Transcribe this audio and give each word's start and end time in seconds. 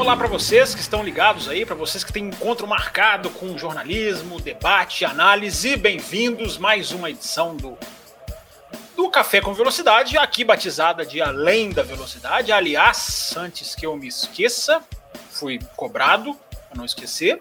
Olá 0.00 0.16
para 0.16 0.28
vocês 0.28 0.74
que 0.74 0.80
estão 0.80 1.04
ligados 1.04 1.46
aí, 1.46 1.66
para 1.66 1.74
vocês 1.74 2.02
que 2.02 2.10
têm 2.10 2.28
encontro 2.28 2.66
marcado 2.66 3.28
com 3.28 3.58
jornalismo, 3.58 4.40
debate, 4.40 5.04
análise. 5.04 5.76
Bem-vindos 5.76 6.56
mais 6.56 6.90
uma 6.90 7.10
edição 7.10 7.54
do 7.54 7.76
do 8.96 9.10
Café 9.10 9.42
com 9.42 9.52
Velocidade, 9.52 10.16
aqui 10.16 10.42
batizada 10.42 11.04
de 11.04 11.20
Além 11.20 11.68
da 11.68 11.82
Velocidade. 11.82 12.50
Aliás, 12.50 13.34
antes 13.36 13.74
que 13.74 13.84
eu 13.84 13.94
me 13.94 14.08
esqueça, 14.08 14.82
fui 15.32 15.58
cobrado 15.76 16.34
para 16.50 16.78
não 16.78 16.86
esquecer. 16.86 17.38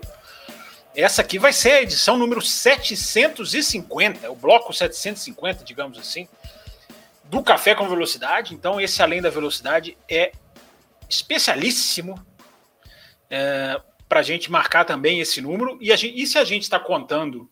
Essa 0.93 1.21
aqui 1.21 1.39
vai 1.39 1.53
ser 1.53 1.71
a 1.71 1.81
edição 1.83 2.17
número 2.17 2.41
750, 2.41 4.29
o 4.29 4.35
bloco 4.35 4.73
750, 4.73 5.63
digamos 5.63 5.97
assim, 5.97 6.27
do 7.23 7.41
Café 7.41 7.73
com 7.73 7.87
Velocidade. 7.87 8.53
Então, 8.53 8.81
esse 8.81 9.01
Além 9.01 9.21
da 9.21 9.29
Velocidade 9.29 9.97
é 10.09 10.33
especialíssimo 11.07 12.21
é, 13.29 13.79
para 14.07 14.21
a 14.21 14.23
gente 14.23 14.51
marcar 14.51 14.85
também 14.85 15.19
esse 15.19 15.41
número. 15.41 15.77
E, 15.79 15.95
gente, 15.95 16.21
e 16.21 16.25
se 16.25 16.37
a 16.37 16.43
gente 16.43 16.63
está 16.63 16.79
contando 16.79 17.49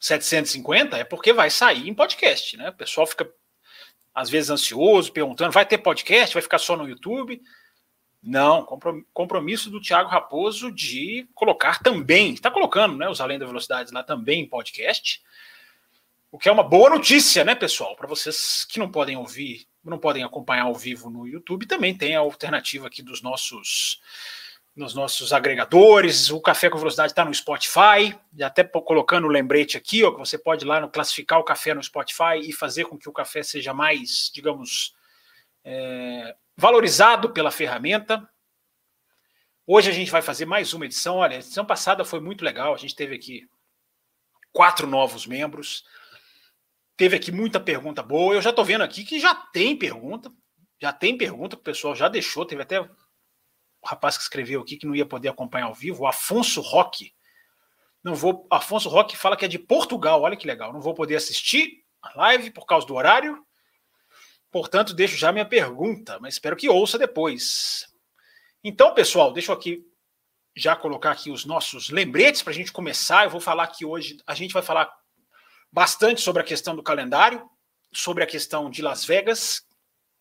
750 0.00 0.96
é 0.96 1.04
porque 1.04 1.32
vai 1.32 1.50
sair 1.50 1.88
em 1.88 1.94
podcast, 1.94 2.56
né? 2.56 2.70
O 2.70 2.74
pessoal 2.74 3.06
fica 3.06 3.30
às 4.14 4.28
vezes 4.28 4.50
ansioso, 4.50 5.12
perguntando: 5.12 5.52
vai 5.52 5.64
ter 5.64 5.78
podcast? 5.78 6.34
Vai 6.34 6.42
ficar 6.42 6.58
só 6.58 6.76
no 6.76 6.88
YouTube? 6.88 7.40
Não, 8.20 8.66
compromisso 9.14 9.70
do 9.70 9.80
Thiago 9.80 10.10
Raposo 10.10 10.72
de 10.72 11.28
colocar 11.34 11.80
também, 11.80 12.34
está 12.34 12.50
colocando, 12.50 12.96
né, 12.96 13.08
os 13.08 13.20
Além 13.20 13.38
da 13.38 13.46
Velocidade 13.46 13.94
lá 13.94 14.02
também 14.02 14.40
em 14.42 14.48
podcast. 14.48 15.22
O 16.30 16.36
que 16.36 16.48
é 16.48 16.52
uma 16.52 16.64
boa 16.64 16.90
notícia, 16.90 17.44
né, 17.44 17.54
pessoal? 17.54 17.94
Para 17.94 18.08
vocês 18.08 18.66
que 18.68 18.80
não 18.80 18.90
podem 18.90 19.16
ouvir, 19.16 19.66
não 19.84 19.98
podem 19.98 20.24
acompanhar 20.24 20.64
ao 20.64 20.74
vivo 20.74 21.08
no 21.08 21.28
YouTube, 21.28 21.64
também 21.64 21.96
tem 21.96 22.16
a 22.16 22.20
alternativa 22.20 22.88
aqui 22.88 23.02
dos 23.02 23.22
nossos 23.22 24.00
nos 24.78 24.94
nossos 24.94 25.32
agregadores. 25.32 26.30
O 26.30 26.40
Café 26.40 26.70
com 26.70 26.78
Velocidade 26.78 27.10
está 27.12 27.24
no 27.24 27.34
Spotify, 27.34 28.16
já 28.34 28.46
até 28.46 28.62
colocando 28.62 29.26
o 29.26 29.30
lembrete 29.30 29.76
aqui, 29.76 30.04
ó, 30.04 30.12
que 30.12 30.18
você 30.18 30.38
pode 30.38 30.64
ir 30.64 30.68
lá 30.68 30.80
no, 30.80 30.88
classificar 30.88 31.38
o 31.40 31.44
café 31.44 31.74
no 31.74 31.82
Spotify 31.82 32.38
e 32.40 32.52
fazer 32.52 32.84
com 32.84 32.96
que 32.96 33.08
o 33.08 33.12
café 33.12 33.42
seja 33.42 33.74
mais, 33.74 34.30
digamos, 34.32 34.94
é, 35.64 36.36
valorizado 36.56 37.30
pela 37.30 37.50
ferramenta. 37.50 38.26
Hoje 39.66 39.90
a 39.90 39.92
gente 39.92 40.10
vai 40.10 40.22
fazer 40.22 40.46
mais 40.46 40.72
uma 40.72 40.86
edição. 40.86 41.16
Olha, 41.16 41.36
a 41.36 41.40
edição 41.40 41.64
passada 41.64 42.04
foi 42.04 42.20
muito 42.20 42.44
legal. 42.44 42.72
A 42.72 42.78
gente 42.78 42.94
teve 42.94 43.16
aqui 43.16 43.48
quatro 44.52 44.86
novos 44.86 45.26
membros. 45.26 45.84
Teve 46.96 47.16
aqui 47.16 47.30
muita 47.30 47.60
pergunta 47.60 48.02
boa. 48.02 48.34
Eu 48.34 48.40
já 48.40 48.50
estou 48.50 48.64
vendo 48.64 48.82
aqui 48.82 49.04
que 49.04 49.20
já 49.20 49.34
tem 49.34 49.76
pergunta. 49.76 50.32
Já 50.80 50.92
tem 50.92 51.18
pergunta 51.18 51.56
que 51.56 51.60
o 51.60 51.64
pessoal 51.64 51.94
já 51.94 52.08
deixou. 52.08 52.46
Teve 52.46 52.62
até 52.62 52.88
o 53.82 53.86
rapaz 53.86 54.16
que 54.16 54.22
escreveu 54.22 54.60
aqui 54.60 54.76
que 54.76 54.86
não 54.86 54.94
ia 54.94 55.06
poder 55.06 55.28
acompanhar 55.28 55.66
ao 55.66 55.74
vivo, 55.74 56.02
o 56.02 56.06
Afonso 56.06 56.60
Roque. 56.60 57.12
Não 58.02 58.14
vou. 58.14 58.46
Afonso 58.50 58.88
Roque 58.88 59.16
fala 59.16 59.36
que 59.36 59.44
é 59.44 59.48
de 59.48 59.58
Portugal. 59.58 60.22
Olha 60.22 60.36
que 60.36 60.46
legal. 60.46 60.72
Não 60.72 60.80
vou 60.80 60.94
poder 60.94 61.16
assistir 61.16 61.84
a 62.02 62.16
live 62.16 62.50
por 62.50 62.66
causa 62.66 62.86
do 62.86 62.94
horário. 62.94 63.44
Portanto, 64.50 64.94
deixo 64.94 65.16
já 65.16 65.30
minha 65.30 65.44
pergunta, 65.44 66.18
mas 66.20 66.34
espero 66.34 66.56
que 66.56 66.68
ouça 66.68 66.98
depois. 66.98 67.86
Então, 68.64 68.94
pessoal, 68.94 69.32
deixa 69.32 69.52
eu 69.52 69.56
aqui 69.56 69.84
já 70.56 70.74
colocar 70.74 71.12
aqui 71.12 71.30
os 71.30 71.44
nossos 71.44 71.90
lembretes 71.90 72.42
para 72.42 72.52
a 72.52 72.56
gente 72.56 72.72
começar. 72.72 73.24
Eu 73.24 73.30
vou 73.30 73.40
falar 73.40 73.66
que 73.68 73.84
hoje 73.84 74.16
a 74.26 74.34
gente 74.34 74.52
vai 74.52 74.62
falar 74.62 74.90
bastante 75.70 76.20
sobre 76.20 76.42
a 76.42 76.44
questão 76.44 76.74
do 76.74 76.82
calendário, 76.82 77.48
sobre 77.92 78.24
a 78.24 78.26
questão 78.26 78.70
de 78.70 78.82
Las 78.82 79.04
Vegas, 79.04 79.62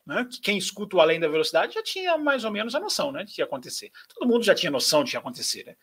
né, 0.08 0.26
que 0.32 0.40
quem 0.40 0.58
escuta 0.58 0.96
o 0.96 1.02
Além 1.02 1.20
da 1.20 1.28
Velocidade 1.28 1.74
já 1.74 1.84
tinha 1.84 2.18
mais 2.18 2.46
ou 2.46 2.52
menos 2.52 2.74
a 2.74 2.80
noção 2.80 3.12
né, 3.12 3.26
de 3.26 3.34
que 3.34 3.42
ia 3.42 3.46
acontecer. 3.46 3.92
Todo 4.08 4.28
mundo 4.28 4.44
já 4.44 4.56
tinha 4.56 4.72
noção 4.72 5.04
de 5.04 5.12
que 5.12 5.18
ia 5.18 5.20
acontecer, 5.20 5.66
né? 5.66 5.76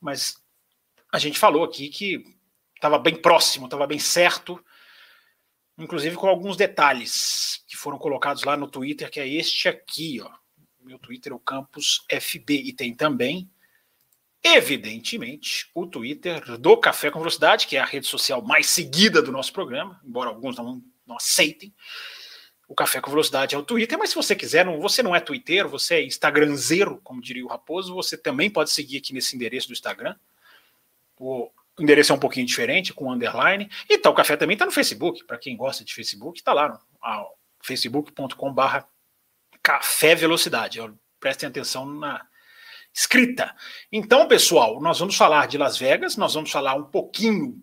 mas 0.00 0.40
a 1.12 1.18
gente 1.18 1.36
falou 1.36 1.64
aqui 1.64 1.88
que 1.88 2.24
estava 2.76 2.96
bem 2.96 3.16
próximo, 3.16 3.64
estava 3.64 3.84
bem 3.86 3.98
certo, 3.98 4.64
inclusive 5.76 6.14
com 6.14 6.28
alguns 6.28 6.56
detalhes 6.56 7.64
que 7.66 7.76
foram 7.76 7.98
colocados 7.98 8.44
lá 8.44 8.56
no 8.56 8.68
Twitter, 8.68 9.10
que 9.10 9.18
é 9.18 9.26
este 9.26 9.68
aqui, 9.68 10.20
ó. 10.20 10.30
Meu 10.80 10.98
Twitter 10.98 11.32
é 11.32 11.34
o 11.34 11.40
Campus 11.40 12.04
FB 12.08 12.54
e 12.54 12.72
tem 12.72 12.94
também, 12.94 13.50
evidentemente, 14.42 15.70
o 15.74 15.86
Twitter 15.86 16.56
do 16.58 16.76
Café 16.76 17.10
com 17.10 17.18
Velocidade, 17.18 17.66
que 17.66 17.76
é 17.76 17.80
a 17.80 17.84
rede 17.84 18.06
social 18.06 18.42
mais 18.42 18.66
seguida 18.66 19.22
do 19.22 19.30
nosso 19.30 19.52
programa, 19.52 20.00
embora 20.04 20.30
alguns 20.30 20.56
não, 20.56 20.82
não 21.06 21.16
aceitem. 21.16 21.72
O 22.72 22.74
Café 22.74 23.02
com 23.02 23.10
Velocidade 23.10 23.54
é 23.54 23.58
o 23.58 23.62
Twitter, 23.62 23.98
mas 23.98 24.08
se 24.08 24.16
você 24.16 24.34
quiser, 24.34 24.64
não, 24.64 24.80
você 24.80 25.02
não 25.02 25.14
é 25.14 25.20
twitteiro, 25.20 25.68
você 25.68 25.96
é 25.96 26.06
instagramzeiro, 26.06 26.98
como 27.04 27.20
diria 27.20 27.44
o 27.44 27.48
Raposo, 27.48 27.94
você 27.94 28.16
também 28.16 28.48
pode 28.48 28.70
seguir 28.70 28.96
aqui 28.96 29.12
nesse 29.12 29.36
endereço 29.36 29.66
do 29.66 29.74
Instagram. 29.74 30.16
O 31.18 31.50
endereço 31.78 32.12
é 32.12 32.14
um 32.14 32.18
pouquinho 32.18 32.46
diferente, 32.46 32.94
com 32.94 33.12
underline. 33.12 33.70
E 33.90 33.98
tá, 33.98 34.08
o 34.08 34.14
café 34.14 34.38
também 34.38 34.54
está 34.54 34.64
no 34.64 34.72
Facebook, 34.72 35.22
para 35.24 35.36
quem 35.36 35.54
gosta 35.54 35.84
de 35.84 35.92
Facebook, 35.92 36.38
está 36.38 36.54
lá 36.54 36.70
no 36.70 36.80
facebook.com/barra 37.60 38.88
Café 39.62 40.14
Velocidade. 40.14 40.80
Prestem 41.20 41.50
atenção 41.50 41.84
na 41.84 42.26
escrita. 42.90 43.54
Então, 43.92 44.26
pessoal, 44.26 44.80
nós 44.80 44.98
vamos 44.98 45.14
falar 45.14 45.46
de 45.46 45.58
Las 45.58 45.76
Vegas, 45.76 46.16
nós 46.16 46.32
vamos 46.32 46.50
falar 46.50 46.74
um 46.74 46.84
pouquinho 46.84 47.62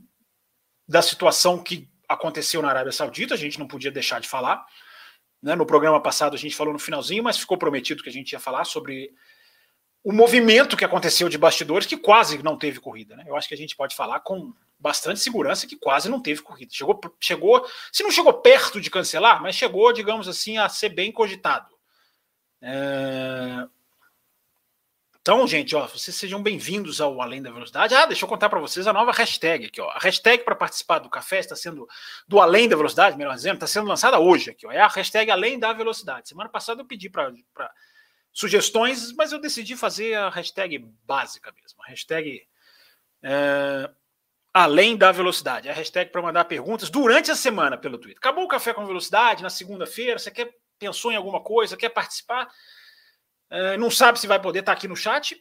da 0.88 1.02
situação 1.02 1.64
que 1.64 1.90
aconteceu 2.08 2.62
na 2.62 2.70
Arábia 2.70 2.92
Saudita, 2.92 3.34
a 3.34 3.38
gente 3.38 3.58
não 3.58 3.68
podia 3.68 3.90
deixar 3.90 4.22
de 4.22 4.28
falar. 4.28 4.64
Né? 5.42 5.56
No 5.56 5.66
programa 5.66 6.02
passado 6.02 6.36
a 6.36 6.40
gente 6.40 6.56
falou 6.56 6.74
no 6.74 6.80
finalzinho, 6.80 7.24
mas 7.24 7.38
ficou 7.38 7.58
prometido 7.58 8.04
que 8.04 8.10
a 8.10 8.14
gente 8.14 8.34
ia 8.34 8.40
falar 8.40 8.66
sobre 8.66 9.14
o 10.04 10.12
movimento 10.12 10.78
que 10.78 10.86
aconteceu 10.86 11.28
de 11.30 11.38
bastidores 11.38 11.88
que 11.88 11.98
quase 11.98 12.42
não 12.42 12.58
teve 12.58 12.80
corrida. 12.80 13.16
Né? 13.16 13.26
Eu 13.28 13.36
acho 13.36 13.48
que 13.48 13.54
a 13.54 13.58
gente 13.58 13.76
pode 13.76 13.96
falar 13.96 14.22
com 14.22 14.54
bastante 14.80 15.20
segurança 15.20 15.68
que 15.68 15.76
quase 15.76 16.10
não 16.10 16.22
teve 16.22 16.42
corrida. 16.42 16.72
Chegou, 16.74 17.00
chegou, 17.20 17.70
se 17.92 18.02
não 18.02 18.12
chegou 18.12 18.34
perto 18.34 18.80
de 18.80 18.90
cancelar, 18.90 19.42
mas 19.42 19.56
chegou, 19.56 19.92
digamos 19.92 20.28
assim, 20.28 20.58
a 20.58 20.70
ser 20.70 20.90
bem 20.90 21.12
cogitado. 21.12 21.68
É... 22.62 23.68
Então, 25.22 25.46
gente, 25.46 25.76
ó, 25.76 25.86
vocês 25.86 26.16
sejam 26.16 26.42
bem-vindos 26.42 27.02
ao 27.02 27.22
Além 27.22 27.42
da 27.42 27.52
Velocidade. 27.52 27.94
Ah, 27.94 28.06
deixa 28.06 28.24
eu 28.24 28.30
contar 28.30 28.48
para 28.48 28.60
vocês 28.60 28.88
a 28.88 28.94
nova 28.94 29.12
hashtag 29.12 29.66
aqui, 29.66 29.82
ó. 29.82 29.90
A 29.90 30.00
hashtag 30.00 30.46
para 30.46 30.56
participar 30.56 31.00
do 31.00 31.10
café 31.10 31.40
está 31.40 31.58
sendo 31.58 31.86
do 32.26 32.40
Além 32.40 32.70
da 32.70 32.78
Velocidade, 32.78 33.18
melhor 33.18 33.36
dizendo, 33.36 33.56
está 33.56 33.68
sendo 33.68 33.88
lançada 33.88 34.18
hoje 34.18 34.52
aqui, 34.52 34.66
ó. 34.66 34.72
É 34.72 34.80
a 34.80 34.88
hashtag 34.88 35.30
Além 35.30 35.60
da 35.60 35.74
Velocidade. 35.74 36.30
Semana 36.30 36.50
passada 36.50 36.82
eu 36.82 36.86
pedi 36.86 37.10
para 37.10 37.34
sugestões, 38.32 39.12
mas 39.12 39.34
eu 39.34 39.42
decidi 39.42 39.76
fazer 39.76 40.14
a 40.16 40.30
hashtag 40.30 40.80
básica 41.04 41.52
mesmo. 41.52 41.84
A 41.84 41.90
hashtag 41.90 42.42
é, 43.22 43.90
Além 44.54 44.96
da 44.96 45.12
Velocidade. 45.12 45.68
É 45.68 45.72
a 45.72 45.76
hashtag 45.76 46.12
para 46.12 46.22
mandar 46.22 46.46
perguntas 46.46 46.90
durante 46.90 47.30
a 47.30 47.36
semana 47.36 47.78
pelo 47.78 47.98
Twitter. 47.98 48.20
Acabou 48.20 48.46
o 48.46 48.48
café 48.48 48.74
com 48.74 48.86
velocidade 48.86 49.44
na 49.44 49.50
segunda-feira, 49.50 50.18
você 50.18 50.32
quer 50.32 50.50
pensou 50.80 51.12
em 51.12 51.18
alguma 51.18 51.42
coisa, 51.42 51.76
quer 51.76 51.90
participar? 51.90 52.50
Uh, 53.52 53.78
não 53.80 53.90
sabe 53.90 54.20
se 54.20 54.28
vai 54.28 54.40
poder 54.42 54.60
estar 54.60 54.74
tá 54.74 54.78
aqui 54.78 54.88
no 54.88 54.96
chat. 54.96 55.36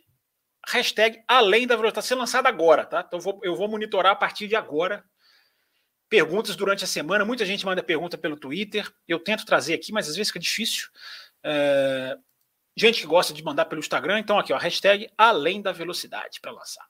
Hashtag 0.66 1.22
além 1.28 1.66
da 1.66 1.76
velocidade. 1.76 2.00
Está 2.00 2.08
sendo 2.08 2.20
lançada 2.20 2.48
agora, 2.48 2.84
tá? 2.84 3.04
Então 3.06 3.18
eu 3.18 3.22
vou, 3.22 3.40
eu 3.42 3.56
vou 3.56 3.68
monitorar 3.68 4.12
a 4.12 4.16
partir 4.16 4.48
de 4.48 4.56
agora. 4.56 5.04
Perguntas 6.08 6.56
durante 6.56 6.84
a 6.84 6.86
semana. 6.86 7.24
Muita 7.24 7.44
gente 7.44 7.66
manda 7.66 7.82
pergunta 7.82 8.16
pelo 8.16 8.36
Twitter. 8.36 8.90
Eu 9.06 9.18
tento 9.18 9.44
trazer 9.44 9.74
aqui, 9.74 9.92
mas 9.92 10.08
às 10.08 10.16
vezes 10.16 10.30
fica 10.30 10.40
difícil. 10.40 10.88
Uh, 11.44 12.22
gente 12.76 13.00
que 13.00 13.06
gosta 13.06 13.34
de 13.34 13.42
mandar 13.42 13.66
pelo 13.66 13.80
Instagram. 13.80 14.18
Então, 14.18 14.38
aqui, 14.38 14.52
ó, 14.52 14.58
hashtag 14.58 15.10
além 15.18 15.60
da 15.60 15.72
velocidade 15.72 16.40
para 16.40 16.52
lançar. 16.52 16.86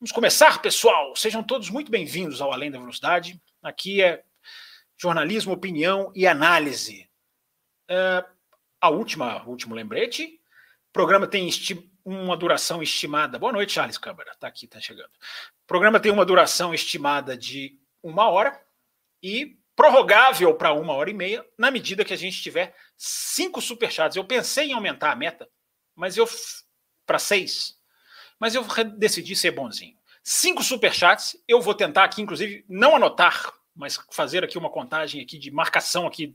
Vamos 0.00 0.12
começar, 0.12 0.62
pessoal. 0.62 1.14
Sejam 1.14 1.42
todos 1.42 1.68
muito 1.68 1.90
bem-vindos 1.90 2.40
ao 2.40 2.50
Além 2.50 2.70
da 2.70 2.78
Velocidade. 2.78 3.38
Aqui 3.62 4.02
é 4.02 4.24
jornalismo, 4.96 5.52
opinião 5.52 6.10
e 6.14 6.26
análise. 6.26 7.06
Uh, 7.90 8.24
a 8.80 8.88
última, 8.88 9.44
último 9.46 9.74
lembrete. 9.74 10.40
O 10.88 10.92
programa 10.92 11.26
tem 11.26 11.48
uma 12.04 12.36
duração 12.36 12.82
estimada. 12.82 13.38
Boa 13.38 13.52
noite, 13.52 13.72
Charles 13.72 13.98
Câmara. 13.98 14.32
Está 14.32 14.48
aqui, 14.48 14.64
está 14.64 14.80
chegando. 14.80 15.10
O 15.10 15.66
programa 15.66 16.00
tem 16.00 16.10
uma 16.10 16.24
duração 16.24 16.72
estimada 16.72 17.36
de 17.36 17.78
uma 18.02 18.28
hora 18.28 18.60
e 19.22 19.58
prorrogável 19.76 20.54
para 20.54 20.72
uma 20.72 20.94
hora 20.94 21.10
e 21.10 21.14
meia, 21.14 21.46
na 21.56 21.70
medida 21.70 22.04
que 22.04 22.12
a 22.12 22.16
gente 22.16 22.42
tiver 22.42 22.74
cinco 22.96 23.60
superchats. 23.60 24.16
Eu 24.16 24.24
pensei 24.24 24.70
em 24.70 24.72
aumentar 24.72 25.12
a 25.12 25.16
meta, 25.16 25.48
mas 25.94 26.16
eu 26.16 26.28
para 27.06 27.18
seis, 27.18 27.78
mas 28.38 28.54
eu 28.54 28.64
decidi 28.96 29.34
ser 29.36 29.52
bonzinho. 29.52 29.96
cinco 30.22 30.62
superchats. 30.62 31.36
Eu 31.46 31.60
vou 31.60 31.74
tentar 31.74 32.04
aqui, 32.04 32.20
inclusive, 32.22 32.64
não 32.68 32.96
anotar, 32.96 33.52
mas 33.80 33.98
fazer 34.12 34.44
aqui 34.44 34.58
uma 34.58 34.70
contagem 34.70 35.22
aqui 35.22 35.38
de 35.38 35.50
marcação 35.50 36.06
aqui 36.06 36.32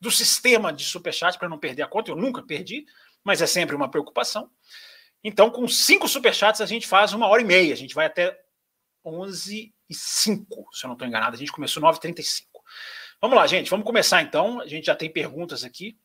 do 0.00 0.10
sistema 0.10 0.72
de 0.72 0.84
superchat 0.84 1.36
para 1.36 1.48
não 1.48 1.58
perder 1.58 1.82
a 1.82 1.88
conta. 1.88 2.10
Eu 2.10 2.16
nunca 2.16 2.42
perdi, 2.42 2.86
mas 3.22 3.42
é 3.42 3.46
sempre 3.46 3.74
uma 3.74 3.90
preocupação. 3.90 4.48
Então, 5.22 5.50
com 5.50 5.66
cinco 5.66 6.06
superchats, 6.06 6.60
a 6.60 6.66
gente 6.66 6.86
faz 6.86 7.12
uma 7.12 7.26
hora 7.26 7.42
e 7.42 7.44
meia. 7.44 7.72
A 7.72 7.76
gente 7.76 7.94
vai 7.94 8.06
até 8.06 8.38
11 9.04 9.74
e 9.90 9.94
5, 9.94 10.68
se 10.72 10.84
eu 10.84 10.88
não 10.88 10.94
estou 10.94 11.08
enganado. 11.08 11.34
A 11.34 11.38
gente 11.38 11.52
começou 11.52 11.82
9h35. 11.82 12.44
Vamos 13.20 13.36
lá, 13.36 13.46
gente. 13.46 13.68
Vamos 13.70 13.84
começar 13.84 14.22
então. 14.22 14.60
A 14.60 14.66
gente 14.66 14.86
já 14.86 14.94
tem 14.94 15.10
perguntas 15.10 15.64
aqui. 15.64 15.98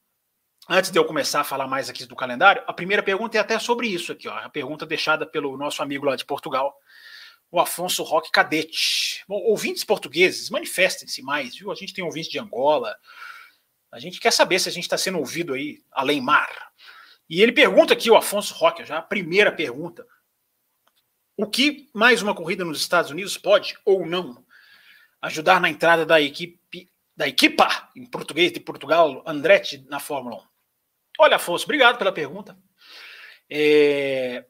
Antes 0.68 0.92
de 0.92 1.00
eu 1.00 1.06
começar 1.06 1.42
a 1.42 1.44
falar 1.44 1.68
mais 1.68 1.90
aqui 1.90 2.06
do 2.06 2.16
calendário, 2.16 2.64
a 2.68 2.74
primeira 2.74 3.02
pergunta 3.02 3.38
é 3.38 3.42
até 3.42 3.58
sobre 3.58 3.88
isso 3.88 4.12
aqui, 4.12 4.28
ó. 4.28 4.34
A 4.38 4.50
pergunta 4.50 4.86
deixada 4.86 5.26
pelo 5.26 5.58
nosso 5.58 5.82
amigo 5.82 6.06
lá 6.06 6.16
de 6.16 6.26
Portugal, 6.26 6.76
o 7.52 7.60
Afonso 7.60 8.04
Roque 8.04 8.32
Cadete. 8.32 9.24
Bom, 9.28 9.38
ouvintes 9.38 9.84
portugueses, 9.84 10.50
manifestem-se 10.50 11.22
mais, 11.22 11.56
viu? 11.56 11.72
A 11.72 11.76
gente 11.76 11.94
tem 11.94 12.04
ouvintes 12.04 12.30
de 12.30 12.40
Angola. 12.40 12.96
A 13.92 14.00
gente 14.00 14.20
quer 14.20 14.32
saber 14.32 14.60
se 14.60 14.70
a 14.70 14.72
gente 14.72 14.84
está 14.84 14.98
sendo 14.98 15.18
ouvido 15.18 15.54
aí 15.54 15.82
além 15.92 16.22
mar. 16.22 16.50
E 17.30 17.42
ele 17.42 17.52
pergunta 17.52 17.94
aqui, 17.94 18.10
o 18.10 18.18
Afonso 18.18 18.54
Roque, 18.54 18.86
já 18.86 18.98
a 18.98 19.02
primeira 19.02 19.52
pergunta. 19.52 20.06
O 21.36 21.48
que 21.48 21.90
mais 21.94 22.22
uma 22.22 22.36
corrida 22.36 22.66
nos 22.66 22.82
Estados 22.82 23.12
Unidos 23.12 23.38
pode 23.38 23.78
ou 23.86 24.06
não 24.06 24.46
ajudar 25.22 25.60
na 25.60 25.70
entrada 25.70 26.06
da 26.06 26.20
equipe 26.20 26.60
da 27.16 27.28
equipa 27.28 27.90
em 27.96 28.06
português 28.06 28.50
de 28.50 28.62
Portugal, 28.62 29.22
Andretti 29.26 29.86
na 29.90 30.00
Fórmula 30.00 30.38
1? 30.38 30.42
Olha, 31.20 31.36
Afonso, 31.36 31.66
obrigado 31.66 31.98
pela 31.98 32.14
pergunta. 32.14 32.58
É... 33.50 34.46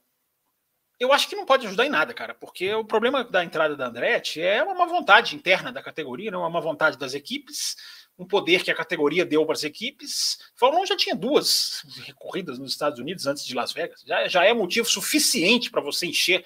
Eu 0.99 1.13
acho 1.13 1.29
que 1.29 1.35
não 1.35 1.45
pode 1.45 1.65
ajudar 1.65 1.85
em 1.85 1.89
nada, 1.89 2.13
cara, 2.13 2.33
porque 2.33 2.73
o 2.73 2.83
problema 2.83 3.23
da 3.23 3.43
entrada 3.43 3.75
da 3.75 3.87
Andretti 3.87 4.41
é 4.41 4.61
uma 4.61 4.85
vontade 4.85 5.33
interna 5.33 5.71
da 5.71 5.81
categoria, 5.81 6.29
não 6.29 6.43
é 6.43 6.47
uma 6.47 6.59
vontade 6.59 6.97
das 6.97 7.13
equipes, 7.13 7.77
um 8.17 8.25
poder 8.25 8.63
que 8.63 8.69
a 8.69 8.75
categoria 8.75 9.25
deu 9.25 9.45
para 9.45 9.53
as 9.53 9.63
equipes. 9.63 10.37
Fórmula 10.55 10.83
1 10.83 10.87
já 10.87 10.97
tinha 10.97 11.15
duas 11.15 11.85
corridas 12.15 12.59
nos 12.59 12.73
Estados 12.73 12.99
Unidos 12.99 13.25
antes 13.25 13.45
de 13.45 13.55
Las 13.55 13.71
Vegas, 13.71 14.03
já, 14.05 14.27
já 14.27 14.43
é 14.43 14.53
motivo 14.53 14.89
suficiente 14.89 15.71
para 15.71 15.79
você 15.79 16.05
encher 16.05 16.45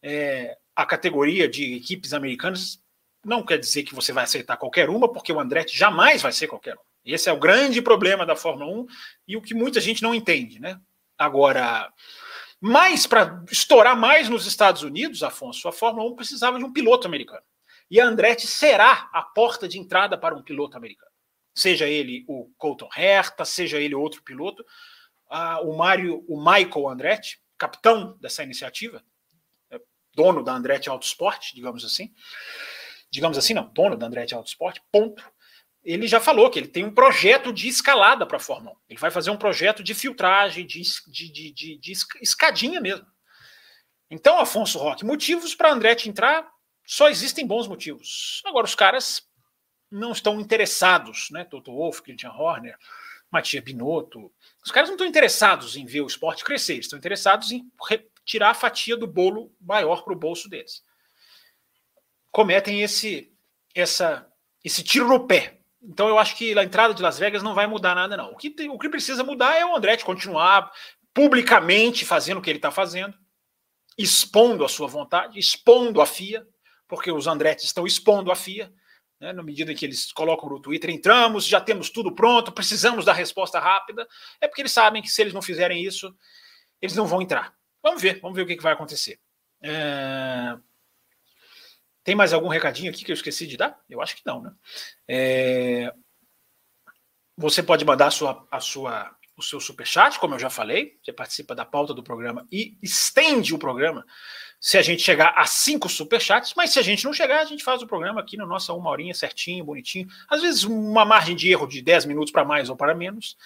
é, 0.00 0.56
a 0.76 0.86
categoria 0.86 1.48
de 1.48 1.74
equipes 1.74 2.14
americanas. 2.14 2.80
Não 3.24 3.44
quer 3.44 3.58
dizer 3.58 3.82
que 3.82 3.94
você 3.94 4.12
vai 4.12 4.22
aceitar 4.22 4.56
qualquer 4.56 4.88
uma, 4.88 5.12
porque 5.12 5.32
o 5.32 5.40
Andretti 5.40 5.76
jamais 5.76 6.22
vai 6.22 6.32
ser 6.32 6.46
qualquer 6.46 6.76
um. 6.76 6.90
Esse 7.04 7.28
é 7.28 7.32
o 7.32 7.38
grande 7.38 7.82
problema 7.82 8.24
da 8.24 8.36
Fórmula 8.36 8.70
1 8.70 8.86
e 9.26 9.36
o 9.36 9.42
que 9.42 9.52
muita 9.52 9.80
gente 9.80 10.00
não 10.00 10.14
entende, 10.14 10.60
né? 10.60 10.78
Agora, 11.18 11.92
mais 12.60 13.06
para 13.06 13.42
estourar 13.50 13.96
mais 13.96 14.28
nos 14.28 14.46
Estados 14.46 14.82
Unidos, 14.82 15.22
Afonso, 15.22 15.66
a 15.66 15.72
Fórmula 15.72 16.10
1 16.10 16.14
precisava 16.14 16.58
de 16.58 16.64
um 16.64 16.72
piloto 16.72 17.06
americano. 17.06 17.42
E 17.90 18.00
a 18.00 18.06
Andretti 18.06 18.46
será 18.46 19.08
a 19.12 19.22
porta 19.22 19.66
de 19.66 19.78
entrada 19.78 20.18
para 20.18 20.36
um 20.36 20.42
piloto 20.42 20.76
americano. 20.76 21.10
Seja 21.54 21.88
ele 21.88 22.24
o 22.28 22.52
Colton 22.56 22.88
Herta, 22.96 23.44
seja 23.44 23.78
ele 23.78 23.94
outro 23.94 24.22
piloto, 24.22 24.64
o 25.64 25.76
Mário, 25.76 26.24
o 26.28 26.38
Michael 26.38 26.88
Andretti, 26.88 27.42
capitão 27.58 28.16
dessa 28.20 28.42
iniciativa, 28.42 29.02
é 29.70 29.80
dono 30.14 30.44
da 30.44 30.54
Andretti 30.54 30.88
Autosport, 30.88 31.52
digamos 31.54 31.84
assim. 31.84 32.12
Digamos 33.10 33.36
assim, 33.36 33.54
não, 33.54 33.72
dono 33.72 33.96
da 33.96 34.06
Andretti 34.06 34.34
Autosport, 34.34 34.80
ponto 34.92 35.24
ele 35.82 36.06
já 36.06 36.20
falou 36.20 36.50
que 36.50 36.58
ele 36.58 36.68
tem 36.68 36.84
um 36.84 36.94
projeto 36.94 37.52
de 37.52 37.68
escalada 37.68 38.26
para 38.26 38.36
a 38.36 38.40
Fórmula 38.40 38.76
1. 38.76 38.78
Ele 38.90 39.00
vai 39.00 39.10
fazer 39.10 39.30
um 39.30 39.36
projeto 39.36 39.82
de 39.82 39.94
filtragem, 39.94 40.66
de, 40.66 40.82
de, 41.06 41.52
de, 41.52 41.78
de, 41.78 41.92
escadinha 42.20 42.80
mesmo. 42.80 43.06
Então, 44.10 44.38
Afonso 44.38 44.78
Roque, 44.78 45.04
motivos 45.04 45.54
para 45.54 45.72
Andretti 45.72 46.08
entrar, 46.08 46.50
só 46.84 47.08
existem 47.08 47.46
bons 47.46 47.66
motivos. 47.66 48.42
Agora, 48.44 48.66
os 48.66 48.74
caras 48.74 49.22
não 49.90 50.12
estão 50.12 50.40
interessados, 50.40 51.28
né? 51.30 51.44
Toto 51.44 51.72
Wolff, 51.72 52.02
Christian 52.02 52.32
Horner, 52.32 52.76
Matias 53.30 53.64
Binotto. 53.64 54.32
Os 54.64 54.70
caras 54.70 54.88
não 54.88 54.96
estão 54.96 55.06
interessados 55.06 55.76
em 55.76 55.86
ver 55.86 56.02
o 56.02 56.06
esporte 56.06 56.44
crescer, 56.44 56.78
estão 56.78 56.98
interessados 56.98 57.52
em 57.52 57.70
tirar 58.24 58.50
a 58.50 58.54
fatia 58.54 58.96
do 58.96 59.06
bolo 59.06 59.54
maior 59.60 60.02
para 60.02 60.12
o 60.12 60.18
bolso 60.18 60.48
deles. 60.48 60.82
Cometem 62.30 62.82
esse, 62.82 63.32
essa, 63.74 64.30
esse 64.62 64.82
tiro 64.82 65.08
no 65.08 65.26
pé, 65.26 65.59
então 65.82 66.08
eu 66.08 66.18
acho 66.18 66.36
que 66.36 66.56
a 66.58 66.64
entrada 66.64 66.92
de 66.92 67.02
Las 67.02 67.18
Vegas 67.18 67.42
não 67.42 67.54
vai 67.54 67.66
mudar 67.66 67.94
nada, 67.94 68.16
não. 68.16 68.32
O 68.32 68.36
que, 68.36 68.54
o 68.68 68.78
que 68.78 68.88
precisa 68.88 69.24
mudar 69.24 69.56
é 69.56 69.64
o 69.64 69.74
Andretti 69.74 70.04
continuar 70.04 70.70
publicamente 71.14 72.04
fazendo 72.04 72.38
o 72.38 72.42
que 72.42 72.50
ele 72.50 72.58
está 72.58 72.70
fazendo, 72.70 73.16
expondo 73.96 74.64
a 74.64 74.68
sua 74.68 74.86
vontade, 74.86 75.38
expondo 75.38 76.00
a 76.00 76.06
FIA, 76.06 76.46
porque 76.86 77.10
os 77.10 77.26
Andretti 77.26 77.64
estão 77.64 77.86
expondo 77.86 78.30
a 78.30 78.36
FIA, 78.36 78.72
né, 79.20 79.32
na 79.32 79.42
medida 79.42 79.72
em 79.72 79.76
que 79.76 79.84
eles 79.84 80.12
colocam 80.12 80.48
no 80.48 80.60
Twitter, 80.60 80.90
entramos, 80.90 81.46
já 81.46 81.60
temos 81.60 81.90
tudo 81.90 82.14
pronto, 82.14 82.52
precisamos 82.52 83.04
da 83.04 83.12
resposta 83.12 83.58
rápida, 83.58 84.06
é 84.40 84.48
porque 84.48 84.62
eles 84.62 84.72
sabem 84.72 85.02
que 85.02 85.10
se 85.10 85.20
eles 85.20 85.34
não 85.34 85.42
fizerem 85.42 85.84
isso, 85.84 86.14
eles 86.80 86.96
não 86.96 87.06
vão 87.06 87.20
entrar. 87.20 87.54
Vamos 87.82 88.00
ver, 88.00 88.20
vamos 88.20 88.36
ver 88.36 88.42
o 88.42 88.46
que, 88.46 88.56
que 88.56 88.62
vai 88.62 88.72
acontecer. 88.72 89.18
É... 89.62 90.56
Tem 92.02 92.14
mais 92.14 92.32
algum 92.32 92.48
recadinho 92.48 92.90
aqui 92.90 93.04
que 93.04 93.12
eu 93.12 93.14
esqueci 93.14 93.46
de 93.46 93.56
dar? 93.56 93.78
Eu 93.88 94.00
acho 94.00 94.16
que 94.16 94.22
não, 94.24 94.42
né? 94.42 94.52
É... 95.06 95.92
Você 97.36 97.62
pode 97.62 97.84
mandar 97.84 98.06
a 98.06 98.10
sua, 98.10 98.46
a 98.50 98.60
sua, 98.60 99.14
o 99.36 99.42
seu 99.42 99.60
superchat, 99.60 100.18
como 100.18 100.34
eu 100.34 100.38
já 100.38 100.50
falei. 100.50 100.98
Você 101.02 101.12
participa 101.12 101.54
da 101.54 101.64
pauta 101.64 101.94
do 101.94 102.02
programa 102.02 102.46
e 102.50 102.76
estende 102.82 103.54
o 103.54 103.58
programa 103.58 104.04
se 104.60 104.76
a 104.76 104.82
gente 104.82 105.02
chegar 105.02 105.32
a 105.36 105.46
cinco 105.46 105.88
superchats. 105.88 106.52
Mas 106.54 106.70
se 106.70 106.78
a 106.78 106.82
gente 106.82 107.04
não 107.04 107.12
chegar, 107.12 107.40
a 107.40 107.46
gente 107.46 107.64
faz 107.64 107.82
o 107.82 107.86
programa 107.86 108.20
aqui 108.20 108.36
na 108.36 108.46
nossa 108.46 108.72
uma 108.72 108.90
horinha 108.90 109.14
certinho, 109.14 109.64
bonitinho. 109.64 110.06
Às 110.28 110.42
vezes 110.42 110.64
uma 110.64 111.04
margem 111.04 111.34
de 111.34 111.50
erro 111.50 111.66
de 111.66 111.80
10 111.80 112.04
minutos 112.06 112.30
para 112.32 112.44
mais 112.44 112.68
ou 112.68 112.76
para 112.76 112.94
menos, 112.94 113.36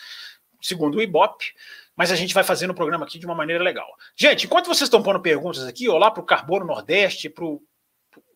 segundo 0.60 0.98
o 0.98 1.02
Ibope 1.02 1.54
mas 1.96 2.10
a 2.10 2.16
gente 2.16 2.34
vai 2.34 2.42
fazendo 2.42 2.70
o 2.70 2.74
programa 2.74 3.04
aqui 3.04 3.18
de 3.18 3.26
uma 3.26 3.34
maneira 3.34 3.62
legal. 3.62 3.86
Gente, 4.16 4.46
enquanto 4.46 4.66
vocês 4.66 4.82
estão 4.88 5.02
pondo 5.02 5.20
perguntas 5.20 5.64
aqui, 5.64 5.88
olá 5.88 6.10
para 6.10 6.22
o 6.22 6.26
Carbono 6.26 6.66
Nordeste, 6.66 7.28
para 7.28 7.44
o 7.44 7.62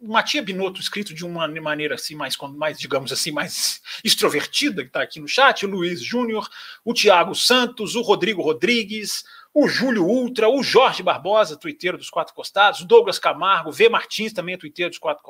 Matia 0.01 0.43
Binotto, 0.43 0.81
escrito 0.81 1.13
de 1.13 1.25
uma 1.25 1.49
maneira 1.49 1.97
assim, 1.97 2.15
mais, 2.15 2.37
mais 2.57 2.79
digamos 2.79 3.13
assim, 3.13 3.33
mais 3.33 3.81
extrovertida, 4.05 4.83
que 4.83 4.89
está 4.89 5.03
aqui 5.03 5.19
no 5.19 5.27
chat, 5.27 5.67
o 5.67 5.69
Luiz 5.69 6.03
Júnior, 6.03 6.49
o 6.85 6.95
Tiago 6.95 7.35
Santos, 7.35 7.95
o 7.95 8.03
Rodrigo 8.03 8.41
Rodrigues, 8.43 9.25
o 9.53 9.67
Júlio 9.67 10.05
Ultra, 10.05 10.49
o 10.49 10.63
Jorge 10.63 11.03
Barbosa, 11.03 11.57
tuiteiro 11.57 11.99
dos 11.99 12.11
Quatro 12.11 12.35
Costados, 12.35 12.85
Douglas 12.85 13.19
Camargo, 13.19 13.73
V 13.73 13.89
Martins, 13.89 14.33
também 14.33 14.55
é 14.55 14.59
tuiteiro 14.59 14.91
dos 14.91 14.99
Quatro 14.99 15.25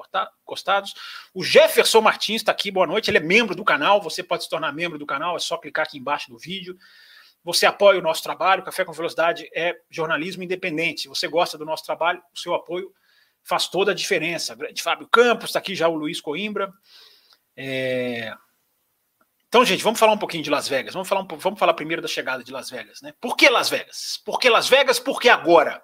Costados, 0.45 0.95
o 1.33 1.43
Jefferson 1.43 2.01
Martins 2.01 2.43
está 2.43 2.53
aqui, 2.53 2.71
boa 2.71 2.87
noite, 2.87 3.11
ele 3.11 3.19
é 3.19 3.23
membro 3.23 3.55
do 3.55 3.65
canal, 3.65 4.03
você 4.03 4.23
pode 4.23 4.45
se 4.45 4.51
tornar 4.51 4.73
membro 4.73 4.99
do 4.99 5.07
canal, 5.07 5.37
é 5.37 5.39
só 5.39 5.57
clicar 5.57 5.87
aqui 5.87 5.99
embaixo 5.99 6.31
do 6.31 6.39
vídeo. 6.39 6.77
Você 7.45 7.65
apoia 7.65 7.99
o 7.99 8.03
nosso 8.03 8.23
trabalho, 8.23 8.63
Café 8.63 8.85
com 8.85 8.93
Velocidade 8.93 9.49
é 9.55 9.75
jornalismo 9.89 10.43
independente. 10.43 11.09
Você 11.09 11.27
gosta 11.29 11.57
do 11.57 11.65
nosso 11.65 11.85
trabalho, 11.85 12.21
o 12.35 12.39
seu 12.39 12.53
apoio 12.53 12.93
faz 13.45 13.69
toda 13.69 13.93
a 13.93 13.95
diferença. 13.95 14.55
Grande 14.55 14.83
Fábio 14.83 15.09
Campos, 15.09 15.47
está 15.47 15.59
aqui 15.59 15.75
já 15.75 15.89
o 15.89 15.95
Luiz 15.95 16.21
Coimbra. 16.21 16.73
É... 17.57 18.35
Então, 19.49 19.65
gente, 19.65 19.83
vamos 19.83 19.99
falar 19.99 20.13
um 20.13 20.19
pouquinho 20.19 20.43
de 20.43 20.51
Las 20.51 20.69
Vegas. 20.69 20.93
Vamos 20.93 21.09
falar, 21.09 21.23
um, 21.23 21.27
vamos 21.39 21.59
falar 21.59 21.73
primeiro 21.75 22.03
da 22.03 22.09
chegada 22.09 22.45
de 22.45 22.53
Las 22.53 22.71
Vegas. 22.71 23.01
Né? 23.01 23.15
Por 23.21 23.37
que 23.37 23.49
Las 23.49 23.71
Vegas? 23.71 24.21
Por 24.25 24.39
que 24.39 24.51
Las 24.51 24.69
Vegas? 24.69 25.01
Por 25.01 25.21
que 25.21 25.29
agora? 25.29 25.83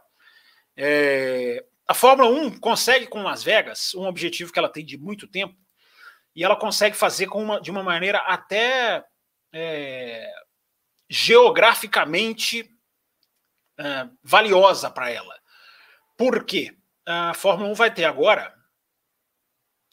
É... 0.76 1.64
A 1.86 1.94
Fórmula 1.94 2.28
1 2.28 2.58
consegue 2.60 3.06
com 3.06 3.22
Las 3.22 3.42
Vegas 3.42 3.94
um 3.94 4.06
objetivo 4.06 4.52
que 4.52 4.58
ela 4.58 4.70
tem 4.70 4.84
de 4.84 4.96
muito 4.96 5.28
tempo 5.28 5.56
e 6.34 6.42
ela 6.42 6.56
consegue 6.56 6.96
fazer 6.96 7.28
uma, 7.28 7.60
de 7.60 7.70
uma 7.70 7.82
maneira 7.82 8.18
até 8.18 9.04
é... 9.52 10.32
geograficamente 11.08 12.70
é, 13.78 14.08
valiosa 14.22 14.90
para 14.90 15.10
ela. 15.10 15.34
Por 16.16 16.44
quê? 16.44 16.76
A 17.06 17.34
Fórmula 17.34 17.70
1 17.70 17.74
vai 17.74 17.92
ter 17.92 18.04
agora 18.04 18.54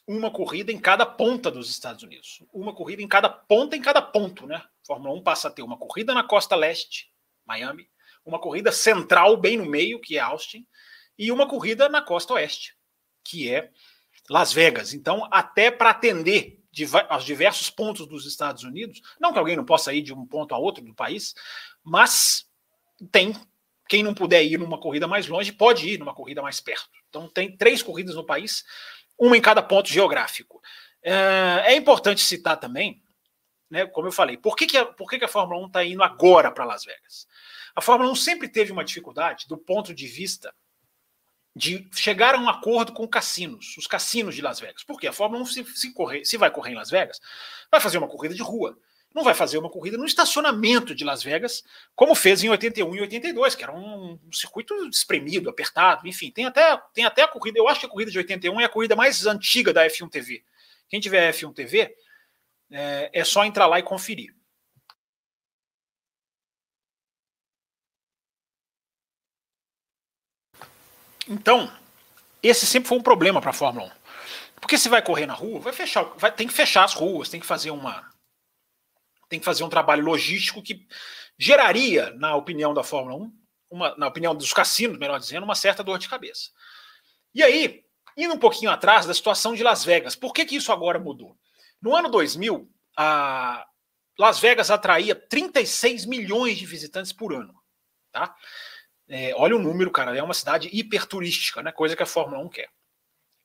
uma 0.06 0.30
corrida 0.30 0.72
em 0.72 0.78
cada 0.78 1.06
ponta 1.06 1.50
dos 1.50 1.70
Estados 1.70 2.02
Unidos. 2.02 2.42
Uma 2.52 2.74
corrida 2.74 3.02
em 3.02 3.08
cada 3.08 3.28
ponta, 3.28 3.76
em 3.76 3.80
cada 3.80 4.02
ponto, 4.02 4.46
né? 4.46 4.56
A 4.56 4.86
Fórmula 4.86 5.14
1 5.14 5.22
passa 5.22 5.48
a 5.48 5.50
ter 5.50 5.62
uma 5.62 5.76
corrida 5.76 6.12
na 6.12 6.24
costa 6.24 6.56
leste, 6.56 7.10
Miami, 7.46 7.88
uma 8.24 8.38
corrida 8.38 8.72
central, 8.72 9.36
bem 9.36 9.56
no 9.56 9.66
meio, 9.66 10.00
que 10.00 10.16
é 10.16 10.20
Austin, 10.20 10.66
e 11.18 11.30
uma 11.30 11.48
corrida 11.48 11.88
na 11.88 12.02
costa 12.02 12.34
oeste, 12.34 12.76
que 13.24 13.52
é 13.52 13.70
Las 14.28 14.52
Vegas. 14.52 14.92
Então, 14.92 15.28
até 15.30 15.70
para 15.70 15.90
atender 15.90 16.60
aos 17.08 17.24
diversos 17.24 17.68
pontos 17.68 18.06
dos 18.06 18.26
Estados 18.26 18.64
Unidos, 18.64 19.00
não 19.20 19.32
que 19.32 19.38
alguém 19.38 19.56
não 19.56 19.64
possa 19.64 19.92
ir 19.92 20.02
de 20.02 20.12
um 20.12 20.26
ponto 20.26 20.54
a 20.54 20.58
outro 20.58 20.82
do 20.82 20.94
país, 20.94 21.34
mas 21.84 22.48
tem 23.10 23.34
quem 23.88 24.02
não 24.02 24.14
puder 24.14 24.42
ir 24.42 24.58
numa 24.58 24.80
corrida 24.80 25.06
mais 25.06 25.26
longe 25.26 25.52
pode 25.52 25.86
ir 25.86 25.98
numa 25.98 26.14
corrida 26.14 26.40
mais 26.40 26.60
perto. 26.60 27.01
Então, 27.12 27.28
tem 27.28 27.54
três 27.54 27.82
corridas 27.82 28.14
no 28.14 28.24
país, 28.24 28.64
uma 29.18 29.36
em 29.36 29.40
cada 29.40 29.62
ponto 29.62 29.90
geográfico. 29.90 30.62
É, 31.02 31.62
é 31.66 31.76
importante 31.76 32.22
citar 32.22 32.58
também, 32.58 33.02
né, 33.70 33.84
como 33.86 34.08
eu 34.08 34.12
falei, 34.12 34.38
por 34.38 34.56
que, 34.56 34.66
que, 34.66 34.78
a, 34.78 34.86
por 34.86 35.10
que, 35.10 35.18
que 35.18 35.26
a 35.26 35.28
Fórmula 35.28 35.60
1 35.64 35.66
está 35.66 35.84
indo 35.84 36.02
agora 36.02 36.50
para 36.50 36.64
Las 36.64 36.86
Vegas? 36.86 37.26
A 37.76 37.82
Fórmula 37.82 38.10
1 38.10 38.14
sempre 38.14 38.48
teve 38.48 38.72
uma 38.72 38.82
dificuldade 38.84 39.46
do 39.46 39.58
ponto 39.58 39.94
de 39.94 40.06
vista 40.06 40.54
de 41.54 41.86
chegar 41.92 42.34
a 42.34 42.38
um 42.38 42.48
acordo 42.48 42.94
com 42.94 43.06
cassinos, 43.06 43.76
os 43.76 43.86
cassinos 43.86 44.34
de 44.34 44.40
Las 44.40 44.58
Vegas. 44.58 44.82
Porque 44.84 45.06
a 45.06 45.12
Fórmula 45.12 45.42
1, 45.42 45.46
se, 45.46 45.64
se, 45.76 45.92
correr, 45.92 46.24
se 46.24 46.38
vai 46.38 46.50
correr 46.50 46.72
em 46.72 46.76
Las 46.76 46.90
Vegas, 46.90 47.20
vai 47.70 47.78
fazer 47.78 47.98
uma 47.98 48.08
corrida 48.08 48.34
de 48.34 48.42
rua. 48.42 48.78
Não 49.14 49.22
vai 49.22 49.34
fazer 49.34 49.58
uma 49.58 49.68
corrida 49.68 49.98
no 49.98 50.06
estacionamento 50.06 50.94
de 50.94 51.04
Las 51.04 51.22
Vegas, 51.22 51.62
como 51.94 52.14
fez 52.14 52.42
em 52.42 52.48
81 52.48 52.94
e 52.94 53.00
82, 53.02 53.54
que 53.54 53.62
era 53.62 53.72
um, 53.72 54.18
um 54.26 54.32
circuito 54.32 54.74
espremido, 54.88 55.50
apertado, 55.50 56.08
enfim. 56.08 56.30
Tem 56.30 56.46
até, 56.46 56.80
tem 56.94 57.04
até 57.04 57.22
a 57.22 57.28
corrida, 57.28 57.58
eu 57.58 57.68
acho 57.68 57.80
que 57.80 57.86
a 57.86 57.88
corrida 57.88 58.10
de 58.10 58.18
81 58.18 58.60
é 58.60 58.64
a 58.64 58.68
corrida 58.68 58.96
mais 58.96 59.26
antiga 59.26 59.72
da 59.72 59.86
F1 59.86 60.08
TV. 60.10 60.42
Quem 60.88 61.00
tiver 61.00 61.32
F1 61.32 61.54
TV, 61.54 61.94
é, 62.70 63.10
é 63.12 63.24
só 63.24 63.44
entrar 63.44 63.66
lá 63.66 63.78
e 63.78 63.82
conferir. 63.82 64.34
Então, 71.28 71.72
esse 72.42 72.66
sempre 72.66 72.88
foi 72.88 72.98
um 72.98 73.02
problema 73.02 73.40
para 73.40 73.50
a 73.50 73.54
Fórmula 73.54 73.86
1. 73.86 74.02
Porque 74.60 74.78
se 74.78 74.88
vai 74.88 75.02
correr 75.02 75.26
na 75.26 75.34
rua, 75.34 75.60
vai 75.60 75.72
fechar, 75.72 76.04
vai, 76.16 76.32
tem 76.32 76.46
que 76.46 76.52
fechar 76.52 76.84
as 76.84 76.94
ruas, 76.94 77.28
tem 77.28 77.40
que 77.40 77.46
fazer 77.46 77.70
uma 77.70 78.11
tem 79.32 79.38
que 79.38 79.46
fazer 79.46 79.64
um 79.64 79.68
trabalho 79.70 80.04
logístico 80.04 80.62
que 80.62 80.86
geraria, 81.38 82.10
na 82.16 82.36
opinião 82.36 82.74
da 82.74 82.84
Fórmula 82.84 83.16
1, 83.16 83.32
uma, 83.70 83.96
na 83.96 84.06
opinião 84.06 84.34
dos 84.34 84.52
cassinos, 84.52 84.98
melhor 84.98 85.18
dizendo, 85.18 85.44
uma 85.44 85.54
certa 85.54 85.82
dor 85.82 85.98
de 85.98 86.06
cabeça. 86.06 86.50
E 87.34 87.42
aí, 87.42 87.82
indo 88.14 88.34
um 88.34 88.38
pouquinho 88.38 88.70
atrás 88.70 89.06
da 89.06 89.14
situação 89.14 89.54
de 89.54 89.62
Las 89.62 89.86
Vegas, 89.86 90.14
por 90.14 90.34
que, 90.34 90.44
que 90.44 90.56
isso 90.56 90.70
agora 90.70 90.98
mudou? 90.98 91.34
No 91.80 91.96
ano 91.96 92.10
2000, 92.10 92.70
a 92.94 93.66
Las 94.18 94.38
Vegas 94.38 94.70
atraía 94.70 95.14
36 95.14 96.04
milhões 96.04 96.58
de 96.58 96.66
visitantes 96.66 97.10
por 97.10 97.32
ano. 97.32 97.54
Tá? 98.12 98.36
É, 99.08 99.34
olha 99.36 99.56
o 99.56 99.58
número, 99.58 99.90
cara, 99.90 100.14
é 100.14 100.22
uma 100.22 100.34
cidade 100.34 100.68
hiperturística, 100.70 101.62
né? 101.62 101.72
coisa 101.72 101.96
que 101.96 102.02
a 102.02 102.06
Fórmula 102.06 102.44
1 102.44 102.50
quer. 102.50 102.68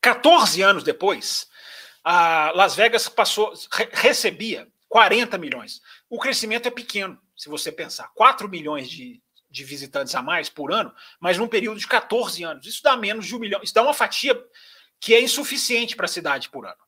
14 0.02 0.62
anos 0.62 0.84
depois, 0.84 1.48
a 2.04 2.52
Las 2.54 2.76
Vegas 2.76 3.08
passou, 3.08 3.54
re, 3.72 3.90
recebia 3.94 4.68
40 4.98 5.38
milhões. 5.38 5.80
O 6.10 6.18
crescimento 6.18 6.68
é 6.68 6.72
pequeno, 6.72 7.22
se 7.36 7.50
você 7.50 7.72
pensar. 7.72 8.08
4 8.16 8.50
milhões 8.50 8.90
de, 8.90 9.22
de 9.48 9.64
visitantes 9.64 10.16
a 10.16 10.24
mais 10.24 10.50
por 10.50 10.74
ano, 10.74 10.92
mas 11.20 11.38
num 11.38 11.48
período 11.48 11.80
de 11.80 11.86
14 11.86 12.44
anos. 12.44 12.66
Isso 12.66 12.82
dá 12.82 12.98
menos 12.98 13.28
de 13.28 13.36
um 13.36 13.38
milhão. 13.38 13.62
Isso 13.62 13.76
dá 13.76 13.84
uma 13.84 13.94
fatia 13.94 14.36
que 15.00 15.14
é 15.14 15.22
insuficiente 15.22 15.96
para 15.96 16.06
a 16.06 16.10
cidade 16.10 16.50
por 16.50 16.66
ano. 16.66 16.82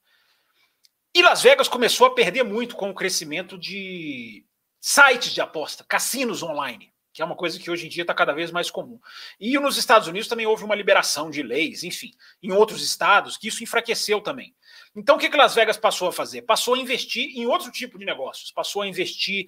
E 1.13 1.22
Las 1.22 1.44
Vegas 1.44 1.68
começou 1.68 2.08
a 2.08 2.16
perder 2.16 2.42
muito 2.42 2.75
com 2.75 2.89
o 2.89 2.96
crescimento 2.96 3.60
de 3.60 4.44
sites 4.82 5.32
de 5.32 5.39
aposta, 5.39 5.86
cassinos 5.88 6.42
online 6.42 6.92
que 7.12 7.22
é 7.22 7.25
uma 7.25 7.36
coisa 7.36 7.60
que 7.60 7.70
hoje 7.70 7.86
em 7.86 7.89
dia 7.89 8.04
está 8.04 8.13
cada 8.13 8.32
vez 8.32 8.50
mais 8.50 8.72
comum. 8.72 8.98
E 9.39 9.60
nos 9.60 9.78
Estados 9.78 10.08
Unidos 10.08 10.30
também 10.30 10.46
houve 10.46 10.63
uma 10.63 10.75
liberação 10.75 11.30
de 11.30 11.44
leis, 11.44 11.84
enfim, 11.84 12.12
em 12.42 12.51
outros 12.54 12.82
estados, 12.82 13.36
que 13.36 13.50
isso 13.50 13.62
enfraqueceu 13.62 14.22
também. 14.22 14.56
Então, 14.96 15.15
o 15.15 15.19
que, 15.19 15.29
que 15.29 15.38
Las 15.38 15.55
Vegas 15.55 15.77
passou 15.77 16.08
a 16.08 16.13
fazer? 16.13 16.41
Passou 16.41 16.74
a 16.74 16.77
investir 16.77 17.38
em 17.38 17.46
outro 17.46 17.72
tipo 17.72 17.98
de 17.98 18.05
negócios, 18.05 18.51
passou 18.51 18.81
a 18.81 18.88
investir 18.88 19.46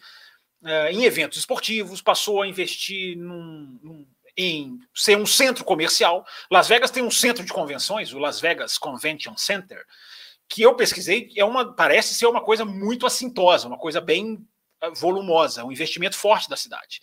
uh, 0.62 0.88
em 0.92 1.04
eventos 1.04 1.40
esportivos, 1.40 2.02
passou 2.02 2.42
a 2.42 2.48
investir 2.48 3.18
num, 3.18 3.80
num, 3.82 4.08
em 4.38 4.80
ser 4.94 5.18
um 5.18 5.26
centro 5.26 5.66
comercial. 5.66 6.26
Las 6.50 6.68
Vegas 6.68 6.92
tem 6.92 7.04
um 7.04 7.12
centro 7.12 7.44
de 7.44 7.52
convenções, 7.52 8.14
o 8.14 8.20
Las 8.20 8.40
Vegas 8.40 8.78
Convention 8.78 9.36
Center, 9.36 9.84
que 10.48 10.62
eu 10.62 10.76
pesquisei, 10.76 11.32
é 11.36 11.46
uma, 11.46 11.74
parece 11.74 12.14
ser 12.14 12.28
uma 12.28 12.42
coisa 12.42 12.66
muito 12.66 13.06
assintosa, 13.06 13.68
uma 13.68 13.78
coisa 13.78 14.02
bem 14.02 14.38
eh, 14.82 14.90
volumosa, 14.92 15.64
um 15.64 15.72
investimento 15.72 16.18
forte 16.18 16.50
da 16.50 16.58
cidade. 16.58 17.02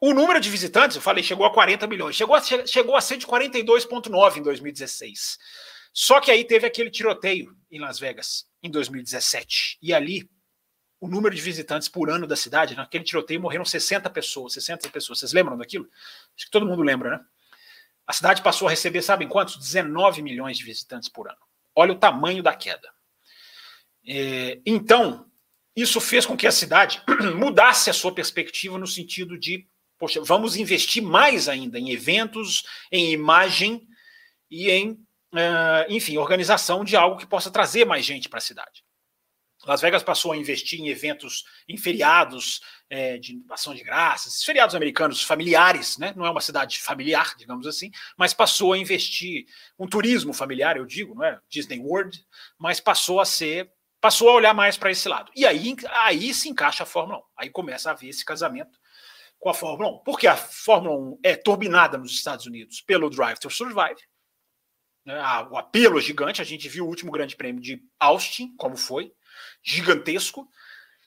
O 0.00 0.12
número 0.12 0.40
de 0.40 0.50
visitantes, 0.50 0.96
eu 0.96 1.02
falei, 1.02 1.22
chegou 1.22 1.46
a 1.46 1.52
40 1.52 1.86
milhões. 1.86 2.16
Chegou 2.16 2.34
a, 2.34 2.40
chegou 2.40 2.96
a 2.96 3.00
ser 3.00 3.18
de 3.18 3.26
42,9 3.26 4.38
em 4.38 4.42
2016. 4.42 5.38
Só 5.92 6.20
que 6.20 6.30
aí 6.30 6.44
teve 6.44 6.66
aquele 6.66 6.90
tiroteio 6.90 7.56
em 7.70 7.78
Las 7.78 7.98
Vegas, 7.98 8.46
em 8.62 8.70
2017. 8.70 9.78
E 9.82 9.92
ali, 9.92 10.28
o 11.00 11.08
número 11.08 11.34
de 11.34 11.40
visitantes 11.40 11.88
por 11.88 12.10
ano 12.10 12.26
da 12.26 12.36
cidade, 12.36 12.74
naquele 12.74 13.04
tiroteio 13.04 13.40
morreram 13.40 13.64
60 13.64 14.08
pessoas. 14.10 14.54
60 14.54 14.88
pessoas. 14.90 15.18
Vocês 15.18 15.32
lembram 15.32 15.56
daquilo? 15.56 15.88
Acho 16.36 16.46
que 16.46 16.50
todo 16.50 16.66
mundo 16.66 16.82
lembra, 16.82 17.10
né? 17.10 17.24
A 18.06 18.12
cidade 18.12 18.42
passou 18.42 18.66
a 18.66 18.70
receber, 18.70 19.02
sabem 19.02 19.28
quantos? 19.28 19.56
19 19.56 20.22
milhões 20.22 20.58
de 20.58 20.64
visitantes 20.64 21.08
por 21.08 21.28
ano. 21.28 21.38
Olha 21.74 21.92
o 21.92 21.98
tamanho 21.98 22.42
da 22.42 22.54
queda. 22.54 22.92
É, 24.06 24.60
então, 24.66 25.30
isso 25.76 26.00
fez 26.00 26.26
com 26.26 26.36
que 26.36 26.46
a 26.46 26.52
cidade 26.52 27.02
mudasse 27.36 27.88
a 27.88 27.92
sua 27.92 28.12
perspectiva 28.12 28.78
no 28.78 28.86
sentido 28.86 29.38
de 29.38 29.66
poxa, 30.02 30.20
vamos 30.20 30.56
investir 30.56 31.00
mais 31.00 31.48
ainda 31.48 31.78
em 31.78 31.90
eventos, 31.90 32.64
em 32.90 33.12
imagem 33.12 33.86
e 34.50 34.68
em, 34.68 34.98
enfim, 35.88 36.16
organização 36.18 36.84
de 36.84 36.96
algo 36.96 37.16
que 37.16 37.26
possa 37.26 37.50
trazer 37.50 37.84
mais 37.84 38.04
gente 38.04 38.28
para 38.28 38.38
a 38.38 38.42
cidade. 38.42 38.84
Las 39.64 39.80
Vegas 39.80 40.02
passou 40.02 40.32
a 40.32 40.36
investir 40.36 40.80
em 40.80 40.88
eventos, 40.88 41.44
em 41.68 41.76
feriados 41.76 42.60
é, 42.90 43.16
de 43.16 43.40
ação 43.48 43.74
de 43.74 43.84
graças, 43.84 44.42
feriados 44.42 44.74
americanos 44.74 45.22
familiares, 45.22 45.96
né? 45.98 46.12
não 46.16 46.26
é 46.26 46.30
uma 46.30 46.40
cidade 46.40 46.80
familiar, 46.80 47.34
digamos 47.38 47.66
assim, 47.66 47.90
mas 48.16 48.34
passou 48.34 48.72
a 48.72 48.78
investir 48.78 49.46
um 49.78 49.86
turismo 49.86 50.32
familiar, 50.32 50.76
eu 50.76 50.84
digo, 50.84 51.14
não 51.14 51.24
é 51.24 51.38
Disney 51.48 51.78
World, 51.78 52.24
mas 52.58 52.80
passou 52.80 53.20
a 53.20 53.24
ser, 53.24 53.70
passou 54.00 54.28
a 54.30 54.34
olhar 54.34 54.52
mais 54.52 54.76
para 54.76 54.90
esse 54.90 55.08
lado. 55.08 55.30
E 55.34 55.46
aí, 55.46 55.76
aí 56.04 56.34
se 56.34 56.48
encaixa 56.48 56.82
a 56.82 56.86
Fórmula 56.86 57.20
1. 57.20 57.22
Aí 57.36 57.50
começa 57.50 57.88
a 57.88 57.92
haver 57.92 58.08
esse 58.08 58.24
casamento 58.24 58.76
com 59.38 59.48
a 59.48 59.54
Fórmula 59.54 59.90
1. 59.90 59.98
Porque 59.98 60.26
a 60.26 60.36
Fórmula 60.36 60.96
1 60.96 61.20
é 61.22 61.36
turbinada 61.36 61.96
nos 61.96 62.12
Estados 62.12 62.46
Unidos 62.46 62.80
pelo 62.80 63.08
Drive 63.08 63.38
to 63.38 63.48
Survive. 63.48 64.00
Né? 65.04 65.20
O 65.50 65.56
apelo 65.56 65.98
é 65.98 66.02
gigante. 66.02 66.40
A 66.40 66.44
gente 66.44 66.68
viu 66.68 66.84
o 66.84 66.88
último 66.88 67.10
grande 67.10 67.36
prêmio 67.36 67.60
de 67.60 67.82
Austin, 67.98 68.54
como 68.56 68.76
foi. 68.76 69.12
Gigantesco. 69.62 70.48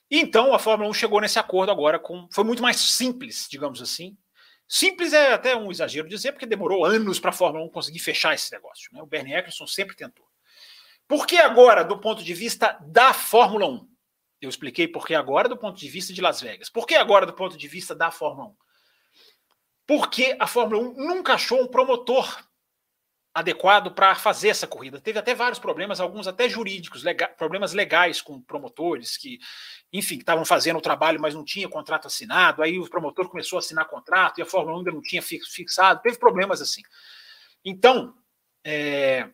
E 0.10 0.20
então 0.20 0.54
a 0.54 0.60
Fórmula 0.60 0.90
1 0.90 0.94
chegou 0.94 1.20
nesse 1.22 1.40
acordo 1.40 1.72
agora 1.72 2.00
com. 2.00 2.28
Foi 2.32 2.44
muito 2.44 2.62
mais 2.62 2.78
simples, 2.78 3.48
digamos 3.50 3.82
assim. 3.82 4.18
Simples 4.68 5.14
é 5.14 5.34
até 5.34 5.56
um 5.56 5.72
exagero 5.72 6.08
dizer, 6.08 6.32
porque 6.32 6.46
demorou 6.46 6.86
anos 6.86 7.20
para 7.20 7.30
a 7.30 7.34
Fórmula 7.34 7.64
1 7.66 7.70
conseguir 7.70 8.00
fechar 8.00 8.34
esse 8.34 8.52
negócio. 8.52 8.90
Né? 8.92 9.02
O 9.02 9.06
Bernie 9.06 9.36
Eccleston 9.36 9.68
sempre 9.68 9.96
tentou. 9.96 10.26
Por 11.08 11.28
que 11.28 11.38
agora, 11.38 11.84
do 11.84 12.00
ponto 12.00 12.24
de 12.24 12.34
vista 12.34 12.80
da 12.82 13.14
Fórmula 13.14 13.68
1? 13.68 13.88
Eu 14.42 14.50
expliquei 14.50 14.88
por 14.88 15.06
que 15.06 15.14
agora 15.14 15.48
do 15.48 15.58
ponto 15.58 15.80
de 15.80 15.88
vista 15.88 16.12
de 16.12 16.22
Las 16.22 16.42
Vegas. 16.42 16.70
Por 16.70 16.88
que 16.88 16.96
agora 16.96 17.26
do 17.26 17.34
ponto 17.34 17.58
de 17.58 17.68
vista 17.68 17.94
da 17.96 18.10
Fórmula 18.10 18.50
1? 18.50 18.56
Porque 19.88 20.36
a 20.40 20.48
Fórmula 20.48 20.82
1 20.82 20.94
nunca 20.96 21.34
achou 21.36 21.62
um 21.62 21.68
promotor 21.68 22.45
adequado 23.36 23.92
para 23.92 24.16
fazer 24.16 24.48
essa 24.48 24.66
corrida. 24.66 25.02
Teve 25.02 25.20
até 25.20 25.36
vários 25.36 25.60
problemas, 25.60 26.00
alguns 26.00 26.26
até 26.26 26.48
jurídicos, 26.48 27.04
lega 27.04 27.28
problemas 27.28 27.74
legais 27.74 28.22
com 28.22 28.42
promotores 28.42 29.18
que, 29.18 29.40
enfim, 29.92 30.18
estavam 30.18 30.46
fazendo 30.46 30.78
o 30.78 30.82
trabalho, 30.82 31.20
mas 31.20 31.36
não 31.36 31.44
tinha 31.44 31.68
contrato 31.68 32.08
assinado. 32.08 32.64
Aí 32.64 32.80
o 32.80 32.90
promotor 32.90 33.28
começou 33.28 33.58
a 33.58 33.60
assinar 33.60 33.90
contrato 33.90 34.40
e 34.40 34.42
a 34.42 34.46
Fórmula 34.46 34.78
1 34.78 34.80
ainda 34.80 34.92
não 34.94 35.02
tinha 35.02 35.22
fixado. 35.22 36.02
Teve 36.02 36.18
problemas 36.18 36.62
assim. 36.62 36.82
Então, 37.66 38.16
é, 38.64 39.28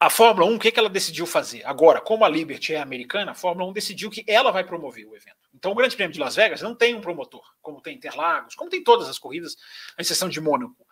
a 0.00 0.10
Fórmula 0.10 0.50
1, 0.50 0.56
o 0.56 0.58
que, 0.58 0.72
que 0.72 0.80
ela 0.80 0.90
decidiu 0.90 1.24
fazer? 1.24 1.64
Agora, 1.64 2.00
como 2.00 2.24
a 2.24 2.28
Liberty 2.28 2.74
é 2.74 2.80
americana, 2.80 3.30
a 3.30 3.34
Fórmula 3.36 3.70
1 3.70 3.72
decidiu 3.72 4.10
que 4.10 4.24
ela 4.26 4.50
vai 4.50 4.64
promover 4.64 5.06
o 5.06 5.14
evento. 5.14 5.48
Então, 5.54 5.70
o 5.70 5.76
Grande 5.76 5.94
Prêmio 5.94 6.12
de 6.12 6.18
Las 6.18 6.34
Vegas 6.34 6.60
não 6.60 6.74
tem 6.74 6.92
um 6.92 7.00
promotor, 7.00 7.44
como 7.60 7.80
tem 7.80 7.94
Interlagos, 7.94 8.56
como 8.56 8.68
tem 8.68 8.82
todas 8.82 9.08
as 9.08 9.16
corridas, 9.16 9.56
a 9.96 10.02
exceção 10.02 10.28
de 10.28 10.40
Mônaco. 10.40 10.84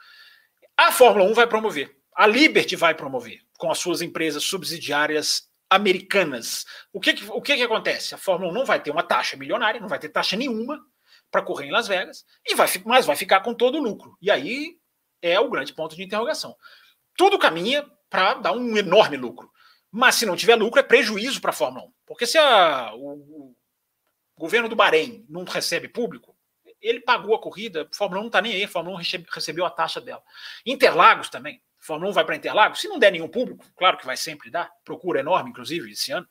A 0.76 0.92
Fórmula 0.92 1.28
1 1.28 1.34
vai 1.34 1.49
promover. 1.49 2.00
A 2.14 2.26
Liberty 2.26 2.76
vai 2.76 2.95
promover, 2.95 3.40
com 3.59 3.71
as 3.71 3.79
suas 3.79 4.02
empresas 4.02 4.45
subsidiárias 4.45 5.49
americanas. 5.69 6.67
O 6.93 7.00
que, 7.00 7.14
o 7.31 7.40
que, 7.40 7.57
que 7.57 7.62
acontece? 7.62 8.14
A 8.14 8.19
Fórmula 8.19 8.50
1 8.50 8.55
não 8.55 8.64
vai 8.64 8.83
ter 8.83 8.90
uma 8.90 9.02
taxa 9.02 9.37
milionária, 9.37 9.81
não 9.81 9.88
vai 9.88 9.99
ter 9.99 10.09
taxa 10.09 10.37
nenhuma 10.37 10.81
para 11.31 11.43
correr 11.43 11.67
em 11.67 11.71
Las 11.71 11.87
Vegas, 11.87 12.25
e 12.45 12.57
vai, 12.57 12.67
mas 12.85 13.07
vai 13.07 13.14
ficar 13.14 13.40
com 13.40 13.55
todo 13.55 13.79
o 13.79 13.83
lucro. 13.83 14.17
E 14.21 14.31
aí 14.31 14.76
é 15.23 15.38
o 15.38 15.49
grande 15.49 15.73
ponto 15.73 15.95
de 15.95 16.02
interrogação. 16.02 16.57
Tudo 17.17 17.38
caminha 17.38 17.87
para 18.09 18.35
dar 18.35 18.52
um 18.52 18.76
enorme 18.76 19.17
lucro. 19.17 19.50
Mas 19.93 20.17
se 20.17 20.26
não 20.26 20.37
tiver 20.37 20.57
lucro, 20.57 20.81
é 20.81 20.83
prejuízo 20.83 21.40
para 21.40 21.50
a 21.50 21.55
Fórmula 21.55 21.87
1. 21.87 21.93
Porque 22.07 22.26
se 22.26 22.38
a, 22.38 22.93
o, 22.95 23.12
o, 23.12 23.57
governo 24.37 24.69
do 24.69 24.76
Bahrein 24.76 25.25
não 25.29 25.45
recebe 25.45 25.88
público, 25.88 26.37
ele 26.81 27.00
pagou 27.00 27.35
a 27.35 27.40
corrida, 27.40 27.83
a 27.83 27.97
Fórmula 27.97 28.21
1 28.21 28.23
não 28.23 28.29
está 28.29 28.40
nem 28.40 28.52
aí, 28.52 28.64
a 28.64 28.69
Fórmula 28.69 28.99
1 28.99 29.02
recebeu 29.31 29.64
a 29.64 29.71
taxa 29.71 30.00
dela. 30.00 30.23
Interlagos 30.64 31.29
também. 31.29 31.62
Fórmula 31.80 32.10
1 32.10 32.14
vai 32.14 32.25
para 32.25 32.37
Interlagos, 32.37 32.80
se 32.80 32.88
não 32.88 32.99
der 32.99 33.10
nenhum 33.10 33.28
público, 33.28 33.64
claro 33.76 33.96
que 33.96 34.06
vai 34.06 34.16
sempre 34.16 34.50
dar, 34.50 34.70
procura 34.84 35.20
enorme, 35.20 35.50
inclusive, 35.50 35.90
esse 35.90 36.12
ano. 36.12 36.28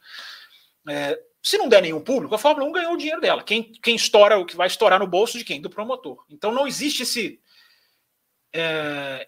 É, 0.87 1.19
se 1.41 1.57
não 1.57 1.67
der 1.67 1.81
nenhum 1.81 2.01
público, 2.01 2.35
a 2.35 2.37
Fórmula 2.37 2.67
1 2.67 2.71
ganhou 2.71 2.93
o 2.93 2.97
dinheiro 2.97 3.21
dela. 3.21 3.43
Quem, 3.43 3.71
quem 3.81 3.95
estoura, 3.95 4.37
o 4.37 4.45
que 4.45 4.55
vai 4.55 4.67
estourar 4.67 4.99
no 4.99 5.07
bolso 5.07 5.37
de 5.37 5.43
quem? 5.43 5.61
Do 5.61 5.69
promotor. 5.69 6.25
Então 6.29 6.51
não 6.51 6.67
existe 6.67 7.03
esse. 7.03 7.41
É, 8.53 9.27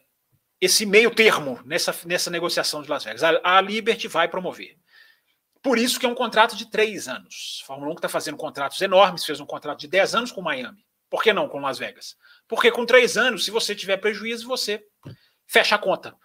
esse 0.60 0.86
meio 0.86 1.10
termo 1.10 1.60
nessa, 1.66 1.96
nessa 2.06 2.30
negociação 2.30 2.84
de 2.84 2.90
Las 2.90 3.04
Vegas. 3.04 3.24
A, 3.24 3.42
a 3.44 3.62
Liberty 3.62 4.08
vai 4.08 4.28
promover. 4.28 4.78
Por 5.62 5.78
isso 5.78 6.00
que 6.00 6.06
é 6.06 6.10
um 6.10 6.16
contrato 6.16 6.56
de 6.56 6.70
três 6.70 7.08
anos. 7.08 7.62
A 7.64 7.66
Fórmula 7.66 7.92
1 7.92 7.96
está 7.96 8.10
fazendo 8.10 8.38
contratos 8.38 8.80
enormes, 8.82 9.26
fez 9.26 9.40
um 9.40 9.46
contrato 9.46 9.80
de 9.80 9.88
10 9.88 10.16
anos 10.16 10.32
com 10.32 10.42
Miami. 10.42 10.86
Por 11.10 11.24
que 11.24 11.34
não 11.34 11.48
com 11.48 11.60
Las 11.60 11.78
Vegas? 11.78 12.16
Porque 12.48 12.72
com 12.72 12.86
três 12.86 13.18
anos, 13.18 13.44
se 13.44 13.52
você 13.52 13.76
tiver 13.76 13.98
prejuízo, 13.98 14.48
você 14.48 14.84
fecha 15.52 15.76
a 15.76 15.78
conta. 15.78 16.16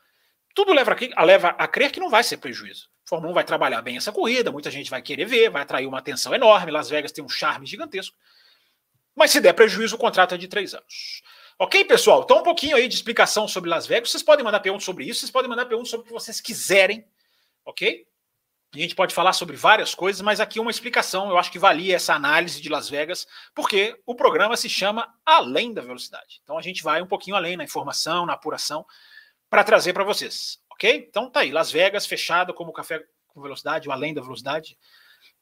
Tudo 0.54 0.73
leva 0.73 0.97
a, 1.16 1.25
leva 1.25 1.49
a 1.49 1.66
crer 1.66 1.90
que 1.90 1.99
não 1.99 2.09
vai 2.09 2.23
ser 2.23 2.37
prejuízo. 2.37 2.88
A 3.04 3.09
Fórmula 3.09 3.33
1 3.33 3.35
vai 3.35 3.45
trabalhar 3.45 3.83
bem 3.83 3.97
essa 3.97 4.12
corrida, 4.12 4.52
muita 4.52 4.71
gente 4.71 4.88
vai 4.88 5.02
querer 5.02 5.25
ver, 5.25 5.50
vai 5.50 5.62
atrair 5.62 5.87
uma 5.87 5.99
atenção 5.99 6.33
enorme. 6.33 6.71
Las 6.71 6.88
Vegas 6.88 7.11
tem 7.11 7.25
um 7.25 7.28
charme 7.28 7.66
gigantesco. 7.66 8.16
Mas 9.14 9.33
se 9.33 9.40
der 9.40 9.52
prejuízo, 9.52 9.97
o 9.97 9.99
contrato 9.99 10.35
é 10.35 10.38
de 10.38 10.47
três 10.47 10.75
anos. 10.75 11.23
Ok, 11.59 11.85
pessoal? 11.87 12.23
Então, 12.23 12.38
um 12.38 12.42
pouquinho 12.42 12.76
aí 12.76 12.87
de 12.87 12.95
explicação 12.95 13.49
sobre 13.49 13.68
Las 13.68 13.87
Vegas. 13.87 14.11
Vocês 14.11 14.23
podem 14.23 14.45
mandar 14.45 14.61
perguntas 14.61 14.85
sobre 14.85 15.04
isso, 15.04 15.21
vocês 15.21 15.30
podem 15.30 15.50
mandar 15.50 15.66
perguntas 15.66 15.90
sobre 15.90 16.04
o 16.04 16.06
que 16.06 16.12
vocês 16.12 16.40
quiserem, 16.40 17.04
ok? 17.64 18.06
A 18.75 18.78
gente 18.78 18.95
pode 18.95 19.14
falar 19.14 19.33
sobre 19.33 19.56
várias 19.56 19.95
coisas, 19.95 20.21
mas 20.21 20.38
aqui 20.38 20.61
uma 20.61 20.71
explicação, 20.71 21.30
eu 21.30 21.38
acho 21.38 21.50
que 21.50 21.59
valia 21.59 21.97
essa 21.97 22.14
análise 22.14 22.61
de 22.61 22.68
Las 22.68 22.88
Vegas, 22.90 23.26
porque 23.54 23.99
o 24.04 24.14
programa 24.14 24.56
se 24.56 24.68
chama 24.68 25.12
Além 25.25 25.73
da 25.73 25.80
Velocidade. 25.80 26.40
Então 26.42 26.59
a 26.59 26.62
gente 26.62 26.83
vai 26.83 27.00
um 27.00 27.06
pouquinho 27.06 27.37
além 27.37 27.56
na 27.56 27.64
informação, 27.64 28.26
na 28.26 28.35
apuração, 28.35 28.85
para 29.48 29.64
trazer 29.64 29.92
para 29.92 30.04
vocês, 30.04 30.58
ok? 30.70 31.06
Então 31.08 31.30
tá 31.30 31.40
aí, 31.40 31.50
Las 31.50 31.70
Vegas 31.70 32.06
fechada 32.06 32.52
como 32.52 32.72
café 32.72 33.04
com 33.28 33.40
velocidade, 33.40 33.88
o 33.88 33.92
Além 33.92 34.14
da 34.14 34.22
Velocidade. 34.22 34.78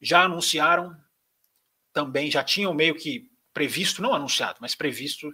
Já 0.01 0.23
anunciaram, 0.23 0.95
também 1.93 2.29
já 2.29 2.43
tinham 2.43 2.73
meio 2.73 2.95
que 2.95 3.29
previsto, 3.53 4.01
não 4.01 4.13
anunciado, 4.13 4.57
mas 4.59 4.75
previsto 4.75 5.33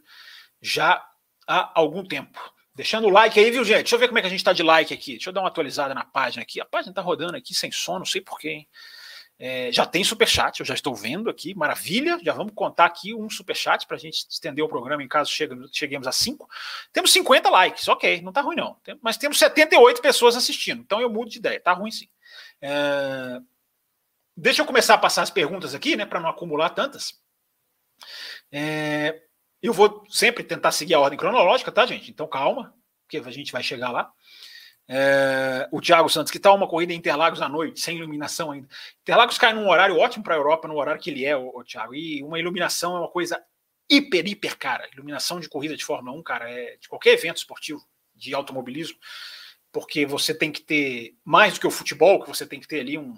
já 0.62 1.04
há 1.48 1.72
algum 1.80 2.06
tempo. 2.06 2.40
Deixando 2.74 3.08
o 3.08 3.10
like 3.10 3.38
aí, 3.38 3.52
viu, 3.52 3.66
gente? 3.66 3.82
Deixa 3.82 3.96
eu 3.96 4.00
ver 4.00 4.08
como 4.08 4.20
é 4.20 4.22
que 4.22 4.28
a 4.28 4.30
gente 4.30 4.40
está 4.40 4.54
de 4.54 4.64
like 4.64 4.94
aqui. 4.94 5.14
Deixa 5.14 5.30
eu 5.30 5.34
dar 5.34 5.42
uma 5.42 5.50
atualizada 5.50 5.94
na 5.94 6.06
página 6.06 6.44
aqui. 6.44 6.62
A 6.62 6.66
página 6.66 6.92
está 6.92 7.02
rodando 7.02 7.36
aqui 7.36 7.54
sem 7.54 7.72
som, 7.72 7.98
não 7.98 8.06
sei 8.06 8.22
porquê, 8.22 8.50
hein? 8.50 8.70
É, 9.44 9.72
já 9.72 9.88
tem 9.88 10.04
superchat, 10.04 10.60
eu 10.60 10.66
já 10.68 10.76
estou 10.76 10.94
vendo 10.94 11.28
aqui, 11.28 11.56
maravilha. 11.56 12.20
Já 12.22 12.32
vamos 12.32 12.54
contar 12.54 12.86
aqui 12.86 13.12
um 13.12 13.28
superchat 13.28 13.88
para 13.88 13.98
a 13.98 14.00
gente 14.00 14.24
estender 14.30 14.64
o 14.64 14.70
programa 14.70 15.02
em 15.02 15.08
caso 15.08 15.32
cheguemos 15.32 16.08
a 16.08 16.12
5. 16.12 16.48
Temos 16.94 17.12
50 17.12 17.50
likes, 17.50 17.88
ok, 17.88 18.22
não 18.22 18.30
está 18.30 18.42
ruim 18.42 18.56
não. 18.56 18.78
Mas 19.02 19.18
temos 19.18 19.40
78 19.40 20.00
pessoas 20.00 20.36
assistindo, 20.36 20.82
então 20.82 21.02
eu 21.02 21.10
mudo 21.10 21.32
de 21.32 21.40
ideia, 21.40 21.60
tá 21.60 21.74
ruim 21.74 21.90
sim. 21.90 22.08
É, 22.62 23.40
deixa 24.38 24.62
eu 24.62 24.66
começar 24.68 24.94
a 24.94 25.00
passar 25.00 25.24
as 25.24 25.32
perguntas 25.32 25.74
aqui, 25.74 25.96
né, 25.96 26.06
para 26.06 26.20
não 26.20 26.30
acumular 26.30 26.70
tantas. 26.70 27.20
É, 28.52 29.24
eu 29.60 29.74
vou 29.74 30.06
sempre 30.08 30.44
tentar 30.44 30.72
seguir 30.72 30.94
a 30.94 31.00
ordem 31.00 31.18
cronológica, 31.18 31.72
tá, 31.72 31.84
gente? 31.88 32.12
Então 32.12 32.28
calma, 32.28 32.76
porque 33.06 33.18
a 33.18 33.32
gente 33.32 33.52
vai 33.52 33.64
chegar 33.64 33.90
lá. 33.90 34.14
É, 34.94 35.70
o 35.72 35.80
Thiago 35.80 36.10
Santos, 36.10 36.34
que 36.34 36.40
tal 36.40 36.54
uma 36.54 36.68
corrida 36.68 36.92
em 36.92 36.98
Interlagos 36.98 37.42
à 37.42 37.48
noite, 37.48 37.80
sem 37.80 37.96
iluminação 37.96 38.52
ainda? 38.52 38.68
Interlagos 39.02 39.38
cai 39.38 39.54
num 39.54 39.70
horário 39.70 39.98
ótimo 39.98 40.22
para 40.22 40.36
a 40.36 40.38
Europa, 40.38 40.68
no 40.68 40.78
horário 40.78 41.00
que 41.00 41.10
ele 41.10 41.24
é, 41.24 41.36
o, 41.38 41.48
o 41.56 41.64
Thiago. 41.64 41.96
E 41.96 42.22
uma 42.22 42.38
iluminação 42.38 42.98
é 42.98 43.00
uma 43.00 43.08
coisa 43.08 43.42
hiper, 43.90 44.28
hiper 44.28 44.58
cara. 44.58 44.90
Iluminação 44.92 45.40
de 45.40 45.48
corrida 45.48 45.78
de 45.78 45.86
Fórmula 45.86 46.18
1, 46.18 46.24
cara, 46.24 46.52
é 46.52 46.76
de 46.76 46.90
qualquer 46.90 47.14
evento 47.14 47.38
esportivo 47.38 47.82
de 48.14 48.36
automobilismo, 48.36 48.98
porque 49.72 50.06
você 50.06 50.34
tem 50.36 50.52
que 50.52 50.62
ter 50.62 51.16
mais 51.24 51.54
do 51.54 51.62
que 51.62 51.68
o 51.68 51.72
futebol, 51.72 52.22
que 52.22 52.28
você 52.28 52.46
tem 52.46 52.60
que 52.60 52.68
ter 52.68 52.82
ali 52.82 52.98
um, 52.98 53.16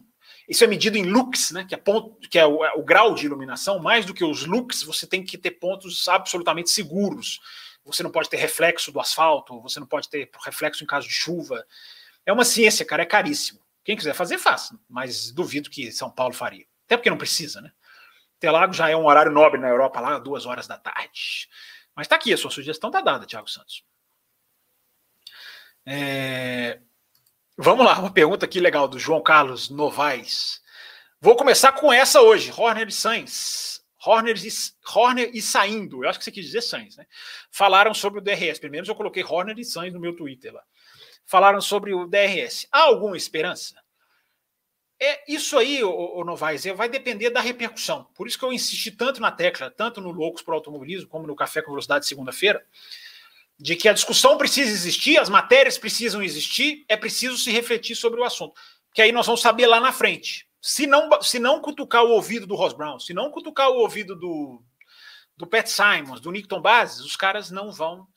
isso 0.47 0.63
é 0.63 0.67
medido 0.67 0.95
em 0.95 1.05
lux, 1.05 1.51
né, 1.51 1.65
que, 1.67 1.73
é, 1.73 1.77
ponto, 1.77 2.19
que 2.29 2.37
é 2.37 2.45
o, 2.45 2.63
é 2.63 2.73
o 2.75 2.83
grau 2.83 3.15
de 3.15 3.25
iluminação. 3.25 3.79
Mais 3.79 4.05
do 4.05 4.13
que 4.13 4.23
os 4.23 4.45
lux, 4.45 4.83
você 4.83 5.07
tem 5.07 5.23
que 5.23 5.37
ter 5.37 5.51
pontos 5.51 6.07
absolutamente 6.07 6.69
seguros. 6.69 7.39
Você 7.85 8.01
não 8.03 8.11
pode 8.11 8.29
ter 8.29 8.37
reflexo 8.37 8.91
do 8.91 8.99
asfalto, 8.99 9.61
você 9.61 9.79
não 9.79 9.87
pode 9.87 10.09
ter 10.09 10.29
reflexo 10.45 10.83
em 10.83 10.87
caso 10.87 11.07
de 11.07 11.13
chuva. 11.13 11.65
É 12.25 12.31
uma 12.31 12.45
ciência, 12.45 12.85
cara, 12.85 13.03
é 13.03 13.05
caríssimo. 13.05 13.59
Quem 13.83 13.97
quiser 13.97 14.13
fazer, 14.13 14.37
faça, 14.37 14.79
mas 14.89 15.31
duvido 15.31 15.69
que 15.69 15.91
São 15.91 16.09
Paulo 16.09 16.33
faria. 16.33 16.65
Até 16.85 16.95
porque 16.95 17.09
não 17.09 17.17
precisa, 17.17 17.61
né? 17.61 17.71
Interlagos 18.37 18.77
já 18.77 18.89
é 18.89 18.95
um 18.95 19.05
horário 19.05 19.31
nobre 19.31 19.59
na 19.59 19.67
Europa, 19.67 19.99
lá, 19.99 20.19
duas 20.19 20.45
horas 20.45 20.67
da 20.67 20.77
tarde. 20.77 21.49
Mas 21.95 22.07
tá 22.07 22.15
aqui, 22.15 22.33
a 22.33 22.37
sua 22.37 22.51
sugestão 22.51 22.89
tá 22.91 23.01
dada, 23.01 23.25
Thiago 23.25 23.49
Santos. 23.49 23.83
É... 25.85 26.79
Vamos 27.57 27.85
lá, 27.85 27.99
uma 27.99 28.11
pergunta 28.11 28.45
aqui 28.45 28.59
legal 28.59 28.87
do 28.87 28.97
João 28.97 29.21
Carlos 29.21 29.69
Novaes. 29.69 30.61
Vou 31.21 31.35
começar 31.35 31.71
com 31.71 31.93
essa 31.93 32.21
hoje, 32.21 32.51
Horner 32.51 32.87
e 32.87 32.91
Sainz. 32.91 33.72
Horner 34.05 34.35
e, 34.37 34.49
Horner 34.93 35.31
e 35.33 35.41
saindo, 35.41 36.03
eu 36.03 36.09
acho 36.09 36.19
que 36.19 36.25
você 36.25 36.31
quis 36.31 36.45
dizer 36.45 36.61
Sainz, 36.61 36.97
né? 36.97 37.05
Falaram 37.49 37.93
sobre 37.93 38.19
o 38.19 38.21
DRS. 38.21 38.59
Primeiro 38.59 38.87
eu 38.87 38.95
coloquei 38.95 39.23
Horner 39.23 39.57
e 39.57 39.63
Sainz 39.63 39.93
no 39.93 39.99
meu 39.99 40.15
Twitter 40.15 40.53
lá. 40.53 40.63
Falaram 41.25 41.61
sobre 41.61 41.93
o 41.93 42.05
DRS. 42.05 42.67
Há 42.71 42.81
alguma 42.81 43.15
esperança? 43.15 43.81
É 44.99 45.23
isso 45.27 45.57
aí, 45.57 45.83
o, 45.83 45.91
o 45.91 46.23
Novaes, 46.23 46.63
vai 46.75 46.87
depender 46.87 47.29
da 47.29 47.41
repercussão. 47.41 48.05
Por 48.15 48.27
isso 48.27 48.37
que 48.37 48.45
eu 48.45 48.53
insisti 48.53 48.91
tanto 48.91 49.21
na 49.21 49.31
tecla, 49.31 49.69
tanto 49.69 49.99
no 49.99 50.11
Loucos 50.11 50.41
para 50.41 50.53
o 50.53 50.55
Automobilismo, 50.55 51.09
como 51.09 51.27
no 51.27 51.35
Café 51.35 51.61
com 51.61 51.71
Velocidade 51.71 52.07
segunda-feira, 52.07 52.65
de 53.59 53.75
que 53.75 53.89
a 53.89 53.93
discussão 53.93 54.37
precisa 54.37 54.71
existir, 54.71 55.17
as 55.17 55.29
matérias 55.29 55.77
precisam 55.77 56.21
existir, 56.21 56.85
é 56.87 56.95
preciso 56.95 57.37
se 57.37 57.51
refletir 57.51 57.95
sobre 57.95 58.19
o 58.19 58.23
assunto. 58.23 58.53
Que 58.93 59.01
aí 59.01 59.11
nós 59.11 59.25
vamos 59.25 59.41
saber 59.41 59.67
lá 59.67 59.79
na 59.79 59.91
frente. 59.91 60.47
Se 60.65 60.87
não, 60.87 61.21
se 61.21 61.39
não 61.39 61.59
cutucar 61.59 62.05
o 62.05 62.11
ouvido 62.11 62.47
do 62.47 62.55
Ross 62.55 62.71
Brown, 62.71 62.97
se 62.97 63.13
não 63.13 63.29
cutucar 63.29 63.69
o 63.69 63.79
ouvido 63.79 64.15
do, 64.15 64.63
do 65.35 65.45
Pat 65.45 65.67
Simons, 65.67 66.21
do 66.21 66.31
Nickton 66.31 66.61
Bases, 66.61 67.01
os 67.01 67.17
caras 67.17 67.51
não 67.51 67.69
vão. 67.69 68.07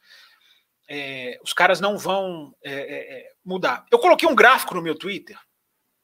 É, 0.88 1.40
os 1.42 1.52
caras 1.52 1.80
não 1.80 1.98
vão 1.98 2.54
é, 2.62 2.72
é, 2.72 3.18
é 3.18 3.32
mudar. 3.44 3.84
Eu 3.90 3.98
coloquei 3.98 4.28
um 4.28 4.34
gráfico 4.36 4.76
no 4.76 4.80
meu 4.80 4.94
Twitter, 4.94 5.36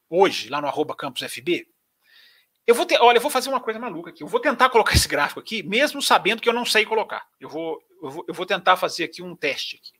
hoje, 0.09 0.49
lá 0.49 0.59
no 0.59 0.67
arroba 0.67 0.93
campusfb. 0.93 1.65
Eu 2.67 2.75
vou 2.75 2.85
ter, 2.85 2.99
olha, 2.99 3.19
eu 3.19 3.21
vou 3.21 3.31
fazer 3.31 3.47
uma 3.47 3.61
coisa 3.61 3.79
maluca 3.79 4.09
aqui. 4.09 4.21
Eu 4.21 4.27
vou 4.27 4.41
tentar 4.41 4.69
colocar 4.69 4.91
esse 4.95 5.07
gráfico 5.07 5.39
aqui, 5.39 5.63
mesmo 5.63 6.01
sabendo 6.01 6.41
que 6.41 6.49
eu 6.49 6.53
não 6.53 6.65
sei 6.65 6.85
colocar. 6.85 7.25
Eu 7.39 7.47
vou, 7.47 7.81
eu 8.01 8.09
vou, 8.09 8.25
eu 8.27 8.33
vou 8.33 8.45
tentar 8.45 8.75
fazer 8.75 9.05
aqui 9.05 9.23
um 9.23 9.33
teste. 9.33 9.77
Aqui. 9.77 9.91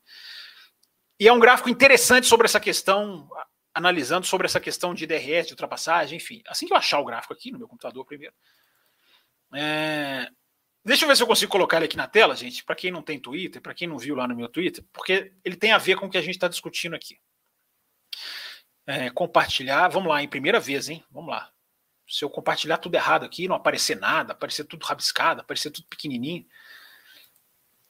E 1.18 1.26
é 1.26 1.32
um 1.32 1.40
gráfico 1.40 1.70
interessante 1.70 2.26
sobre 2.26 2.44
essa 2.44 2.60
questão, 2.60 3.26
analisando 3.74 4.26
sobre 4.26 4.46
essa 4.46 4.60
questão 4.60 4.94
de 4.94 5.06
DRS, 5.06 5.46
de 5.46 5.52
ultrapassagem, 5.52 6.16
enfim. 6.16 6.42
Assim 6.46 6.66
que 6.66 6.72
eu 6.72 6.76
achar 6.76 7.00
o 7.00 7.04
gráfico 7.04 7.32
aqui 7.32 7.50
no 7.50 7.58
meu 7.58 7.68
computador 7.68 8.04
primeiro. 8.04 8.34
É... 9.54 10.28
Deixa 10.84 11.04
eu 11.04 11.08
ver 11.08 11.16
se 11.16 11.22
eu 11.22 11.26
consigo 11.26 11.50
colocar 11.50 11.78
ele 11.78 11.86
aqui 11.86 11.96
na 11.96 12.06
tela, 12.06 12.36
gente, 12.36 12.62
para 12.62 12.74
quem 12.74 12.90
não 12.90 13.02
tem 13.02 13.18
Twitter, 13.18 13.60
para 13.60 13.74
quem 13.74 13.88
não 13.88 13.98
viu 13.98 14.14
lá 14.14 14.28
no 14.28 14.36
meu 14.36 14.48
Twitter, 14.48 14.84
porque 14.92 15.32
ele 15.42 15.56
tem 15.56 15.72
a 15.72 15.78
ver 15.78 15.96
com 15.96 16.06
o 16.06 16.10
que 16.10 16.18
a 16.18 16.22
gente 16.22 16.34
está 16.34 16.46
discutindo 16.46 16.94
aqui. 16.94 17.18
É, 18.86 19.08
compartilhar, 19.10 19.88
vamos 19.88 20.10
lá, 20.10 20.22
em 20.22 20.28
primeira 20.28 20.60
vez, 20.60 20.90
hein? 20.90 21.02
Vamos 21.10 21.30
lá. 21.30 21.50
Se 22.06 22.22
eu 22.22 22.28
compartilhar 22.28 22.76
tudo 22.76 22.94
errado 22.96 23.24
aqui, 23.24 23.48
não 23.48 23.56
aparecer 23.56 23.96
nada, 23.96 24.34
aparecer 24.34 24.64
tudo 24.64 24.84
rabiscado, 24.84 25.40
aparecer 25.40 25.70
tudo 25.70 25.88
pequenininho, 25.88 26.46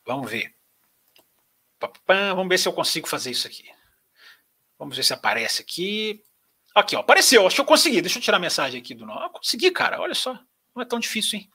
Vamos 0.06 0.30
ver. 0.30 0.54
Vamos 2.06 2.48
ver 2.48 2.58
se 2.58 2.68
eu 2.68 2.72
consigo 2.72 3.08
fazer 3.08 3.30
isso 3.30 3.46
aqui. 3.46 3.70
Vamos 4.78 4.96
ver 4.96 5.02
se 5.04 5.12
aparece 5.12 5.62
aqui. 5.62 6.22
Aqui, 6.74 6.96
ó, 6.96 7.00
apareceu. 7.00 7.46
Acho 7.46 7.56
que 7.56 7.60
eu 7.62 7.66
consegui. 7.66 8.00
Deixa 8.00 8.18
eu 8.18 8.22
tirar 8.22 8.38
a 8.38 8.40
mensagem 8.40 8.80
aqui 8.80 8.94
do. 8.94 9.04
Ah, 9.10 9.30
consegui, 9.30 9.70
cara. 9.70 10.00
Olha 10.00 10.14
só. 10.14 10.38
Não 10.74 10.82
é 10.82 10.86
tão 10.86 10.98
difícil, 10.98 11.38
hein? 11.38 11.50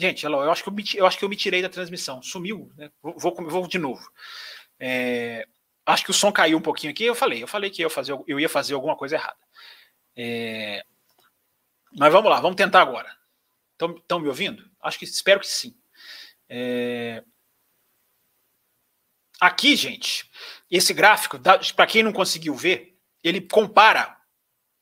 Gente, 0.00 0.24
eu 0.24 0.50
acho 0.52 0.62
que 0.62 0.68
eu 0.68 0.72
me, 0.72 0.84
eu 0.94 1.06
acho 1.06 1.18
que 1.18 1.24
eu 1.24 1.28
me 1.28 1.36
tirei 1.36 1.60
da 1.60 1.68
transmissão. 1.68 2.22
Sumiu, 2.22 2.70
né? 2.76 2.90
Vou, 3.02 3.18
vou, 3.18 3.34
vou 3.50 3.66
de 3.68 3.78
novo. 3.78 4.08
É, 4.78 5.44
acho 5.88 6.04
que 6.04 6.10
o 6.10 6.14
som 6.14 6.30
caiu 6.30 6.58
um 6.58 6.62
pouquinho 6.62 6.92
aqui. 6.92 7.04
Eu 7.04 7.14
falei, 7.14 7.42
eu 7.42 7.48
falei 7.48 7.70
que 7.70 7.82
eu, 7.82 7.90
fazer, 7.90 8.16
eu 8.26 8.38
ia 8.38 8.48
fazer 8.48 8.74
alguma 8.74 8.96
coisa 8.96 9.16
errada. 9.16 9.38
É, 10.16 10.84
mas 11.96 12.12
vamos 12.12 12.30
lá, 12.30 12.40
vamos 12.40 12.56
tentar 12.56 12.82
agora. 12.82 13.16
Estão 13.72 14.20
me 14.20 14.28
ouvindo? 14.28 14.68
Acho 14.80 14.98
que 14.98 15.04
espero 15.04 15.40
que 15.40 15.46
sim. 15.46 15.76
É, 16.48 17.22
aqui, 19.40 19.76
gente, 19.76 20.30
esse 20.70 20.92
gráfico, 20.92 21.38
para 21.74 21.86
quem 21.86 22.02
não 22.02 22.12
conseguiu 22.12 22.54
ver, 22.54 22.98
ele 23.22 23.40
compara 23.40 24.16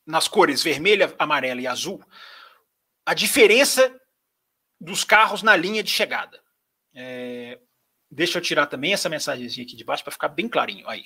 nas 0.05 0.29
cores 0.29 0.63
vermelha, 0.63 1.15
amarela 1.19 1.61
e 1.61 1.67
azul 1.67 2.03
a 3.07 3.15
diferença 3.15 3.95
dos 4.81 5.05
carros 5.05 5.43
na 5.43 5.55
linha 5.55 5.83
de 5.83 5.91
chegada. 5.91 6.43
É, 6.93 7.61
deixa 8.17 8.39
eu 8.39 8.43
tirar 8.43 8.67
também 8.67 8.95
essa 8.95 9.09
mensagenzinha 9.11 9.67
aqui 9.67 9.77
de 9.77 9.85
baixo 9.85 10.03
para 10.03 10.13
ficar 10.13 10.29
bem 10.29 10.49
clarinho 10.49 10.89
aí. 10.89 11.05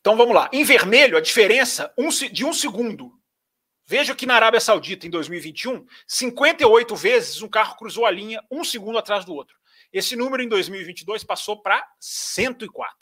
Então 0.00 0.16
vamos 0.16 0.34
lá. 0.34 0.48
Em 0.52 0.62
vermelho, 0.64 1.16
a 1.16 1.20
diferença 1.20 1.92
de 2.32 2.44
um 2.44 2.52
segundo. 2.52 3.12
Veja 3.84 4.14
que 4.14 4.24
na 4.24 4.36
Arábia 4.36 4.60
Saudita, 4.60 5.06
em 5.06 5.10
2021, 5.10 5.84
58 6.06 6.96
vezes 6.96 7.42
um 7.42 7.48
carro 7.48 7.76
cruzou 7.76 8.06
a 8.06 8.10
linha 8.10 8.40
um 8.50 8.62
segundo 8.62 8.98
atrás 8.98 9.24
do 9.24 9.34
outro. 9.34 9.56
Esse 9.92 10.14
número 10.16 10.42
em 10.42 10.48
2022 10.48 11.24
passou 11.24 11.60
para 11.60 11.84
104. 11.98 12.94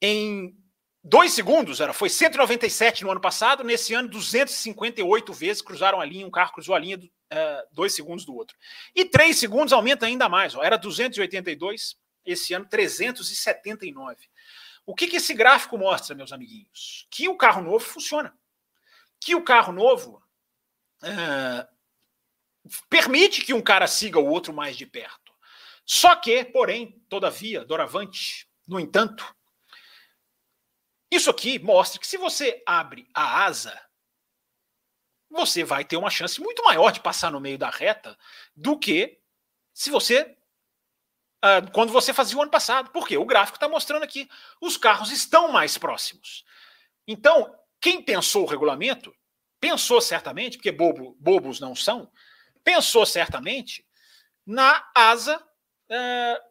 Em 0.00 0.56
dois 1.04 1.32
segundos, 1.32 1.80
era, 1.80 1.92
foi 1.92 2.08
197 2.08 3.04
no 3.04 3.10
ano 3.10 3.20
passado, 3.20 3.62
nesse 3.62 3.94
ano 3.94 4.08
258 4.08 5.32
vezes 5.32 5.62
cruzaram 5.62 6.00
a 6.00 6.04
linha, 6.04 6.26
um 6.26 6.30
carro 6.30 6.52
cruzou 6.52 6.74
a 6.74 6.78
linha 6.78 6.98
uh, 6.98 7.68
dois 7.72 7.94
segundos 7.94 8.24
do 8.24 8.34
outro. 8.34 8.56
E 8.94 9.04
três 9.04 9.38
segundos 9.38 9.72
aumenta 9.72 10.06
ainda 10.06 10.28
mais, 10.28 10.54
ó, 10.54 10.62
era 10.62 10.76
282, 10.76 11.96
esse 12.26 12.52
ano 12.52 12.66
379. 12.66 14.28
O 14.84 14.94
que, 14.94 15.06
que 15.06 15.16
esse 15.16 15.34
gráfico 15.34 15.78
mostra, 15.78 16.14
meus 16.14 16.32
amiguinhos? 16.32 17.06
Que 17.10 17.28
o 17.28 17.36
carro 17.36 17.62
novo 17.62 17.84
funciona. 17.84 18.36
Que 19.18 19.34
o 19.34 19.42
carro 19.42 19.72
novo 19.72 20.22
é, 21.02 21.66
permite 22.88 23.44
que 23.44 23.54
um 23.54 23.62
cara 23.62 23.86
siga 23.86 24.18
o 24.18 24.26
outro 24.26 24.52
mais 24.52 24.76
de 24.76 24.86
perto. 24.86 25.32
Só 25.84 26.16
que, 26.16 26.44
porém, 26.44 27.02
todavia, 27.08 27.64
doravante, 27.64 28.48
no 28.66 28.80
entanto, 28.80 29.34
isso 31.10 31.30
aqui 31.30 31.58
mostra 31.58 32.00
que 32.00 32.06
se 32.06 32.16
você 32.16 32.62
abre 32.66 33.08
a 33.14 33.44
asa, 33.44 33.80
você 35.30 35.64
vai 35.64 35.84
ter 35.84 35.96
uma 35.96 36.10
chance 36.10 36.40
muito 36.40 36.62
maior 36.64 36.90
de 36.90 37.00
passar 37.00 37.30
no 37.30 37.40
meio 37.40 37.58
da 37.58 37.70
reta 37.70 38.16
do 38.54 38.78
que 38.78 39.20
se 39.72 39.90
você 39.90 40.35
uh, 41.46 41.70
quando 41.72 41.92
você 41.92 42.12
fazia 42.12 42.36
o 42.36 42.42
ano 42.42 42.50
passado. 42.50 42.90
Porque 42.90 43.16
o 43.16 43.24
gráfico 43.24 43.56
está 43.56 43.68
mostrando 43.68 44.02
aqui, 44.02 44.28
os 44.60 44.76
carros 44.76 45.10
estão 45.10 45.52
mais 45.52 45.78
próximos. 45.78 46.44
Então, 47.06 47.54
quem 47.80 48.02
pensou 48.02 48.44
o 48.44 48.46
regulamento, 48.46 49.14
pensou 49.60 50.00
certamente, 50.00 50.56
porque 50.56 50.72
bobo, 50.72 51.16
bobos 51.20 51.60
não 51.60 51.74
são, 51.74 52.10
pensou 52.64 53.06
certamente 53.06 53.86
na 54.44 54.88
asa 54.94 55.36
uh, 55.38 56.46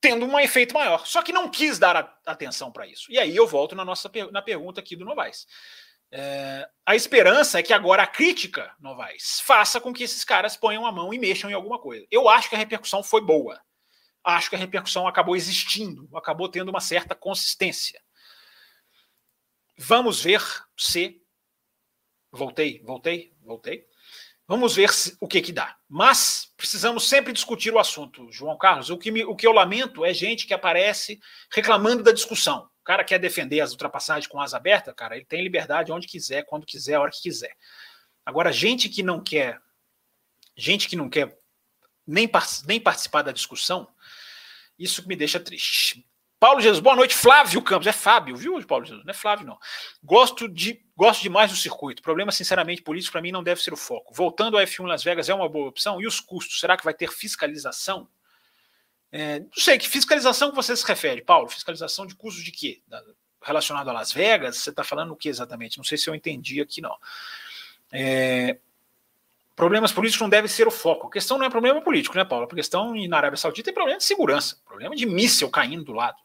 tendo 0.00 0.26
um 0.26 0.38
efeito 0.38 0.74
maior. 0.74 1.06
Só 1.06 1.22
que 1.22 1.32
não 1.32 1.50
quis 1.50 1.78
dar 1.78 1.96
a, 1.96 2.18
atenção 2.26 2.70
para 2.70 2.86
isso. 2.86 3.10
E 3.10 3.18
aí 3.18 3.34
eu 3.34 3.46
volto 3.46 3.74
na 3.74 3.84
nossa 3.84 4.10
na 4.30 4.42
pergunta 4.42 4.80
aqui 4.80 4.94
do 4.94 5.04
Novaes. 5.04 5.46
É, 6.18 6.66
a 6.86 6.96
esperança 6.96 7.58
é 7.58 7.62
que 7.62 7.74
agora 7.74 8.02
a 8.02 8.06
crítica, 8.06 8.74
Novaes, 8.80 9.38
faça 9.40 9.78
com 9.78 9.92
que 9.92 10.02
esses 10.02 10.24
caras 10.24 10.56
ponham 10.56 10.86
a 10.86 10.90
mão 10.90 11.12
e 11.12 11.18
mexam 11.18 11.50
em 11.50 11.52
alguma 11.52 11.78
coisa. 11.78 12.06
Eu 12.10 12.26
acho 12.26 12.48
que 12.48 12.54
a 12.54 12.58
repercussão 12.58 13.02
foi 13.02 13.20
boa. 13.20 13.60
Acho 14.24 14.48
que 14.48 14.56
a 14.56 14.58
repercussão 14.58 15.06
acabou 15.06 15.36
existindo, 15.36 16.08
acabou 16.16 16.48
tendo 16.48 16.70
uma 16.70 16.80
certa 16.80 17.14
consistência. 17.14 18.00
Vamos 19.76 20.22
ver 20.22 20.42
se. 20.74 21.20
Voltei, 22.32 22.80
voltei, 22.82 23.34
voltei. 23.42 23.86
Vamos 24.48 24.74
ver 24.74 24.90
se, 24.94 25.18
o 25.20 25.28
que 25.28 25.42
que 25.42 25.52
dá. 25.52 25.76
Mas 25.86 26.50
precisamos 26.56 27.06
sempre 27.06 27.30
discutir 27.30 27.74
o 27.74 27.78
assunto, 27.78 28.32
João 28.32 28.56
Carlos. 28.56 28.88
O 28.88 28.96
que, 28.96 29.10
me, 29.10 29.22
o 29.22 29.36
que 29.36 29.46
eu 29.46 29.52
lamento 29.52 30.02
é 30.02 30.14
gente 30.14 30.46
que 30.46 30.54
aparece 30.54 31.20
reclamando 31.52 32.02
da 32.02 32.12
discussão. 32.12 32.70
Cara 32.86 33.02
quer 33.02 33.18
defender 33.18 33.60
as 33.60 33.72
ultrapassagens 33.72 34.28
com 34.28 34.40
asa 34.40 34.56
aberta, 34.56 34.94
cara, 34.94 35.16
ele 35.16 35.24
tem 35.24 35.42
liberdade 35.42 35.90
onde 35.90 36.06
quiser, 36.06 36.44
quando 36.44 36.64
quiser, 36.64 36.94
a 36.94 37.00
hora 37.00 37.10
que 37.10 37.20
quiser. 37.20 37.56
Agora, 38.24 38.52
gente 38.52 38.88
que 38.88 39.02
não 39.02 39.20
quer, 39.20 39.60
gente 40.56 40.88
que 40.88 40.94
não 40.94 41.10
quer 41.10 41.36
nem, 42.06 42.30
nem 42.64 42.80
participar 42.80 43.22
da 43.22 43.32
discussão, 43.32 43.88
isso 44.78 45.06
me 45.08 45.16
deixa 45.16 45.40
triste. 45.40 46.06
Paulo 46.38 46.60
Jesus, 46.60 46.78
boa 46.78 46.94
noite. 46.94 47.12
Flávio 47.12 47.60
Campos, 47.60 47.88
é 47.88 47.92
Fábio, 47.92 48.36
viu, 48.36 48.64
Paulo 48.64 48.84
Jesus? 48.84 49.04
Não 49.04 49.10
é 49.10 49.14
Flávio, 49.14 49.48
não. 49.48 49.58
Gosto, 50.00 50.48
de, 50.48 50.80
gosto 50.94 51.22
demais 51.22 51.50
do 51.50 51.56
circuito. 51.56 52.02
Problema, 52.02 52.30
sinceramente, 52.30 52.82
político, 52.82 53.10
para 53.10 53.22
mim, 53.22 53.32
não 53.32 53.42
deve 53.42 53.60
ser 53.60 53.72
o 53.72 53.76
foco. 53.76 54.14
Voltando 54.14 54.56
ao 54.56 54.62
F1 54.62 54.86
Las 54.86 55.02
Vegas, 55.02 55.28
é 55.28 55.34
uma 55.34 55.48
boa 55.48 55.68
opção. 55.68 56.00
E 56.00 56.06
os 56.06 56.20
custos? 56.20 56.60
Será 56.60 56.76
que 56.76 56.84
vai 56.84 56.94
ter 56.94 57.10
fiscalização? 57.10 58.08
É, 59.12 59.40
não 59.40 59.48
sei, 59.54 59.78
que 59.78 59.88
fiscalização 59.88 60.50
que 60.50 60.56
você 60.56 60.76
se 60.76 60.86
refere, 60.86 61.22
Paulo? 61.22 61.48
Fiscalização 61.48 62.06
de 62.06 62.14
custos 62.14 62.44
de 62.44 62.52
quê? 62.52 62.82
Relacionado 63.42 63.88
a 63.88 63.92
Las 63.92 64.12
Vegas? 64.12 64.58
Você 64.58 64.70
está 64.70 64.84
falando 64.84 65.12
o 65.12 65.16
que 65.16 65.28
exatamente? 65.28 65.78
Não 65.78 65.84
sei 65.84 65.96
se 65.96 66.08
eu 66.08 66.14
entendi 66.14 66.60
aqui, 66.60 66.80
não. 66.80 66.96
É, 67.92 68.58
problemas 69.54 69.92
políticos 69.92 70.20
não 70.20 70.28
devem 70.28 70.48
ser 70.48 70.66
o 70.66 70.70
foco. 70.70 71.06
A 71.06 71.10
questão 71.10 71.38
não 71.38 71.46
é 71.46 71.50
problema 71.50 71.80
político, 71.80 72.16
né, 72.16 72.24
Paulo? 72.24 72.44
A 72.44 72.54
questão 72.54 72.94
na 72.94 73.16
Arábia 73.16 73.36
Saudita 73.36 73.70
é 73.70 73.72
problema 73.72 73.98
de 73.98 74.04
segurança, 74.04 74.58
problema 74.64 74.94
de 74.94 75.06
míssil 75.06 75.48
caindo 75.50 75.84
do 75.84 75.92
lado. 75.92 76.18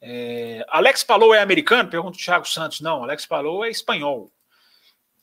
É, 0.00 0.64
Alex 0.68 1.04
Palou 1.04 1.34
é 1.34 1.40
americano? 1.40 1.88
Pergunta 1.88 2.16
o 2.16 2.20
Thiago 2.20 2.48
Santos. 2.48 2.80
Não, 2.80 3.04
Alex 3.04 3.26
Palou 3.26 3.64
é 3.64 3.70
espanhol. 3.70 4.32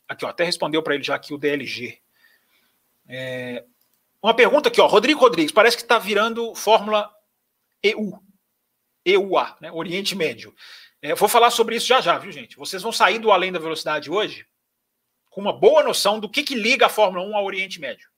Aqui, 0.08 0.25
ó, 0.25 0.29
até 0.29 0.43
respondeu 0.43 0.82
para 0.82 0.95
ele 0.95 1.03
já 1.03 1.15
aqui 1.15 1.34
o 1.34 1.38
DLG. 1.38 1.99
É, 3.08 3.65
uma 4.21 4.34
pergunta 4.34 4.69
aqui, 4.69 4.82
ó, 4.82 4.88
Rodrigo 4.88 5.19
Rodrigues, 5.19 5.51
parece 5.51 5.77
que 5.77 5.84
está 5.84 5.97
virando 5.97 6.53
Fórmula 6.55 7.10
EU. 7.82 8.21
EUA, 9.05 9.58
né, 9.62 9.71
Oriente 9.71 10.15
Médio. 10.15 10.53
É, 11.01 11.15
vou 11.15 11.29
falar 11.29 11.49
sobre 11.51 11.75
isso 11.75 11.88
já 11.88 12.01
já, 12.01 12.17
viu, 12.17 12.32
gente? 12.32 12.58
Vocês 12.58 12.82
vão 12.82 12.91
sair 12.91 13.19
do 13.19 13.32
Além 13.32 13.51
da 13.51 13.60
Velocidade 13.60 14.12
hoje 14.12 14.45
com 15.29 15.39
uma 15.39 15.53
boa 15.53 15.84
noção 15.84 16.19
do 16.19 16.29
que, 16.29 16.43
que 16.43 16.55
liga 16.55 16.88
a 16.88 16.89
Fórmula 16.89 17.25
1 17.25 17.38
ao 17.38 17.45
Oriente 17.45 17.79
Médio. 17.79 18.10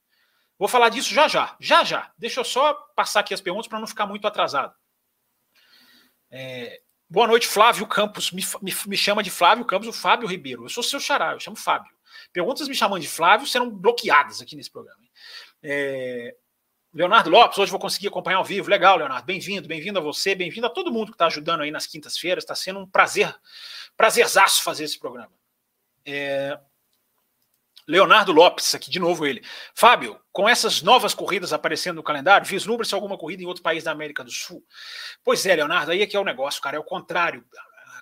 Vou 0.58 0.68
falar 0.68 0.88
disso 0.88 1.12
já 1.12 1.28
já, 1.28 1.56
já 1.60 1.84
já. 1.84 2.12
Deixa 2.18 2.40
eu 2.40 2.44
só 2.44 2.74
passar 2.96 3.20
aqui 3.20 3.34
as 3.34 3.40
perguntas 3.40 3.68
para 3.68 3.78
não 3.78 3.86
ficar 3.86 4.06
muito 4.06 4.26
atrasado. 4.26 4.74
É, 6.30 6.80
boa 7.08 7.26
noite, 7.26 7.46
Flávio 7.46 7.86
Campos. 7.86 8.32
Me, 8.32 8.42
me, 8.60 8.72
me, 8.86 8.96
chama 8.96 9.22
de 9.22 9.30
Flávio 9.30 9.64
Campos, 9.64 9.88
o 9.88 9.92
Fábio 9.92 10.28
Ribeiro. 10.28 10.64
Eu 10.64 10.68
sou 10.68 10.82
seu 10.82 10.98
xará, 10.98 11.32
eu 11.32 11.40
chamo 11.40 11.56
Fábio. 11.56 11.92
Perguntas 12.32 12.68
me 12.68 12.74
chamando 12.74 13.02
de 13.02 13.08
Flávio 13.08 13.46
serão 13.46 13.70
bloqueadas 13.70 14.40
aqui 14.40 14.56
nesse 14.56 14.70
programa. 14.70 15.01
É, 15.62 16.34
Leonardo 16.92 17.30
Lopes, 17.30 17.56
hoje 17.58 17.70
vou 17.70 17.80
conseguir 17.80 18.08
acompanhar 18.08 18.38
ao 18.38 18.44
vivo. 18.44 18.68
Legal, 18.68 18.96
Leonardo. 18.96 19.24
Bem-vindo, 19.24 19.68
bem-vindo 19.68 19.98
a 19.98 20.02
você, 20.02 20.34
bem-vindo 20.34 20.66
a 20.66 20.70
todo 20.70 20.92
mundo 20.92 21.12
que 21.12 21.14
está 21.14 21.26
ajudando 21.26 21.62
aí 21.62 21.70
nas 21.70 21.86
quintas-feiras. 21.86 22.44
Está 22.44 22.54
sendo 22.54 22.80
um 22.80 22.86
prazer, 22.86 23.34
prazerzaço 23.96 24.62
fazer 24.62 24.84
esse 24.84 24.98
programa. 24.98 25.32
É, 26.04 26.58
Leonardo 27.86 28.32
Lopes, 28.32 28.74
aqui 28.74 28.90
de 28.90 28.98
novo 28.98 29.26
ele. 29.26 29.42
Fábio, 29.74 30.20
com 30.30 30.48
essas 30.48 30.82
novas 30.82 31.14
corridas 31.14 31.52
aparecendo 31.52 31.96
no 31.96 32.02
calendário, 32.02 32.46
vislumbra-se 32.46 32.94
alguma 32.94 33.18
corrida 33.18 33.42
em 33.42 33.46
outro 33.46 33.62
país 33.62 33.84
da 33.84 33.90
América 33.90 34.22
do 34.22 34.30
Sul? 34.30 34.64
Pois 35.24 35.44
é, 35.46 35.56
Leonardo, 35.56 35.90
aí 35.90 36.02
é 36.02 36.06
que 36.06 36.16
é 36.16 36.20
o 36.20 36.24
negócio, 36.24 36.60
cara, 36.60 36.76
é 36.76 36.80
o 36.80 36.84
contrário. 36.84 37.44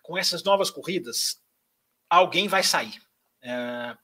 Com 0.02 0.18
essas 0.18 0.42
novas 0.42 0.70
corridas, 0.70 1.40
alguém 2.08 2.48
vai 2.48 2.62
sair. 2.62 3.00
É... 3.42 3.96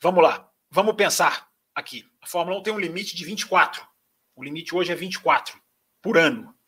Vamos 0.00 0.22
lá, 0.22 0.48
vamos 0.70 0.94
pensar 0.94 1.48
aqui. 1.74 2.04
A 2.24 2.26
Fórmula 2.26 2.58
1 2.58 2.62
tem 2.62 2.72
um 2.72 2.78
limite 2.78 3.14
de 3.14 3.22
24. 3.22 3.86
O 4.34 4.42
limite 4.42 4.74
hoje 4.74 4.90
é 4.90 4.94
24 4.94 5.60
por 6.00 6.16
ano. 6.16 6.58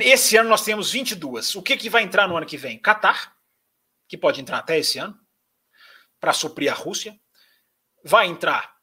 Esse 0.00 0.36
ano 0.36 0.48
nós 0.48 0.64
temos 0.64 0.90
22. 0.90 1.54
O 1.54 1.62
que, 1.62 1.76
que 1.76 1.88
vai 1.88 2.02
entrar 2.02 2.26
no 2.26 2.36
ano 2.36 2.46
que 2.46 2.56
vem? 2.56 2.80
Qatar, 2.80 3.38
que 4.08 4.18
pode 4.18 4.40
entrar 4.40 4.58
até 4.58 4.76
esse 4.76 4.98
ano 4.98 5.16
para 6.18 6.32
suprir 6.32 6.68
a 6.68 6.74
Rússia. 6.74 7.16
Vai 8.02 8.26
entrar 8.26 8.76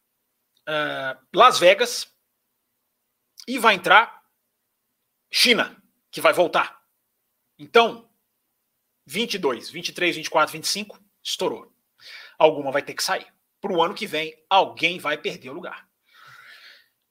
uh, 0.62 1.20
Las 1.34 1.60
Vegas 1.60 2.10
e 3.46 3.60
vai 3.60 3.76
entrar 3.76 4.24
China, 5.30 5.84
que 6.10 6.22
vai 6.22 6.32
voltar. 6.32 6.82
Então, 7.60 8.10
22, 9.06 9.70
23, 9.70 10.16
24, 10.16 10.54
25, 10.54 10.98
estourou. 11.22 11.76
Alguma 12.40 12.72
vai 12.72 12.82
ter 12.82 12.94
que 12.94 13.04
sair. 13.04 13.28
Para 13.62 13.72
o 13.72 13.82
ano 13.82 13.94
que 13.94 14.08
vem, 14.08 14.36
alguém 14.50 15.00
vai 15.00 15.18
perder 15.18 15.52
o 15.52 15.54
lugar. 15.54 15.88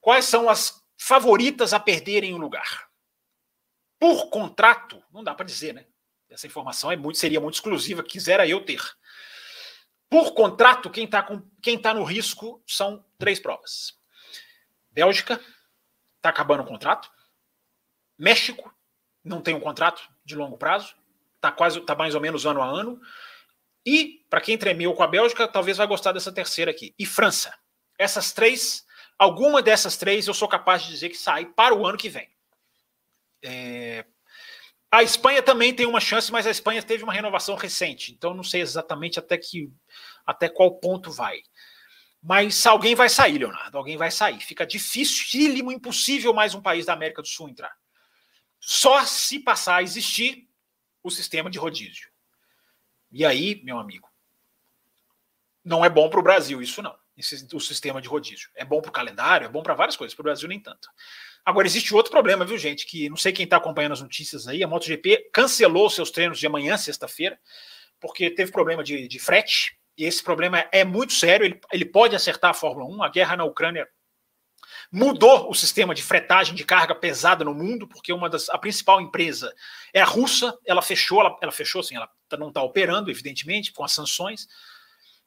Quais 0.01 0.25
são 0.25 0.49
as 0.49 0.83
favoritas 0.99 1.73
a 1.73 1.79
perderem 1.79 2.33
o 2.33 2.37
lugar? 2.37 2.89
Por 3.97 4.29
contrato, 4.29 5.01
não 5.11 5.23
dá 5.23 5.33
para 5.33 5.45
dizer, 5.45 5.73
né? 5.73 5.85
Essa 6.29 6.47
informação 6.47 6.91
é 6.91 6.95
muito, 6.95 7.17
seria 7.17 7.39
muito 7.39 7.55
exclusiva, 7.55 8.03
quisera 8.03 8.47
eu 8.47 8.63
ter. 8.65 8.81
Por 10.09 10.33
contrato, 10.33 10.89
quem 10.89 11.05
está 11.05 11.25
tá 11.81 11.93
no 11.93 12.03
risco 12.03 12.61
são 12.67 13.05
três 13.17 13.39
provas. 13.39 13.97
Bélgica 14.91 15.39
está 16.17 16.29
acabando 16.29 16.63
o 16.63 16.65
contrato. 16.65 17.09
México 18.17 18.73
não 19.23 19.41
tem 19.41 19.55
um 19.55 19.59
contrato 19.59 20.01
de 20.25 20.35
longo 20.35 20.57
prazo, 20.57 20.95
está 21.35 21.51
tá 21.85 21.95
mais 21.95 22.13
ou 22.13 22.21
menos 22.21 22.45
ano 22.45 22.61
a 22.61 22.65
ano. 22.65 22.99
E 23.85 24.25
para 24.29 24.41
quem 24.41 24.57
tremeu 24.57 24.93
com 24.93 25.03
a 25.03 25.07
Bélgica, 25.07 25.47
talvez 25.47 25.77
vai 25.77 25.87
gostar 25.87 26.11
dessa 26.11 26.31
terceira 26.31 26.71
aqui. 26.71 26.93
E 26.97 27.05
França. 27.05 27.53
Essas 27.97 28.31
três, 28.31 28.85
alguma 29.17 29.61
dessas 29.61 29.97
três 29.97 30.27
eu 30.27 30.33
sou 30.33 30.47
capaz 30.47 30.83
de 30.83 30.89
dizer 30.89 31.09
que 31.09 31.17
sai 31.17 31.45
para 31.45 31.75
o 31.75 31.85
ano 31.85 31.97
que 31.97 32.09
vem. 32.09 32.29
É, 33.43 34.05
a 34.91 35.01
Espanha 35.03 35.41
também 35.41 35.73
tem 35.73 35.85
uma 35.85 36.01
chance, 36.01 36.31
mas 36.31 36.45
a 36.45 36.51
Espanha 36.51 36.83
teve 36.83 37.03
uma 37.03 37.13
renovação 37.13 37.55
recente, 37.55 38.11
então 38.11 38.33
não 38.33 38.43
sei 38.43 38.61
exatamente 38.61 39.17
até 39.17 39.37
que 39.37 39.71
até 40.25 40.49
qual 40.49 40.79
ponto 40.79 41.09
vai. 41.09 41.41
Mas 42.21 42.65
alguém 42.67 42.93
vai 42.93 43.09
sair, 43.09 43.39
Leonardo, 43.39 43.77
alguém 43.77 43.97
vai 43.97 44.11
sair. 44.11 44.39
Fica 44.39 44.65
dificílimo, 44.65 45.71
impossível 45.71 46.33
mais 46.33 46.53
um 46.53 46.61
país 46.61 46.85
da 46.85 46.93
América 46.93 47.21
do 47.21 47.27
Sul 47.27 47.49
entrar. 47.49 47.75
Só 48.59 49.03
se 49.05 49.39
passar 49.39 49.77
a 49.77 49.83
existir 49.83 50.47
o 51.01 51.09
sistema 51.09 51.49
de 51.49 51.57
rodízio. 51.57 52.10
E 53.11 53.25
aí, 53.25 53.61
meu 53.63 53.77
amigo, 53.77 54.07
não 55.63 55.83
é 55.83 55.89
bom 55.89 56.09
para 56.09 56.19
o 56.19 56.23
Brasil 56.23 56.61
isso 56.61 56.81
não, 56.81 56.95
esse, 57.17 57.47
o 57.53 57.59
sistema 57.59 58.01
de 58.01 58.07
rodízio. 58.07 58.49
É 58.55 58.65
bom 58.65 58.81
para 58.81 58.89
o 58.89 58.93
calendário, 58.93 59.45
é 59.45 59.49
bom 59.49 59.61
para 59.61 59.73
várias 59.73 59.95
coisas, 59.95 60.15
para 60.15 60.21
o 60.21 60.23
Brasil 60.23 60.47
nem 60.47 60.59
tanto. 60.59 60.89
Agora, 61.43 61.67
existe 61.67 61.93
outro 61.93 62.11
problema, 62.11 62.45
viu, 62.45 62.57
gente? 62.57 62.85
Que 62.85 63.09
não 63.09 63.17
sei 63.17 63.31
quem 63.31 63.45
está 63.45 63.57
acompanhando 63.57 63.93
as 63.93 64.01
notícias 64.01 64.47
aí. 64.47 64.63
A 64.63 64.67
MotoGP 64.67 65.29
cancelou 65.33 65.89
seus 65.89 66.11
treinos 66.11 66.39
de 66.39 66.45
amanhã, 66.45 66.77
sexta-feira, 66.77 67.39
porque 67.99 68.29
teve 68.29 68.51
problema 68.51 68.83
de, 68.83 69.07
de, 69.07 69.19
frete. 69.19 69.75
E 69.97 70.05
esse 70.05 70.23
problema 70.23 70.67
é 70.71 70.83
muito 70.83 71.13
sério. 71.13 71.45
Ele, 71.45 71.59
ele 71.71 71.85
pode 71.85 72.15
acertar 72.15 72.51
a 72.51 72.53
Fórmula 72.53 72.85
1. 72.95 73.03
A 73.03 73.09
guerra 73.09 73.37
na 73.37 73.43
Ucrânia 73.43 73.87
mudou 74.91 75.49
o 75.49 75.53
sistema 75.53 75.95
de 75.95 76.03
fretagem 76.03 76.53
de 76.53 76.65
carga 76.65 76.93
pesada 76.93 77.45
no 77.45 77.53
mundo, 77.53 77.87
porque 77.87 78.11
uma 78.11 78.29
das 78.29 78.49
a 78.49 78.57
principal 78.57 78.99
empresa 78.99 79.53
é 79.93 80.01
a 80.01 80.05
russa, 80.05 80.57
ela 80.65 80.81
fechou, 80.81 81.21
ela, 81.21 81.37
ela 81.41 81.51
fechou 81.51 81.79
assim, 81.79 81.95
ela 81.95 82.09
tá, 82.27 82.35
não 82.35 82.49
está 82.49 82.61
operando, 82.61 83.09
evidentemente, 83.09 83.71
com 83.71 83.85
as 83.85 83.93
sanções. 83.93 84.47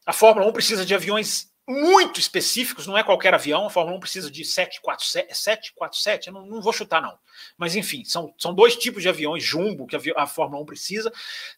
A 0.05 0.12
Fórmula 0.12 0.46
1 0.46 0.53
precisa 0.53 0.85
de 0.85 0.94
aviões 0.94 1.50
muito 1.66 2.20
específicos, 2.20 2.87
não 2.87 2.98
é 2.98 3.03
qualquer 3.03 3.33
avião, 3.33 3.64
a 3.64 3.70
Fórmula 3.70 3.96
1 3.96 4.00
precisa 4.00 4.31
de 4.31 4.44
747, 4.44 5.35
747 5.35 6.27
eu 6.27 6.35
não, 6.35 6.44
não 6.44 6.61
vou 6.61 6.74
chutar 6.74 7.00
não, 7.00 7.18
mas 7.57 7.74
enfim, 7.74 8.05
são, 8.05 8.35
são 8.37 8.55
dois 8.55 8.77
tipos 8.77 9.03
de 9.03 9.09
aviões 9.09 9.42
jumbo 9.42 9.87
que 9.87 9.96
a, 9.96 10.00
a 10.16 10.27
Fórmula 10.27 10.62
1 10.62 10.66
precisa, 10.66 11.11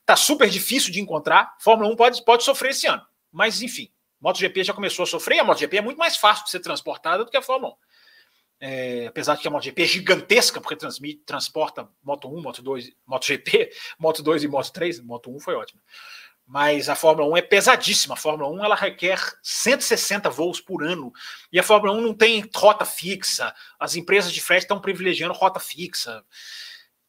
tá 0.05 0.15
super 0.15 0.49
difícil 0.49 0.93
de 0.93 1.01
encontrar, 1.01 1.57
a 1.59 1.61
Fórmula 1.61 1.93
1 1.93 1.97
pode, 1.97 2.25
pode 2.25 2.45
sofrer 2.45 2.71
esse 2.71 2.87
ano, 2.87 3.05
mas 3.33 3.63
enfim, 3.63 3.91
MotoGP 4.21 4.63
já 4.63 4.73
começou 4.73 5.03
a 5.03 5.07
sofrer, 5.07 5.41
a 5.41 5.45
MotoGP 5.45 5.79
é 5.79 5.83
muito 5.83 5.99
mais 5.99 6.17
fácil 6.17 6.45
de 6.45 6.51
ser 6.51 6.61
transportada 6.61 7.25
do 7.25 7.31
que 7.31 7.37
a 7.37 7.43
Fórmula 7.43 7.75
1. 7.75 7.77
É, 8.59 9.07
apesar 9.07 9.35
de 9.35 9.43
que 9.43 9.49
a 9.49 9.51
MotoGP 9.51 9.83
é 9.83 9.87
gigantesca, 9.87 10.61
porque 10.61 10.77
transmite, 10.77 11.23
transporta 11.27 11.89
Moto 12.03 12.29
1, 12.29 12.41
Moto 12.41 12.63
2, 12.63 12.91
MotoGP, 13.07 13.71
Moto 13.99 14.23
2 14.23 14.45
e 14.45 14.49
Moto 14.49 14.73
3, 14.73 15.01
Moto 15.01 15.35
1 15.35 15.41
foi 15.41 15.55
ótimo. 15.55 15.81
Mas 16.47 16.89
a 16.89 16.95
Fórmula 16.95 17.29
1 17.31 17.37
é 17.39 17.43
pesadíssima. 17.43 18.15
A 18.15 18.17
Fórmula 18.17 18.49
1 18.51 18.65
ela 18.65 18.77
requer 18.77 19.19
160 19.43 20.31
voos 20.31 20.61
por 20.61 20.85
ano. 20.85 21.13
E 21.53 21.59
a 21.59 21.63
Fórmula 21.63 21.93
1 21.93 22.01
não 22.01 22.15
tem 22.15 22.49
rota 22.55 22.85
fixa. 22.85 23.53
As 23.81 23.97
empresas 23.97 24.33
de 24.33 24.41
frete 24.41 24.63
estão 24.63 24.81
privilegiando 24.81 25.35
rota 25.35 25.59
fixa. 25.59 26.25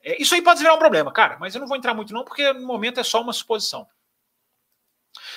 É, 0.02 0.20
isso 0.20 0.34
aí 0.34 0.42
pode 0.42 0.60
virar 0.60 0.74
um 0.74 0.80
problema, 0.80 1.14
cara. 1.14 1.38
Mas 1.40 1.54
eu 1.54 1.62
não 1.62 1.68
vou 1.68 1.78
entrar 1.78 1.94
muito, 1.94 2.12
não, 2.12 2.24
porque 2.26 2.52
no 2.52 2.66
momento 2.66 3.00
é 3.00 3.04
só 3.04 3.22
uma 3.22 3.32
suposição. 3.32 3.88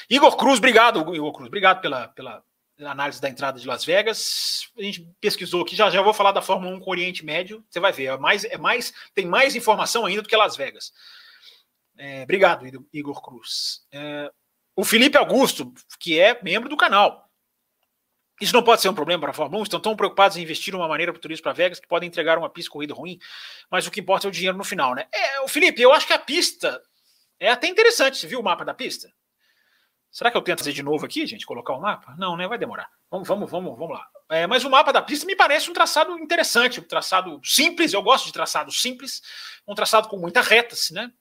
Igor 0.09 0.35
Cruz, 0.37 0.59
obrigado, 0.59 1.01
Igor 1.15 1.33
Cruz. 1.33 1.49
Obrigado 1.49 1.83
pela, 1.83 2.09
pela 2.09 2.43
análise 2.89 3.21
da 3.21 3.29
entrada 3.29 3.59
de 3.59 3.67
Las 3.67 3.85
Vegas. 3.85 4.71
A 4.79 4.83
gente 4.83 5.07
pesquisou 5.21 5.63
aqui, 5.63 5.77
já, 5.77 5.91
já 5.91 6.03
vou 6.03 6.15
falar 6.15 6.33
da 6.33 6.43
Fórmula 6.43 6.75
1 6.77 6.81
com 6.81 6.91
o 6.91 6.93
Oriente 6.93 7.25
Médio. 7.25 7.65
Você 7.69 7.81
vai 7.81 7.93
ver, 7.93 8.07
é 8.07 8.17
mais, 8.19 8.45
é 8.45 8.59
mais, 8.59 8.93
tem 9.15 9.27
mais 9.27 9.55
informação 9.55 10.07
ainda 10.07 10.23
do 10.23 10.29
que 10.29 10.37
Las 10.37 10.57
Vegas. 10.57 10.93
É, 11.99 12.23
obrigado, 12.23 12.65
Igor 12.93 13.21
Cruz. 13.23 13.87
É, 13.93 14.31
o 14.75 14.85
Felipe 14.85 15.19
Augusto, 15.19 15.73
que 15.99 16.19
é 16.19 16.41
membro 16.43 16.69
do 16.69 16.77
canal. 16.77 17.31
Isso 18.41 18.55
não 18.55 18.63
pode 18.63 18.81
ser 18.81 18.89
um 18.89 18.95
problema 18.95 19.21
para 19.21 19.31
a 19.33 19.35
Fórmula 19.35 19.61
1. 19.61 19.65
Estão 19.65 19.81
tão 19.81 19.95
preocupados 19.95 20.39
em 20.39 20.43
investir 20.43 20.75
uma 20.75 20.89
maneira 20.89 21.13
para 21.13 21.19
o 21.19 21.21
turismo 21.21 21.43
para 21.43 21.53
Vegas 21.53 21.79
que 21.79 21.87
podem 21.87 22.09
entregar 22.09 22.39
uma 22.39 22.49
pista 22.49 22.71
corrida 22.71 22.95
ruim, 22.95 23.19
mas 23.71 23.87
o 23.87 23.91
que 23.91 24.01
importa 24.01 24.27
é 24.27 24.29
o 24.29 24.33
dinheiro 24.33 24.57
no 24.57 24.65
final, 24.65 24.95
né? 24.95 25.07
É, 25.13 25.41
o 25.43 25.49
Felipe, 25.49 25.83
eu 25.83 25.93
acho 25.93 26.07
que 26.07 26.15
a 26.15 26.19
pista 26.19 26.81
é 27.39 27.51
até 27.51 27.69
interessante. 27.69 28.17
Você 28.17 28.27
viu 28.27 28.41
o 28.41 28.43
mapa 28.43 28.65
da 28.65 28.73
pista? 28.73 29.13
Será 30.11 30.31
que 30.31 30.37
eu 30.37 30.43
tento 30.43 30.59
fazer 30.59 30.73
de 30.73 30.83
novo 30.83 31.07
aqui, 31.07 31.27
gente? 31.27 31.47
Colocar 31.47 31.73
o 31.75 31.81
mapa? 31.81 32.15
Não, 32.19 32.37
né? 32.37 32.49
Vai 32.49 32.59
demorar. 32.59 32.91
Vamos, 33.11 33.29
vamos, 33.29 33.51
vamos, 33.51 33.79
vamos 33.79 33.97
lá. 33.97 34.07
É, 34.29 34.47
mas 34.47 34.65
o 34.65 34.71
mapa 34.71 34.93
da 34.93 35.03
pista 35.03 35.27
me 35.27 35.37
parece 35.37 35.71
um 35.71 35.73
traçado 35.73 36.19
interessante, 36.19 36.81
um 36.81 36.85
traçado 36.85 37.41
simples. 37.45 37.93
Eu 37.93 38.03
gosto 38.03 38.27
de 38.27 38.33
traçados 38.33 38.81
simples, 38.81 39.23
um 39.67 39.75
traçado 39.75 40.09
com 40.09 40.17
muita 40.17 40.41
retas, 40.41 40.91
né? 40.91 41.13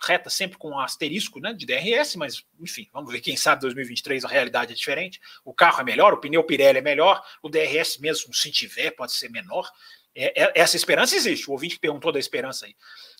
reta 0.00 0.30
sempre 0.30 0.58
com 0.58 0.70
um 0.70 0.78
asterisco 0.78 1.40
né, 1.40 1.52
de 1.52 1.66
DRS, 1.66 2.16
mas 2.16 2.44
enfim, 2.60 2.88
vamos 2.92 3.12
ver, 3.12 3.20
quem 3.20 3.36
sabe 3.36 3.62
2023 3.62 4.24
a 4.24 4.28
realidade 4.28 4.72
é 4.72 4.76
diferente. 4.76 5.20
O 5.44 5.52
carro 5.52 5.80
é 5.80 5.84
melhor, 5.84 6.12
o 6.12 6.18
pneu 6.18 6.44
Pirelli 6.44 6.78
é 6.78 6.82
melhor, 6.82 7.22
o 7.42 7.48
DRS 7.48 7.98
mesmo, 7.98 8.32
se 8.32 8.50
tiver, 8.50 8.92
pode 8.92 9.12
ser 9.12 9.28
menor. 9.30 9.68
É, 10.14 10.44
é, 10.44 10.52
essa 10.54 10.76
esperança 10.76 11.14
existe. 11.14 11.48
O 11.48 11.52
ouvinte 11.52 11.78
perguntou 11.78 12.12
da 12.12 12.18
esperança 12.18 12.66
aí. 12.66 12.74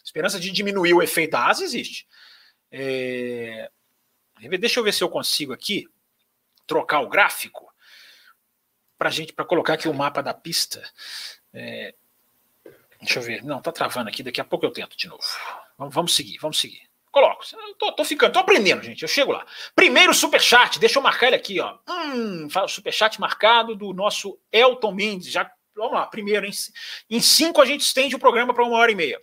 Esperança 0.04 0.38
de 0.38 0.50
diminuir 0.50 0.94
o 0.94 1.02
efeito 1.02 1.33
da 1.33 1.46
asa 1.46 1.64
existe. 1.64 2.07
É... 2.70 3.70
Deixa 4.59 4.81
eu 4.81 4.85
ver 4.85 4.92
se 4.92 5.03
eu 5.03 5.09
consigo 5.09 5.53
aqui 5.53 5.88
trocar 6.66 7.01
o 7.01 7.09
gráfico 7.09 7.72
para 8.98 9.11
gente 9.11 9.33
para 9.33 9.44
colocar 9.44 9.74
aqui 9.74 9.88
o 9.88 9.94
mapa 9.94 10.22
da 10.22 10.35
pista. 10.35 10.83
É... 11.53 11.94
Deixa 13.01 13.20
eu 13.20 13.22
ver. 13.22 13.44
Não, 13.44 13.62
tá 13.62 13.70
travando 13.70 14.09
aqui. 14.09 14.22
Daqui 14.22 14.40
a 14.40 14.44
pouco 14.44 14.66
eu 14.66 14.70
tento 14.70 14.96
de 14.96 15.09
novo. 15.09 15.22
Vamos, 15.79 15.94
vamos 15.94 16.14
seguir, 16.14 16.38
vamos 16.38 16.59
seguir. 16.59 16.88
Coloco. 17.11 17.44
Tô, 17.79 17.92
tô, 17.92 18.05
ficando, 18.05 18.33
tô 18.33 18.40
aprendendo, 18.40 18.83
gente. 18.83 19.03
Eu 19.03 19.09
chego 19.09 19.33
lá. 19.33 19.46
Primeiro 19.74 20.12
superchat, 20.12 20.79
deixa 20.79 20.98
eu 20.98 21.03
marcar 21.03 21.29
ele 21.29 21.37
aqui, 21.37 21.61
ó. 21.61 21.79
Hum, 21.88 22.48
superchat 22.68 23.20
marcado 23.20 23.74
do 23.74 23.92
nosso 23.92 24.38
Elton 24.53 24.92
Mendes. 24.92 25.33
Já, 25.33 25.51
vamos 25.74 25.94
lá, 25.94 26.07
primeiro, 26.07 26.44
em, 26.44 26.53
em 27.09 27.20
cinco 27.20 27.62
a 27.62 27.64
gente 27.64 27.81
estende 27.81 28.14
o 28.14 28.18
programa 28.18 28.53
para 28.53 28.64
uma 28.64 28.77
hora 28.77 28.92
e 28.92 28.94
meia. 28.94 29.20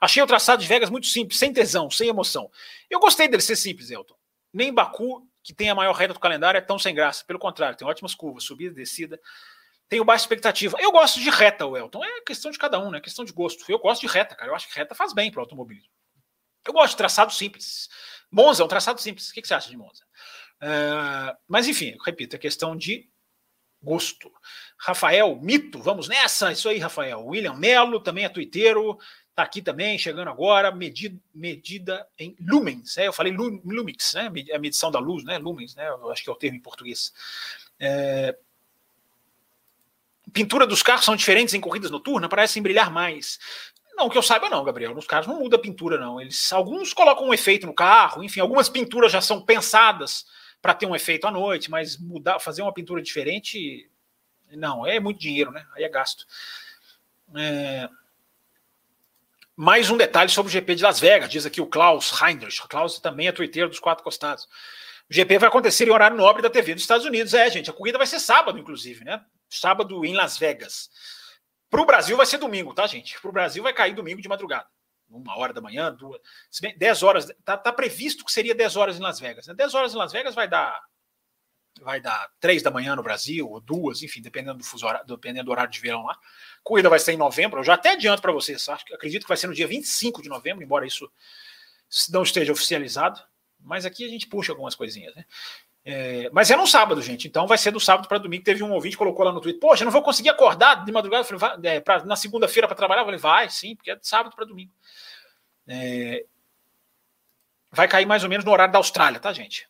Achei 0.00 0.22
o 0.22 0.26
traçado 0.26 0.60
de 0.62 0.68
Vegas 0.68 0.90
muito 0.90 1.06
simples, 1.06 1.38
sem 1.38 1.52
tesão, 1.52 1.90
sem 1.90 2.08
emoção. 2.08 2.50
Eu 2.90 3.00
gostei 3.00 3.26
dele 3.26 3.42
ser 3.42 3.56
simples, 3.56 3.90
Elton. 3.90 4.14
Nem 4.54 4.72
Baku, 4.72 5.28
que 5.42 5.52
tem 5.52 5.68
a 5.68 5.74
maior 5.74 5.92
reta 5.92 6.14
do 6.14 6.20
calendário, 6.20 6.56
é 6.56 6.60
tão 6.60 6.78
sem 6.78 6.94
graça. 6.94 7.24
Pelo 7.24 7.38
contrário, 7.38 7.76
tem 7.76 7.86
ótimas 7.86 8.14
curvas, 8.14 8.44
subida 8.44 8.72
e 8.72 8.76
descida. 8.76 9.20
Tenho 9.88 10.04
baixa 10.04 10.22
expectativa. 10.22 10.76
Eu 10.80 10.92
gosto 10.92 11.20
de 11.20 11.28
reta, 11.28 11.66
o 11.66 11.76
Elton. 11.76 12.04
É 12.04 12.20
questão 12.22 12.50
de 12.50 12.58
cada 12.58 12.78
um, 12.78 12.90
né? 12.90 12.98
É 12.98 13.00
questão 13.00 13.24
de 13.24 13.32
gosto. 13.32 13.64
Eu 13.68 13.78
gosto 13.78 14.00
de 14.00 14.06
reta, 14.06 14.34
cara. 14.34 14.50
Eu 14.50 14.54
acho 14.54 14.68
que 14.68 14.78
reta 14.78 14.94
faz 14.94 15.12
bem 15.12 15.30
para 15.30 15.40
o 15.40 15.42
automobilismo. 15.42 15.90
Eu 16.66 16.72
gosto 16.72 16.92
de 16.92 16.96
traçado 16.96 17.32
simples. 17.32 17.88
Monza 18.30 18.62
é 18.62 18.64
um 18.64 18.68
traçado 18.68 19.00
simples. 19.00 19.28
O 19.28 19.34
que 19.34 19.46
você 19.46 19.54
acha 19.54 19.68
de 19.68 19.76
Monza? 19.76 20.04
Uh, 20.62 21.36
mas, 21.46 21.68
enfim, 21.68 21.96
repito, 22.04 22.36
é 22.36 22.38
questão 22.38 22.74
de 22.74 23.10
gosto. 23.82 24.32
Rafael 24.78 25.36
Mito, 25.42 25.78
vamos 25.80 26.08
nessa. 26.08 26.50
Isso 26.50 26.68
aí, 26.68 26.78
Rafael. 26.78 27.26
William 27.26 27.54
Melo, 27.54 28.00
também 28.00 28.24
é 28.24 28.28
twitteiro. 28.30 28.98
Tá 29.34 29.42
aqui 29.42 29.60
também, 29.60 29.98
chegando 29.98 30.28
agora, 30.28 30.70
medida, 30.70 31.18
medida 31.34 32.06
em 32.18 32.36
lumens. 32.40 32.96
É, 32.96 33.08
eu 33.08 33.12
falei 33.12 33.32
lumix, 33.32 34.14
né? 34.14 34.30
A 34.52 34.58
medição 34.58 34.90
da 34.90 35.00
luz, 35.00 35.24
né? 35.24 35.38
Lumens, 35.38 35.74
né? 35.74 35.88
Eu 35.88 36.10
acho 36.10 36.22
que 36.22 36.30
é 36.30 36.32
o 36.32 36.36
termo 36.36 36.56
em 36.56 36.60
português. 36.60 37.12
É, 37.80 38.36
pintura 40.32 40.66
dos 40.66 40.82
carros 40.82 41.04
são 41.04 41.16
diferentes 41.16 41.54
em 41.54 41.60
corridas 41.60 41.90
noturnas, 41.90 42.28
parecem 42.28 42.62
brilhar 42.62 42.90
mais. 42.90 43.38
Não, 43.96 44.08
que 44.08 44.18
eu 44.18 44.22
saiba 44.22 44.50
não, 44.50 44.64
Gabriel. 44.64 44.94
Nos 44.94 45.06
carros 45.06 45.28
não 45.28 45.38
muda 45.38 45.56
a 45.56 45.60
pintura, 45.60 45.96
não. 45.96 46.20
Eles, 46.20 46.52
alguns 46.52 46.92
colocam 46.92 47.28
um 47.28 47.32
efeito 47.32 47.66
no 47.66 47.72
carro, 47.72 48.22
enfim, 48.22 48.40
algumas 48.40 48.68
pinturas 48.68 49.12
já 49.12 49.20
são 49.20 49.40
pensadas 49.40 50.26
para 50.60 50.74
ter 50.74 50.86
um 50.86 50.96
efeito 50.96 51.26
à 51.26 51.30
noite, 51.30 51.70
mas 51.70 51.96
mudar, 51.96 52.40
fazer 52.40 52.62
uma 52.62 52.72
pintura 52.72 53.00
diferente, 53.00 53.88
não, 54.50 54.86
é 54.86 54.98
muito 54.98 55.20
dinheiro, 55.20 55.52
né? 55.52 55.64
Aí 55.74 55.84
é 55.84 55.88
gasto. 55.88 56.26
É... 57.36 57.88
Mais 59.56 59.88
um 59.88 59.96
detalhe 59.96 60.30
sobre 60.30 60.50
o 60.50 60.52
GP 60.52 60.74
de 60.74 60.82
Las 60.82 60.98
Vegas, 60.98 61.30
diz 61.30 61.46
aqui 61.46 61.60
o 61.60 61.66
Klaus 61.66 62.12
Heinrich. 62.20 62.60
O 62.60 62.68
Klaus 62.68 62.98
também 62.98 63.28
é 63.28 63.32
twitteiro 63.32 63.68
dos 63.68 63.78
quatro 63.78 64.02
costados. 64.02 64.48
O 65.08 65.14
GP 65.14 65.38
vai 65.38 65.48
acontecer 65.48 65.86
em 65.86 65.92
horário 65.92 66.16
nobre 66.16 66.42
da 66.42 66.50
TV 66.50 66.74
dos 66.74 66.82
Estados 66.82 67.06
Unidos. 67.06 67.34
É, 67.34 67.48
gente, 67.48 67.70
a 67.70 67.72
corrida 67.72 67.96
vai 67.96 68.06
ser 68.06 68.18
sábado, 68.18 68.58
inclusive, 68.58 69.04
né? 69.04 69.24
Sábado 69.48 70.04
em 70.04 70.12
Las 70.12 70.36
Vegas. 70.36 70.90
Para 71.70 71.82
o 71.82 71.86
Brasil 71.86 72.16
vai 72.16 72.26
ser 72.26 72.38
domingo, 72.38 72.74
tá, 72.74 72.86
gente? 72.86 73.20
Para 73.20 73.28
o 73.28 73.32
Brasil 73.32 73.62
vai 73.62 73.72
cair 73.72 73.94
domingo 73.94 74.20
de 74.20 74.28
madrugada. 74.28 74.66
Uma 75.08 75.36
hora 75.38 75.52
da 75.52 75.60
manhã, 75.60 75.94
duas. 75.94 76.20
Se 76.50 76.60
bem, 76.60 76.76
10 76.76 77.02
horas. 77.04 77.26
Tá, 77.44 77.56
tá, 77.56 77.72
previsto 77.72 78.24
que 78.24 78.32
seria 78.32 78.54
10 78.54 78.76
horas 78.76 78.96
em 78.96 79.00
Las 79.00 79.20
Vegas. 79.20 79.46
Né? 79.46 79.54
10 79.54 79.74
horas 79.74 79.94
em 79.94 79.96
Las 79.96 80.12
Vegas 80.12 80.34
vai 80.34 80.48
dar. 80.48 80.80
Vai 81.80 82.00
dar 82.00 82.30
3 82.40 82.62
da 82.62 82.70
manhã 82.70 82.96
no 82.96 83.02
Brasil, 83.02 83.48
ou 83.48 83.60
duas, 83.60 84.02
enfim, 84.02 84.22
dependendo 84.22 84.58
do 84.58 84.64
fuso 84.64 84.86
dependendo 85.06 85.46
do 85.46 85.50
horário 85.50 85.70
de 85.70 85.80
verão 85.80 86.04
lá. 86.04 86.16
Corrida 86.64 86.88
vai 86.88 86.98
ser 86.98 87.12
em 87.12 87.18
novembro. 87.18 87.60
Eu 87.60 87.64
já 87.64 87.74
até 87.74 87.90
adianto 87.90 88.22
para 88.22 88.32
vocês. 88.32 88.68
Acho, 88.68 88.84
acredito 88.94 89.22
que 89.22 89.28
vai 89.28 89.36
ser 89.36 89.46
no 89.46 89.54
dia 89.54 89.66
25 89.66 90.22
de 90.22 90.30
novembro, 90.30 90.64
embora 90.64 90.86
isso 90.86 91.08
não 92.10 92.22
esteja 92.22 92.52
oficializado. 92.52 93.20
Mas 93.60 93.84
aqui 93.84 94.04
a 94.04 94.08
gente 94.08 94.26
puxa 94.26 94.52
algumas 94.52 94.74
coisinhas, 94.74 95.14
né? 95.14 95.24
É, 95.86 96.30
mas 96.32 96.50
é 96.50 96.56
no 96.56 96.66
sábado, 96.66 97.02
gente. 97.02 97.28
Então 97.28 97.46
vai 97.46 97.58
ser 97.58 97.70
do 97.70 97.78
sábado 97.78 98.08
para 98.08 98.16
domingo. 98.16 98.42
Teve 98.42 98.62
um 98.62 98.72
ouvinte 98.72 98.96
que 98.96 98.98
colocou 98.98 99.24
lá 99.24 99.30
no 99.32 99.40
Twitter: 99.40 99.60
Poxa, 99.60 99.84
não 99.84 99.92
vou 99.92 100.02
conseguir 100.02 100.30
acordar 100.30 100.82
de 100.82 100.90
madrugada 100.90 101.24
falei, 101.24 101.38
vai, 101.38 101.76
é, 101.76 101.80
pra, 101.80 102.02
na 102.04 102.16
segunda-feira 102.16 102.66
para 102.66 102.76
trabalhar. 102.76 103.02
Eu 103.02 103.04
falei: 103.04 103.20
Vai, 103.20 103.50
sim, 103.50 103.76
porque 103.76 103.90
é 103.90 103.96
de 103.96 104.08
sábado 104.08 104.34
para 104.34 104.46
domingo. 104.46 104.72
É, 105.68 106.24
vai 107.70 107.86
cair 107.86 108.06
mais 108.06 108.22
ou 108.22 108.30
menos 108.30 108.44
no 108.44 108.52
horário 108.52 108.72
da 108.72 108.78
Austrália, 108.78 109.20
tá, 109.20 109.32
gente? 109.34 109.68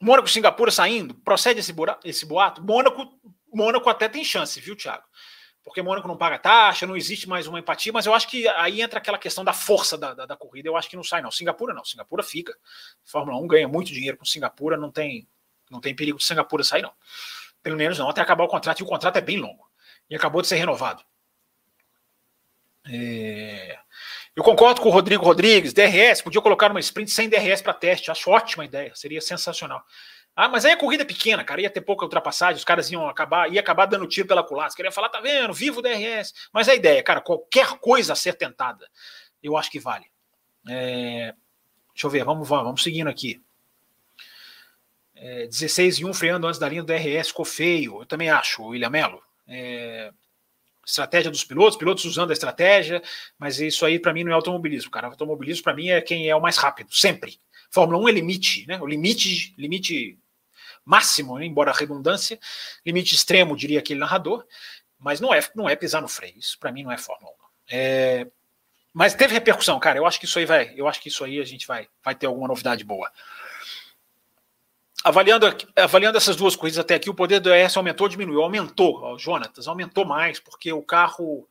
Mônaco 0.00 0.28
Singapura 0.28 0.70
saindo, 0.70 1.14
procede 1.14 1.60
esse, 1.60 1.74
esse 2.04 2.26
boato? 2.26 2.62
Mônaco, 2.62 3.12
Mônaco 3.52 3.88
até 3.88 4.08
tem 4.08 4.24
chance, 4.24 4.60
viu, 4.60 4.76
Thiago? 4.76 5.04
Porque 5.66 5.82
Mônaco 5.82 6.06
não 6.06 6.16
paga 6.16 6.38
taxa, 6.38 6.86
não 6.86 6.96
existe 6.96 7.28
mais 7.28 7.48
uma 7.48 7.58
empatia, 7.58 7.92
mas 7.92 8.06
eu 8.06 8.14
acho 8.14 8.28
que 8.28 8.46
aí 8.50 8.80
entra 8.80 9.00
aquela 9.00 9.18
questão 9.18 9.44
da 9.44 9.52
força 9.52 9.98
da, 9.98 10.14
da, 10.14 10.24
da, 10.24 10.36
corrida, 10.36 10.68
eu 10.68 10.76
acho 10.76 10.88
que 10.88 10.94
não 10.94 11.02
sai, 11.02 11.20
não. 11.20 11.30
Singapura 11.32 11.74
não, 11.74 11.84
Singapura 11.84 12.22
fica. 12.22 12.56
Fórmula 13.04 13.36
1 13.40 13.48
ganha 13.48 13.66
muito 13.66 13.92
dinheiro 13.92 14.16
com 14.16 14.24
Singapura, 14.24 14.76
não 14.76 14.92
tem, 14.92 15.26
não 15.68 15.80
tem 15.80 15.92
perigo 15.92 16.18
de 16.18 16.24
Singapura 16.24 16.62
sair, 16.62 16.82
não. 16.82 16.92
Pelo 17.64 17.76
menos 17.76 17.98
não, 17.98 18.08
até 18.08 18.20
acabar 18.20 18.44
o 18.44 18.48
contrato, 18.48 18.78
e 18.78 18.84
o 18.84 18.86
contrato 18.86 19.16
é 19.16 19.20
bem 19.20 19.38
longo. 19.38 19.68
E 20.08 20.14
acabou 20.14 20.40
de 20.40 20.46
ser 20.46 20.54
renovado. 20.54 21.02
É... 22.88 23.76
Eu 24.36 24.44
concordo 24.44 24.80
com 24.80 24.88
o 24.88 24.92
Rodrigo 24.92 25.24
Rodrigues, 25.24 25.72
DRS, 25.72 26.22
podia 26.22 26.40
colocar 26.40 26.70
uma 26.70 26.78
sprint 26.78 27.10
sem 27.10 27.28
DRS 27.28 27.60
para 27.60 27.74
teste, 27.74 28.08
acho 28.08 28.30
ótima 28.30 28.64
ideia, 28.64 28.94
seria 28.94 29.20
sensacional. 29.20 29.84
Ah, 30.36 30.50
mas 30.50 30.66
aí 30.66 30.72
a 30.72 30.76
corrida 30.76 31.02
é 31.02 31.06
pequena, 31.06 31.42
cara, 31.42 31.62
ia 31.62 31.70
ter 31.70 31.80
pouca 31.80 32.04
ultrapassagem, 32.04 32.58
os 32.58 32.64
caras 32.64 32.90
iam 32.90 33.08
acabar, 33.08 33.50
ia 33.50 33.58
acabar 33.58 33.86
dando 33.86 34.06
tiro 34.06 34.28
pela 34.28 34.44
culatra. 34.44 34.76
Queria 34.76 34.92
falar, 34.92 35.08
tá 35.08 35.18
vendo, 35.18 35.54
vivo 35.54 35.78
o 35.78 35.82
DRS. 35.82 36.34
Mas 36.52 36.68
a 36.68 36.74
ideia, 36.74 37.02
cara, 37.02 37.22
qualquer 37.22 37.78
coisa 37.78 38.12
a 38.12 38.16
ser 38.16 38.34
tentada, 38.34 38.86
eu 39.42 39.56
acho 39.56 39.70
que 39.70 39.80
vale. 39.80 40.04
É... 40.68 41.34
Deixa 41.94 42.06
eu 42.06 42.10
ver, 42.10 42.22
vamos, 42.22 42.46
vamos, 42.46 42.64
vamos 42.64 42.82
seguindo 42.82 43.08
aqui. 43.08 43.40
É, 45.14 45.46
16 45.46 46.00
e 46.00 46.04
1 46.04 46.12
freando 46.12 46.46
antes 46.46 46.60
da 46.60 46.68
linha 46.68 46.82
do 46.82 46.86
DRS 46.86 47.28
ficou 47.28 47.46
feio. 47.46 48.02
Eu 48.02 48.06
também 48.06 48.28
acho, 48.28 48.62
William 48.62 48.90
Melo. 48.90 49.22
É, 49.48 50.12
estratégia 50.86 51.30
dos 51.30 51.44
pilotos, 51.44 51.78
pilotos 51.78 52.04
usando 52.04 52.28
a 52.28 52.34
estratégia, 52.34 53.02
mas 53.38 53.58
isso 53.58 53.86
aí 53.86 53.98
para 53.98 54.12
mim 54.12 54.22
não 54.22 54.32
é 54.32 54.34
automobilismo, 54.34 54.90
cara. 54.90 55.06
Automobilismo 55.06 55.64
para 55.64 55.74
mim 55.74 55.88
é 55.88 56.02
quem 56.02 56.28
é 56.28 56.36
o 56.36 56.42
mais 56.42 56.58
rápido, 56.58 56.94
sempre. 56.94 57.38
Fórmula 57.70 57.98
1 58.04 58.08
é 58.08 58.12
limite, 58.12 58.66
né? 58.66 58.78
O 58.78 58.86
limite, 58.86 59.54
limite 59.56 60.18
máximo, 60.86 61.38
né? 61.38 61.44
embora 61.44 61.72
redundância, 61.72 62.38
limite 62.86 63.14
extremo, 63.14 63.56
diria 63.56 63.80
aquele 63.80 64.00
narrador, 64.00 64.46
mas 64.98 65.20
não 65.20 65.34
é, 65.34 65.40
não 65.54 65.68
é 65.68 65.74
pisar 65.74 66.00
no 66.00 66.08
freio. 66.08 66.38
Isso 66.38 66.58
para 66.58 66.72
mim 66.72 66.84
não 66.84 66.92
é 66.92 66.96
Fórmula 66.96 67.32
1. 67.32 67.36
É, 67.68 68.26
mas 68.94 69.12
teve 69.12 69.34
repercussão, 69.34 69.78
cara. 69.80 69.98
Eu 69.98 70.06
acho 70.06 70.18
que 70.18 70.24
isso 70.24 70.38
aí 70.38 70.46
vai, 70.46 70.72
eu 70.76 70.88
acho 70.88 71.00
que 71.00 71.08
isso 71.08 71.24
aí 71.24 71.40
a 71.40 71.44
gente 71.44 71.66
vai, 71.66 71.88
vai 72.02 72.14
ter 72.14 72.26
alguma 72.26 72.48
novidade 72.48 72.84
boa. 72.84 73.10
Avaliando, 75.04 75.46
avaliando 75.76 76.16
essas 76.16 76.36
duas 76.36 76.56
corridas 76.56 76.78
até 76.78 76.94
aqui, 76.94 77.10
o 77.10 77.14
poder 77.14 77.40
do 77.40 77.52
ES 77.52 77.76
aumentou 77.76 78.06
ou 78.06 78.08
diminuiu? 78.08 78.42
Aumentou, 78.42 79.18
Jonatas, 79.18 79.68
aumentou 79.68 80.04
mais, 80.04 80.40
porque 80.40 80.72
o 80.72 80.82
carro 80.82 81.46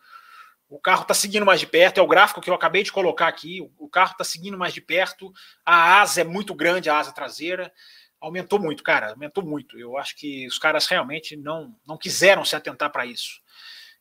o 0.67 0.79
carro 0.79 1.03
está 1.03 1.13
seguindo 1.13 1.45
mais 1.45 1.59
de 1.59 1.67
perto, 1.67 1.99
é 1.99 2.01
o 2.01 2.07
gráfico 2.07 2.41
que 2.41 2.49
eu 2.49 2.53
acabei 2.53 2.81
de 2.81 2.91
colocar 2.91 3.27
aqui. 3.27 3.61
O 3.77 3.87
carro 3.87 4.11
está 4.13 4.23
seguindo 4.23 4.57
mais 4.57 4.73
de 4.73 4.81
perto, 4.81 5.31
a 5.63 6.01
asa 6.01 6.21
é 6.21 6.23
muito 6.23 6.55
grande, 6.55 6.89
a 6.89 6.97
asa 6.97 7.11
traseira. 7.11 7.71
Aumentou 8.19 8.59
muito, 8.59 8.83
cara, 8.83 9.11
aumentou 9.11 9.43
muito. 9.43 9.77
Eu 9.77 9.97
acho 9.97 10.15
que 10.15 10.47
os 10.47 10.57
caras 10.57 10.87
realmente 10.87 11.35
não, 11.35 11.75
não 11.85 11.97
quiseram 11.97 12.43
se 12.43 12.55
atentar 12.55 12.91
para 12.91 13.05
isso. 13.05 13.41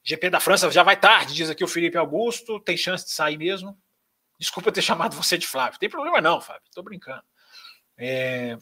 GP 0.03 0.31
da 0.31 0.41
França 0.41 0.71
já 0.71 0.83
vai 0.83 0.97
tarde, 0.99 1.35
diz 1.35 1.51
aqui 1.51 1.65
o 1.65 1.69
Felipe 1.69 1.97
Augusto, 1.97 2.61
tem 2.61 2.77
chance 2.77 3.05
de 3.05 3.11
sair 3.11 3.37
mesmo. 3.37 3.77
Desculpa 4.39 4.73
ter 4.73 4.83
chamado 4.83 5.17
você 5.17 5.39
de 5.39 5.47
Flávio. 5.47 5.79
Tem 5.79 5.89
problema 5.89 6.21
não, 6.21 6.41
Fábio, 6.41 6.63
estou 6.67 6.85
brincando. 6.85 7.23
É, 7.97 8.59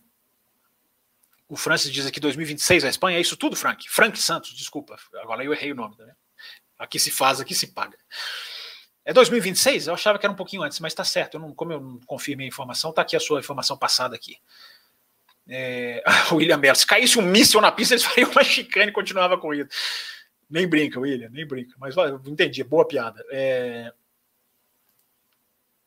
o 1.52 1.56
Francis 1.56 1.92
diz 1.92 2.06
aqui 2.06 2.18
2026 2.18 2.82
a 2.82 2.88
Espanha. 2.88 3.18
É 3.18 3.20
isso 3.20 3.36
tudo, 3.36 3.54
Frank? 3.54 3.86
Frank 3.90 4.18
Santos, 4.18 4.54
desculpa. 4.54 4.96
Agora 5.16 5.44
eu 5.44 5.52
errei 5.52 5.72
o 5.72 5.74
nome. 5.74 5.94
Né? 5.98 6.14
Aqui 6.78 6.98
se 6.98 7.10
faz, 7.10 7.40
aqui 7.40 7.54
se 7.54 7.74
paga. 7.74 7.98
É 9.04 9.12
2026? 9.12 9.88
Eu 9.88 9.92
achava 9.92 10.18
que 10.18 10.24
era 10.24 10.32
um 10.32 10.36
pouquinho 10.36 10.62
antes, 10.62 10.80
mas 10.80 10.92
está 10.92 11.04
certo. 11.04 11.34
Eu 11.34 11.40
não, 11.40 11.54
como 11.54 11.72
eu 11.72 11.80
não 11.80 12.00
confirmei 12.06 12.46
a 12.46 12.48
informação, 12.48 12.88
está 12.88 13.02
aqui 13.02 13.14
a 13.16 13.20
sua 13.20 13.38
informação 13.38 13.76
passada 13.76 14.14
aqui. 14.16 14.38
É, 15.48 16.02
William 16.32 16.56
Mello, 16.56 16.76
se 16.76 16.86
caísse 16.86 17.18
um 17.18 17.22
míssil 17.22 17.60
na 17.60 17.72
pista, 17.72 17.94
eles 17.94 18.04
fariam 18.04 18.30
uma 18.30 18.44
chicane 18.44 18.90
e 18.90 18.94
continuava 18.94 19.34
a 19.34 19.38
corrida. 19.38 19.68
Nem 20.48 20.66
brinca, 20.66 21.00
William, 21.00 21.30
nem 21.30 21.46
brinca. 21.46 21.74
Mas 21.78 21.94
entendi, 22.26 22.62
boa 22.62 22.86
piada. 22.86 23.24
É... 23.30 23.92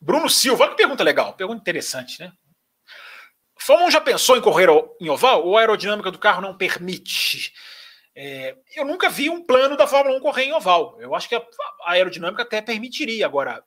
Bruno 0.02 0.30
Silva, 0.30 0.70
que 0.70 0.76
pergunta 0.76 1.04
legal, 1.04 1.34
pergunta 1.34 1.62
interessante, 1.62 2.20
né? 2.20 2.32
1 3.68 3.90
já 3.90 4.00
pensou 4.00 4.38
em 4.38 4.42
correr 4.42 4.68
em 5.00 5.10
oval 5.10 5.44
ou 5.44 5.58
a 5.58 5.62
aerodinâmica 5.62 6.12
do 6.12 6.20
carro 6.20 6.42
não 6.42 6.56
permite? 6.56 7.54
É, 8.16 8.56
eu 8.76 8.86
nunca 8.86 9.10
vi 9.10 9.30
um 9.30 9.44
plano 9.44 9.76
da 9.76 9.88
Fórmula 9.88 10.18
1 10.18 10.22
correr 10.22 10.44
em 10.44 10.54
oval. 10.54 10.98
Eu 11.02 11.16
acho 11.16 11.28
que 11.28 11.36
a, 11.36 11.40
a 11.84 11.92
aerodinâmica 11.94 12.44
até 12.44 12.62
permitiria. 12.62 13.26
Agora, 13.26 13.64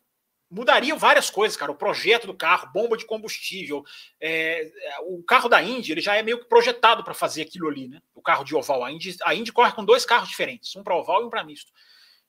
mudaria 0.50 0.94
várias 0.94 1.30
coisas, 1.30 1.56
cara. 1.56 1.72
O 1.72 1.76
projeto 1.76 2.26
do 2.26 2.34
carro, 2.34 2.70
bomba 2.72 2.96
de 2.96 3.04
combustível, 3.04 3.84
é, 4.20 4.70
o 5.02 5.22
carro 5.22 5.48
da 5.48 5.62
Indy, 5.62 5.92
ele 5.92 6.00
já 6.00 6.16
é 6.16 6.22
meio 6.22 6.38
que 6.38 6.48
projetado 6.48 7.04
para 7.04 7.14
fazer 7.14 7.42
aquilo 7.42 7.68
ali, 7.68 7.88
né? 7.88 8.00
O 8.14 8.22
carro 8.22 8.44
de 8.44 8.54
oval. 8.54 8.84
A 8.84 8.92
Indy, 8.92 9.16
a 9.24 9.34
Indy 9.34 9.52
corre 9.52 9.72
com 9.72 9.84
dois 9.84 10.04
carros 10.04 10.28
diferentes, 10.28 10.74
um 10.76 10.82
para 10.82 10.96
oval 10.96 11.22
e 11.22 11.26
um 11.26 11.30
para 11.30 11.44
misto. 11.44 11.70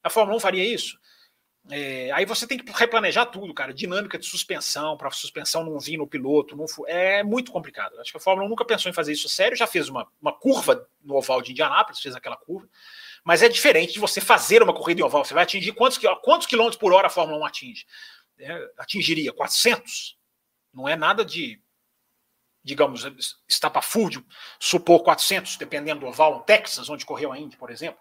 A 0.04 0.10
Fórmula 0.10 0.38
1 0.38 0.40
faria 0.40 0.64
isso? 0.64 0.98
É, 1.72 2.10
aí 2.12 2.26
você 2.26 2.48
tem 2.48 2.58
que 2.58 2.72
replanejar 2.72 3.30
tudo, 3.30 3.54
cara. 3.54 3.74
Dinâmica 3.74 4.18
de 4.18 4.26
suspensão, 4.26 4.98
para 4.98 5.12
suspensão 5.12 5.64
não 5.64 5.80
vir 5.80 5.98
no 5.98 6.08
piloto. 6.08 6.56
Não 6.56 6.66
é 6.88 7.22
muito 7.24 7.52
complicado. 7.52 8.00
Acho 8.00 8.12
que 8.12 8.18
a 8.18 8.22
Fórmula 8.22 8.48
1 8.48 8.50
nunca 8.50 8.66
pensou 8.66 8.90
em 8.90 8.94
fazer 8.94 9.12
isso 9.12 9.30
sério. 9.30 9.58
Já 9.58 9.68
fez 9.68 9.90
uma, 9.90 10.08
uma 10.22 10.34
curva 10.34 10.88
no 11.02 11.16
oval 11.16 11.42
de 11.42 11.52
Indianápolis, 11.52 12.02
fez 12.02 12.16
aquela 12.16 12.38
curva. 12.38 12.68
Mas 13.24 13.42
é 13.42 13.50
diferente 13.50 13.94
de 13.94 14.00
você 14.00 14.22
fazer 14.22 14.64
uma 14.64 14.74
corrida 14.74 15.02
em 15.02 15.04
oval. 15.04 15.24
Você 15.24 15.34
vai 15.34 15.44
atingir 15.44 15.74
quantos, 15.74 16.00
quantos 16.24 16.48
quilômetros 16.48 16.80
por 16.80 16.94
hora 16.94 17.08
a 17.08 17.10
Fórmula 17.10 17.40
1 17.40 17.46
atinge? 17.46 17.86
É, 18.40 18.72
atingiria 18.78 19.34
400. 19.34 20.18
Não 20.74 20.88
é 20.88 20.96
nada 20.96 21.26
de, 21.26 21.62
digamos, 22.64 23.06
estapafúrdio 23.48 24.26
supor 24.60 25.04
400, 25.04 25.58
dependendo 25.58 26.02
do 26.02 26.08
oval, 26.08 26.36
no 26.36 26.44
Texas, 26.44 26.90
onde 26.90 27.06
correu 27.06 27.32
a 27.32 27.40
Indy, 27.40 27.58
por 27.58 27.70
exemplo. 27.70 28.00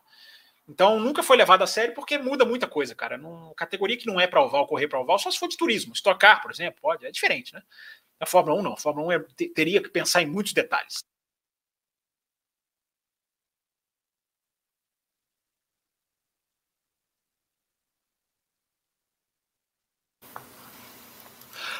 Então 0.68 1.00
nunca 1.00 1.22
foi 1.22 1.36
levado 1.38 1.62
a 1.62 1.66
sério 1.66 1.94
porque 1.94 2.18
muda 2.18 2.44
muita 2.44 2.68
coisa, 2.68 2.94
cara. 2.94 3.16
Numa 3.16 3.54
categoria 3.54 3.96
que 3.96 4.06
não 4.06 4.20
é 4.20 4.26
para 4.26 4.42
oval, 4.42 4.66
correr 4.66 4.86
para 4.86 5.00
oval, 5.00 5.18
só 5.18 5.30
se 5.30 5.38
for 5.38 5.48
de 5.48 5.56
turismo. 5.56 5.94
Estocar, 5.94 6.42
por 6.42 6.50
exemplo, 6.50 6.78
pode, 6.82 7.06
é 7.06 7.10
diferente, 7.10 7.54
né? 7.54 7.62
A 8.20 8.26
Fórmula 8.26 8.58
1 8.60 8.62
não. 8.62 8.72
A 8.74 8.76
Fórmula 8.76 9.06
1 9.08 9.12
é, 9.12 9.48
teria 9.54 9.82
que 9.82 9.88
pensar 9.88 10.20
em 10.20 10.26
muitos 10.26 10.52
detalhes. 10.52 11.02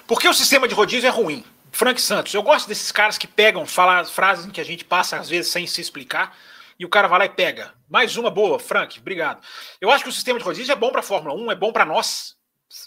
Por 0.08 0.18
que 0.18 0.26
o 0.26 0.32
sistema 0.32 0.66
de 0.66 0.74
rodízio 0.74 1.06
é 1.06 1.10
ruim? 1.10 1.44
Frank 1.70 2.00
Santos, 2.00 2.32
eu 2.32 2.42
gosto 2.42 2.66
desses 2.66 2.90
caras 2.90 3.18
que 3.18 3.26
pegam, 3.26 3.66
falam 3.66 4.02
frases 4.06 4.50
que 4.50 4.58
a 4.58 4.64
gente 4.64 4.82
passa 4.82 5.18
às 5.18 5.28
vezes 5.28 5.52
sem 5.52 5.66
se 5.66 5.82
explicar 5.82 6.34
e 6.78 6.84
o 6.86 6.88
cara 6.88 7.06
vai 7.06 7.18
lá 7.18 7.24
e 7.26 7.28
pega. 7.28 7.74
Mais 7.86 8.16
uma 8.16 8.30
boa, 8.30 8.58
Frank, 8.58 8.98
obrigado. 8.98 9.46
Eu 9.78 9.90
acho 9.90 10.02
que 10.02 10.08
o 10.08 10.12
sistema 10.12 10.38
de 10.38 10.44
rodízio 10.46 10.72
é 10.72 10.74
bom 10.74 10.90
para 10.90 11.00
a 11.00 11.02
Fórmula 11.02 11.34
1, 11.34 11.52
é 11.52 11.54
bom 11.54 11.70
para 11.74 11.84
nós, 11.84 12.38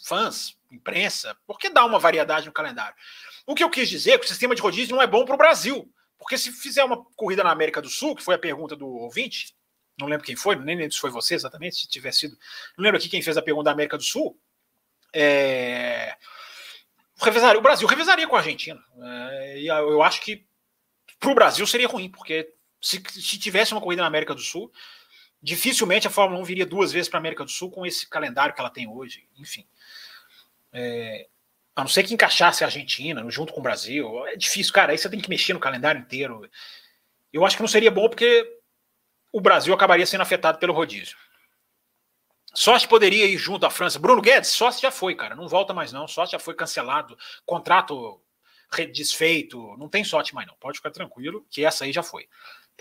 fãs, 0.03 0.57
imprensa, 0.71 1.37
porque 1.45 1.69
dá 1.69 1.85
uma 1.85 1.99
variedade 1.99 2.47
no 2.47 2.51
calendário. 2.51 2.95
O 3.45 3.53
que 3.53 3.63
eu 3.63 3.69
quis 3.69 3.87
dizer 3.87 4.13
é 4.13 4.17
que 4.17 4.25
o 4.25 4.27
sistema 4.27 4.55
de 4.55 4.61
rodízio 4.63 4.95
não 4.95 5.03
é 5.03 5.05
bom 5.05 5.23
para 5.23 5.35
o 5.35 5.37
Brasil, 5.37 5.87
porque 6.17 6.39
se 6.39 6.51
fizer 6.51 6.83
uma 6.83 7.05
corrida 7.15 7.43
na 7.43 7.51
América 7.51 7.83
do 7.83 7.89
Sul, 7.89 8.15
que 8.15 8.23
foi 8.23 8.33
a 8.33 8.39
pergunta 8.39 8.75
do 8.75 8.87
ouvinte, 8.87 9.53
não 9.95 10.07
lembro 10.07 10.25
quem 10.25 10.35
foi, 10.35 10.55
nem 10.55 10.75
lembro 10.75 10.91
se 10.91 10.99
foi 10.99 11.11
você 11.11 11.35
exatamente, 11.35 11.75
se 11.75 11.87
tiver 11.87 12.13
sido. 12.13 12.35
Não 12.75 12.83
lembro 12.83 12.97
aqui 12.97 13.07
quem 13.07 13.21
fez 13.21 13.37
a 13.37 13.43
pergunta 13.43 13.65
da 13.65 13.73
América 13.73 13.95
do 13.95 14.03
Sul. 14.03 14.35
É... 15.13 16.17
O, 17.21 17.57
o 17.57 17.61
Brasil 17.61 17.87
revezaria 17.87 18.27
com 18.27 18.35
a 18.35 18.39
Argentina. 18.39 18.83
É... 19.01 19.59
E 19.59 19.67
eu 19.67 20.01
acho 20.01 20.21
que 20.21 20.45
para 21.19 21.31
o 21.31 21.35
Brasil 21.35 21.65
seria 21.67 21.87
ruim, 21.87 22.09
porque 22.09 22.53
se, 22.81 23.01
se 23.09 23.37
tivesse 23.37 23.73
uma 23.73 23.81
corrida 23.81 24.01
na 24.01 24.07
América 24.07 24.33
do 24.33 24.41
Sul, 24.41 24.71
dificilmente 25.41 26.07
a 26.07 26.09
Fórmula 26.09 26.41
1 26.41 26.43
viria 26.43 26.65
duas 26.65 26.91
vezes 26.91 27.07
para 27.07 27.17
a 27.17 27.21
América 27.21 27.43
do 27.43 27.51
Sul 27.51 27.69
com 27.69 27.85
esse 27.85 28.09
calendário 28.09 28.53
que 28.53 28.59
ela 28.59 28.69
tem 28.69 28.87
hoje. 28.87 29.27
Enfim. 29.37 29.65
É, 30.73 31.27
a 31.75 31.81
não 31.81 31.87
ser 31.87 32.03
que 32.03 32.13
encaixasse 32.13 32.63
a 32.63 32.67
Argentina 32.67 33.23
junto 33.29 33.53
com 33.53 33.59
o 33.59 33.63
Brasil. 33.63 34.27
É 34.27 34.35
difícil, 34.35 34.73
cara. 34.73 34.91
Aí 34.91 34.97
você 34.97 35.09
tem 35.09 35.19
que 35.19 35.29
mexer 35.29 35.53
no 35.53 35.59
calendário 35.59 36.01
inteiro. 36.01 36.49
Eu 37.31 37.45
acho 37.45 37.55
que 37.55 37.63
não 37.63 37.67
seria 37.67 37.91
bom 37.91 38.09
porque 38.09 38.59
o 39.31 39.39
Brasil 39.39 39.73
acabaria 39.73 40.05
sendo 40.05 40.21
afetado 40.21 40.59
pelo 40.59 40.73
rodízio. 40.73 41.17
Sorte 42.53 42.87
poderia 42.87 43.25
ir 43.25 43.37
junto 43.37 43.65
à 43.65 43.69
França. 43.69 43.99
Bruno 43.99 44.21
Guedes, 44.21 44.49
sorte 44.49 44.81
já 44.81 44.91
foi, 44.91 45.15
cara. 45.15 45.35
Não 45.35 45.47
volta 45.47 45.73
mais, 45.73 45.91
não. 45.91 46.07
Sorte 46.07 46.31
já 46.31 46.39
foi 46.39 46.53
cancelado. 46.53 47.17
Contrato 47.45 48.21
desfeito. 48.91 49.75
Não 49.77 49.89
tem 49.89 50.03
sorte 50.03 50.33
mais, 50.33 50.47
não. 50.47 50.55
Pode 50.55 50.77
ficar 50.77 50.91
tranquilo, 50.91 51.45
que 51.49 51.65
essa 51.65 51.85
aí 51.85 51.91
já 51.91 52.03
foi 52.03 52.27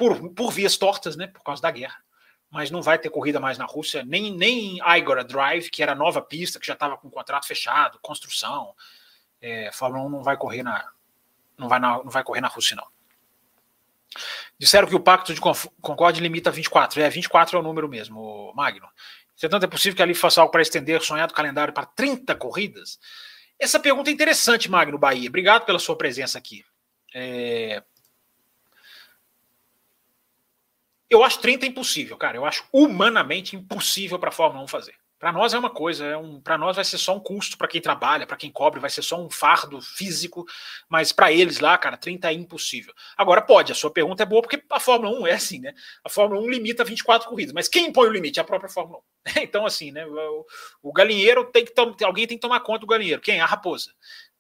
por, 0.00 0.30
por 0.32 0.50
vias 0.50 0.78
tortas, 0.78 1.14
né, 1.14 1.26
por 1.26 1.42
causa 1.42 1.60
da 1.60 1.70
guerra. 1.70 2.02
Mas 2.50 2.70
não 2.70 2.80
vai 2.80 2.98
ter 2.98 3.10
corrida 3.10 3.38
mais 3.38 3.58
na 3.58 3.66
Rússia, 3.66 4.02
nem, 4.02 4.34
nem 4.34 4.78
em 4.78 4.98
Igora 4.98 5.22
Drive, 5.22 5.68
que 5.68 5.82
era 5.82 5.92
a 5.92 5.94
nova 5.94 6.22
pista, 6.22 6.58
que 6.58 6.66
já 6.66 6.72
estava 6.72 6.96
com 6.96 7.10
contrato 7.10 7.46
fechado, 7.46 7.98
construção. 8.00 8.74
É, 9.42 9.70
Fórmula 9.72 10.04
1 10.06 10.08
não 10.08 10.22
vai 10.22 10.38
correr 10.38 10.62
na, 10.62 10.90
não 11.56 11.68
vai, 11.68 11.78
na, 11.78 11.98
não 11.98 12.10
vai 12.10 12.24
correr 12.24 12.40
na 12.40 12.48
Rússia, 12.48 12.76
não. 12.76 12.86
Disseram 14.58 14.88
que 14.88 14.96
o 14.96 15.00
Pacto 15.00 15.34
de 15.34 15.40
Concorde 15.40 16.20
limita 16.20 16.50
24. 16.50 17.00
É, 17.00 17.08
24 17.08 17.56
é 17.56 17.60
o 17.60 17.62
número 17.62 17.88
mesmo, 17.88 18.52
Magno. 18.56 18.88
Entretanto, 19.40 19.64
é 19.64 19.68
possível 19.68 19.96
que 19.96 20.02
ali 20.02 20.14
faça 20.14 20.38
algo 20.42 20.52
para 20.52 20.60
estender 20.60 21.00
o 21.00 21.02
sonhado 21.02 21.32
calendário 21.32 21.72
para 21.72 21.86
30 21.86 22.34
corridas? 22.34 22.98
Essa 23.58 23.80
pergunta 23.80 24.10
é 24.10 24.12
interessante, 24.12 24.70
Magno 24.70 24.98
Bahia. 24.98 25.30
Obrigado 25.30 25.64
pela 25.64 25.78
sua 25.78 25.96
presença 25.96 26.36
aqui. 26.36 26.62
É, 27.14 27.82
Eu 31.10 31.24
acho 31.24 31.40
30 31.40 31.66
impossível, 31.66 32.16
cara. 32.16 32.36
Eu 32.36 32.44
acho 32.44 32.64
humanamente 32.72 33.56
impossível 33.56 34.16
para 34.18 34.28
a 34.28 34.32
Fórmula 34.32 34.62
1 34.62 34.68
fazer. 34.68 34.94
Para 35.20 35.32
nós 35.32 35.52
é 35.52 35.58
uma 35.58 35.68
coisa, 35.68 36.06
é 36.06 36.16
um, 36.16 36.40
para 36.40 36.56
nós 36.56 36.76
vai 36.76 36.84
ser 36.84 36.96
só 36.96 37.14
um 37.14 37.20
custo 37.20 37.58
para 37.58 37.68
quem 37.68 37.78
trabalha, 37.78 38.26
para 38.26 38.38
quem 38.38 38.50
cobre, 38.50 38.80
vai 38.80 38.88
ser 38.88 39.02
só 39.02 39.20
um 39.20 39.28
fardo 39.28 39.78
físico, 39.82 40.46
mas 40.88 41.12
para 41.12 41.30
eles 41.30 41.60
lá, 41.60 41.76
cara, 41.76 41.98
30 41.98 42.30
é 42.30 42.32
impossível. 42.32 42.94
Agora 43.18 43.42
pode, 43.42 43.70
a 43.70 43.74
sua 43.74 43.90
pergunta 43.90 44.22
é 44.22 44.26
boa 44.26 44.40
porque 44.40 44.64
a 44.70 44.80
Fórmula 44.80 45.14
1 45.20 45.26
é 45.26 45.32
assim, 45.32 45.60
né? 45.60 45.74
A 46.02 46.08
Fórmula 46.08 46.40
1 46.40 46.48
limita 46.48 46.84
24 46.84 47.28
corridas, 47.28 47.52
mas 47.52 47.68
quem 47.68 47.88
impõe 47.88 48.08
o 48.08 48.12
limite? 48.12 48.40
A 48.40 48.44
própria 48.44 48.70
Fórmula 48.70 49.00
1. 49.26 49.42
Então 49.44 49.66
assim, 49.66 49.92
né, 49.92 50.06
o, 50.06 50.46
o 50.82 50.90
galinheiro 50.90 51.44
tem 51.52 51.66
que 51.66 51.74
alguém 52.02 52.26
tem 52.26 52.38
que 52.38 52.42
tomar 52.42 52.60
conta 52.60 52.78
do 52.78 52.86
galinheiro. 52.86 53.20
Quem? 53.20 53.42
A 53.42 53.46
raposa. 53.46 53.92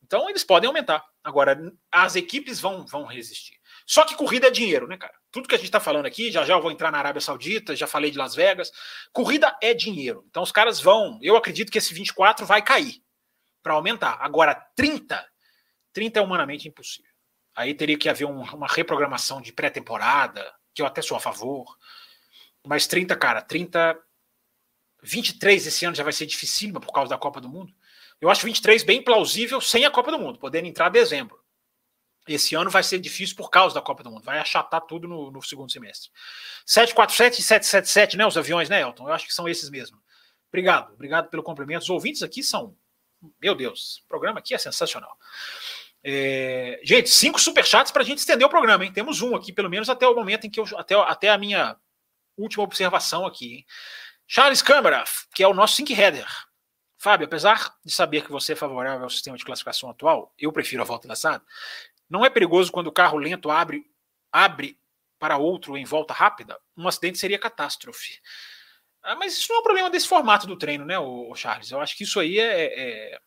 Então 0.02 0.30
eles 0.30 0.44
podem 0.44 0.66
aumentar. 0.66 1.04
Agora 1.22 1.60
as 1.92 2.16
equipes 2.16 2.58
vão 2.58 2.86
vão 2.86 3.04
resistir. 3.04 3.60
Só 3.84 4.06
que 4.06 4.16
corrida 4.16 4.46
é 4.46 4.50
dinheiro, 4.50 4.88
né, 4.88 4.96
cara? 4.96 5.19
Tudo 5.32 5.48
que 5.48 5.54
a 5.54 5.58
gente 5.58 5.68
está 5.68 5.78
falando 5.78 6.06
aqui, 6.06 6.30
já 6.32 6.44
já 6.44 6.54
eu 6.54 6.62
vou 6.62 6.72
entrar 6.72 6.90
na 6.90 6.98
Arábia 6.98 7.20
Saudita, 7.20 7.76
já 7.76 7.86
falei 7.86 8.10
de 8.10 8.18
Las 8.18 8.34
Vegas. 8.34 8.70
Corrida 9.12 9.56
é 9.62 9.72
dinheiro. 9.72 10.24
Então 10.28 10.42
os 10.42 10.50
caras 10.50 10.80
vão. 10.80 11.18
Eu 11.22 11.36
acredito 11.36 11.70
que 11.70 11.78
esse 11.78 11.94
24 11.94 12.44
vai 12.44 12.62
cair 12.62 13.02
para 13.62 13.74
aumentar. 13.74 14.18
Agora, 14.20 14.54
30, 14.74 15.24
30 15.92 16.18
é 16.18 16.22
humanamente 16.22 16.68
impossível. 16.68 17.10
Aí 17.54 17.74
teria 17.74 17.98
que 17.98 18.08
haver 18.08 18.24
um, 18.24 18.42
uma 18.42 18.66
reprogramação 18.66 19.40
de 19.40 19.52
pré-temporada, 19.52 20.52
que 20.74 20.82
eu 20.82 20.86
até 20.86 21.02
sou 21.02 21.16
a 21.16 21.20
favor. 21.20 21.76
Mas 22.66 22.86
30, 22.86 23.16
cara, 23.16 23.40
30. 23.42 23.98
23 25.02 25.66
esse 25.66 25.84
ano 25.86 25.96
já 25.96 26.04
vai 26.04 26.12
ser 26.12 26.26
dificílimo 26.26 26.78
por 26.78 26.92
causa 26.92 27.08
da 27.08 27.16
Copa 27.16 27.40
do 27.40 27.48
Mundo. 27.48 27.72
Eu 28.20 28.28
acho 28.28 28.44
23 28.44 28.82
bem 28.82 29.02
plausível 29.02 29.60
sem 29.60 29.84
a 29.86 29.90
Copa 29.90 30.10
do 30.10 30.18
Mundo, 30.18 30.38
podendo 30.38 30.68
entrar 30.68 30.88
em 30.88 30.92
dezembro. 30.92 31.39
Esse 32.32 32.54
ano 32.54 32.70
vai 32.70 32.82
ser 32.82 32.98
difícil 33.00 33.34
por 33.34 33.50
causa 33.50 33.74
da 33.74 33.80
Copa 33.80 34.04
do 34.04 34.10
Mundo, 34.10 34.22
vai 34.22 34.38
achatar 34.38 34.80
tudo 34.82 35.08
no, 35.08 35.30
no 35.30 35.42
segundo 35.42 35.70
semestre. 35.70 36.10
747 36.64 37.40
e 37.40 37.42
777, 37.42 38.16
né? 38.16 38.26
Os 38.26 38.36
aviões, 38.36 38.68
né, 38.68 38.80
Elton? 38.80 39.08
Eu 39.08 39.12
acho 39.12 39.26
que 39.26 39.34
são 39.34 39.48
esses 39.48 39.68
mesmo. 39.68 40.00
Obrigado, 40.48 40.92
obrigado 40.92 41.28
pelo 41.28 41.42
cumprimento. 41.42 41.82
Os 41.82 41.90
ouvintes 41.90 42.22
aqui 42.22 42.42
são. 42.42 42.76
Meu 43.40 43.54
Deus, 43.54 44.02
o 44.04 44.08
programa 44.08 44.38
aqui 44.38 44.54
é 44.54 44.58
sensacional. 44.58 45.16
É, 46.04 46.80
gente, 46.84 47.10
cinco 47.10 47.40
superchats 47.40 47.92
para 47.92 48.02
a 48.02 48.06
gente 48.06 48.18
estender 48.18 48.46
o 48.46 48.50
programa, 48.50 48.84
hein? 48.84 48.92
Temos 48.92 49.20
um 49.20 49.34
aqui, 49.34 49.52
pelo 49.52 49.68
menos 49.68 49.90
até 49.90 50.06
o 50.06 50.14
momento 50.14 50.46
em 50.46 50.50
que 50.50 50.60
eu. 50.60 50.66
Até, 50.76 50.94
até 50.94 51.28
a 51.30 51.38
minha 51.38 51.76
última 52.36 52.62
observação 52.62 53.26
aqui, 53.26 53.54
hein? 53.54 53.66
Charles 54.26 54.62
Câmara, 54.62 55.02
que 55.34 55.42
é 55.42 55.48
o 55.48 55.54
nosso 55.54 55.74
sync 55.74 55.92
header. 55.92 56.28
Fábio, 56.96 57.26
apesar 57.26 57.74
de 57.82 57.90
saber 57.90 58.22
que 58.22 58.30
você 58.30 58.52
é 58.52 58.56
favorável 58.56 59.04
ao 59.04 59.10
sistema 59.10 59.36
de 59.36 59.44
classificação 59.44 59.88
atual, 59.88 60.34
eu 60.38 60.52
prefiro 60.52 60.82
a 60.82 60.84
volta 60.84 61.08
da 61.08 61.16
SAD. 61.16 61.42
Não 62.10 62.24
é 62.24 62.28
perigoso 62.28 62.72
quando 62.72 62.88
o 62.88 62.92
carro 62.92 63.16
lento 63.16 63.50
abre, 63.50 63.86
abre 64.32 64.76
para 65.18 65.38
outro 65.38 65.76
em 65.76 65.84
volta 65.84 66.12
rápida? 66.12 66.58
Um 66.76 66.88
acidente 66.88 67.18
seria 67.18 67.38
catástrofe. 67.38 68.18
Ah, 69.02 69.14
mas 69.14 69.38
isso 69.38 69.46
não 69.48 69.56
é 69.56 69.60
um 69.60 69.62
problema 69.62 69.88
desse 69.88 70.08
formato 70.08 70.46
do 70.46 70.58
treino, 70.58 70.84
né, 70.84 70.98
o, 70.98 71.34
Charles? 71.34 71.70
Eu 71.70 71.80
acho 71.80 71.96
que 71.96 72.04
isso 72.04 72.18
aí 72.18 72.38
é, 72.38 73.12
é 73.14 73.20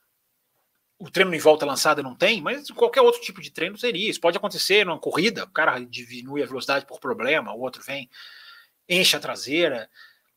o 0.99 1.09
treino 1.09 1.34
em 1.34 1.39
volta 1.39 1.65
lançada 1.65 2.03
não 2.03 2.15
tem, 2.15 2.41
mas 2.41 2.69
qualquer 2.71 3.01
outro 3.01 3.21
tipo 3.21 3.41
de 3.41 3.51
treino 3.51 3.77
seria. 3.77 4.09
Isso 4.09 4.21
pode 4.21 4.38
acontecer 4.38 4.86
numa 4.86 4.99
corrida, 4.99 5.45
o 5.45 5.51
cara 5.51 5.79
diminui 5.79 6.43
a 6.43 6.45
velocidade 6.45 6.86
por 6.86 6.99
problema, 6.99 7.53
o 7.53 7.59
outro 7.59 7.81
vem, 7.84 8.09
enche 8.88 9.15
a 9.15 9.19
traseira. 9.19 9.89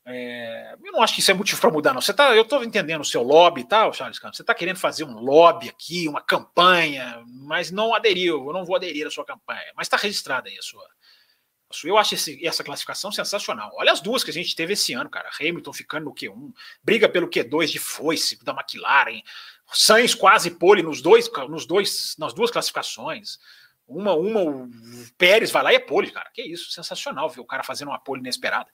É, 0.08 0.76
eu 0.84 0.92
não 0.92 1.02
acho 1.02 1.14
que 1.14 1.20
isso 1.20 1.30
é 1.32 1.34
motivo 1.34 1.60
para 1.60 1.70
mudar, 1.70 1.92
não. 1.92 2.00
Você 2.00 2.14
tá, 2.14 2.34
eu 2.34 2.42
estou 2.42 2.62
entendendo 2.62 3.00
o 3.00 3.04
seu 3.04 3.22
lobby 3.22 3.64
tal, 3.64 3.92
Charles 3.92 4.20
Campos. 4.20 4.36
Você 4.36 4.42
está 4.42 4.54
querendo 4.54 4.78
fazer 4.78 5.02
um 5.04 5.18
lobby 5.18 5.68
aqui, 5.68 6.06
uma 6.08 6.20
campanha, 6.20 7.22
mas 7.26 7.70
não 7.72 7.92
aderiu. 7.92 8.46
Eu 8.46 8.52
não 8.52 8.64
vou 8.64 8.76
aderir 8.76 9.06
à 9.06 9.10
sua 9.10 9.24
campanha. 9.24 9.72
Mas 9.76 9.86
está 9.86 9.96
registrada 9.96 10.48
aí 10.48 10.56
a 10.56 10.62
sua, 10.62 10.84
eu 11.84 11.98
acho 11.98 12.14
esse, 12.14 12.46
essa 12.46 12.62
classificação 12.62 13.10
sensacional. 13.10 13.70
Olha 13.74 13.92
as 13.92 14.00
duas 14.00 14.22
que 14.22 14.30
a 14.30 14.32
gente 14.32 14.54
teve 14.54 14.74
esse 14.74 14.92
ano, 14.92 15.10
cara. 15.10 15.28
Hamilton 15.40 15.72
ficando 15.72 16.04
no 16.04 16.14
Q1, 16.14 16.52
briga 16.82 17.08
pelo 17.08 17.28
Q2 17.28 17.66
de 17.66 17.78
foice 17.78 18.42
da 18.44 18.52
McLaren, 18.52 19.20
Sainz 19.72 20.14
quase 20.14 20.52
pole 20.52 20.82
nos 20.82 21.02
dois, 21.02 21.28
nos 21.48 21.66
dois, 21.66 22.14
nas 22.18 22.32
duas 22.32 22.50
classificações. 22.50 23.38
Uma, 23.86 24.14
uma, 24.14 24.40
o 24.40 24.70
Pérez 25.18 25.50
vai 25.50 25.62
lá 25.62 25.72
e 25.72 25.76
é 25.76 25.80
pole, 25.80 26.10
cara. 26.10 26.30
Que 26.32 26.42
isso, 26.42 26.70
sensacional 26.70 27.28
ver 27.28 27.40
o 27.40 27.44
cara 27.44 27.64
fazendo 27.64 27.88
uma 27.88 27.98
pole 27.98 28.20
inesperada. 28.20 28.70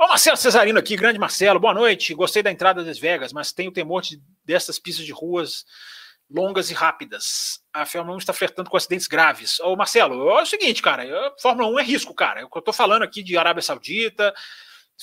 Ó, 0.00 0.06
Marcelo 0.06 0.36
Cesarino 0.36 0.78
aqui, 0.78 0.96
grande 0.96 1.18
Marcelo, 1.18 1.58
boa 1.58 1.74
noite. 1.74 2.14
Gostei 2.14 2.40
da 2.40 2.52
entrada 2.52 2.84
das 2.84 3.00
Vegas, 3.00 3.32
mas 3.32 3.50
tenho 3.50 3.72
temor 3.72 4.00
de, 4.00 4.22
dessas 4.44 4.78
pistas 4.78 5.04
de 5.04 5.10
ruas 5.10 5.66
longas 6.30 6.70
e 6.70 6.74
rápidas. 6.74 7.60
A 7.72 7.84
Fórmula 7.84 8.14
1 8.14 8.18
está 8.18 8.32
flertando 8.32 8.70
com 8.70 8.76
acidentes 8.76 9.08
graves. 9.08 9.58
Ô, 9.58 9.74
Marcelo, 9.74 10.30
é 10.30 10.42
o 10.42 10.46
seguinte, 10.46 10.80
cara, 10.80 11.02
a 11.02 11.34
Fórmula 11.40 11.68
1 11.70 11.80
é 11.80 11.82
risco, 11.82 12.14
cara. 12.14 12.40
Eu 12.40 12.48
estou 12.54 12.72
falando 12.72 13.02
aqui 13.02 13.24
de 13.24 13.36
Arábia 13.36 13.60
Saudita, 13.60 14.32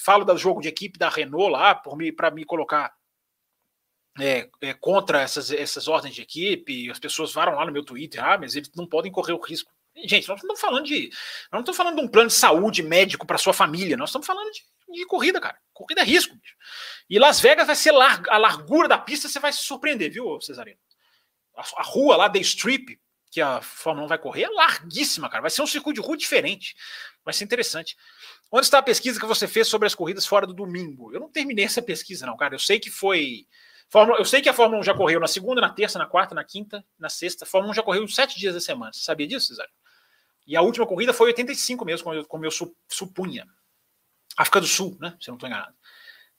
falo 0.02 0.24
do 0.24 0.38
jogo 0.38 0.62
de 0.62 0.70
equipe 0.70 0.98
da 0.98 1.10
Renault 1.10 1.52
lá, 1.52 1.76
para 2.16 2.32
me 2.32 2.46
colocar 2.46 2.94
é, 4.18 4.50
é, 4.62 4.74
contra 4.76 5.22
essas, 5.22 5.52
essas 5.52 5.90
ordens 5.90 6.16
de 6.16 6.22
equipe, 6.22 6.90
as 6.90 7.00
pessoas 7.00 7.34
varam 7.34 7.56
lá 7.56 7.66
no 7.66 7.72
meu 7.74 7.84
Twitter, 7.84 8.24
ah, 8.24 8.38
mas 8.38 8.56
eles 8.56 8.72
não 8.74 8.88
podem 8.88 9.12
correr 9.12 9.34
o 9.34 9.42
risco. 9.42 9.70
Gente, 10.06 10.30
nós 10.30 10.42
não 10.42 10.54
estamos 10.54 10.62
falando 10.62 10.86
de. 10.86 11.10
Nós 11.52 11.52
não 11.52 11.60
estamos 11.60 11.78
falando 11.78 11.96
de 11.98 12.02
um 12.02 12.08
plano 12.08 12.28
de 12.28 12.34
saúde 12.34 12.82
médico 12.82 13.28
para 13.28 13.38
sua 13.38 13.54
família, 13.54 13.98
nós 13.98 14.10
estamos 14.10 14.26
falando 14.26 14.52
de, 14.52 14.62
de, 14.88 15.06
corrida, 15.06 15.40
cara. 15.40 15.58
Corrida 15.74 16.02
é 16.02 16.04
risco, 16.04 16.36
bicho. 16.36 16.56
E 17.10 17.20
Las 17.20 17.40
Vegas 17.40 17.68
vai 17.68 17.76
ser 17.76 17.92
lar, 17.92 18.22
a 18.30 18.38
largura 18.38 18.88
da 18.88 18.98
pista, 18.98 19.28
você 19.28 19.40
vai 19.40 19.52
se 19.52 19.64
surpreender, 19.64 20.12
viu, 20.12 20.40
Cesarino? 20.42 20.80
A, 21.56 21.64
a 21.78 21.84
rua 21.84 22.18
lá, 22.18 22.28
da 22.28 22.40
Strip, 22.40 23.00
que 23.32 23.42
a 23.42 23.62
Fórmula 23.62 24.06
1 24.06 24.10
vai 24.10 24.18
correr, 24.18 24.44
é 24.44 24.50
larguíssima, 24.50 25.30
cara. 25.30 25.42
Vai 25.42 25.52
ser 25.52 25.62
um 25.62 25.68
circuito 25.68 26.02
de 26.02 26.08
rua 26.08 26.16
diferente. 26.16 26.76
Vai 27.24 27.34
ser 27.34 27.44
interessante. 27.44 27.98
Onde 28.52 28.66
está 28.66 28.78
a 28.78 28.84
pesquisa 28.84 29.20
que 29.20 29.26
você 29.26 29.48
fez 29.48 29.68
sobre 29.68 29.88
as 29.88 29.96
corridas 29.96 30.26
fora 30.26 30.48
do 30.48 30.54
domingo? 30.54 31.14
Eu 31.14 31.20
não 31.20 31.30
terminei 31.30 31.66
essa 31.66 31.82
pesquisa, 31.82 32.26
não, 32.26 32.38
cara. 32.38 32.56
Eu 32.56 32.60
sei 32.60 32.80
que 32.80 32.90
foi 32.90 33.46
Fórmula, 33.90 34.20
eu 34.20 34.26
sei 34.26 34.42
que 34.42 34.50
a 34.50 34.54
Fórmula 34.54 34.80
1 34.82 34.84
já 34.84 34.94
correu 34.94 35.20
na 35.20 35.28
segunda, 35.28 35.62
na 35.62 35.70
terça, 35.70 36.00
na 36.00 36.06
quarta, 36.06 36.34
na 36.34 36.44
quinta, 36.44 36.84
na 36.98 37.10
sexta. 37.10 37.46
A 37.46 37.48
Fórmula 37.48 37.72
1 37.72 37.76
já 37.76 37.84
correu 37.84 38.08
sete 38.08 38.40
dias 38.40 38.54
da 38.54 38.62
semana. 38.62 38.92
Você 38.94 39.02
sabia 39.02 39.28
disso, 39.28 39.48
Cesário? 39.48 39.72
E 40.48 40.56
a 40.56 40.62
última 40.62 40.86
corrida 40.86 41.14
foi 41.14 41.28
85 41.28 41.86
mesmo, 41.86 42.04
como 42.04 42.16
eu, 42.16 42.26
como 42.26 42.46
eu 42.46 42.52
supunha. 42.90 43.46
África 44.38 44.62
do 44.62 44.68
Sul, 44.68 44.98
né? 45.00 45.16
Se 45.20 45.30
eu 45.30 45.34
não 45.34 45.38
estou 45.38 45.48
enganado. 45.48 45.76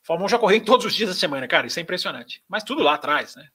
Fórmula 0.02 0.26
1 0.26 0.28
já 0.30 0.38
correu 0.38 0.64
todos 0.64 0.86
os 0.86 0.94
dias 0.94 1.08
da 1.08 1.14
semana, 1.14 1.48
cara. 1.48 1.66
Isso 1.66 1.78
é 1.78 1.82
impressionante. 1.82 2.42
Mas 2.48 2.62
tudo 2.62 2.82
lá 2.82 2.94
atrás, 2.94 3.34
né? 3.34 3.48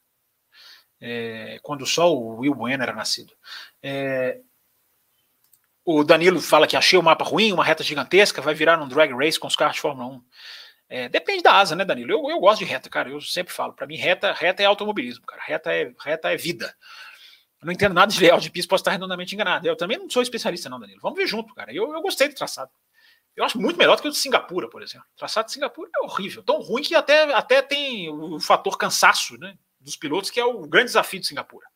É, 1.00 1.60
quando 1.64 1.86
só 1.86 2.14
o 2.14 2.40
Will 2.40 2.54
Bueno 2.54 2.84
era 2.84 2.94
nascido. 2.94 3.34
É, 3.82 4.40
o 5.84 6.04
Danilo 6.04 6.40
fala 6.40 6.68
que 6.68 6.78
achei 6.78 7.00
o 7.00 7.04
mapa 7.04 7.26
ruim, 7.26 7.52
uma 7.52 7.64
reta 7.64 7.84
gigantesca, 7.84 8.42
vai 8.42 8.54
virar 8.54 8.80
um 8.82 8.88
drag 8.88 9.14
race 9.14 9.40
com 9.40 9.48
os 9.48 9.56
carros 9.56 9.76
de 9.76 9.82
Fórmula 9.82 10.08
1. 10.10 10.24
É, 10.90 11.10
depende 11.10 11.42
da 11.42 11.56
asa, 11.56 11.76
né, 11.76 11.86
Danilo? 11.86 12.12
Eu, 12.12 12.30
eu 12.30 12.40
gosto 12.40 12.60
de 12.60 12.66
reta, 12.66 12.90
cara. 12.90 13.10
Eu 13.10 13.22
sempre 13.22 13.54
falo, 13.54 13.74
para 13.74 13.88
mim, 13.88 13.96
reta, 13.96 14.34
reta 14.34 14.62
é 14.62 14.66
automobilismo, 14.66 15.26
cara. 15.26 15.42
Reta 15.42 15.74
é, 15.74 15.94
reta 16.04 16.32
é 16.32 16.36
vida. 16.36 16.76
Eu 17.62 17.66
não 17.66 17.72
entendo 17.74 17.94
nada 17.94 18.12
de 18.12 18.20
layout 18.20 18.44
de 18.44 18.52
pista, 18.52 18.70
posso 18.70 18.82
estar 18.82 18.92
redondamente 18.92 19.34
enganado. 19.34 19.68
Eu 19.68 19.76
também 19.76 19.98
não 19.98 20.10
sou 20.10 20.22
especialista, 20.22 20.68
não, 20.68 20.80
Danilo. 20.80 21.00
Vamos 21.02 21.18
ver 21.18 21.28
junto, 21.28 21.56
cara. 21.56 21.74
Eu, 21.74 21.94
eu 21.94 22.02
gostei 22.02 22.28
do 22.28 22.36
traçado. 22.36 22.72
Eu 23.36 23.44
acho 23.44 23.60
muito 23.60 23.78
melhor 23.78 23.96
do 23.96 24.02
que 24.02 24.08
o 24.08 24.12
de 24.12 24.18
Singapura, 24.18 24.70
por 24.70 24.82
exemplo. 24.82 25.08
O 25.14 25.18
traçado 25.18 25.48
de 25.48 25.54
Singapura 25.54 25.90
é 25.96 26.06
horrível, 26.06 26.44
tão 26.44 26.60
ruim 26.60 26.84
que 26.84 26.94
até, 26.96 27.34
até 27.34 27.62
tem 27.62 28.10
o 28.10 28.40
fator 28.40 28.78
cansaço 28.78 29.38
né, 29.38 29.58
dos 29.80 29.96
pilotos, 29.96 30.30
que 30.30 30.40
é 30.40 30.46
o 30.46 30.68
grande 30.68 30.88
desafio 30.88 31.20
de 31.20 31.28
Singapura. 31.28 31.68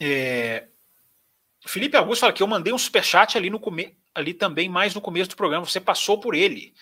É... 0.00 0.68
Felipe 1.66 1.96
Augusto 1.96 2.20
fala 2.20 2.32
que 2.32 2.42
eu 2.42 2.46
mandei 2.46 2.72
um 2.72 2.78
superchat 2.78 3.36
ali 3.36 3.50
no 3.50 3.58
começo 3.58 3.98
ali 4.18 4.34
também 4.34 4.68
mais 4.68 4.94
no 4.94 5.00
começo 5.00 5.30
do 5.30 5.36
programa. 5.36 5.64
Você 5.64 5.80
passou 5.80 6.18
por 6.18 6.34
ele. 6.34 6.74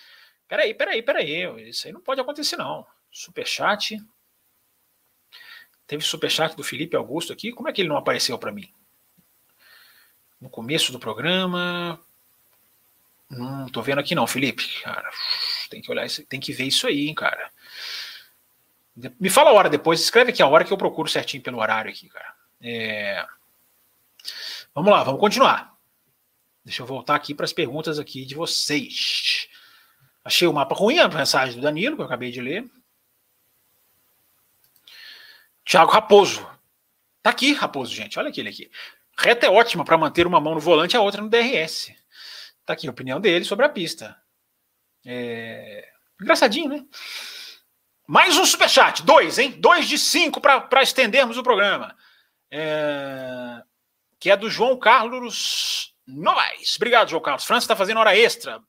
Peraí, 0.47 0.73
peraí, 0.73 1.03
peraí. 1.03 1.69
Isso 1.69 1.87
aí 1.87 1.93
não 1.93 2.01
pode 2.01 2.19
acontecer, 2.19 2.57
não. 2.57 2.85
Superchat. 3.11 3.97
Teve 5.85 6.03
superchat 6.03 6.55
do 6.55 6.63
Felipe 6.63 6.95
Augusto 6.95 7.31
aqui. 7.31 7.51
Como 7.51 7.69
é 7.69 7.73
que 7.73 7.81
ele 7.81 7.89
não 7.89 7.97
apareceu 7.97 8.37
para 8.37 8.51
mim? 8.51 8.73
No 10.39 10.49
começo 10.49 10.91
do 10.91 10.99
programa. 10.99 11.99
Não 13.29 13.67
tô 13.67 13.81
vendo 13.81 13.99
aqui 13.99 14.15
não, 14.15 14.27
Felipe. 14.27 14.81
Cara, 14.81 15.09
tem 15.69 15.81
que 15.81 15.91
olhar 15.91 16.05
isso, 16.05 16.25
tem 16.25 16.39
que 16.39 16.53
ver 16.53 16.65
isso 16.65 16.87
aí, 16.87 17.07
hein, 17.07 17.15
cara. 17.15 17.51
Me 19.19 19.29
fala 19.29 19.51
a 19.51 19.53
hora 19.53 19.69
depois, 19.69 20.01
escreve 20.01 20.31
aqui 20.31 20.41
a 20.41 20.47
hora 20.47 20.63
que 20.63 20.71
eu 20.71 20.77
procuro 20.77 21.09
certinho 21.09 21.43
pelo 21.43 21.59
horário 21.59 21.91
aqui, 21.91 22.07
cara. 22.09 22.33
É... 22.61 23.25
Vamos 24.73 24.91
lá, 24.91 25.03
vamos 25.03 25.19
continuar. 25.19 25.75
Deixa 26.63 26.81
eu 26.81 26.85
voltar 26.85 27.15
aqui 27.15 27.33
para 27.33 27.45
as 27.45 27.53
perguntas 27.53 27.99
aqui 27.99 28.25
de 28.25 28.35
vocês. 28.35 29.47
Achei 30.23 30.47
o 30.47 30.53
mapa 30.53 30.75
ruim, 30.75 30.99
a 30.99 31.07
mensagem 31.07 31.55
do 31.55 31.61
Danilo, 31.61 31.95
que 31.95 32.01
eu 32.01 32.05
acabei 32.05 32.31
de 32.31 32.41
ler. 32.41 32.69
Thiago 35.63 35.91
Raposo. 35.91 36.47
Tá 37.21 37.29
aqui, 37.29 37.53
Raposo, 37.53 37.93
gente. 37.93 38.17
Olha 38.17 38.29
aquele 38.29 38.49
aqui. 38.49 38.69
Reta 39.19 39.47
é 39.47 39.49
ótima 39.49 39.83
para 39.83 39.97
manter 39.97 40.27
uma 40.27 40.39
mão 40.39 40.53
no 40.53 40.59
volante 40.59 40.95
e 40.95 40.97
a 40.97 41.01
outra 41.01 41.21
no 41.21 41.29
DRS. 41.29 41.91
Tá 42.65 42.73
aqui 42.73 42.87
a 42.87 42.91
opinião 42.91 43.19
dele 43.19 43.45
sobre 43.45 43.65
a 43.65 43.69
pista. 43.69 44.15
É... 45.05 45.89
Engraçadinho, 46.21 46.69
né? 46.69 46.85
Mais 48.07 48.37
um 48.37 48.45
superchat. 48.45 49.03
Dois, 49.03 49.39
hein? 49.39 49.51
Dois 49.59 49.87
de 49.87 49.97
cinco 49.97 50.39
para 50.39 50.83
estendermos 50.83 51.37
o 51.37 51.43
programa. 51.43 51.95
É... 52.51 53.63
Que 54.19 54.29
é 54.29 54.37
do 54.37 54.49
João 54.49 54.77
Carlos 54.77 55.93
Novaes. 56.05 56.75
Obrigado, 56.75 57.09
João 57.09 57.21
Carlos. 57.21 57.45
França 57.45 57.65
está 57.65 57.75
fazendo 57.75 57.99
hora 57.99 58.15
extra. 58.15 58.61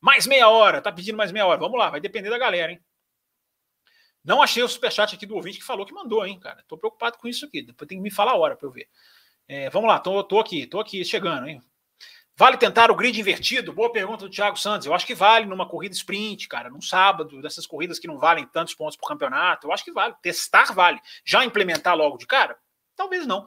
Mais 0.00 0.26
meia 0.26 0.48
hora, 0.48 0.80
tá 0.80 0.92
pedindo 0.92 1.16
mais 1.16 1.32
meia 1.32 1.46
hora. 1.46 1.58
Vamos 1.58 1.78
lá, 1.78 1.90
vai 1.90 2.00
depender 2.00 2.30
da 2.30 2.38
galera, 2.38 2.72
hein? 2.72 2.80
Não 4.24 4.42
achei 4.42 4.62
o 4.62 4.68
superchat 4.68 5.14
aqui 5.14 5.26
do 5.26 5.34
ouvinte 5.34 5.58
que 5.58 5.64
falou 5.64 5.86
que 5.86 5.92
mandou, 5.92 6.26
hein, 6.26 6.38
cara. 6.38 6.62
Tô 6.68 6.76
preocupado 6.76 7.18
com 7.18 7.26
isso 7.26 7.46
aqui. 7.46 7.62
Depois 7.62 7.88
tem 7.88 7.98
que 7.98 8.02
me 8.02 8.10
falar 8.10 8.32
a 8.32 8.36
hora 8.36 8.56
para 8.56 8.66
eu 8.66 8.70
ver. 8.72 8.88
É, 9.48 9.70
vamos 9.70 9.88
lá, 9.88 9.98
tô, 9.98 10.22
tô 10.22 10.38
aqui, 10.38 10.66
tô 10.66 10.78
aqui 10.78 11.02
chegando, 11.02 11.48
hein? 11.48 11.62
Vale 12.36 12.58
tentar 12.58 12.90
o 12.90 12.94
grid 12.94 13.18
invertido? 13.18 13.72
Boa 13.72 13.90
pergunta 13.90 14.26
do 14.26 14.30
Thiago 14.30 14.58
Santos. 14.58 14.86
Eu 14.86 14.92
acho 14.92 15.06
que 15.06 15.14
vale 15.14 15.46
numa 15.46 15.66
corrida 15.66 15.94
sprint, 15.94 16.46
cara, 16.46 16.68
num 16.68 16.82
sábado, 16.82 17.40
dessas 17.40 17.66
corridas 17.66 17.98
que 17.98 18.06
não 18.06 18.18
valem 18.18 18.46
tantos 18.46 18.74
pontos 18.74 18.96
por 18.96 19.08
campeonato. 19.08 19.66
Eu 19.66 19.72
acho 19.72 19.82
que 19.82 19.90
vale. 19.90 20.14
Testar 20.20 20.74
vale. 20.74 21.00
Já 21.24 21.44
implementar 21.44 21.96
logo 21.96 22.18
de 22.18 22.26
cara? 22.26 22.58
Talvez 22.94 23.26
não. 23.26 23.46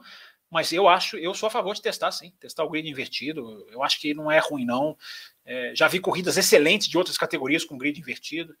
Mas 0.50 0.72
eu 0.72 0.88
acho, 0.88 1.16
eu 1.16 1.32
sou 1.32 1.46
a 1.46 1.50
favor 1.50 1.72
de 1.74 1.80
testar, 1.80 2.10
sim, 2.10 2.34
testar 2.38 2.64
o 2.64 2.68
grid 2.68 2.86
invertido. 2.86 3.64
Eu 3.70 3.82
acho 3.82 3.98
que 4.00 4.12
não 4.12 4.30
é 4.30 4.40
ruim, 4.40 4.66
não. 4.66 4.98
É, 5.46 5.72
já 5.74 5.86
vi 5.86 6.00
corridas 6.00 6.36
excelentes 6.36 6.88
de 6.88 6.98
outras 6.98 7.16
categorias 7.16 7.64
com 7.64 7.78
grid 7.78 7.98
invertido. 7.98 8.54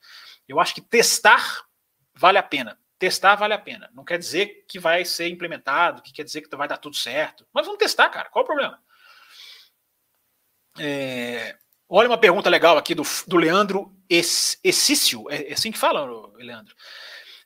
Eu 0.48 0.60
acho 0.60 0.74
que 0.74 0.80
testar 0.80 1.66
vale 2.14 2.38
a 2.38 2.42
pena. 2.42 2.78
Testar 3.02 3.34
vale 3.34 3.52
a 3.52 3.58
pena. 3.58 3.90
Não 3.92 4.04
quer 4.04 4.16
dizer 4.16 4.64
que 4.68 4.78
vai 4.78 5.04
ser 5.04 5.26
implementado, 5.26 6.02
que 6.02 6.12
quer 6.12 6.22
dizer 6.22 6.40
que 6.40 6.56
vai 6.56 6.68
dar 6.68 6.76
tudo 6.76 6.94
certo. 6.94 7.44
Mas 7.52 7.66
vamos 7.66 7.80
testar, 7.80 8.08
cara. 8.10 8.28
Qual 8.30 8.44
o 8.44 8.46
problema? 8.46 8.80
É, 10.78 11.56
olha 11.88 12.08
uma 12.08 12.16
pergunta 12.16 12.48
legal 12.48 12.78
aqui 12.78 12.94
do, 12.94 13.02
do 13.26 13.36
Leandro 13.36 13.92
Essício. 14.08 15.28
É, 15.28 15.48
é 15.48 15.52
assim 15.52 15.72
que 15.72 15.78
fala, 15.80 16.04
Leandro? 16.36 16.76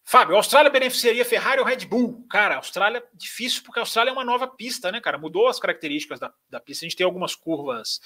Fábio, 0.05 0.35
a 0.35 0.39
Austrália 0.41 0.71
beneficiaria 0.71 1.25
Ferrari 1.25 1.59
ou 1.59 1.67
Red 1.67 1.87
Bull? 1.87 2.27
Cara, 2.29 2.57
a 2.57 2.59
Austrália 2.59 3.03
difícil 3.15 3.63
porque 3.63 3.79
a 3.79 3.83
Austrália 3.83 4.11
é 4.11 4.13
uma 4.13 4.27
nova 4.27 4.47
pista, 4.47 4.93
né, 4.93 5.01
cara? 5.01 5.17
Mudou 5.17 5.49
as 5.49 5.59
características 5.59 6.21
da, 6.21 6.35
da 6.51 6.61
pista. 6.61 6.85
A 6.85 6.87
gente 6.87 6.99
tem 6.99 7.07
algumas 7.07 7.35
curvas, 7.35 7.99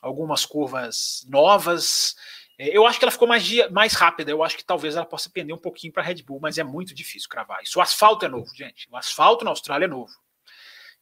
algumas 0.00 0.46
curvas 0.46 1.26
novas. 1.28 2.14
É, 2.60 2.76
eu 2.76 2.86
acho 2.86 2.98
que 2.98 3.04
ela 3.06 3.10
ficou 3.10 3.26
mais, 3.26 3.48
mais 3.70 3.94
rápida. 3.94 4.30
Eu 4.30 4.44
acho 4.44 4.54
que 4.54 4.62
talvez 4.62 4.94
ela 4.94 5.06
possa 5.06 5.30
pender 5.30 5.56
um 5.56 5.58
pouquinho 5.58 5.90
para 5.90 6.02
a 6.02 6.06
Red 6.06 6.22
Bull, 6.22 6.38
mas 6.38 6.58
é 6.58 6.62
muito 6.62 6.94
difícil 6.94 7.26
cravar 7.26 7.62
isso. 7.62 7.78
O 7.78 7.82
asfalto 7.82 8.26
é 8.26 8.28
novo, 8.28 8.54
gente. 8.54 8.86
O 8.90 8.96
asfalto 8.98 9.46
na 9.46 9.50
Austrália 9.50 9.86
é 9.86 9.88
novo. 9.88 10.12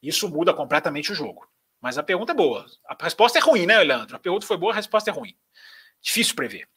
Isso 0.00 0.28
muda 0.28 0.54
completamente 0.54 1.10
o 1.10 1.16
jogo. 1.16 1.50
Mas 1.80 1.98
a 1.98 2.02
pergunta 2.04 2.30
é 2.30 2.34
boa. 2.34 2.64
A 2.86 2.96
resposta 3.02 3.40
é 3.40 3.42
ruim, 3.42 3.66
né, 3.66 3.76
Leandro? 3.82 4.14
A 4.14 4.20
pergunta 4.20 4.46
foi 4.46 4.56
boa, 4.56 4.72
a 4.72 4.76
resposta 4.76 5.10
é 5.10 5.12
ruim. 5.12 5.36
Difícil 6.00 6.36
prever. 6.36 6.68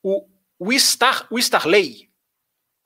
O, 0.00 0.28
o, 0.60 0.72
Star, 0.78 1.26
o 1.28 1.36
Starley 1.36 2.08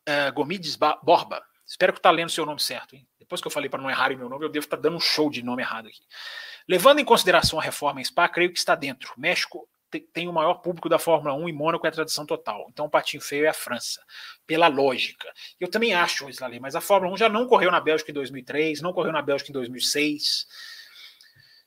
uh, 0.09 0.33
Gomides 0.33 0.77
Borba, 0.77 1.45
espero 1.67 1.93
que 1.93 1.99
eu 1.99 2.03
tá 2.03 2.11
lendo 2.11 2.31
seu 2.31 2.47
nome 2.47 2.61
certo, 2.61 2.97
hein? 2.97 3.07
Depois 3.19 3.43
que 3.43 3.47
eu 3.47 3.53
falei 3.53 3.69
para 3.69 3.83
não 3.83 3.91
errar 3.91 4.13
o 4.13 4.17
meu 4.17 4.31
nome, 4.31 4.47
eu 4.47 4.51
devo 4.51 4.65
estar 4.65 4.79
tá 4.79 4.83
dando 4.83 4.97
um 4.97 5.01
show 5.01 5.29
de 5.29 5.43
nome 5.43 5.63
errado 5.63 5.89
aqui. 5.89 6.03
Levando 6.67 7.01
em 7.01 7.05
consideração 7.05 7.61
a 7.61 7.63
reforma 7.63 8.01
em 8.01 8.05
Spa, 8.05 8.29
creio 8.29 8.51
que 8.51 8.59
está 8.59 8.75
dentro. 8.75 9.13
México 9.19 9.69
tem 10.01 10.29
o 10.29 10.33
maior 10.33 10.55
público 10.55 10.89
da 10.89 10.99
Fórmula 10.99 11.35
1 11.35 11.49
e 11.49 11.53
Mônaco 11.53 11.87
é 11.87 11.89
a 11.89 11.93
tradição 11.93 12.25
total. 12.27 12.67
Então 12.71 12.87
o 12.87 12.91
patinho 12.91 13.23
feio 13.23 13.45
é 13.45 13.49
a 13.49 13.55
França, 13.55 14.03
pela 14.47 14.69
lógica. 14.69 15.29
Eu 15.61 15.69
também 15.69 15.95
acho, 15.95 16.29
Islali, 16.29 16.61
mas 16.61 16.75
a 16.75 16.81
Fórmula 16.81 17.13
1 17.15 17.17
já 17.17 17.29
não 17.29 17.47
correu 17.47 17.71
na 17.71 17.81
Bélgica 17.81 18.11
em 18.11 18.15
2003, 18.15 18.81
não 18.81 18.93
correu 18.93 19.13
na 19.13 19.23
Bélgica 19.23 19.51
em 19.51 19.53
2006. 19.53 20.47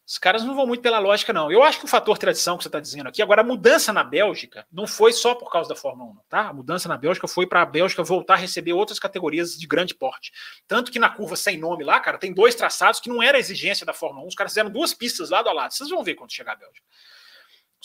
Os 0.08 0.20
caras 0.20 0.44
não 0.44 0.56
vão 0.56 0.68
muito 0.68 0.82
pela 0.82 1.00
lógica, 1.00 1.34
não. 1.34 1.52
Eu 1.52 1.64
acho 1.64 1.80
que 1.80 1.86
o 1.86 1.88
fator 1.88 2.16
tradição 2.20 2.58
que 2.58 2.64
você 2.64 2.68
está 2.68 2.80
dizendo 2.80 3.10
aqui, 3.10 3.24
agora 3.24 3.42
a 3.42 3.44
mudança 3.44 3.92
na 3.92 4.04
Bélgica 4.04 4.68
não 4.72 4.86
foi 4.86 5.12
só 5.12 5.34
por 5.34 5.52
causa 5.52 5.68
da 5.68 5.76
Fórmula 5.76 6.12
1, 6.12 6.16
tá? 6.30 6.50
A 6.50 6.54
mudança 6.54 6.88
na 6.88 6.96
Bélgica 6.96 7.28
foi 7.28 7.48
para 7.48 7.64
a 7.64 7.66
Bélgica 7.66 8.04
voltar 8.04 8.36
a 8.36 8.38
receber 8.38 8.74
outras 8.74 9.00
categorias 9.00 9.58
de 9.58 9.66
grande 9.66 9.96
porte. 9.96 10.32
Tanto 10.68 10.92
que 10.92 11.00
na 11.00 11.10
curva 11.10 11.36
sem 11.36 11.58
nome 11.58 11.84
lá, 11.84 12.00
cara, 12.00 12.20
tem 12.20 12.32
dois 12.32 12.54
traçados 12.54 13.00
que 13.00 13.10
não 13.10 13.24
era 13.24 13.40
exigência 13.40 13.84
da 13.84 13.94
Fórmula 13.94 14.24
1. 14.26 14.28
Os 14.28 14.36
caras 14.36 14.52
fizeram 14.52 14.70
duas 14.70 14.94
pistas 14.94 15.32
lado 15.32 15.50
a 15.50 15.54
lado. 15.54 15.74
Vocês 15.74 15.90
vão 15.90 16.04
ver 16.04 16.14
quando 16.14 16.32
chegar 16.32 16.54
a 16.54 16.58
Bélgica. 16.58 16.86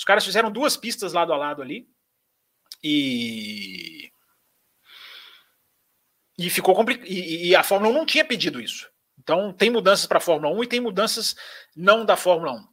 Os 0.00 0.04
caras 0.04 0.24
fizeram 0.24 0.50
duas 0.50 0.78
pistas 0.78 1.12
lado 1.12 1.30
a 1.30 1.36
lado 1.36 1.60
ali. 1.60 1.86
E. 2.82 4.10
E 6.38 6.48
ficou 6.48 6.74
complicado. 6.74 7.06
E, 7.06 7.48
e 7.48 7.54
a 7.54 7.62
Fórmula 7.62 7.92
1 7.92 7.94
não 7.98 8.06
tinha 8.06 8.24
pedido 8.24 8.62
isso. 8.62 8.90
Então, 9.18 9.52
tem 9.52 9.68
mudanças 9.68 10.06
para 10.06 10.16
a 10.16 10.22
Fórmula 10.22 10.56
1 10.56 10.64
e 10.64 10.66
tem 10.66 10.80
mudanças 10.80 11.36
não 11.76 12.02
da 12.02 12.16
Fórmula 12.16 12.52
1. 12.52 12.68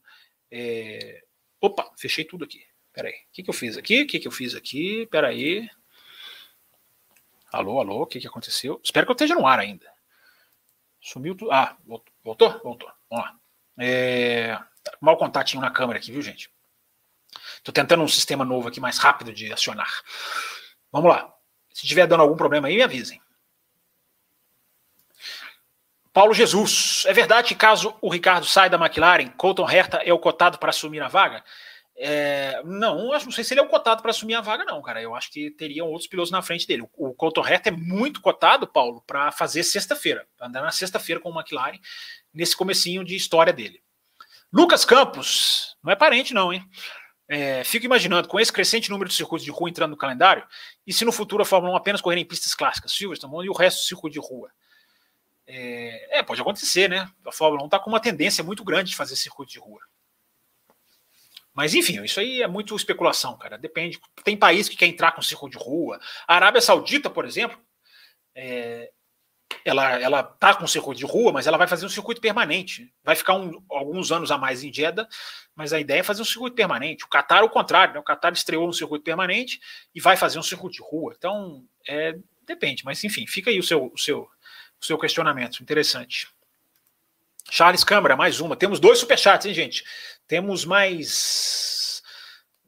É... 0.51 1.21
Opa, 1.59 1.91
fechei 1.97 2.23
tudo 2.23 2.45
aqui. 2.45 2.65
Peraí. 2.93 3.11
O 3.11 3.33
que, 3.33 3.43
que 3.43 3.49
eu 3.49 3.53
fiz 3.53 3.75
aqui? 3.75 4.03
O 4.03 4.07
que, 4.07 4.19
que 4.19 4.27
eu 4.29 4.31
fiz 4.31 4.55
aqui? 4.55 5.05
Peraí. 5.07 5.69
Alô, 7.51 7.81
alô, 7.81 8.03
o 8.03 8.07
que, 8.07 8.21
que 8.21 8.27
aconteceu? 8.27 8.79
Espero 8.81 9.05
que 9.05 9.11
eu 9.11 9.15
esteja 9.15 9.35
no 9.35 9.45
ar 9.45 9.59
ainda. 9.59 9.91
Sumiu 11.01 11.35
tudo. 11.35 11.51
Ah, 11.51 11.77
voltou? 12.23 12.61
Voltou. 12.63 12.89
Vamos 13.09 13.25
lá. 13.25 13.37
É... 13.77 14.57
Mal 15.01 15.17
contatinho 15.17 15.61
na 15.61 15.71
câmera 15.71 15.99
aqui, 15.99 16.09
viu, 16.09 16.21
gente? 16.21 16.55
Estou 17.67 17.73
tentando 17.73 18.01
um 18.01 18.07
sistema 18.07 18.45
novo 18.45 18.69
aqui 18.69 18.79
mais 18.79 18.97
rápido 18.97 19.33
de 19.33 19.51
acionar. 19.51 20.01
Vamos 20.89 21.09
lá. 21.09 21.33
Se 21.73 21.83
estiver 21.83 22.07
dando 22.07 22.21
algum 22.21 22.37
problema 22.37 22.69
aí, 22.69 22.77
me 22.77 22.81
avisem. 22.81 23.21
Paulo 26.13 26.33
Jesus, 26.33 27.03
é 27.05 27.11
verdade 27.11 27.49
que 27.49 27.55
caso 27.55 27.93
o 28.01 28.09
Ricardo 28.09 28.45
saia 28.45 28.69
da 28.69 28.77
McLaren, 28.77 29.27
Colton 29.31 29.69
Herta 29.69 29.97
é 29.97 30.13
o 30.13 30.17
cotado 30.17 30.57
para 30.57 30.69
assumir 30.69 31.01
a 31.01 31.09
vaga? 31.09 31.43
É, 31.97 32.61
não, 32.63 33.13
eu 33.13 33.19
não 33.19 33.31
sei 33.31 33.43
se 33.43 33.53
ele 33.53 33.59
é 33.59 33.63
o 33.63 33.67
cotado 33.67 34.01
para 34.01 34.11
assumir 34.11 34.35
a 34.35 34.41
vaga, 34.41 34.63
não, 34.63 34.81
cara. 34.81 35.01
Eu 35.01 35.13
acho 35.13 35.29
que 35.29 35.51
teriam 35.51 35.87
outros 35.87 36.07
pilotos 36.07 36.31
na 36.31 36.41
frente 36.41 36.65
dele. 36.65 36.83
O, 36.93 37.09
o 37.09 37.13
Colton 37.13 37.45
Herta 37.45 37.67
é 37.67 37.71
muito 37.73 38.21
cotado, 38.21 38.65
Paulo, 38.65 39.03
para 39.05 39.29
fazer 39.29 39.61
sexta-feira, 39.63 40.25
andar 40.39 40.61
na 40.61 40.71
sexta-feira 40.71 41.19
com 41.19 41.31
o 41.31 41.37
McLaren, 41.37 41.79
nesse 42.33 42.55
comecinho 42.55 43.03
de 43.03 43.13
história 43.13 43.51
dele. 43.51 43.83
Lucas 44.53 44.85
Campos, 44.85 45.75
não 45.83 45.91
é 45.91 45.97
parente, 45.97 46.33
não, 46.33 46.53
hein? 46.53 46.65
É, 47.29 47.63
fico 47.63 47.85
imaginando, 47.85 48.27
com 48.27 48.39
esse 48.39 48.53
crescente 48.53 48.89
número 48.89 49.09
de 49.09 49.15
circuitos 49.15 49.43
de 49.43 49.51
rua 49.51 49.69
entrando 49.69 49.91
no 49.91 49.97
calendário, 49.97 50.45
e 50.85 50.93
se 50.93 51.03
no 51.03 51.11
futuro 51.11 51.43
a 51.43 51.45
Fórmula 51.45 51.73
1 51.73 51.75
apenas 51.75 52.01
correr 52.01 52.17
em 52.17 52.25
pistas 52.25 52.55
clássicas, 52.55 52.93
Silverstone 52.93 53.45
e 53.45 53.49
o 53.49 53.53
resto 53.53 53.79
do 53.79 53.87
circuito 53.87 54.13
de 54.13 54.19
rua? 54.19 54.49
É, 55.45 56.19
é, 56.19 56.23
pode 56.23 56.41
acontecer, 56.41 56.89
né? 56.89 57.09
A 57.25 57.31
Fórmula 57.31 57.63
1 57.63 57.65
está 57.67 57.79
com 57.79 57.89
uma 57.89 57.99
tendência 57.99 58.43
muito 58.43 58.63
grande 58.63 58.91
de 58.91 58.95
fazer 58.95 59.15
circuito 59.15 59.51
de 59.51 59.59
rua. 59.59 59.79
Mas 61.53 61.73
enfim, 61.73 62.03
isso 62.03 62.19
aí 62.19 62.41
é 62.41 62.47
muito 62.47 62.75
especulação, 62.75 63.35
cara. 63.37 63.57
Depende. 63.57 63.99
Tem 64.23 64.37
país 64.37 64.69
que 64.69 64.77
quer 64.77 64.85
entrar 64.85 65.13
com 65.13 65.21
circuito 65.21 65.57
de 65.57 65.63
rua. 65.63 65.99
A 66.27 66.35
Arábia 66.35 66.61
Saudita, 66.61 67.09
por 67.09 67.25
exemplo, 67.25 67.59
é, 68.35 68.91
ela 69.63 69.99
ela 69.99 70.23
tá 70.23 70.53
com 70.55 70.67
circuito 70.67 70.99
de 70.99 71.05
rua, 71.05 71.31
mas 71.31 71.47
ela 71.47 71.57
vai 71.57 71.67
fazer 71.67 71.85
um 71.85 71.89
circuito 71.89 72.21
permanente. 72.21 72.93
Vai 73.03 73.15
ficar 73.15 73.35
um, 73.35 73.61
alguns 73.69 74.11
anos 74.11 74.31
a 74.31 74.37
mais 74.37 74.63
em 74.63 74.73
Jeddah, 74.73 75.07
mas 75.55 75.73
a 75.73 75.79
ideia 75.79 75.99
é 75.99 76.03
fazer 76.03 76.21
um 76.21 76.25
circuito 76.25 76.55
permanente. 76.55 77.03
O 77.03 77.07
Qatar, 77.07 77.43
o 77.43 77.49
contrário, 77.49 77.93
né? 77.93 77.99
o 77.99 78.03
Qatar 78.03 78.33
estreou 78.33 78.67
um 78.67 78.73
circuito 78.73 79.03
permanente 79.03 79.59
e 79.93 80.01
vai 80.01 80.17
fazer 80.17 80.39
um 80.39 80.43
circuito 80.43 80.75
de 80.75 80.81
rua. 80.81 81.13
Então, 81.17 81.63
é, 81.87 82.17
depende. 82.45 82.83
Mas 82.85 83.03
enfim, 83.03 83.25
fica 83.27 83.49
aí 83.49 83.59
o 83.59 83.63
seu, 83.63 83.91
o 83.93 83.97
seu 83.97 84.29
o 84.79 84.85
seu 84.85 84.97
questionamento. 84.97 85.61
Interessante. 85.61 86.27
Charles 87.49 87.83
Câmara, 87.83 88.15
mais 88.15 88.39
uma. 88.39 88.55
Temos 88.55 88.79
dois 88.79 88.99
superchats, 88.99 89.45
hein, 89.45 89.53
gente? 89.53 89.83
Temos 90.27 90.65
mais 90.65 92.03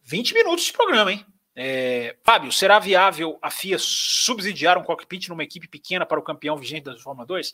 20 0.03 0.33
minutos 0.33 0.65
de 0.65 0.73
programa, 0.73 1.11
hein? 1.11 1.25
É, 1.61 2.15
Fábio, 2.23 2.53
será 2.53 2.79
viável 2.79 3.37
a 3.41 3.51
FIA 3.51 3.77
subsidiar 3.77 4.77
um 4.77 4.83
cockpit 4.83 5.27
numa 5.27 5.43
equipe 5.43 5.67
pequena 5.67 6.05
para 6.05 6.17
o 6.17 6.23
campeão 6.23 6.55
vigente 6.55 6.85
da 6.85 6.97
Fórmula 6.97 7.27
2? 7.27 7.53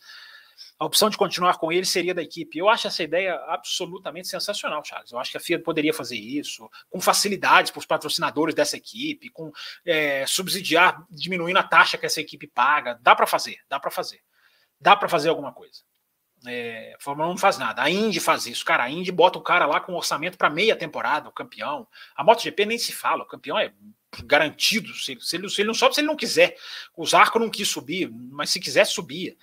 A 0.78 0.86
opção 0.86 1.10
de 1.10 1.18
continuar 1.18 1.58
com 1.58 1.72
ele 1.72 1.86
seria 1.86 2.14
da 2.14 2.22
equipe. 2.22 2.60
Eu 2.60 2.70
acho 2.70 2.88
essa 2.88 3.01
ideia 3.01 3.34
absolutamente 3.47 4.28
sensacional, 4.28 4.86
Charles. 4.86 5.12
Eu 5.12 5.18
acho 5.18 5.32
que 5.32 5.38
a 5.38 5.39
FIA 5.39 5.60
poderia 5.60 5.91
fazer 5.91 6.18
isso 6.18 6.70
com 6.88 7.01
facilidades 7.01 7.72
para 7.72 7.80
os 7.80 7.86
patrocinadores 7.86 8.53
dessa 8.53 8.78
equipe, 8.78 9.32
com 9.32 9.51
é, 9.84 10.24
subsidiar, 10.28 11.03
diminuindo 11.10 11.58
a 11.58 11.64
taxa 11.64 11.97
que 11.97 12.06
essa 12.06 12.22
equipe 12.22 12.45
paga. 12.45 12.99
Dá 13.01 13.16
para 13.16 13.26
fazer, 13.26 13.58
dá 13.68 13.80
para 13.80 13.89
fazer 13.89 14.22
dá 14.80 14.95
para 14.95 15.10
fazer 15.10 15.30
alguma 15.30 15.51
coisa. 15.51 15.82
É, 16.47 16.93
a 16.95 17.03
Fórmula 17.03 17.27
1 17.27 17.31
não 17.31 17.37
faz 17.37 17.57
nada. 17.57 17.81
A 17.81 17.89
Indy 17.89 18.19
faz 18.19 18.45
isso. 18.45 18.63
Cara, 18.65 18.83
a 18.83 18.89
Indy 18.89 19.11
bota 19.11 19.39
o 19.39 19.41
cara 19.41 19.65
lá 19.65 19.79
com 19.79 19.93
orçamento 19.93 20.37
para 20.37 20.49
meia 20.49 20.75
temporada, 20.75 21.29
o 21.29 21.31
campeão. 21.31 21.87
A 22.15 22.23
MotoGP 22.23 22.65
nem 22.65 22.77
se 22.77 22.91
fala, 22.91 23.23
o 23.23 23.27
campeão 23.27 23.57
é 23.57 23.73
garantido. 24.23 24.93
Se, 24.93 25.17
se, 25.19 25.35
ele, 25.35 25.49
se 25.49 25.61
ele 25.61 25.67
não 25.67 25.73
sobe, 25.73 25.95
se 25.95 26.01
ele 26.01 26.07
não 26.07 26.15
quiser. 26.15 26.55
O 26.95 27.05
Zarco 27.05 27.39
não 27.39 27.49
quis 27.49 27.67
subir, 27.67 28.09
mas 28.09 28.49
se 28.49 28.59
quisesse, 28.59 28.91
subia. 28.91 29.35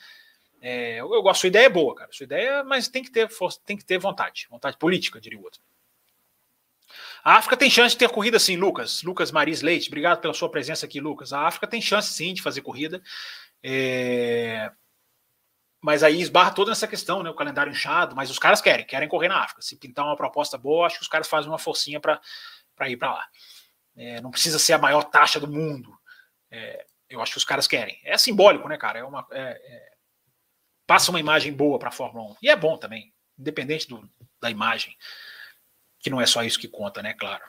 É, 0.61 1.01
eu, 1.01 1.13
eu 1.13 1.23
gosto, 1.23 1.41
sua 1.41 1.49
ideia 1.49 1.67
é 1.67 1.71
boa, 1.71 1.95
cara. 1.95 2.11
Sua 2.13 2.25
ideia, 2.25 2.63
mas 2.63 2.89
tem 2.89 3.03
que 3.03 3.11
ter 3.11 3.29
força, 3.29 3.59
tem 3.67 3.77
que 3.77 3.85
ter 3.85 3.99
vontade, 3.99 4.47
vontade 4.49 4.77
política, 4.79 5.21
diria 5.21 5.39
o 5.39 5.43
outro. 5.43 5.61
A 7.25 7.37
África 7.37 7.57
tem 7.57 7.71
chance 7.71 7.95
de 7.95 7.99
ter 7.99 8.09
corrida 8.09 8.39
sim, 8.39 8.57
Lucas. 8.57 9.03
Lucas 9.03 9.31
Maris 9.31 9.63
Leite, 9.63 9.89
obrigado 9.89 10.21
pela 10.21 10.35
sua 10.35 10.51
presença 10.51 10.87
aqui, 10.87 11.01
Lucas. 11.01 11.33
A 11.33 11.47
África 11.47 11.67
tem 11.67 11.81
chance 11.81 12.13
sim 12.13 12.35
de 12.35 12.43
fazer 12.43 12.61
corrida. 12.63 13.03
É, 13.63 14.71
mas 15.83 16.05
aí 16.05 16.21
esbarra 16.21 16.53
toda 16.53 16.71
essa 16.71 16.87
questão, 16.87 17.25
né? 17.25 17.29
O 17.29 17.35
calendário 17.35 17.73
inchado, 17.73 18.15
mas 18.15 18.31
os 18.31 18.39
caras 18.39 18.61
querem, 18.61 18.87
querem 18.87 19.09
correr 19.09 19.27
na 19.27 19.43
África. 19.43 19.61
Se 19.61 19.77
pintar 19.77 20.05
uma 20.05 20.17
proposta 20.17 20.57
boa, 20.57 20.87
acho 20.87 20.97
que 20.97 21.03
os 21.03 21.09
caras 21.09 21.27
fazem 21.27 21.51
uma 21.51 21.59
forcinha 21.59 21.99
para 21.99 22.21
ir 22.89 22.97
para 22.97 23.13
lá. 23.13 23.29
É, 23.97 24.21
não 24.21 24.31
precisa 24.31 24.61
ser 24.61 24.75
a 24.75 24.79
maior 24.79 25.03
taxa 25.03 25.41
do 25.41 25.49
mundo. 25.49 25.93
É, 26.53 26.87
eu 27.11 27.21
acho 27.21 27.33
que 27.33 27.39
os 27.39 27.45
caras 27.45 27.67
querem. 27.67 28.01
É 28.05 28.17
simbólico, 28.17 28.69
né, 28.69 28.79
cara? 28.79 29.01
É 29.01 29.05
uma, 29.05 29.27
é, 29.33 29.41
é 29.41 29.93
passa 30.87 31.11
uma 31.11 31.19
imagem 31.19 31.53
boa 31.53 31.81
para 31.81 31.89
a 31.89 31.93
Fórmula 31.93 32.31
1. 32.31 32.37
E 32.43 32.49
é 32.49 32.55
bom 32.55 32.79
também, 32.79 33.13
independente 33.37 33.89
do, 33.89 34.09
da 34.41 34.51
imagem. 34.51 34.97
Que 35.99 36.11
não 36.11 36.21
é 36.21 36.27
só 36.27 36.45
isso 36.45 36.61
que 36.61 36.69
conta, 36.69 37.03
né? 37.03 37.13
Claro. 37.13 37.45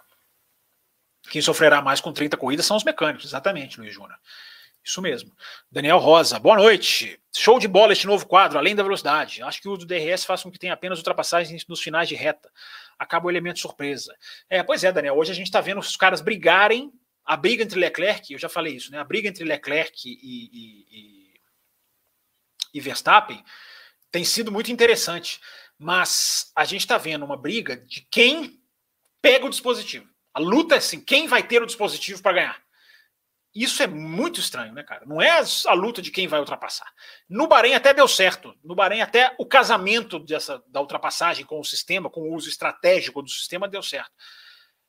Quem 1.29 1.41
sofrerá 1.41 1.83
mais 1.83 2.01
com 2.01 2.11
30 2.11 2.35
corridas 2.35 2.65
são 2.65 2.75
os 2.75 2.83
mecânicos, 2.83 3.25
exatamente, 3.25 3.79
Luiz 3.79 3.93
Júnior. 3.93 4.17
Isso 4.83 5.01
mesmo. 5.01 5.31
Daniel 5.71 5.97
Rosa, 5.97 6.37
boa 6.37 6.57
noite. 6.57 7.17
Show 7.33 7.57
de 7.57 7.69
bola 7.69 7.93
este 7.93 8.05
novo 8.05 8.27
quadro, 8.27 8.59
além 8.59 8.75
da 8.75 8.83
velocidade. 8.83 9.41
Acho 9.41 9.61
que 9.61 9.69
o 9.69 9.77
do 9.77 9.85
DRS 9.85 10.25
faz 10.25 10.43
com 10.43 10.51
que 10.51 10.59
tenha 10.59 10.73
apenas 10.73 10.99
ultrapassagens 10.99 11.65
nos 11.67 11.79
finais 11.79 12.09
de 12.09 12.15
reta. 12.15 12.51
Acaba 12.99 13.27
o 13.27 13.31
elemento 13.31 13.59
surpresa. 13.59 14.13
É, 14.49 14.61
pois 14.61 14.83
é, 14.83 14.91
Daniel. 14.91 15.15
Hoje 15.15 15.31
a 15.31 15.35
gente 15.35 15.47
está 15.47 15.61
vendo 15.61 15.79
os 15.79 15.95
caras 15.95 16.19
brigarem. 16.19 16.91
A 17.25 17.37
briga 17.37 17.63
entre 17.63 17.79
Leclerc, 17.79 18.33
eu 18.33 18.37
já 18.37 18.49
falei 18.49 18.75
isso, 18.75 18.91
né? 18.91 18.99
A 18.99 19.03
briga 19.05 19.29
entre 19.29 19.45
Leclerc 19.45 19.97
e, 20.05 20.11
e, 20.11 20.85
e, 20.91 21.33
e 22.73 22.81
Verstappen 22.81 23.41
tem 24.11 24.25
sido 24.25 24.51
muito 24.51 24.69
interessante. 24.69 25.39
Mas 25.79 26.51
a 26.53 26.65
gente 26.65 26.81
está 26.81 26.97
vendo 26.97 27.23
uma 27.23 27.37
briga 27.37 27.77
de 27.77 28.05
quem 28.11 28.61
pega 29.21 29.45
o 29.45 29.49
dispositivo. 29.49 30.09
A 30.33 30.39
luta 30.39 30.75
é 30.75 30.79
assim: 30.79 30.99
quem 30.99 31.25
vai 31.25 31.41
ter 31.41 31.61
o 31.63 31.65
dispositivo 31.65 32.21
para 32.21 32.33
ganhar? 32.33 32.63
Isso 33.53 33.83
é 33.83 33.87
muito 33.87 34.39
estranho, 34.39 34.73
né, 34.73 34.81
cara? 34.81 35.05
Não 35.05 35.21
é 35.21 35.29
a 35.67 35.73
luta 35.73 36.01
de 36.01 36.09
quem 36.09 36.27
vai 36.27 36.39
ultrapassar. 36.39 36.91
No 37.29 37.47
Bahrein 37.47 37.75
até 37.75 37.93
deu 37.93 38.07
certo. 38.07 38.57
No 38.63 38.73
Bahrein 38.73 39.01
até 39.01 39.35
o 39.37 39.45
casamento 39.45 40.19
dessa, 40.19 40.63
da 40.67 40.81
ultrapassagem 40.81 41.45
com 41.45 41.59
o 41.59 41.63
sistema, 41.63 42.09
com 42.09 42.21
o 42.21 42.33
uso 42.33 42.49
estratégico 42.49 43.21
do 43.21 43.29
sistema 43.29 43.67
deu 43.67 43.83
certo. 43.83 44.11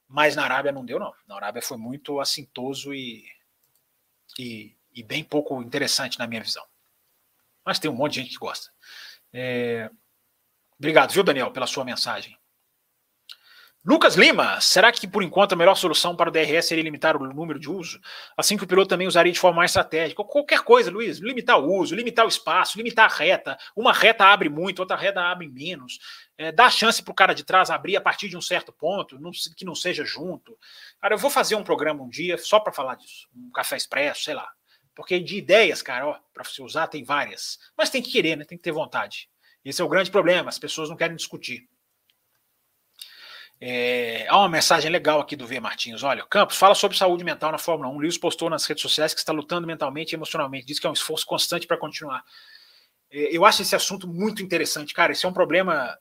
Mas 0.08 0.34
na 0.34 0.44
Arábia 0.44 0.72
não 0.72 0.84
deu, 0.84 0.98
não. 0.98 1.12
Na 1.26 1.36
Arábia 1.36 1.60
foi 1.60 1.76
muito 1.76 2.20
assintoso 2.20 2.94
e, 2.94 3.24
e, 4.38 4.74
e 4.94 5.02
bem 5.02 5.22
pouco 5.22 5.60
interessante 5.60 6.18
na 6.18 6.26
minha 6.26 6.42
visão. 6.42 6.64
Mas 7.66 7.78
tem 7.78 7.90
um 7.90 7.94
monte 7.94 8.14
de 8.14 8.20
gente 8.20 8.32
que 8.32 8.38
gosta. 8.38 8.70
É... 9.32 9.90
Obrigado, 10.78 11.12
viu, 11.12 11.22
Daniel, 11.22 11.50
pela 11.50 11.66
sua 11.66 11.84
mensagem. 11.84 12.38
Lucas 13.86 14.14
Lima, 14.14 14.58
será 14.62 14.90
que 14.90 15.06
por 15.06 15.22
enquanto 15.22 15.52
a 15.52 15.56
melhor 15.56 15.74
solução 15.74 16.16
para 16.16 16.30
o 16.30 16.32
DRS 16.32 16.68
seria 16.68 16.82
limitar 16.82 17.18
o 17.18 17.34
número 17.34 17.60
de 17.60 17.68
uso? 17.68 18.00
Assim 18.34 18.56
que 18.56 18.64
o 18.64 18.66
piloto 18.66 18.88
também 18.88 19.06
usaria 19.06 19.30
de 19.30 19.38
forma 19.38 19.58
mais 19.58 19.72
estratégica. 19.72 20.24
Qualquer 20.24 20.60
coisa, 20.60 20.90
Luiz, 20.90 21.18
limitar 21.18 21.60
o 21.60 21.70
uso, 21.70 21.94
limitar 21.94 22.24
o 22.24 22.28
espaço, 22.28 22.78
limitar 22.78 23.12
a 23.12 23.14
reta. 23.14 23.58
Uma 23.76 23.92
reta 23.92 24.24
abre 24.24 24.48
muito, 24.48 24.78
outra 24.78 24.96
reta 24.96 25.20
abre 25.20 25.46
menos. 25.48 25.98
É, 26.38 26.50
dá 26.50 26.70
chance 26.70 27.02
para 27.02 27.12
o 27.12 27.14
cara 27.14 27.34
de 27.34 27.44
trás 27.44 27.68
abrir 27.68 27.94
a 27.94 28.00
partir 28.00 28.26
de 28.30 28.38
um 28.38 28.40
certo 28.40 28.72
ponto, 28.72 29.20
não, 29.20 29.30
que 29.54 29.66
não 29.66 29.74
seja 29.74 30.02
junto. 30.02 30.56
Cara, 30.98 31.12
eu 31.12 31.18
vou 31.18 31.30
fazer 31.30 31.54
um 31.54 31.62
programa 31.62 32.02
um 32.02 32.08
dia 32.08 32.38
só 32.38 32.58
para 32.58 32.72
falar 32.72 32.94
disso. 32.94 33.28
Um 33.36 33.50
café 33.50 33.76
expresso, 33.76 34.22
sei 34.22 34.32
lá. 34.32 34.50
Porque 34.94 35.20
de 35.20 35.36
ideias, 35.36 35.82
cara, 35.82 36.06
ó, 36.08 36.16
para 36.32 36.42
você 36.42 36.62
usar 36.62 36.86
tem 36.86 37.04
várias. 37.04 37.58
Mas 37.76 37.90
tem 37.90 38.00
que 38.00 38.10
querer, 38.10 38.34
né? 38.34 38.46
Tem 38.46 38.56
que 38.56 38.64
ter 38.64 38.72
vontade. 38.72 39.28
Esse 39.62 39.82
é 39.82 39.84
o 39.84 39.88
grande 39.90 40.10
problema, 40.10 40.48
as 40.48 40.58
pessoas 40.58 40.88
não 40.88 40.96
querem 40.96 41.16
discutir. 41.16 41.68
É, 43.60 44.26
há 44.28 44.38
uma 44.38 44.48
mensagem 44.48 44.90
legal 44.90 45.20
aqui 45.20 45.36
do 45.36 45.46
V. 45.46 45.60
Martins. 45.60 46.02
Olha, 46.02 46.24
Campos 46.24 46.56
fala 46.56 46.74
sobre 46.74 46.96
saúde 46.96 47.24
mental 47.24 47.52
na 47.52 47.58
Fórmula 47.58 47.90
1. 47.90 47.98
Lewis 47.98 48.18
postou 48.18 48.50
nas 48.50 48.66
redes 48.66 48.82
sociais 48.82 49.14
que 49.14 49.20
está 49.20 49.32
lutando 49.32 49.66
mentalmente 49.66 50.12
e 50.12 50.16
emocionalmente. 50.16 50.66
Diz 50.66 50.78
que 50.78 50.86
é 50.86 50.90
um 50.90 50.94
esforço 50.94 51.24
constante 51.26 51.66
para 51.66 51.76
continuar. 51.76 52.22
É, 53.10 53.34
eu 53.36 53.44
acho 53.44 53.62
esse 53.62 53.76
assunto 53.76 54.06
muito 54.06 54.42
interessante, 54.42 54.92
cara. 54.92 55.12
Esse 55.12 55.24
é 55.24 55.28
um 55.28 55.32
problema 55.32 55.96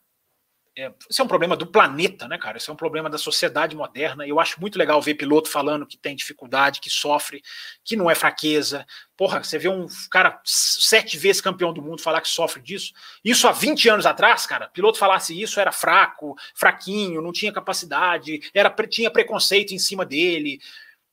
é, 0.76 0.92
esse 1.08 1.22
é 1.22 1.24
um 1.24 1.28
problema 1.28 1.56
do 1.56 1.68
planeta, 1.68 2.28
né, 2.28 2.38
cara? 2.38 2.58
Esse 2.58 2.70
é 2.70 2.74
um 2.74 2.76
problema 2.76 3.08
da 3.08 3.18
sociedade 3.18 3.76
moderna. 3.76 4.26
Eu 4.28 4.40
acho 4.40 4.60
muito 4.60 4.78
legal 4.78 5.00
ver 5.00 5.14
piloto 5.14 5.48
falando 5.48 5.86
que 5.86 5.98
tem 5.98 6.16
dificuldade, 6.16 6.82
que 6.82 6.90
sofre, 6.90 7.44
que 7.84 7.96
não 7.96 8.10
é 8.10 8.16
fraqueza. 8.16 8.86
Porra, 9.16 9.44
você 9.44 9.60
vê 9.60 9.70
um 9.70 9.88
cara 10.10 10.42
sete 10.44 11.16
vezes 11.16 11.42
campeão 11.42 11.72
do 11.72 11.82
mundo 11.82 12.02
falar 12.02 12.22
que 12.22 12.28
sofre 12.28 12.62
disso. 12.62 12.92
Isso 13.24 13.48
há 13.48 13.52
20 13.52 13.88
anos 13.88 14.06
atrás, 14.08 14.48
cara, 14.48 14.68
piloto 14.68 14.98
falasse 14.98 15.40
isso 15.40 15.60
era 15.60 15.72
fraco, 15.72 16.36
fraquinho, 16.56 17.22
não 17.22 17.32
tinha 17.32 17.54
capacidade, 17.54 18.42
era 18.54 18.74
tinha 18.88 19.12
preconceito 19.12 19.74
em 19.74 19.80
cima 19.80 20.04
dele. 20.04 20.60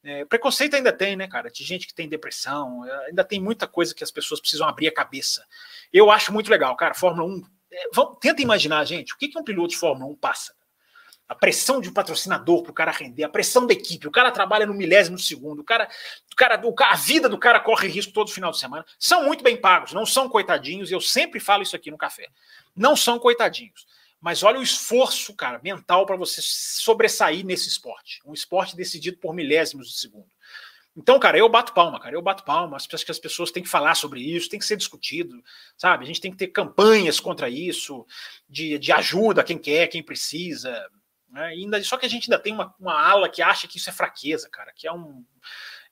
É, 0.03 0.25
preconceito 0.25 0.75
ainda 0.75 0.93
tem, 0.93 1.15
né, 1.15 1.29
cara? 1.29 1.51
De 1.51 1.63
gente 1.63 1.87
que 1.87 1.93
tem 1.93 2.09
depressão, 2.09 2.87
é, 2.87 3.09
ainda 3.09 3.23
tem 3.23 3.39
muita 3.39 3.67
coisa 3.67 3.95
que 3.95 4.03
as 4.03 4.11
pessoas 4.11 4.41
precisam 4.41 4.67
abrir 4.67 4.89
a 4.89 4.95
cabeça. 4.95 5.45
Eu 5.93 6.11
acho 6.11 6.33
muito 6.33 6.51
legal, 6.51 6.75
cara. 6.77 6.95
Fórmula 6.95 7.29
1 7.29 7.43
é, 7.43 7.51
vamos, 7.93 8.19
tenta 8.21 8.43
imaginar, 8.43 8.85
gente, 8.85 9.15
o 9.15 9.17
que, 9.17 9.29
que 9.29 9.39
um 9.39 9.45
piloto 9.45 9.69
de 9.69 9.77
Fórmula 9.77 10.11
1 10.13 10.17
passa? 10.17 10.55
A 11.29 11.35
pressão 11.35 11.81
de 11.81 11.89
um 11.89 11.93
patrocinador 11.93 12.63
para 12.63 12.73
o 12.73 12.75
cara 12.75 12.91
render, 12.91 13.23
a 13.23 13.29
pressão 13.29 13.65
da 13.65 13.73
equipe, 13.73 14.09
o 14.09 14.11
cara 14.11 14.33
trabalha 14.33 14.67
no 14.67 14.75
milésimo 14.75 15.17
segundo, 15.17 15.61
o 15.61 15.65
cara, 15.65 15.89
o 16.33 16.35
cara, 16.35 16.61
a 16.91 16.97
vida 16.97 17.29
do 17.29 17.39
cara 17.39 17.61
corre 17.61 17.87
risco 17.87 18.13
todo 18.13 18.33
final 18.33 18.51
de 18.51 18.59
semana. 18.59 18.85
São 18.99 19.25
muito 19.25 19.45
bem 19.45 19.57
pagos, 19.57 19.93
não 19.93 20.05
são 20.05 20.29
coitadinhos, 20.29 20.91
eu 20.91 21.01
sempre 21.01 21.39
falo 21.39 21.63
isso 21.63 21.77
aqui 21.77 21.91
no 21.91 21.97
café. 21.97 22.29
Não 22.75 22.97
são 22.97 23.19
coitadinhos. 23.19 23.87
Mas 24.21 24.43
olha 24.43 24.59
o 24.59 24.63
esforço, 24.63 25.35
cara, 25.35 25.59
mental 25.63 26.05
para 26.05 26.17
você 26.17 26.41
sobressair 26.43 27.45
nesse 27.45 27.69
esporte. 27.69 28.21
Um 28.25 28.35
esporte 28.35 28.77
decidido 28.77 29.17
por 29.17 29.33
milésimos 29.33 29.89
de 29.89 29.99
segundo. 29.99 30.29
Então, 31.01 31.19
cara, 31.19 31.39
eu 31.39 31.49
bato 31.49 31.73
palma, 31.73 31.99
cara, 31.99 32.15
eu 32.15 32.21
bato 32.21 32.45
palma. 32.45 32.77
Acho 32.77 32.87
que 32.87 33.11
as 33.11 33.19
pessoas 33.19 33.51
têm 33.51 33.63
que 33.63 33.69
falar 33.71 33.95
sobre 33.95 34.21
isso, 34.21 34.51
tem 34.51 34.59
que 34.59 34.67
ser 34.67 34.77
discutido, 34.77 35.43
sabe? 35.75 36.05
A 36.05 36.07
gente 36.07 36.21
tem 36.21 36.31
que 36.31 36.37
ter 36.37 36.49
campanhas 36.49 37.19
contra 37.19 37.49
isso, 37.49 38.07
de, 38.47 38.79
de 38.79 38.93
ajuda 38.93 39.43
quem 39.43 39.57
quer, 39.57 39.87
quem 39.89 40.03
precisa. 40.03 40.71
Né? 41.31 41.43
ainda, 41.43 41.83
só 41.83 41.97
que 41.97 42.05
a 42.05 42.09
gente 42.09 42.31
ainda 42.31 42.43
tem 42.43 42.53
uma, 42.53 42.75
uma 42.79 42.93
ala 42.93 43.31
que 43.31 43.41
acha 43.41 43.67
que 43.67 43.79
isso 43.79 43.89
é 43.89 43.95
fraqueza, 43.95 44.51
cara, 44.51 44.73
que 44.75 44.87
é 44.87 44.93
um. 44.93 45.25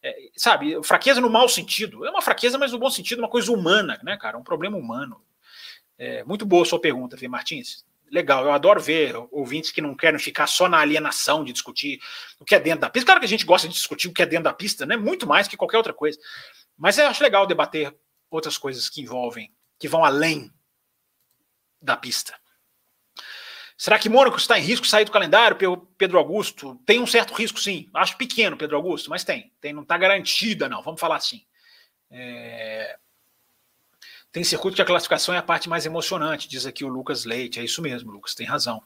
É, 0.03 0.15
sabe, 0.37 0.79
fraqueza 0.85 1.23
no 1.23 1.31
mau 1.31 1.49
sentido. 1.49 2.05
É 2.05 2.11
uma 2.11 2.21
fraqueza, 2.21 2.59
mas 2.59 2.73
no 2.73 2.79
bom 2.79 2.91
sentido, 2.91 3.21
uma 3.21 3.31
coisa 3.31 3.51
humana, 3.51 3.99
né, 4.05 4.19
cara? 4.19 4.37
Um 4.37 4.45
problema 4.45 4.77
humano. 4.77 5.25
É, 5.97 6.23
muito 6.23 6.45
boa 6.45 6.65
a 6.65 6.67
sua 6.67 6.81
pergunta, 6.81 7.17
Fê 7.17 7.29
Martins 7.29 7.88
legal. 8.11 8.45
Eu 8.45 8.53
adoro 8.53 8.81
ver 8.81 9.15
ouvintes 9.31 9.71
que 9.71 9.81
não 9.81 9.95
querem 9.95 10.19
ficar 10.19 10.47
só 10.47 10.69
na 10.69 10.79
alienação 10.79 11.45
de 11.45 11.53
discutir 11.53 12.01
o 12.39 12.45
que 12.45 12.55
é 12.55 12.61
dentro 12.61 12.81
da 12.81 12.91
pista. 12.91 13.07
Claro 13.07 13.21
que 13.21 13.27
a 13.27 13.29
gente 13.29 13.45
gosta 13.45 13.69
de 13.69 13.75
discutir 13.75 14.09
o 14.09 14.13
que 14.13 14.23
é 14.23 14.27
dentro 14.27 14.45
da 14.45 14.53
pista, 14.53 14.87
né? 14.87 14.97
Muito 14.97 15.27
mais 15.27 15.49
que 15.49 15.57
qualquer 15.57 15.77
outra 15.77 15.93
coisa. 15.93 16.19
Mas 16.77 16.99
eu 16.99 17.07
acho 17.07 17.23
legal 17.23 17.47
debater 17.47 17.95
outras 18.31 18.59
coisas 18.59 18.89
que 18.89 19.01
envolvem, 19.01 19.53
que 19.79 19.89
vão 19.89 20.05
além 20.05 20.53
da 21.81 21.97
pista. 21.97 22.35
Será 23.77 23.97
que 23.97 24.09
Mônaco 24.09 24.37
está 24.37 24.59
em 24.59 24.63
risco 24.63 24.85
de 24.85 24.91
sair 24.91 25.05
do 25.05 25.13
calendário, 25.13 25.57
Pedro 25.97 26.19
Augusto? 26.19 26.75
Tem 26.85 26.99
um 26.99 27.07
certo 27.07 27.33
risco, 27.33 27.61
sim. 27.61 27.89
Acho 27.95 28.17
pequeno, 28.17 28.57
Pedro 28.57 28.77
Augusto, 28.77 29.09
mas 29.09 29.23
tem. 29.23 29.53
tem 29.61 29.73
não 29.73 29.83
está 29.83 29.97
garantida, 29.97 30.69
não. 30.69 30.83
Vamos 30.83 31.01
falar 31.01 31.17
assim. 31.17 31.45
É... 32.11 32.99
Tem 34.31 34.45
circuito 34.45 34.77
que 34.77 34.83
a 34.83 34.85
classificação 34.85 35.35
é 35.35 35.39
a 35.39 35.43
parte 35.43 35.69
mais 35.69 35.87
emocionante, 35.87 36.49
diz 36.49 36.67
aqui 36.67 36.85
o 36.85 36.89
Lucas 36.89 37.25
Leite. 37.25 37.59
É 37.59 37.65
isso 37.65 37.81
mesmo, 37.81 38.11
Lucas, 38.13 38.35
tem 38.35 38.47
razão. 38.47 38.83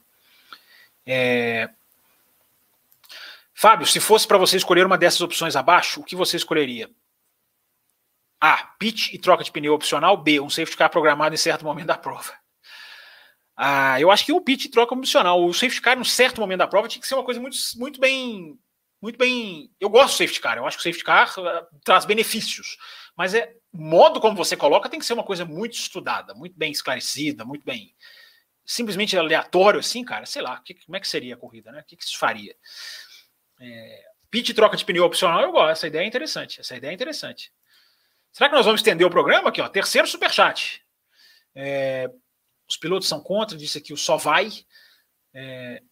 É... 1.06 1.68
Fábio, 3.54 3.86
se 3.86 4.00
fosse 4.00 4.26
para 4.26 4.38
você 4.38 4.56
escolher 4.56 4.86
uma 4.86 4.98
dessas 4.98 5.20
opções 5.20 5.56
abaixo, 5.56 6.00
o 6.00 6.04
que 6.04 6.16
você 6.16 6.36
escolheria? 6.36 6.90
A. 8.40 8.56
Pitch 8.78 9.12
e 9.12 9.18
troca 9.18 9.44
de 9.44 9.52
pneu 9.52 9.72
opcional. 9.72 10.16
B. 10.16 10.40
Um 10.40 10.50
safety 10.50 10.76
car 10.76 10.90
programado 10.90 11.32
em 11.32 11.38
certo 11.38 11.64
momento 11.64 11.86
da 11.86 11.96
prova. 11.96 12.32
Ah, 13.56 14.00
eu 14.00 14.10
acho 14.10 14.24
que 14.24 14.32
o 14.32 14.40
pitch 14.40 14.64
e 14.64 14.68
troca 14.68 14.94
opcional. 14.94 15.44
O 15.44 15.54
safety 15.54 15.80
car, 15.80 15.96
em 15.96 16.02
certo 16.02 16.40
momento 16.40 16.58
da 16.58 16.66
prova, 16.66 16.88
tinha 16.88 17.00
que 17.00 17.06
ser 17.06 17.14
uma 17.14 17.22
coisa 17.22 17.40
muito, 17.40 17.56
muito 17.76 18.00
bem. 18.00 18.58
Muito 19.00 19.16
bem. 19.16 19.70
Eu 19.78 19.88
gosto 19.88 20.14
do 20.14 20.18
safety 20.18 20.40
car. 20.40 20.56
Eu 20.56 20.66
acho 20.66 20.76
que 20.76 20.80
o 20.80 20.84
safety 20.84 21.04
car 21.04 21.32
uh, 21.38 21.66
traz 21.84 22.04
benefícios. 22.04 22.78
Mas 23.16 23.34
é 23.34 23.54
modo 23.72 24.20
como 24.20 24.36
você 24.36 24.56
coloca 24.56 24.88
tem 24.88 24.98
que 24.98 25.06
ser 25.06 25.14
uma 25.14 25.24
coisa 25.24 25.44
muito 25.44 25.74
estudada, 25.74 26.34
muito 26.34 26.56
bem 26.56 26.70
esclarecida, 26.72 27.44
muito 27.44 27.64
bem. 27.64 27.94
Simplesmente 28.64 29.16
aleatório, 29.16 29.80
assim, 29.80 30.04
cara, 30.04 30.24
sei 30.24 30.40
lá, 30.42 30.60
que, 30.60 30.74
como 30.74 30.96
é 30.96 31.00
que 31.00 31.08
seria 31.08 31.34
a 31.34 31.38
corrida, 31.38 31.72
né? 31.72 31.80
O 31.80 31.84
que, 31.84 31.96
que 31.96 32.16
faria? 32.16 32.56
É, 33.60 34.04
pit 34.30 34.54
troca 34.54 34.76
de 34.76 34.84
pneu 34.84 35.04
opcional, 35.04 35.42
eu 35.42 35.52
gosto. 35.52 35.70
Essa 35.72 35.86
ideia 35.86 36.04
é 36.04 36.06
interessante. 36.06 36.60
Essa 36.60 36.76
ideia 36.76 36.90
é 36.90 36.94
interessante. 36.94 37.52
Será 38.32 38.48
que 38.48 38.56
nós 38.56 38.64
vamos 38.64 38.80
estender 38.80 39.06
o 39.06 39.10
programa 39.10 39.50
aqui? 39.50 39.60
Ó, 39.60 39.68
terceiro 39.68 40.08
superchat. 40.08 40.82
É, 41.54 42.08
os 42.68 42.76
pilotos 42.76 43.08
são 43.08 43.20
contra, 43.20 43.58
disse 43.58 43.78
aqui 43.78 43.92
o 43.92 43.96
só 43.96 44.16
vai. 44.16 44.48
É, 45.34 45.82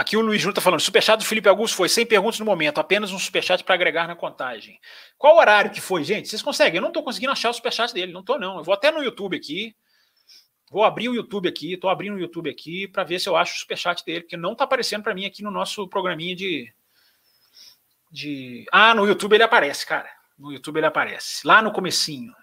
Aqui 0.00 0.16
o 0.16 0.22
Luiz 0.22 0.40
Júnior 0.40 0.52
está 0.52 0.62
falando, 0.62 0.80
superchat 0.80 1.18
do 1.18 1.26
Felipe 1.26 1.46
Augusto 1.46 1.76
foi 1.76 1.86
sem 1.86 2.06
perguntas 2.06 2.40
no 2.40 2.46
momento, 2.46 2.78
apenas 2.78 3.12
um 3.12 3.18
superchat 3.18 3.62
para 3.62 3.74
agregar 3.74 4.08
na 4.08 4.16
contagem. 4.16 4.80
Qual 5.18 5.36
horário 5.36 5.70
que 5.70 5.78
foi, 5.78 6.02
gente? 6.04 6.26
Vocês 6.26 6.40
conseguem? 6.40 6.76
Eu 6.76 6.80
não 6.80 6.88
estou 6.88 7.02
conseguindo 7.02 7.32
achar 7.32 7.50
o 7.50 7.52
superchat 7.52 7.92
dele, 7.92 8.10
não 8.10 8.20
estou 8.20 8.38
não. 8.38 8.56
Eu 8.56 8.64
vou 8.64 8.72
até 8.72 8.90
no 8.90 9.02
YouTube 9.02 9.36
aqui, 9.36 9.76
vou 10.70 10.84
abrir 10.84 11.10
o 11.10 11.14
YouTube 11.14 11.50
aqui, 11.50 11.74
estou 11.74 11.90
abrindo 11.90 12.14
o 12.14 12.18
YouTube 12.18 12.48
aqui 12.48 12.88
para 12.88 13.04
ver 13.04 13.18
se 13.18 13.28
eu 13.28 13.36
acho 13.36 13.54
o 13.54 13.58
superchat 13.58 14.02
dele, 14.02 14.22
porque 14.22 14.38
não 14.38 14.52
está 14.52 14.64
aparecendo 14.64 15.02
para 15.02 15.12
mim 15.12 15.26
aqui 15.26 15.42
no 15.42 15.50
nosso 15.50 15.86
programinha 15.86 16.34
de, 16.34 16.72
de... 18.10 18.64
Ah, 18.72 18.94
no 18.94 19.06
YouTube 19.06 19.34
ele 19.34 19.42
aparece, 19.42 19.84
cara. 19.84 20.08
No 20.38 20.50
YouTube 20.50 20.78
ele 20.78 20.86
aparece, 20.86 21.46
lá 21.46 21.60
no 21.60 21.70
comecinho. 21.72 22.34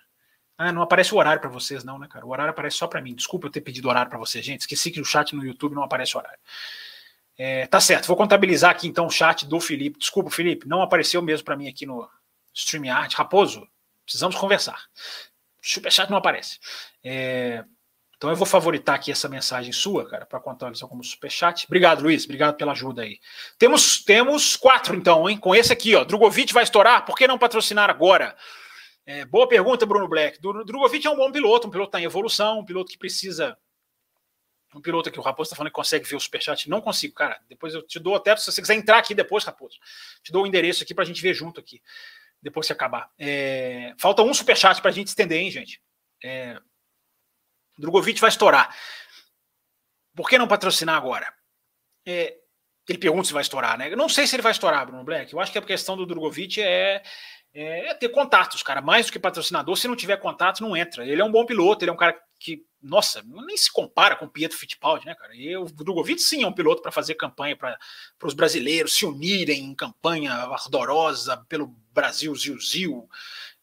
Ah, 0.60 0.72
não 0.72 0.84
aparece 0.84 1.12
o 1.12 1.18
horário 1.18 1.41
para 1.41 1.49
vocês 1.49 1.84
não, 1.84 1.97
né, 1.97 2.08
cara? 2.08 2.24
O 2.24 2.30
horário 2.30 2.51
aparece 2.51 2.78
só 2.78 2.86
para 2.86 3.01
mim. 3.01 3.16
Desculpa 3.16 3.47
eu 3.47 3.51
ter 3.51 3.62
pedido 3.62 3.89
horário 3.89 4.12
para 4.12 4.20
vocês, 4.20 4.45
gente. 4.45 4.62
Esqueci 4.62 4.91
que 4.91 4.99
no 4.99 5.05
chat 5.05 5.36
no 5.36 5.43
YouTube 5.43 5.74
não 5.74 5.82
aparece 5.82 6.16
o 6.16 6.20
horário. 6.20 6.38
É, 7.38 7.68
tá 7.68 7.80
certo, 7.80 8.08
vou 8.08 8.18
contabilizar 8.18 8.72
aqui 8.72 8.88
então 8.88 9.06
o 9.06 9.12
chat 9.12 9.46
do 9.46 9.60
Felipe. 9.60 10.00
Desculpa, 10.00 10.32
Felipe, 10.32 10.68
não 10.68 10.82
apareceu 10.82 11.22
mesmo 11.22 11.46
para 11.46 11.56
mim 11.56 11.68
aqui 11.68 11.86
no 11.86 12.10
StreamYard. 12.54 13.16
Raposo, 13.16 13.68
precisamos 14.04 14.36
conversar. 14.36 14.86
Superchat 15.62 16.10
não 16.10 16.18
aparece. 16.18 16.60
É, 17.04 17.64
então 18.18 18.32
eu 18.32 18.36
vou 18.36 18.48
favoritar 18.48 18.96
aqui 18.96 19.12
essa 19.12 19.30
mensagem 19.30 19.72
sua, 19.72 20.10
cara, 20.10 20.26
para 20.26 20.40
contabilizar 20.40 20.90
como 20.90 21.04
superchat. 21.04 21.66
Obrigado, 21.68 22.02
Luiz. 22.02 22.26
Obrigado 22.26 22.56
pela 22.56 22.72
ajuda 22.72 23.04
aí. 23.04 23.20
Temos, 23.60 24.04
temos 24.04 24.56
quatro, 24.56 24.96
então, 24.96 25.30
hein? 25.30 25.38
Com 25.38 25.54
esse 25.54 25.72
aqui, 25.72 25.94
ó. 25.94 26.04
Drogovic 26.04 26.52
vai 26.52 26.64
estourar. 26.64 27.06
Por 27.06 27.16
que 27.16 27.28
não 27.28 27.38
patrocinar 27.38 27.92
agora? 27.92 28.36
É, 29.06 29.24
boa 29.26 29.48
pergunta, 29.48 29.86
Bruno 29.86 30.08
Black. 30.08 30.42
Drogovic 30.42 31.06
é 31.06 31.10
um 31.10 31.16
bom 31.16 31.32
piloto, 31.32 31.68
um 31.68 31.72
piloto 31.72 31.90
está 31.90 32.02
em 32.02 32.06
evolução, 32.06 32.60
um 32.60 32.66
piloto 32.66 32.92
que 32.92 32.98
precisa 32.98 33.56
um 34.76 34.82
piloto 34.82 35.09
aqui, 35.09 35.20
o 35.20 35.24
Raposo 35.24 35.47
está 35.47 35.55
falando 35.55 35.72
que 35.72 35.76
consegue 35.76 36.07
ver 36.07 36.15
o 36.15 36.20
superchat. 36.20 36.70
Não 36.70 36.82
consigo, 36.82 37.13
cara. 37.13 37.39
Depois 37.47 37.74
eu 37.74 37.82
te 37.82 37.99
dou 37.99 38.15
até, 38.15 38.36
se 38.36 38.51
você 38.51 38.61
quiser 38.61 38.76
entrar 38.76 38.97
aqui 38.97 39.15
depois, 39.15 39.43
Raposo, 39.43 39.78
te 40.22 40.32
dou 40.32 40.43
o 40.43 40.47
endereço 40.47 40.84
aqui 40.84 40.93
para 40.93 41.03
a 41.03 41.07
gente 41.07 41.22
ver 41.22 41.34
junto 41.34 41.59
aqui, 41.59 41.82
depois 42.41 42.68
que 42.68 42.74
acabar. 42.74 43.09
É, 43.18 43.93
falta 43.97 44.22
um 44.22 44.34
superchat 44.34 44.82
para 44.82 44.91
a 44.91 44.93
gente 44.93 45.07
estender, 45.07 45.39
hein, 45.39 45.49
gente? 45.49 45.82
É, 46.24 46.59
Drogovic 47.78 48.20
vai 48.20 48.30
estourar. 48.30 48.76
Por 50.15 50.28
que 50.28 50.38
não 50.38 50.47
patrocinar 50.47 50.95
agora? 50.95 51.32
É, 52.05 52.36
Ele 52.89 52.97
pergunta 52.97 53.28
se 53.28 53.34
vai 53.34 53.41
estourar, 53.41 53.78
né? 53.78 53.91
Eu 53.91 53.97
não 53.97 54.09
sei 54.09 54.26
se 54.26 54.36
ele 54.36 54.41
vai 54.41 54.51
estourar, 54.51 54.86
Bruno 54.86 55.03
Black. 55.03 55.32
Eu 55.32 55.39
acho 55.39 55.51
que 55.51 55.57
a 55.57 55.61
questão 55.61 55.95
do 55.95 56.05
Drogovic 56.05 56.61
é, 56.61 57.03
é, 57.53 57.93
ter 57.93 58.09
contatos, 58.09 58.63
cara. 58.63 58.82
Mais 58.82 59.05
do 59.05 59.11
que 59.11 59.20
patrocinador, 59.20 59.76
se 59.76 59.88
não 59.88 59.95
tiver 59.95 60.18
contatos, 60.18 60.61
não 60.61 60.76
entra. 60.76 61.05
Ele 61.05 61.22
é 61.22 61.26
um 61.26 61.32
bom 61.32 61.45
piloto, 61.45 61.84
ele 61.84 61.91
é 61.91 61.93
um 61.93 61.97
cara 61.97 62.13
que, 62.13 62.20
nossa, 62.82 63.24
nem 63.26 63.58
se 63.58 63.72
compara 63.72 64.16
com 64.16 64.26
o 64.26 64.30
Pietro 64.30 64.58
Fittipaldi, 64.58 65.06
né, 65.06 65.16
cara? 65.16 65.36
E 65.36 65.56
o 65.58 65.66
Drogovic, 65.66 66.22
sim, 66.22 66.44
é 66.44 66.48
um 66.48 66.54
piloto 66.54 66.82
para 66.82 66.92
fazer 66.92 67.16
campanha 67.16 67.56
para 67.56 67.78
os 68.24 68.34
brasileiros 68.34 68.96
se 68.96 69.06
unirem 69.06 69.64
em 69.64 69.76
campanha 69.76 70.34
ardorosa 70.34 71.38
pelo 71.50 71.68
Brasil, 71.92 72.34
Zil-Zil. 72.36 73.10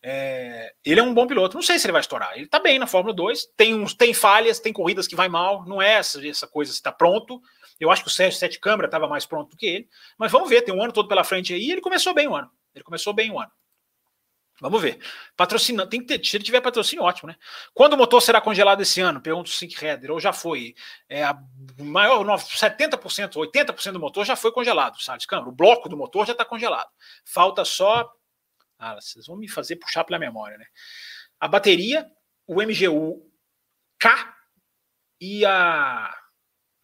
É, 0.03 0.75
ele 0.85 1.01
é 1.01 1.03
um 1.03 1.15
bom 1.15 1.27
piloto. 1.27 1.57
Não 1.57 1.63
sei 1.63 1.79
se 1.79 1.87
ele 1.87 1.93
vai 1.93 2.03
estourar. 2.03 2.37
Ele 2.37 2.47
tá 2.47 2.59
bem 2.59 2.79
na 2.79 2.87
Fórmula 2.87 3.15
2. 3.15 3.47
Tem, 3.57 3.75
uns, 3.75 3.95
tem 3.95 4.13
falhas, 4.13 4.61
tem 4.61 4.73
corridas 4.73 5.07
que 5.07 5.17
vai 5.17 5.29
mal. 5.29 5.65
Não 5.67 5.81
é 5.81 5.95
essa, 5.95 6.27
essa 6.27 6.47
coisa 6.47 6.71
se 6.71 6.79
está 6.79 6.93
pronto. 6.93 7.41
Eu 7.81 7.91
acho 7.91 8.03
que 8.03 8.09
o 8.09 8.13
Sérgio 8.13 8.39
Sete 8.39 8.61
Câmara 8.61 8.87
estava 8.87 9.09
mais 9.09 9.25
pronto 9.25 9.51
do 9.51 9.57
que 9.57 9.67
ele. 9.67 9.89
Mas 10.19 10.31
vamos 10.31 10.49
ver, 10.49 10.63
tem 10.63 10.75
um 10.75 10.83
ano 10.83 10.93
todo 10.93 11.09
pela 11.09 11.25
frente 11.25 11.55
aí. 11.55 11.63
E 11.63 11.73
ele 11.73 11.81
começou 11.81 12.13
bem 12.13 12.29
o 12.29 12.35
ano. 12.35 12.51
Ele 12.75 12.85
começou 12.85 13.15
bem 13.15 13.31
o 13.31 13.41
ano. 13.41 13.51
Vamos 14.71 14.83
ver. 14.83 14.99
Patrocinando, 15.37 15.91
tem 15.91 16.01
que 16.01 16.07
ter, 16.07 16.25
se 16.25 16.37
ele 16.37 16.45
tiver 16.45 16.61
patrocínio, 16.61 17.05
ótimo, 17.05 17.29
né? 17.29 17.37
Quando 17.73 17.93
o 17.93 17.97
motor 17.97 18.21
será 18.21 18.41
congelado 18.41 18.81
esse 18.81 19.01
ano? 19.01 19.21
Pergunta 19.21 19.49
o 19.49 19.53
Sync 19.53 19.85
Header, 19.85 20.11
ou 20.11 20.19
já 20.19 20.33
foi. 20.33 20.75
É, 21.09 21.23
a 21.23 21.39
maior, 21.79 22.25
70%, 22.25 23.35
80% 23.35 23.93
do 23.93 24.01
motor 24.01 24.25
já 24.25 24.37
foi 24.37 24.53
congelado, 24.53 25.01
Salles 25.03 25.27
Câmara. 25.27 25.49
O 25.49 25.53
bloco 25.53 25.89
do 25.89 25.97
motor 25.97 26.27
já 26.27 26.33
está 26.33 26.45
congelado. 26.45 26.89
Falta 27.25 27.65
só 27.65 28.11
ah, 28.79 28.95
vocês 28.95 29.27
vão 29.27 29.37
me 29.37 29.49
fazer 29.49 29.77
puxar 29.77 30.05
pela 30.05 30.19
memória, 30.19 30.59
né? 30.59 30.67
A 31.41 31.49
bateria, 31.49 32.11
o 32.47 32.63
MGU 32.63 33.31
K 33.99 34.37
e 35.21 35.45
a 35.47 36.15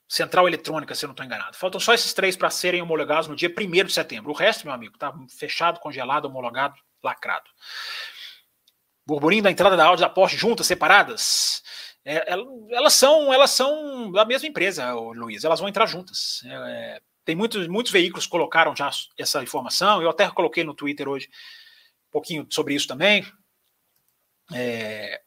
central 0.08 0.48
eletrônica, 0.48 0.94
se 0.94 1.04
eu 1.04 1.08
não 1.08 1.12
estou 1.12 1.26
enganado. 1.26 1.56
Faltam 1.56 1.80
só 1.80 1.92
esses 1.92 2.12
três 2.12 2.36
para 2.36 2.50
serem 2.50 2.82
homologados 2.82 3.28
no 3.28 3.36
dia 3.36 3.52
1 3.56 3.84
de 3.84 3.92
setembro. 3.92 4.30
O 4.30 4.34
resto, 4.34 4.64
meu 4.64 4.74
amigo, 4.74 4.94
está 4.94 5.12
fechado, 5.28 5.78
congelado, 5.80 6.24
homologado, 6.24 6.74
lacrado. 7.02 7.50
Burburinho 9.06 9.42
da 9.42 9.50
entrada 9.50 9.76
da 9.76 9.86
Audi 9.86 10.02
da 10.02 10.08
Porsche 10.08 10.36
juntas, 10.36 10.66
separadas. 10.66 11.62
É, 12.04 12.32
elas 12.70 12.94
são 12.94 13.32
elas 13.32 13.50
são 13.50 14.10
da 14.12 14.24
mesma 14.24 14.48
empresa, 14.48 14.92
Luiz. 14.92 15.44
Elas 15.44 15.60
vão 15.60 15.68
entrar 15.68 15.86
juntas. 15.86 16.42
É, 16.44 17.00
tem 17.24 17.36
muitos, 17.36 17.66
muitos 17.68 17.92
veículos 17.92 18.26
colocaram 18.26 18.74
já 18.74 18.90
essa 19.18 19.42
informação. 19.42 20.02
Eu 20.02 20.10
até 20.10 20.28
coloquei 20.30 20.64
no 20.64 20.74
Twitter 20.74 21.08
hoje 21.08 21.28
um 22.08 22.12
pouquinho 22.12 22.46
sobre 22.50 22.74
isso 22.74 22.88
também. 22.88 23.24
É, 24.52 25.20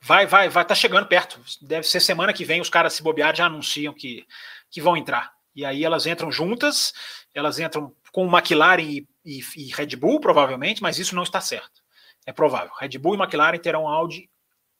vai, 0.00 0.26
vai, 0.26 0.48
vai, 0.48 0.64
tá 0.64 0.74
chegando 0.74 1.06
perto. 1.06 1.40
Deve 1.60 1.86
ser 1.86 2.00
semana 2.00 2.32
que 2.32 2.44
vem 2.44 2.60
os 2.60 2.70
caras 2.70 2.92
se 2.92 3.02
bobear 3.02 3.34
já 3.34 3.46
anunciam 3.46 3.92
que, 3.94 4.26
que 4.70 4.80
vão 4.80 4.96
entrar. 4.96 5.32
E 5.54 5.64
aí 5.64 5.84
elas 5.84 6.06
entram 6.06 6.30
juntas, 6.30 6.92
elas 7.34 7.58
entram 7.58 7.92
com 8.12 8.28
McLaren 8.28 8.82
e, 8.82 9.08
e, 9.28 9.40
e 9.56 9.72
Red 9.74 9.94
Bull, 9.96 10.20
provavelmente, 10.20 10.82
mas 10.82 10.98
isso 10.98 11.14
não 11.14 11.22
está 11.22 11.40
certo. 11.40 11.82
É 12.24 12.32
provável. 12.32 12.72
Red 12.80 12.96
Bull 12.98 13.14
e 13.14 13.18
McLaren 13.18 13.58
terão 13.58 13.86
Audi 13.86 14.30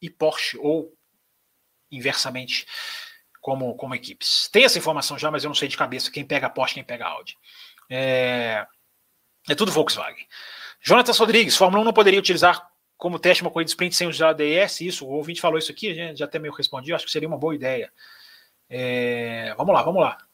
e 0.01 0.09
Porsche, 0.09 0.57
ou 0.59 0.95
inversamente, 1.91 2.67
como, 3.41 3.75
como 3.77 3.95
equipes. 3.95 4.49
Tem 4.51 4.65
essa 4.65 4.79
informação 4.79 5.19
já, 5.19 5.31
mas 5.31 5.45
eu 5.45 5.49
não 5.49 5.55
sei 5.55 5.69
de 5.69 5.77
cabeça 5.77 6.11
quem 6.11 6.25
pega 6.25 6.49
Porsche 6.49 6.75
quem 6.75 6.85
pega 6.85 7.07
Audi. 7.07 7.37
É, 7.91 8.67
é 9.49 9.55
tudo 9.55 9.71
Volkswagen. 9.71 10.27
Jonatas 10.81 11.19
Rodrigues, 11.19 11.57
Fórmula 11.57 11.83
1 11.83 11.85
não 11.85 11.93
poderia 11.93 12.19
utilizar 12.19 12.71
como 12.97 13.19
teste 13.19 13.43
uma 13.43 13.51
corrida 13.51 13.71
sprint 13.71 13.95
sem 13.95 14.09
usar 14.09 14.31
ADS? 14.31 14.81
Isso, 14.81 15.07
o 15.07 15.11
ouvinte 15.11 15.41
falou 15.41 15.59
isso 15.59 15.71
aqui, 15.71 15.95
gente 15.95 16.19
já 16.19 16.25
até 16.25 16.39
meio 16.39 16.55
respondi, 16.55 16.93
acho 16.93 17.05
que 17.05 17.13
seria 17.13 17.29
uma 17.29 17.39
boa 17.39 17.55
ideia. 17.55 17.93
É, 18.69 19.55
vamos 19.57 19.75
lá, 19.75 19.83
vamos 19.83 20.01
lá. 20.01 20.28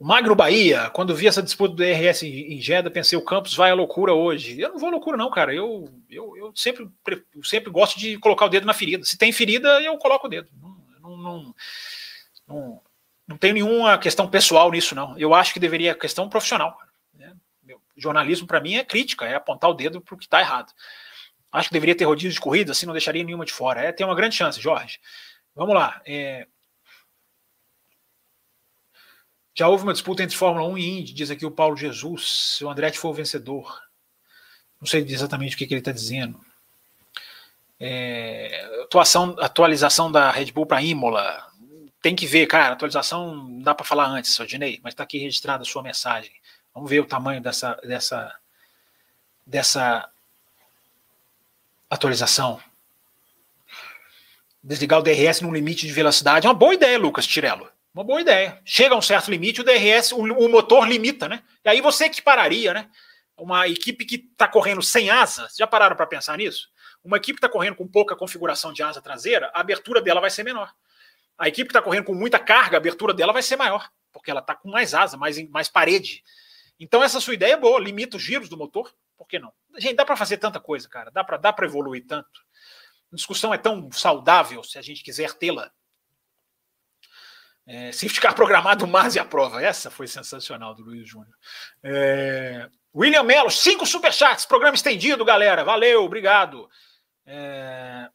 Magro 0.00 0.34
Bahia, 0.34 0.90
quando 0.90 1.14
vi 1.14 1.26
essa 1.26 1.42
disputa 1.42 1.74
do 1.74 1.82
DRS 1.82 2.22
em 2.22 2.60
Jeddah, 2.60 2.90
pensei, 2.90 3.18
o 3.18 3.24
Campos 3.24 3.54
vai 3.54 3.70
à 3.70 3.74
loucura 3.74 4.14
hoje. 4.14 4.60
Eu 4.60 4.70
não 4.70 4.78
vou 4.78 4.88
à 4.88 4.92
loucura, 4.92 5.16
não, 5.16 5.30
cara. 5.30 5.52
Eu, 5.52 5.88
eu, 6.08 6.36
eu 6.36 6.52
sempre, 6.54 6.88
eu 7.34 7.42
sempre 7.42 7.70
gosto 7.70 7.98
de 7.98 8.16
colocar 8.18 8.46
o 8.46 8.48
dedo 8.48 8.66
na 8.66 8.74
ferida. 8.74 9.04
Se 9.04 9.18
tem 9.18 9.32
ferida, 9.32 9.80
eu 9.82 9.96
coloco 9.98 10.26
o 10.26 10.30
dedo. 10.30 10.48
Não, 10.60 11.16
não, 11.16 11.54
não, 12.46 12.82
não, 13.26 13.36
tenho 13.36 13.54
nenhuma 13.54 13.98
questão 13.98 14.28
pessoal 14.28 14.70
nisso, 14.70 14.94
não. 14.94 15.18
Eu 15.18 15.34
acho 15.34 15.52
que 15.52 15.58
deveria 15.60 15.94
questão 15.94 16.28
profissional 16.28 16.78
jornalismo, 17.98 18.46
para 18.46 18.60
mim, 18.60 18.76
é 18.76 18.84
crítica, 18.84 19.26
é 19.26 19.34
apontar 19.34 19.68
o 19.68 19.74
dedo 19.74 20.00
para 20.00 20.14
o 20.14 20.18
que 20.18 20.24
está 20.24 20.40
errado. 20.40 20.72
Acho 21.50 21.68
que 21.68 21.74
deveria 21.74 21.96
ter 21.96 22.04
rodízio 22.04 22.32
de 22.32 22.40
corrida, 22.40 22.72
assim 22.72 22.86
não 22.86 22.92
deixaria 22.92 23.24
nenhuma 23.24 23.44
de 23.44 23.52
fora. 23.52 23.80
É, 23.80 23.92
tem 23.92 24.06
uma 24.06 24.14
grande 24.14 24.36
chance, 24.36 24.60
Jorge. 24.60 25.00
Vamos 25.54 25.74
lá. 25.74 26.00
É... 26.06 26.46
Já 29.58 29.66
houve 29.66 29.82
uma 29.82 29.92
disputa 29.92 30.22
entre 30.22 30.36
Fórmula 30.36 30.68
1 30.68 30.78
e 30.78 31.00
Indy, 31.00 31.12
diz 31.12 31.32
aqui 31.32 31.44
o 31.44 31.50
Paulo 31.50 31.76
Jesus. 31.76 32.54
Se 32.58 32.64
o 32.64 32.70
Andretti 32.70 32.96
for 32.96 33.08
o 33.08 33.12
vencedor. 33.12 33.82
Não 34.80 34.86
sei 34.86 35.02
exatamente 35.02 35.56
o 35.56 35.58
que, 35.58 35.66
que 35.66 35.74
ele 35.74 35.80
está 35.80 35.90
dizendo. 35.90 36.40
É... 37.80 38.84
Atuação, 38.84 39.34
atualização 39.40 40.12
da 40.12 40.30
Red 40.30 40.52
Bull 40.52 40.64
para 40.64 40.80
Imola. 40.80 41.44
Tem 42.00 42.14
que 42.14 42.24
ver, 42.24 42.46
cara. 42.46 42.74
Atualização 42.74 43.34
não 43.34 43.58
dá 43.60 43.74
para 43.74 43.84
falar 43.84 44.06
antes, 44.06 44.38
Odinei, 44.38 44.78
mas 44.80 44.92
está 44.92 45.02
aqui 45.02 45.18
registrada 45.18 45.64
a 45.64 45.66
sua 45.66 45.82
mensagem. 45.82 46.30
Vamos 46.72 46.88
ver 46.88 47.00
o 47.00 47.04
tamanho 47.04 47.42
dessa, 47.42 47.74
dessa, 47.82 48.32
dessa 49.44 50.08
atualização. 51.90 52.60
Desligar 54.62 55.00
o 55.00 55.02
DRS 55.02 55.40
num 55.40 55.52
limite 55.52 55.84
de 55.84 55.92
velocidade 55.92 56.46
é 56.46 56.48
uma 56.48 56.54
boa 56.54 56.74
ideia, 56.74 56.96
Lucas 56.96 57.26
Tirello. 57.26 57.68
Uma 57.98 58.04
boa 58.04 58.20
ideia. 58.20 58.62
Chega 58.64 58.94
a 58.94 58.96
um 58.96 59.02
certo 59.02 59.28
limite, 59.28 59.60
o 59.60 59.64
DRS, 59.64 60.12
o, 60.12 60.18
o 60.18 60.48
motor 60.48 60.86
limita, 60.86 61.28
né? 61.28 61.42
E 61.64 61.68
aí 61.68 61.80
você 61.80 62.08
que 62.08 62.22
pararia, 62.22 62.72
né? 62.72 62.88
Uma 63.36 63.66
equipe 63.66 64.04
que 64.04 64.14
está 64.14 64.46
correndo 64.46 64.80
sem 64.80 65.10
asa, 65.10 65.48
já 65.58 65.66
pararam 65.66 65.96
para 65.96 66.06
pensar 66.06 66.38
nisso? 66.38 66.68
Uma 67.02 67.16
equipe 67.16 67.40
que 67.40 67.44
está 67.44 67.48
correndo 67.48 67.74
com 67.74 67.88
pouca 67.88 68.14
configuração 68.14 68.72
de 68.72 68.84
asa 68.84 69.02
traseira, 69.02 69.50
a 69.52 69.58
abertura 69.58 70.00
dela 70.00 70.20
vai 70.20 70.30
ser 70.30 70.44
menor. 70.44 70.72
A 71.36 71.48
equipe 71.48 71.70
que 71.70 71.76
está 71.76 71.82
correndo 71.82 72.04
com 72.04 72.14
muita 72.14 72.38
carga, 72.38 72.76
a 72.76 72.78
abertura 72.78 73.12
dela 73.12 73.32
vai 73.32 73.42
ser 73.42 73.56
maior, 73.56 73.90
porque 74.12 74.30
ela 74.30 74.38
está 74.38 74.54
com 74.54 74.70
mais 74.70 74.94
asa, 74.94 75.16
mais, 75.16 75.36
mais 75.50 75.68
parede. 75.68 76.22
Então 76.78 77.02
essa 77.02 77.18
sua 77.18 77.34
ideia 77.34 77.54
é 77.54 77.56
boa, 77.56 77.80
limita 77.80 78.16
os 78.16 78.22
giros 78.22 78.48
do 78.48 78.56
motor, 78.56 78.94
por 79.16 79.26
que 79.26 79.40
não? 79.40 79.52
Gente, 79.76 79.96
dá 79.96 80.04
para 80.04 80.16
fazer 80.16 80.36
tanta 80.36 80.60
coisa, 80.60 80.88
cara, 80.88 81.10
dá 81.10 81.24
para 81.24 81.36
dá 81.36 81.52
para 81.52 81.66
evoluir 81.66 82.06
tanto. 82.06 82.46
A 83.12 83.16
discussão 83.16 83.52
é 83.52 83.58
tão 83.58 83.90
saudável 83.90 84.62
se 84.62 84.78
a 84.78 84.82
gente 84.82 85.02
quiser 85.02 85.32
tê-la. 85.32 85.72
É, 87.70 87.92
se 87.92 88.08
ficar 88.08 88.32
programado 88.32 88.86
mais 88.86 89.14
e 89.14 89.18
a 89.18 89.24
prova. 89.24 89.62
Essa 89.62 89.90
foi 89.90 90.06
sensacional 90.06 90.74
do 90.74 90.82
Luiz 90.82 91.06
Júnior. 91.06 91.36
É, 91.82 92.66
William 92.94 93.22
Mello, 93.22 93.50
cinco 93.50 93.84
superchats, 93.84 94.46
programa 94.46 94.74
estendido, 94.74 95.22
galera. 95.22 95.62
Valeu, 95.62 96.02
obrigado. 96.02 96.68
É, 97.26 98.08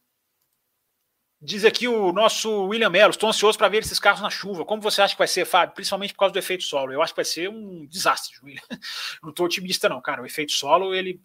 Diz 1.46 1.62
aqui 1.62 1.86
o 1.86 2.10
nosso 2.10 2.68
William 2.68 2.88
Mello, 2.88 3.10
estou 3.10 3.28
ansioso 3.28 3.58
para 3.58 3.68
ver 3.68 3.82
esses 3.82 3.98
carros 3.98 4.22
na 4.22 4.30
chuva. 4.30 4.64
Como 4.64 4.80
você 4.80 5.02
acha 5.02 5.12
que 5.12 5.18
vai 5.18 5.28
ser, 5.28 5.44
Fábio? 5.44 5.74
Principalmente 5.74 6.14
por 6.14 6.20
causa 6.20 6.32
do 6.32 6.38
efeito 6.38 6.64
solo. 6.64 6.90
Eu 6.90 7.02
acho 7.02 7.12
que 7.12 7.18
vai 7.18 7.24
ser 7.26 7.50
um 7.50 7.84
desastre, 7.84 8.38
William. 8.42 8.62
Não 9.22 9.28
estou 9.28 9.44
otimista, 9.44 9.86
não, 9.86 10.00
cara. 10.00 10.22
O 10.22 10.26
efeito 10.26 10.52
solo, 10.52 10.94
ele, 10.94 11.20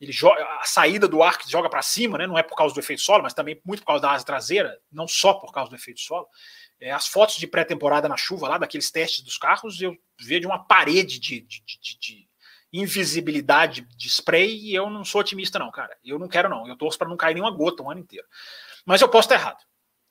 ele 0.00 0.12
joga, 0.12 0.40
a 0.60 0.64
saída 0.64 1.08
do 1.08 1.20
ar 1.20 1.36
que 1.36 1.50
joga 1.50 1.68
para 1.68 1.82
cima, 1.82 2.16
né? 2.16 2.28
Não 2.28 2.38
é 2.38 2.44
por 2.44 2.54
causa 2.54 2.72
do 2.72 2.78
efeito 2.78 3.02
solo, 3.02 3.24
mas 3.24 3.34
também 3.34 3.60
muito 3.64 3.80
por 3.80 3.86
causa 3.86 4.02
da 4.02 4.12
asa 4.12 4.24
traseira, 4.24 4.78
não 4.92 5.08
só 5.08 5.34
por 5.34 5.52
causa 5.52 5.68
do 5.68 5.74
efeito 5.74 6.00
solo. 6.00 6.28
É, 6.80 6.90
as 6.90 7.06
fotos 7.06 7.36
de 7.36 7.46
pré-temporada 7.46 8.08
na 8.08 8.16
chuva, 8.16 8.48
lá 8.48 8.58
daqueles 8.58 8.90
testes 8.90 9.24
dos 9.24 9.38
carros, 9.38 9.80
eu 9.80 9.96
vejo 10.20 10.48
uma 10.48 10.62
parede 10.62 11.18
de, 11.18 11.40
de, 11.40 11.62
de, 11.64 11.98
de 11.98 12.28
invisibilidade 12.72 13.82
de 13.96 14.08
spray 14.08 14.56
e 14.56 14.74
eu 14.74 14.90
não 14.90 15.04
sou 15.04 15.20
otimista, 15.20 15.58
não, 15.58 15.70
cara. 15.70 15.96
Eu 16.04 16.18
não 16.18 16.28
quero, 16.28 16.48
não. 16.48 16.66
Eu 16.68 16.76
torço 16.76 16.98
para 16.98 17.08
não 17.08 17.16
cair 17.16 17.34
nenhuma 17.34 17.50
gota 17.50 17.82
o 17.82 17.90
ano 17.90 18.00
inteiro. 18.00 18.26
Mas 18.84 19.00
eu 19.00 19.08
posso 19.08 19.26
estar 19.26 19.36
errado. 19.36 19.64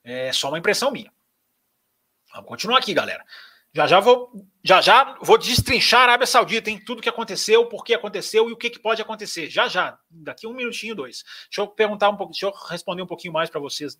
É 0.03 0.31
só 0.33 0.49
uma 0.49 0.59
impressão 0.59 0.91
minha. 0.91 1.11
Vamos 2.33 2.49
continuar 2.49 2.79
aqui, 2.79 2.93
galera. 2.93 3.23
Já 3.75 3.87
já 3.87 3.99
vou, 3.99 4.31
já 4.63 4.79
já 4.79 5.17
vou 5.21 5.37
destrinchar 5.37 5.99
a 5.99 6.03
Arábia 6.03 6.25
Saudita, 6.25 6.69
em 6.69 6.79
tudo 6.79 7.01
que 7.01 7.09
aconteceu, 7.09 7.65
por 7.65 7.83
que 7.83 7.93
aconteceu 7.93 8.49
e 8.49 8.53
o 8.53 8.55
que, 8.55 8.69
que 8.69 8.79
pode 8.79 9.01
acontecer. 9.01 9.49
Já 9.49 9.67
já, 9.67 9.99
daqui 10.09 10.47
um 10.47 10.53
minutinho, 10.53 10.95
dois. 10.95 11.25
Deixa 11.49 11.59
eu 11.59 11.67
perguntar 11.67 12.07
um 12.07 12.15
pouco, 12.15 12.31
deixa 12.31 12.45
eu 12.45 12.53
responder 12.69 13.01
um 13.01 13.07
pouquinho 13.07 13.33
mais 13.33 13.49
para 13.49 13.59
vocês. 13.59 13.99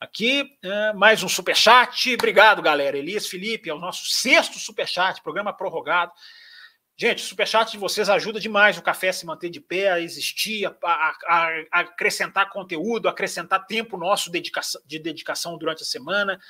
Aqui, 0.00 0.48
é, 0.62 0.94
mais 0.94 1.22
um 1.22 1.28
superchat. 1.28 2.14
Obrigado, 2.14 2.62
galera. 2.62 2.96
Elias 2.96 3.26
Felipe, 3.26 3.68
é 3.68 3.74
o 3.74 3.78
nosso 3.78 4.06
sexto 4.06 4.58
superchat, 4.58 5.22
programa 5.22 5.52
prorrogado. 5.52 6.10
Gente, 6.96 7.22
o 7.22 7.26
superchat 7.26 7.72
de 7.72 7.76
vocês 7.76 8.08
ajuda 8.08 8.40
demais 8.40 8.78
o 8.78 8.82
café 8.82 9.10
a 9.10 9.12
se 9.12 9.26
manter 9.26 9.50
de 9.50 9.60
pé, 9.60 9.90
a 9.90 10.00
existir, 10.00 10.64
a, 10.64 10.74
a, 10.82 11.16
a 11.70 11.80
acrescentar 11.80 12.48
conteúdo, 12.48 13.06
acrescentar 13.06 13.66
tempo 13.66 13.98
nosso 13.98 14.30
dedicação, 14.30 14.80
de 14.86 14.98
dedicação 14.98 15.58
durante 15.58 15.82
a 15.82 15.86
semana. 15.86 16.40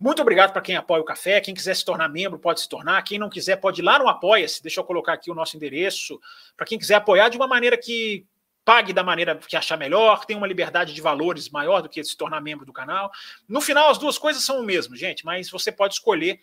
Muito 0.00 0.22
obrigado 0.22 0.52
para 0.52 0.62
quem 0.62 0.76
apoia 0.76 1.02
o 1.02 1.04
café. 1.04 1.40
Quem 1.40 1.54
quiser 1.54 1.76
se 1.76 1.84
tornar 1.84 2.08
membro, 2.08 2.38
pode 2.38 2.60
se 2.60 2.68
tornar. 2.68 3.02
Quem 3.02 3.18
não 3.18 3.28
quiser, 3.28 3.56
pode 3.56 3.82
ir 3.82 3.84
lá 3.84 3.98
no 3.98 4.08
Apoia-se. 4.08 4.62
Deixa 4.62 4.80
eu 4.80 4.84
colocar 4.84 5.12
aqui 5.12 5.30
o 5.30 5.34
nosso 5.34 5.56
endereço. 5.56 6.18
Para 6.56 6.66
quem 6.66 6.78
quiser 6.78 6.94
apoiar 6.94 7.28
de 7.28 7.36
uma 7.36 7.46
maneira 7.46 7.76
que 7.76 8.26
pague 8.64 8.92
da 8.92 9.04
maneira 9.04 9.36
que 9.36 9.56
achar 9.56 9.76
melhor, 9.76 10.24
tem 10.24 10.36
uma 10.36 10.46
liberdade 10.46 10.94
de 10.94 11.00
valores 11.02 11.50
maior 11.50 11.82
do 11.82 11.88
que 11.88 12.02
se 12.02 12.16
tornar 12.16 12.40
membro 12.40 12.64
do 12.64 12.72
canal. 12.72 13.10
No 13.46 13.60
final, 13.60 13.90
as 13.90 13.98
duas 13.98 14.16
coisas 14.16 14.42
são 14.42 14.60
o 14.60 14.64
mesmo, 14.64 14.96
gente, 14.96 15.24
mas 15.24 15.50
você 15.50 15.70
pode 15.70 15.94
escolher 15.94 16.40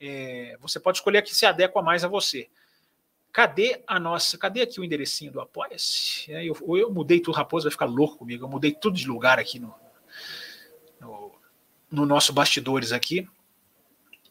é, 0.00 0.56
você 0.60 0.78
pode 0.78 0.98
escolher 0.98 1.18
a 1.18 1.22
que 1.22 1.34
se 1.34 1.44
adequa 1.44 1.82
mais 1.82 2.04
a 2.04 2.08
você. 2.08 2.48
Cadê 3.32 3.82
a 3.86 4.00
nossa? 4.00 4.38
Cadê 4.38 4.62
aqui 4.62 4.80
o 4.80 4.84
enderecinho 4.84 5.32
do 5.32 5.40
Apoia-se? 5.40 6.32
É, 6.32 6.44
eu, 6.44 6.56
eu, 6.76 6.90
mudei 6.92 7.20
tudo, 7.20 7.34
Raposo 7.34 7.64
vai 7.64 7.72
ficar 7.72 7.84
louco 7.84 8.18
comigo. 8.18 8.44
Eu 8.44 8.48
mudei 8.48 8.72
tudo 8.72 8.96
de 8.96 9.06
lugar 9.06 9.38
aqui 9.38 9.58
no, 9.58 9.68
no, 9.68 9.87
no 11.90 12.06
nosso 12.06 12.32
bastidores 12.32 12.92
aqui. 12.92 13.28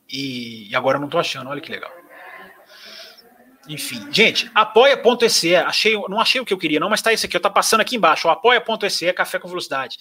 E, 0.09 0.69
e 0.69 0.75
agora 0.75 0.97
eu 0.97 1.01
não 1.01 1.07
estou 1.07 1.19
achando, 1.19 1.49
olha 1.49 1.61
que 1.61 1.71
legal. 1.71 1.91
Enfim, 3.67 4.07
gente, 4.11 4.49
apoia.se, 4.55 5.55
achei, 5.55 5.93
não 6.07 6.21
achei 6.21 6.39
o 6.39 6.45
que 6.45 6.53
eu 6.53 6.57
queria, 6.57 6.79
não, 6.79 6.89
mas 6.89 7.01
tá 7.01 7.11
isso 7.11 7.25
aqui, 7.25 7.37
tá 7.37 7.49
passando 7.49 7.81
aqui 7.81 7.97
embaixo, 7.97 8.29
apoia.se, 8.29 9.11
café 9.11 9.39
com 9.39 9.49
velocidade. 9.49 9.97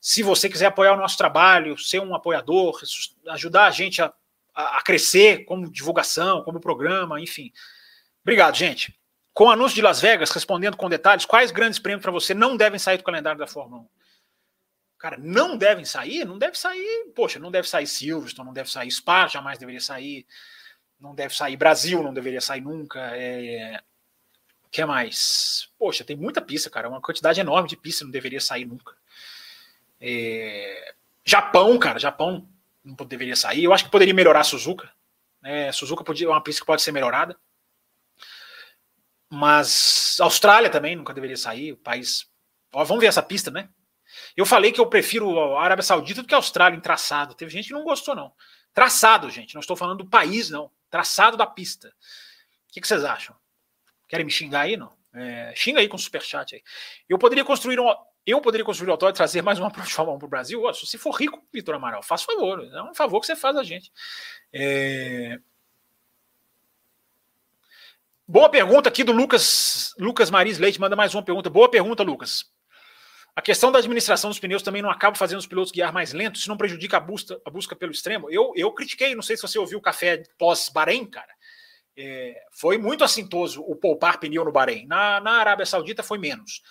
Se 0.00 0.22
você 0.22 0.48
quiser 0.48 0.66
apoiar 0.66 0.94
o 0.94 0.96
nosso 0.96 1.18
trabalho, 1.18 1.76
ser 1.78 2.00
um 2.00 2.14
apoiador, 2.14 2.80
ajudar 3.28 3.66
a 3.66 3.70
gente 3.70 4.00
a, 4.00 4.12
a 4.54 4.82
crescer 4.82 5.44
como 5.44 5.70
divulgação, 5.70 6.42
como 6.42 6.60
programa, 6.60 7.20
enfim. 7.20 7.52
Obrigado, 8.22 8.56
gente. 8.56 8.98
Com 9.34 9.46
o 9.46 9.50
anúncio 9.50 9.74
de 9.74 9.82
Las 9.82 10.00
Vegas, 10.00 10.30
respondendo 10.30 10.76
com 10.76 10.88
detalhes, 10.88 11.26
quais 11.26 11.50
grandes 11.50 11.78
prêmios 11.78 12.02
para 12.02 12.12
você 12.12 12.32
não 12.32 12.56
devem 12.56 12.78
sair 12.78 12.96
do 12.96 13.04
calendário 13.04 13.38
da 13.38 13.46
Fórmula 13.46 13.82
1? 13.82 13.86
Cara, 15.04 15.18
não 15.18 15.58
devem 15.58 15.84
sair? 15.84 16.24
Não 16.24 16.38
deve 16.38 16.58
sair, 16.58 17.12
poxa, 17.14 17.38
não 17.38 17.50
deve 17.50 17.68
sair 17.68 17.86
Silverstone, 17.86 18.46
não 18.46 18.54
deve 18.54 18.70
sair 18.70 18.90
Spa, 18.90 19.28
jamais 19.28 19.58
deveria 19.58 19.80
sair 19.80 20.26
não 21.04 21.14
deve 21.14 21.36
sair. 21.36 21.56
Brasil 21.56 22.02
não 22.02 22.14
deveria 22.14 22.40
sair 22.40 22.62
nunca. 22.62 22.98
É... 23.14 23.78
Que 24.70 24.84
mais? 24.86 25.68
Poxa, 25.78 26.02
tem 26.02 26.16
muita 26.16 26.40
pista, 26.40 26.70
cara. 26.70 26.88
Uma 26.88 27.00
quantidade 27.00 27.38
enorme 27.38 27.68
de 27.68 27.76
pista 27.76 28.04
não 28.04 28.10
deveria 28.10 28.40
sair 28.40 28.64
nunca. 28.64 28.96
É... 30.00 30.94
Japão, 31.24 31.78
cara. 31.78 31.98
Japão 31.98 32.48
não 32.82 32.94
deveria 33.06 33.36
sair. 33.36 33.64
Eu 33.64 33.74
acho 33.74 33.84
que 33.84 33.90
poderia 33.90 34.14
melhorar 34.14 34.44
Suzuka. 34.44 34.90
É, 35.42 35.70
Suzuka 35.72 36.02
podia, 36.02 36.26
é 36.26 36.30
uma 36.30 36.42
pista 36.42 36.62
que 36.62 36.66
pode 36.66 36.80
ser 36.80 36.92
melhorada. 36.92 37.36
Mas 39.28 40.16
Austrália 40.20 40.70
também 40.70 40.96
nunca 40.96 41.12
deveria 41.12 41.36
sair. 41.36 41.72
O 41.72 41.76
país. 41.76 42.26
Ó, 42.72 42.82
vamos 42.82 43.02
ver 43.02 43.08
essa 43.08 43.22
pista, 43.22 43.50
né? 43.50 43.68
Eu 44.36 44.44
falei 44.44 44.72
que 44.72 44.80
eu 44.80 44.86
prefiro 44.86 45.38
a 45.56 45.62
Arábia 45.62 45.82
Saudita 45.82 46.22
do 46.22 46.28
que 46.28 46.34
a 46.34 46.38
Austrália 46.38 46.76
em 46.76 46.80
traçado. 46.80 47.34
Teve 47.34 47.50
gente 47.50 47.68
que 47.68 47.74
não 47.74 47.84
gostou, 47.84 48.14
não. 48.14 48.32
Traçado, 48.72 49.30
gente. 49.30 49.54
Não 49.54 49.60
estou 49.60 49.76
falando 49.76 49.98
do 49.98 50.10
país, 50.10 50.50
não 50.50 50.70
traçado 50.94 51.36
da 51.36 51.44
pista. 51.44 51.88
O 51.88 52.72
que, 52.72 52.80
que 52.80 52.86
vocês 52.86 53.02
acham? 53.02 53.34
Querem 54.06 54.24
me 54.24 54.30
xingar 54.30 54.60
aí, 54.60 54.76
não? 54.76 54.92
É, 55.12 55.52
xinga 55.56 55.80
aí 55.80 55.88
com 55.88 55.98
superchat 55.98 56.54
aí. 56.54 56.62
Eu 57.08 57.18
poderia 57.18 57.44
construir 57.44 57.80
um, 57.80 57.92
eu 58.24 58.40
poderia 58.40 58.64
construir 58.64 58.92
um 58.92 59.08
e 59.08 59.12
trazer 59.12 59.42
mais 59.42 59.58
uma 59.58 59.70
prova 59.74 59.88
de 59.88 59.92
Fórmula 59.92 60.16
1 60.16 60.20
para 60.20 60.26
o 60.26 60.30
Brasil? 60.30 60.62
Oh, 60.62 60.72
se 60.72 60.86
você 60.86 60.96
for 60.96 61.10
rico, 61.10 61.42
Vitor 61.52 61.74
Amaral, 61.74 62.00
faz 62.00 62.22
favor. 62.22 62.60
É 62.60 62.82
um 62.84 62.94
favor 62.94 63.18
que 63.18 63.26
você 63.26 63.34
faz 63.34 63.56
a 63.56 63.64
gente. 63.64 63.90
É... 64.52 65.40
Boa 68.26 68.48
pergunta 68.48 68.88
aqui 68.88 69.02
do 69.02 69.10
Lucas 69.10 69.96
Lucas 69.98 70.30
Maris 70.30 70.58
Leite. 70.60 70.80
Manda 70.80 70.94
mais 70.94 71.12
uma 71.12 71.24
pergunta. 71.24 71.50
Boa 71.50 71.68
pergunta, 71.68 72.04
Lucas. 72.04 72.53
A 73.36 73.42
questão 73.42 73.72
da 73.72 73.80
administração 73.80 74.30
dos 74.30 74.38
pneus 74.38 74.62
também 74.62 74.80
não 74.80 74.90
acaba 74.90 75.16
fazendo 75.16 75.40
os 75.40 75.46
pilotos 75.46 75.72
guiar 75.72 75.92
mais 75.92 76.12
lentos, 76.12 76.42
isso 76.42 76.48
não 76.48 76.56
prejudica 76.56 76.98
a 76.98 77.00
busca, 77.00 77.40
a 77.44 77.50
busca 77.50 77.74
pelo 77.74 77.90
extremo. 77.90 78.30
Eu, 78.30 78.52
eu 78.54 78.72
critiquei, 78.72 79.14
não 79.14 79.22
sei 79.22 79.36
se 79.36 79.42
você 79.42 79.58
ouviu 79.58 79.78
o 79.78 79.82
café 79.82 80.22
pós-Bahrein, 80.38 81.06
cara. 81.06 81.34
É, 81.96 82.40
foi 82.52 82.78
muito 82.78 83.02
assintoso 83.02 83.60
o 83.62 83.74
poupar 83.74 84.20
pneu 84.20 84.44
no 84.44 84.52
Bahrein. 84.52 84.86
Na, 84.86 85.20
na 85.20 85.32
Arábia 85.32 85.66
Saudita 85.66 86.02
foi 86.02 86.18
menos. 86.18 86.62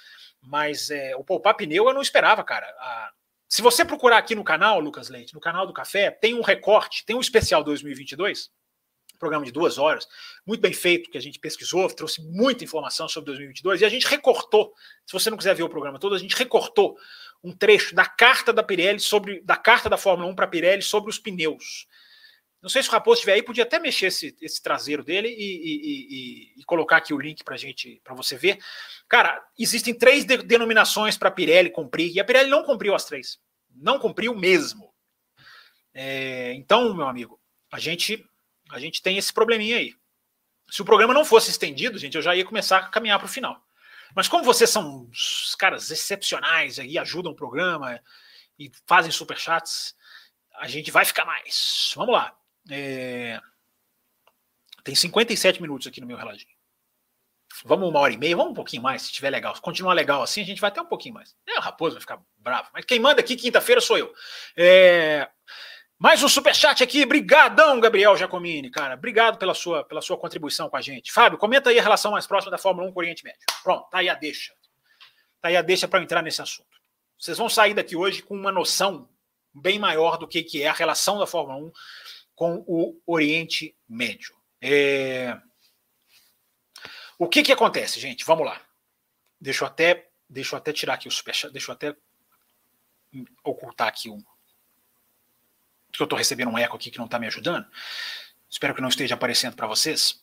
Mas 0.42 0.90
é, 0.90 1.16
o 1.18 1.24
poupar 1.24 1.56
pneu 1.56 1.88
eu 1.88 1.94
não 1.94 2.02
esperava, 2.02 2.44
cara. 2.44 2.66
A, 2.80 3.12
se 3.50 3.62
você 3.62 3.84
procurar 3.84 4.18
aqui 4.18 4.34
no 4.34 4.44
canal, 4.44 4.80
Lucas 4.80 5.10
Leite, 5.10 5.34
no 5.34 5.42
canal 5.42 5.68
do 5.68 5.74
Café, 5.74 6.12
tem 6.12 6.34
um 6.34 6.42
recorte, 6.42 7.06
tem 7.06 7.16
um 7.16 7.22
especial 7.22 7.64
2022 7.64 8.50
programa 9.24 9.46
de 9.46 9.52
duas 9.52 9.78
horas, 9.78 10.06
muito 10.46 10.60
bem 10.60 10.74
feito, 10.74 11.10
que 11.10 11.18
a 11.18 11.22
gente 11.22 11.40
pesquisou, 11.40 11.88
trouxe 11.88 12.22
muita 12.22 12.66
informação 12.66 13.08
sobre 13.08 13.28
2022, 13.28 13.80
e 13.80 13.86
a 13.86 13.90
gente 13.90 14.06
recortou, 14.06 14.74
se 15.06 15.14
você 15.14 15.30
não 15.30 15.38
quiser 15.38 15.56
ver 15.56 15.64
o 15.64 15.70
programa 15.70 15.98
todo, 15.98 16.14
a 16.14 16.20
gente 16.20 16.36
recortou 16.36 16.98
um 17.42 17.54
trecho 17.54 17.96
da 17.96 18.06
carta 18.06 18.52
da 18.52 18.62
Pirelli 18.62 19.00
sobre, 19.00 19.42
da 19.42 19.56
carta 19.56 19.90
da 19.90 19.98
Fórmula 19.98 20.30
1 20.30 20.36
para 20.36 20.46
a 20.46 20.48
Pirelli 20.50 20.82
sobre 20.82 21.10
os 21.10 21.18
pneus. 21.18 21.88
Não 22.62 22.70
sei 22.70 22.84
se 22.84 22.90
o 22.90 22.92
Raposo 22.92 23.16
estiver 23.16 23.34
aí, 23.34 23.44
podia 23.44 23.64
até 23.64 23.80
mexer 23.80 24.08
esse, 24.08 24.36
esse 24.42 24.62
traseiro 24.62 25.04
dele 25.04 25.28
e, 25.28 25.34
e, 25.34 26.56
e, 26.58 26.62
e 26.62 26.64
colocar 26.64 26.98
aqui 26.98 27.14
o 27.14 27.20
link 27.20 27.44
para 27.44 27.58
gente, 27.58 28.02
para 28.04 28.16
você 28.16 28.38
ver. 28.38 28.58
Cara, 29.08 29.42
existem 29.58 29.94
três 29.94 30.24
de, 30.26 30.38
denominações 30.38 31.18
para 31.18 31.30
a 31.30 31.32
Pirelli 31.32 31.70
cumprir, 31.70 32.14
e 32.14 32.20
a 32.20 32.26
Pirelli 32.26 32.50
não 32.50 32.64
cumpriu 32.64 32.96
as 32.96 33.06
três. 33.06 33.38
Não 33.76 34.00
cumpriu 34.00 34.34
mesmo. 34.34 34.94
É, 35.94 36.54
então, 36.54 36.94
meu 36.94 37.08
amigo, 37.08 37.40
a 37.72 37.80
gente 37.80 38.26
a 38.74 38.80
gente 38.80 39.02
tem 39.02 39.18
esse 39.18 39.32
probleminha 39.32 39.78
aí. 39.78 39.96
Se 40.70 40.82
o 40.82 40.86
programa 40.86 41.14
não 41.14 41.24
fosse 41.24 41.52
estendido, 41.52 41.98
gente, 41.98 42.16
eu 42.16 42.22
já 42.22 42.36
ia 42.36 42.46
começar 42.46 42.78
a 42.78 42.88
caminhar 42.90 43.20
para 43.20 43.26
o 43.26 43.30
final. 43.30 43.64
Mas 44.16 44.28
como 44.28 44.44
vocês 44.44 44.70
são 44.70 45.10
caras 45.58 45.90
excepcionais 45.92 46.78
e 46.78 46.98
ajudam 46.98 47.32
o 47.32 47.36
programa 47.36 48.00
e 48.58 48.72
fazem 48.86 49.12
superchats, 49.12 49.96
a 50.56 50.68
gente 50.68 50.92
vai 50.92 51.06
ficar 51.06 51.26
mais. 51.26 51.94
Vamos 51.96 52.14
lá. 52.14 52.36
É... 52.70 53.40
Tem 54.84 54.96
57 54.96 55.62
minutos 55.62 55.88
aqui 55.88 56.02
no 56.02 56.08
meu 56.08 56.18
reloginho. 56.18 56.54
Vamos 57.66 57.88
uma 57.88 58.00
hora 58.00 58.14
e 58.14 58.18
meia, 58.18 58.36
vamos 58.36 58.52
um 58.52 58.56
pouquinho 58.56 58.82
mais, 58.82 59.04
se 59.04 59.10
estiver 59.10 59.30
legal. 59.30 59.56
Se 59.56 59.62
continuar 59.62 59.94
legal 59.94 60.24
assim, 60.24 60.42
a 60.42 60.46
gente 60.46 60.60
vai 60.60 60.70
até 60.70 60.82
um 60.82 60.88
pouquinho 60.88 61.14
mais. 61.14 61.36
É, 61.48 61.58
o 61.58 61.62
Raposo 61.62 61.94
vai 61.96 62.02
ficar 62.02 62.20
bravo. 62.38 62.70
Mas 62.74 62.84
quem 62.86 63.00
manda 63.00 63.22
aqui 63.22 63.36
quinta-feira 63.36 63.80
sou 63.80 63.98
eu. 63.98 64.14
É... 64.58 65.30
Mais 65.98 66.22
um 66.22 66.28
superchat 66.28 66.84
aqui, 66.84 67.06
brigadão, 67.06 67.80
Gabriel 67.80 68.18
Giacomini, 68.18 68.70
cara. 68.70 68.96
Obrigado 68.96 69.38
pela 69.38 69.54
sua, 69.54 69.84
pela 69.84 70.02
sua 70.02 70.18
contribuição 70.18 70.70
com 70.70 70.76
a 70.76 70.82
gente. 70.82 71.14
Fábio, 71.14 71.38
comenta 71.38 71.70
aí 71.70 71.80
a 71.80 71.82
relação 71.82 72.12
mais 72.12 72.28
próxima 72.28 72.52
da 72.52 72.58
Fórmula 72.58 72.88
1 72.90 72.92
com 72.92 73.00
o 73.00 73.02
Oriente 73.02 73.24
Médio. 73.24 73.40
Pronto, 73.64 73.90
tá 73.90 74.00
aí 74.00 74.10
a 74.10 74.16
deixa. 74.16 74.54
Tá 75.40 75.48
aí 75.48 75.56
a 75.56 75.62
deixa 75.62 75.88
para 75.88 76.02
entrar 76.02 76.22
nesse 76.22 76.42
assunto. 76.42 76.78
Vocês 77.18 77.38
vão 77.38 77.48
sair 77.48 77.74
daqui 77.74 77.96
hoje 77.96 78.22
com 78.22 78.36
uma 78.36 78.52
noção 78.52 79.08
bem 79.54 79.80
maior 79.80 80.18
do 80.18 80.28
que, 80.28 80.44
que 80.44 80.62
é 80.62 80.68
a 80.68 80.74
relação 80.74 81.20
da 81.20 81.28
Fórmula 81.28 81.58
1 81.58 81.72
com 82.36 82.64
o 82.68 83.00
Oriente 83.06 83.76
Médio. 83.88 84.36
É... 84.62 85.38
O 87.18 87.30
que 87.30 87.44
que 87.44 87.52
acontece, 87.52 88.00
gente? 88.00 88.26
Vamos 88.26 88.46
lá. 88.46 88.60
Deixa 89.40 89.64
eu 89.64 89.68
até, 89.68 90.10
deixa 90.28 90.56
eu 90.56 90.58
até 90.58 90.74
tirar 90.74 90.96
aqui 90.96 91.08
o 91.08 91.12
superchat, 91.12 91.54
deixa 91.54 91.72
eu 91.72 91.76
até 91.76 91.96
ocultar 93.44 93.88
aqui 93.88 94.10
um 94.10 94.22
que 95.94 96.02
eu 96.02 96.06
estou 96.06 96.18
recebendo 96.18 96.50
um 96.50 96.58
eco 96.58 96.76
aqui 96.76 96.90
que 96.90 96.98
não 96.98 97.06
está 97.06 97.20
me 97.20 97.28
ajudando. 97.28 97.66
Espero 98.50 98.74
que 98.74 98.82
não 98.82 98.90
esteja 98.90 99.14
aparecendo 99.14 99.56
para 99.56 99.68
vocês. 99.68 100.22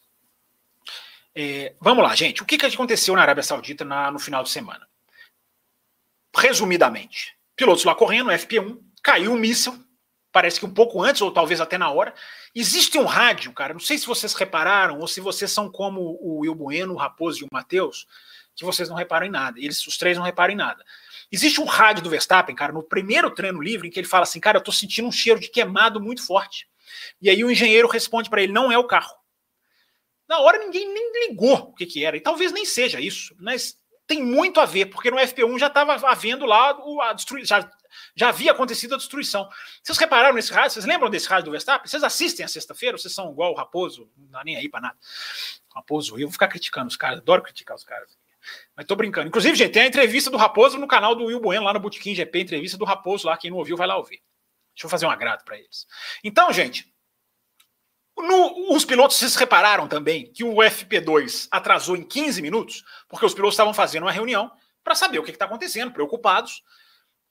É, 1.35 1.75
vamos 1.81 2.03
lá, 2.03 2.15
gente. 2.15 2.43
O 2.43 2.47
que, 2.47 2.59
que 2.59 2.67
aconteceu 2.67 3.15
na 3.15 3.23
Arábia 3.23 3.43
Saudita 3.43 3.85
na, 3.85 4.11
no 4.11 4.19
final 4.19 4.43
de 4.43 4.51
semana? 4.51 4.87
Resumidamente, 6.37 7.37
pilotos 7.57 7.85
lá 7.85 7.95
correndo, 7.95 8.31
FP1, 8.31 8.79
caiu 9.03 9.33
um 9.33 9.37
míssil, 9.37 9.85
parece 10.33 10.61
que 10.61 10.67
um 10.67 10.73
pouco 10.73 11.03
antes, 11.03 11.23
ou 11.23 11.33
talvez 11.33 11.61
até 11.61 11.77
na 11.77 11.91
hora. 11.91 12.15
Existe 12.55 12.99
um 12.99 13.05
rádio, 13.05 13.53
cara, 13.53 13.73
não 13.73 13.81
sei 13.81 13.99
se 13.99 14.07
vocês 14.07 14.33
repararam, 14.35 14.99
ou 14.99 15.09
se 15.09 15.21
vocês 15.21 15.51
são 15.51 15.71
como 15.71 16.01
o 16.21 16.41
Will 16.41 16.55
Bueno, 16.55 16.95
o 16.95 16.97
Raposo 16.97 17.41
e 17.41 17.45
o 17.45 17.49
Matheus, 17.53 18.07
que 18.55 18.65
vocês 18.65 18.89
não 18.89 18.97
reparam 18.97 19.27
em 19.27 19.31
nada. 19.31 19.59
Eles, 19.59 19.85
os 19.87 19.97
três 19.97 20.17
não 20.17 20.25
reparam 20.25 20.53
em 20.53 20.57
nada. 20.57 20.85
Existe 21.33 21.61
um 21.61 21.65
rádio 21.65 22.03
do 22.03 22.11
Verstappen, 22.11 22.55
cara, 22.55 22.73
no 22.73 22.83
primeiro 22.83 23.31
treino 23.31 23.61
livre, 23.61 23.89
em 23.89 23.91
que 23.91 24.01
ele 24.01 24.09
fala 24.09 24.25
assim: 24.25 24.41
cara, 24.41 24.59
eu 24.59 24.63
tô 24.63 24.73
sentindo 24.73 25.09
um 25.09 25.13
cheiro 25.13 25.39
de 25.39 25.49
queimado 25.49 26.01
muito 26.01 26.27
forte. 26.27 26.69
E 27.21 27.31
aí 27.31 27.45
o 27.45 27.51
engenheiro 27.51 27.89
responde 27.89 28.29
para 28.29 28.43
ele: 28.43 28.53
não 28.53 28.73
é 28.73 28.79
o 28.79 28.87
carro. 28.87 29.15
Na 30.29 30.39
hora 30.39 30.59
ninguém 30.59 30.93
nem 30.93 31.29
ligou 31.29 31.57
o 31.57 31.75
que, 31.75 31.87
que 31.87 32.05
era, 32.05 32.17
e 32.17 32.21
talvez 32.21 32.53
nem 32.53 32.65
seja 32.65 33.01
isso, 33.01 33.35
mas 33.39 33.79
tem 34.07 34.23
muito 34.23 34.59
a 34.59 34.65
ver, 34.65 34.87
porque 34.87 35.11
no 35.11 35.19
FP1 35.19 35.59
já 35.59 35.69
estava 35.69 35.95
havendo 36.09 36.45
lá 36.45 36.77
a 37.03 37.13
destruição, 37.13 37.61
já, 38.15 38.29
havia 38.29 38.51
acontecido 38.51 38.95
a 38.95 38.99
destruição. 38.99 39.49
Vocês 39.83 39.99
repararam 39.99 40.35
nesse 40.35 40.53
rádio? 40.53 40.73
Vocês 40.73 40.85
lembram 40.85 41.11
desse 41.11 41.29
rádio 41.29 41.47
do 41.47 41.51
Verstappen? 41.53 41.89
Vocês 41.89 42.03
assistem 42.03 42.45
a 42.45 42.49
sexta-feira? 42.49 42.99
Vocês 42.99 43.15
são 43.15 43.31
igual 43.31 43.53
o 43.53 43.57
Raposo? 43.57 44.11
Não 44.17 44.29
dá 44.29 44.45
nem 44.45 44.57
aí 44.57 44.69
para 44.69 44.81
nada. 44.81 44.99
Raposo, 45.75 46.17
eu 46.17 46.27
vou 46.27 46.33
ficar 46.33 46.49
criticando 46.49 46.89
os 46.89 46.97
caras, 46.97 47.19
adoro 47.19 47.43
criticar 47.43 47.77
os 47.77 47.85
caras. 47.85 48.19
Mas 48.77 48.87
tô 48.87 48.97
brincando. 48.97 49.29
Inclusive, 49.29 49.57
gente, 49.57 49.73
tem 49.73 49.83
a 49.83 49.87
entrevista 49.87 50.31
do 50.31 50.37
Raposo 50.37 50.79
no 50.79 50.87
canal 50.87 51.15
do 51.15 51.25
Will 51.25 51.41
Bueno, 51.41 51.65
lá 51.65 51.73
no 51.73 51.81
Botequim 51.81 52.15
GP, 52.15 52.41
entrevista 52.41 52.79
do 52.79 52.85
Raposo 52.85 53.27
lá. 53.27 53.37
Quem 53.37 53.51
não 53.51 53.59
ouviu, 53.59 53.77
vai 53.77 53.87
lá 53.87 53.97
ouvir. 53.97 54.23
Deixa 54.75 54.87
eu 54.87 54.91
fazer 54.91 55.07
um 55.07 55.11
agrado 55.11 55.45
para 55.45 55.59
eles. 55.59 55.87
Então, 56.25 56.53
gente, 56.53 56.91
no, 58.17 58.75
os 58.75 58.85
pilotos, 58.85 59.17
vocês 59.17 59.35
repararam 59.35 59.89
também 59.89 60.33
que 60.33 60.45
o 60.45 60.57
FP2 60.57 61.49
atrasou 61.51 61.97
em 61.97 62.03
15 62.03 62.43
minutos, 62.43 62.85
porque 63.09 63.27
os 63.27 63.35
pilotos 63.35 63.55
estavam 63.55 63.75
fazendo 63.75 64.05
uma 64.05 64.13
reunião 64.13 64.51
para 64.83 64.95
saber 64.95 65.19
o 65.19 65.23
que 65.23 65.31
está 65.31 65.45
acontecendo, 65.45 65.93
preocupados. 65.93 66.63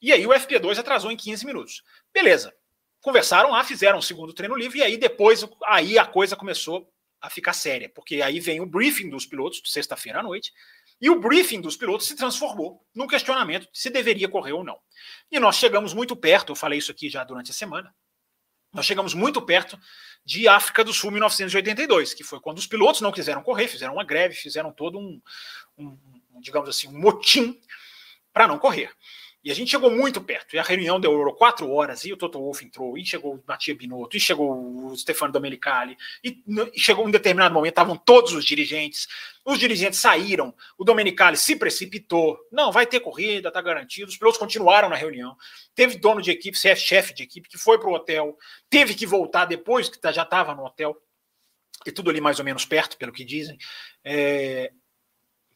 E 0.01 0.13
aí 0.13 0.25
o 0.25 0.29
FP2 0.29 0.77
atrasou 0.77 1.11
em 1.11 1.17
15 1.17 1.45
minutos. 1.45 1.83
Beleza. 2.13 2.53
Conversaram 3.01 3.51
lá, 3.51 3.63
fizeram 3.63 3.95
o 3.95 3.99
um 3.99 4.01
segundo 4.01 4.33
treino 4.33 4.55
livre, 4.55 4.79
e 4.79 4.83
aí 4.83 4.97
depois 4.97 5.45
aí 5.65 5.97
a 5.97 6.05
coisa 6.05 6.35
começou 6.35 6.91
a 7.21 7.29
ficar 7.29 7.53
séria, 7.53 7.89
porque 7.89 8.21
aí 8.21 8.39
vem 8.39 8.61
o 8.61 8.65
briefing 8.65 9.09
dos 9.09 9.25
pilotos, 9.25 9.61
sexta-feira 9.65 10.19
à 10.19 10.23
noite, 10.23 10.53
e 11.01 11.09
o 11.09 11.19
briefing 11.19 11.61
dos 11.61 11.77
pilotos 11.77 12.07
se 12.07 12.15
transformou 12.15 12.85
num 12.93 13.07
questionamento 13.07 13.67
se 13.73 13.89
deveria 13.89 14.27
correr 14.27 14.53
ou 14.53 14.63
não. 14.63 14.79
E 15.31 15.39
nós 15.39 15.55
chegamos 15.55 15.93
muito 15.93 16.15
perto, 16.15 16.51
eu 16.51 16.55
falei 16.55 16.79
isso 16.79 16.91
aqui 16.91 17.09
já 17.09 17.23
durante 17.23 17.51
a 17.51 17.53
semana, 17.53 17.93
nós 18.71 18.85
chegamos 18.85 19.13
muito 19.13 19.41
perto 19.41 19.79
de 20.23 20.47
África 20.47 20.83
do 20.83 20.93
Sul 20.93 21.11
1982, 21.11 22.13
que 22.13 22.23
foi 22.23 22.39
quando 22.39 22.59
os 22.59 22.67
pilotos 22.67 23.01
não 23.01 23.11
quiseram 23.11 23.41
correr, 23.41 23.67
fizeram 23.67 23.93
uma 23.93 24.03
greve, 24.03 24.35
fizeram 24.35 24.71
todo 24.71 24.99
um, 24.99 25.21
um 25.77 25.97
digamos 26.39 26.69
assim, 26.69 26.87
um 26.87 26.99
motim 26.99 27.59
para 28.31 28.47
não 28.47 28.59
correr. 28.59 28.91
E 29.41 29.49
a 29.49 29.55
gente 29.55 29.71
chegou 29.71 29.89
muito 29.89 30.19
perto. 30.19 30.55
E 30.55 30.59
a 30.59 30.63
reunião 30.63 30.99
durou 30.99 31.33
quatro 31.33 31.71
horas. 31.71 32.03
E 32.03 32.11
o 32.11 32.17
Toto 32.17 32.39
Wolff 32.39 32.63
entrou, 32.65 32.97
e 32.97 33.05
chegou 33.05 33.35
o 33.35 33.43
Matia 33.47 33.73
Binotto, 33.73 34.17
e 34.17 34.19
chegou 34.19 34.85
o 34.85 34.97
Stefano 34.97 35.31
Domenicali. 35.31 35.97
E, 36.23 36.43
e 36.73 36.79
chegou 36.79 37.05
um 37.05 37.11
determinado 37.11 37.53
momento, 37.53 37.71
estavam 37.71 37.95
todos 37.95 38.33
os 38.33 38.43
dirigentes. 38.43 39.07
Os 39.45 39.57
dirigentes 39.57 39.99
saíram. 39.99 40.53
O 40.77 40.83
Domenicali 40.83 41.37
se 41.37 41.55
precipitou. 41.55 42.37
Não, 42.51 42.71
vai 42.71 42.85
ter 42.85 42.99
corrida, 42.99 43.47
está 43.47 43.61
garantido. 43.61 44.09
Os 44.09 44.17
pilotos 44.17 44.39
continuaram 44.39 44.89
na 44.89 44.95
reunião. 44.95 45.35
Teve 45.73 45.97
dono 45.97 46.21
de 46.21 46.31
equipe, 46.31 46.57
chefe 46.57 47.13
de 47.13 47.23
equipe, 47.23 47.47
que 47.47 47.57
foi 47.57 47.79
para 47.79 47.89
o 47.89 47.93
hotel. 47.93 48.37
Teve 48.69 48.93
que 48.93 49.05
voltar 49.05 49.45
depois, 49.45 49.87
que 49.87 49.99
tá, 49.99 50.11
já 50.11 50.23
estava 50.23 50.53
no 50.53 50.65
hotel. 50.65 50.97
E 51.85 51.91
tudo 51.93 52.09
ali 52.09 52.19
mais 52.19 52.39
ou 52.39 52.45
menos 52.45 52.65
perto, 52.65 52.97
pelo 52.97 53.13
que 53.13 53.23
dizem. 53.23 53.57
É, 54.03 54.71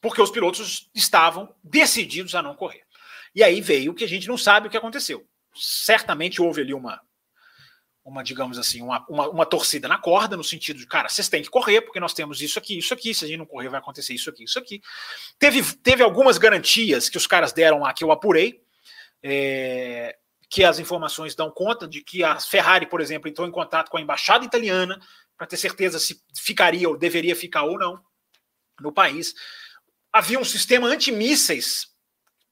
porque 0.02 0.22
os 0.22 0.32
pilotos 0.32 0.90
estavam 0.96 1.54
decididos 1.62 2.34
a 2.36 2.42
não 2.42 2.56
correr. 2.56 2.83
E 3.36 3.44
aí 3.44 3.62
veio 3.62 3.94
que 3.94 4.04
a 4.04 4.08
gente 4.08 4.28
não 4.28 4.38
sabe 4.38 4.68
o 4.68 4.70
que 4.70 4.78
aconteceu. 4.78 5.26
Certamente 5.56 6.42
houve 6.42 6.62
ali 6.62 6.74
uma, 6.74 7.02
uma 8.06 8.24
digamos 8.24 8.60
assim, 8.60 8.82
uma, 8.82 9.06
uma, 9.10 9.30
uma, 9.30 9.46
torcida 9.46 9.88
na 9.88 9.98
corda, 9.98 10.36
no 10.36 10.44
sentido 10.44 10.78
de, 10.78 10.86
cara, 10.86 11.10
vocês 11.10 11.30
têm 11.30 11.42
que 11.42 11.50
correr, 11.50 11.82
porque 11.82 12.00
nós 12.00 12.14
temos 12.14 12.42
isso 12.42 12.60
aqui, 12.60 12.78
isso 12.78 12.94
aqui, 12.94 13.14
se 13.14 13.24
a 13.24 13.28
gente 13.28 13.38
não 13.38 13.46
correr, 13.46 13.70
vai 13.70 13.80
acontecer 13.80 14.14
isso 14.14 14.30
aqui, 14.30 14.44
isso 14.44 14.60
aqui. 14.60 14.82
Teve, 15.40 15.64
teve 15.78 16.04
algumas 16.04 16.38
garantias 16.38 17.10
que 17.10 17.18
os 17.18 17.26
caras 17.26 17.54
deram 17.54 17.80
lá 17.80 17.94
que 17.94 18.04
eu 18.04 18.12
apurei, 18.12 18.62
é, 19.22 20.18
que 20.50 20.64
as 20.64 20.80
informações 20.80 21.34
dão 21.34 21.50
conta 21.50 21.88
de 21.88 22.02
que 22.02 22.24
a 22.24 22.40
Ferrari, 22.40 22.86
por 22.86 23.02
exemplo, 23.02 23.30
entrou 23.30 23.48
em 23.48 23.52
contato 23.52 23.90
com 23.90 23.98
a 23.98 24.02
embaixada 24.02 24.46
italiana 24.46 25.00
para 25.38 25.48
ter 25.48 25.58
certeza 25.58 25.98
se 25.98 26.22
ficaria 26.36 26.88
ou 26.88 26.98
deveria 26.98 27.36
ficar 27.36 27.64
ou 27.64 27.80
não 27.80 28.00
no 28.80 28.92
país. 28.92 29.34
Havia 30.12 30.38
um 30.38 30.44
sistema 30.44 30.88
antimísseis 30.88 31.93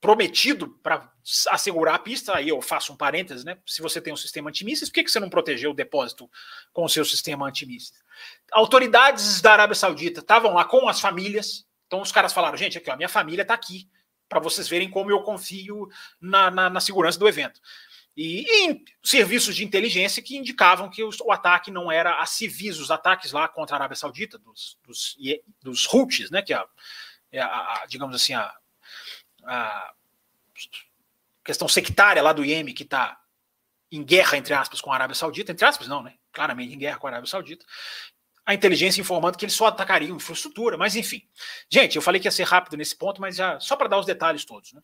prometido 0.01 0.67
para 0.81 1.09
assegurar 1.49 1.93
a 1.93 1.99
pista, 1.99 2.35
aí 2.35 2.49
eu 2.49 2.59
faço 2.59 2.91
um 2.91 2.97
parênteses, 2.97 3.45
né? 3.45 3.59
Se 3.67 3.81
você 3.81 4.01
tem 4.01 4.11
um 4.11 4.17
sistema 4.17 4.49
antimísseis, 4.49 4.89
por 4.89 4.95
que, 4.95 5.03
que 5.03 5.11
você 5.11 5.19
não 5.19 5.29
protegeu 5.29 5.69
o 5.69 5.75
depósito 5.75 6.29
com 6.73 6.83
o 6.83 6.89
seu 6.89 7.05
sistema 7.05 7.47
antimísseis? 7.47 8.01
Autoridades 8.51 9.39
da 9.41 9.53
Arábia 9.53 9.75
Saudita 9.75 10.19
estavam 10.19 10.55
lá 10.55 10.65
com 10.65 10.89
as 10.89 10.99
famílias, 10.99 11.67
então 11.85 12.01
os 12.01 12.11
caras 12.11 12.33
falaram, 12.33 12.57
gente, 12.57 12.77
aqui, 12.77 12.89
ó, 12.89 12.97
minha 12.97 13.07
família 13.07 13.43
está 13.43 13.53
aqui, 13.53 13.87
para 14.27 14.39
vocês 14.39 14.67
verem 14.67 14.89
como 14.89 15.11
eu 15.11 15.21
confio 15.21 15.87
na, 16.19 16.49
na, 16.49 16.69
na 16.69 16.79
segurança 16.79 17.19
do 17.19 17.27
evento. 17.27 17.61
E, 18.17 18.43
e, 18.69 18.83
serviços 19.03 19.55
de 19.55 19.63
inteligência 19.63 20.23
que 20.23 20.35
indicavam 20.35 20.89
que 20.89 21.03
o, 21.03 21.31
ataque 21.31 21.69
não 21.69 21.91
era 21.91 22.19
a 22.19 22.25
civis, 22.25 22.79
os 22.79 22.91
ataques 22.91 23.31
lá 23.31 23.47
contra 23.47 23.75
a 23.75 23.77
Arábia 23.77 23.95
Saudita, 23.95 24.37
dos, 24.37 24.77
dos, 24.83 25.15
dos 25.61 25.93
Houthis, 25.93 26.31
né, 26.31 26.41
que 26.41 26.53
é 26.53 26.63
é 27.31 27.39
a, 27.39 27.47
a 27.47 27.85
digamos 27.87 28.15
assim, 28.15 28.33
a 28.33 28.53
a 29.45 29.93
questão 31.43 31.67
sectária 31.67 32.21
lá 32.21 32.33
do 32.33 32.45
Iêmen, 32.45 32.73
que 32.73 32.83
está 32.83 33.19
em 33.91 34.03
guerra, 34.03 34.37
entre 34.37 34.53
aspas, 34.53 34.79
com 34.79 34.91
a 34.91 34.95
Arábia 34.95 35.15
Saudita, 35.15 35.51
entre 35.51 35.65
aspas, 35.65 35.87
não, 35.87 36.01
né? 36.01 36.15
Claramente 36.31 36.73
em 36.73 36.77
guerra 36.77 36.97
com 36.97 37.07
a 37.07 37.09
Arábia 37.09 37.29
Saudita. 37.29 37.65
A 38.45 38.53
inteligência 38.53 39.01
informando 39.01 39.37
que 39.37 39.45
eles 39.45 39.55
só 39.55 39.67
atacariam 39.67 40.15
infraestrutura, 40.15 40.77
mas 40.77 40.95
enfim. 40.95 41.21
Gente, 41.69 41.95
eu 41.95 42.01
falei 42.01 42.19
que 42.19 42.27
ia 42.27 42.31
ser 42.31 42.43
rápido 42.43 42.77
nesse 42.77 42.95
ponto, 42.95 43.19
mas 43.19 43.35
já 43.35 43.59
só 43.59 43.75
para 43.75 43.89
dar 43.89 43.97
os 43.99 44.05
detalhes 44.05 44.45
todos. 44.45 44.73
Né? 44.73 44.81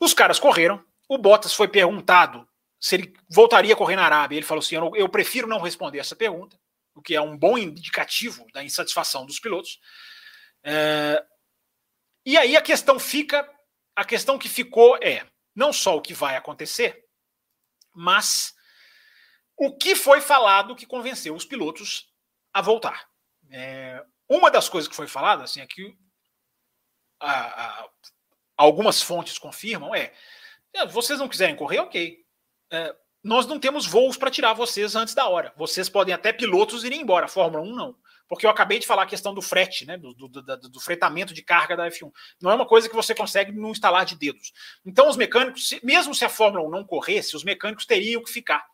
Os 0.00 0.14
caras 0.14 0.38
correram, 0.38 0.82
o 1.08 1.18
Bottas 1.18 1.52
foi 1.52 1.68
perguntado 1.68 2.48
se 2.78 2.94
ele 2.94 3.14
voltaria 3.28 3.74
a 3.74 3.76
correr 3.76 3.96
na 3.96 4.04
Arábia. 4.04 4.36
Ele 4.36 4.46
falou 4.46 4.62
assim: 4.62 4.76
eu, 4.76 4.92
eu 4.94 5.08
prefiro 5.08 5.48
não 5.48 5.60
responder 5.60 5.98
essa 5.98 6.14
pergunta, 6.14 6.58
o 6.94 7.02
que 7.02 7.14
é 7.14 7.20
um 7.20 7.36
bom 7.36 7.58
indicativo 7.58 8.46
da 8.52 8.64
insatisfação 8.64 9.26
dos 9.26 9.40
pilotos. 9.40 9.80
É... 10.62 11.22
E 12.24 12.36
aí 12.36 12.56
a 12.56 12.62
questão 12.62 12.98
fica 12.98 13.48
a 13.96 14.04
questão 14.04 14.38
que 14.38 14.48
ficou 14.48 14.98
é 15.02 15.26
não 15.54 15.72
só 15.72 15.96
o 15.96 16.02
que 16.02 16.12
vai 16.12 16.36
acontecer, 16.36 17.02
mas 17.94 18.54
o 19.56 19.74
que 19.74 19.96
foi 19.96 20.20
falado 20.20 20.76
que 20.76 20.84
convenceu 20.84 21.34
os 21.34 21.46
pilotos 21.46 22.12
a 22.52 22.60
voltar. 22.60 23.08
É, 23.50 24.04
uma 24.28 24.50
das 24.50 24.68
coisas 24.68 24.86
que 24.86 24.94
foi 24.94 25.06
falada, 25.06 25.44
assim, 25.44 25.62
é 25.62 25.66
que 25.66 25.96
a, 27.18 27.84
a, 27.84 27.88
algumas 28.54 29.00
fontes 29.00 29.38
confirmam 29.38 29.94
é, 29.94 30.12
é 30.74 30.86
vocês 30.86 31.18
não 31.18 31.28
quiserem 31.28 31.56
correr, 31.56 31.78
ok. 31.78 32.22
É, 32.70 32.94
nós 33.24 33.46
não 33.46 33.58
temos 33.58 33.86
voos 33.86 34.18
para 34.18 34.30
tirar 34.30 34.52
vocês 34.52 34.94
antes 34.94 35.14
da 35.14 35.26
hora. 35.26 35.54
Vocês 35.56 35.88
podem 35.88 36.14
até 36.14 36.32
pilotos 36.32 36.84
irem 36.84 37.00
embora. 37.00 37.24
A 37.24 37.28
Fórmula 37.28 37.64
1 37.64 37.74
não 37.74 37.96
porque 38.28 38.44
eu 38.44 38.50
acabei 38.50 38.78
de 38.78 38.86
falar 38.86 39.04
a 39.04 39.06
questão 39.06 39.32
do 39.32 39.40
frete, 39.40 39.86
né, 39.86 39.96
do, 39.96 40.12
do, 40.12 40.28
do, 40.28 40.42
do, 40.68 40.80
fretamento 40.80 41.32
de 41.32 41.42
carga 41.42 41.76
da 41.76 41.88
F1. 41.88 42.10
Não 42.40 42.50
é 42.50 42.54
uma 42.54 42.66
coisa 42.66 42.88
que 42.88 42.94
você 42.94 43.14
consegue 43.14 43.52
no 43.52 43.70
instalar 43.70 44.04
de 44.04 44.16
dedos. 44.16 44.52
Então, 44.84 45.08
os 45.08 45.16
mecânicos, 45.16 45.78
mesmo 45.82 46.14
se 46.14 46.24
a 46.24 46.28
Fórmula 46.28 46.66
1 46.66 46.70
não 46.70 46.84
corresse, 46.84 47.36
os 47.36 47.44
mecânicos 47.44 47.86
teriam 47.86 48.22
que 48.22 48.30
ficar, 48.30 48.66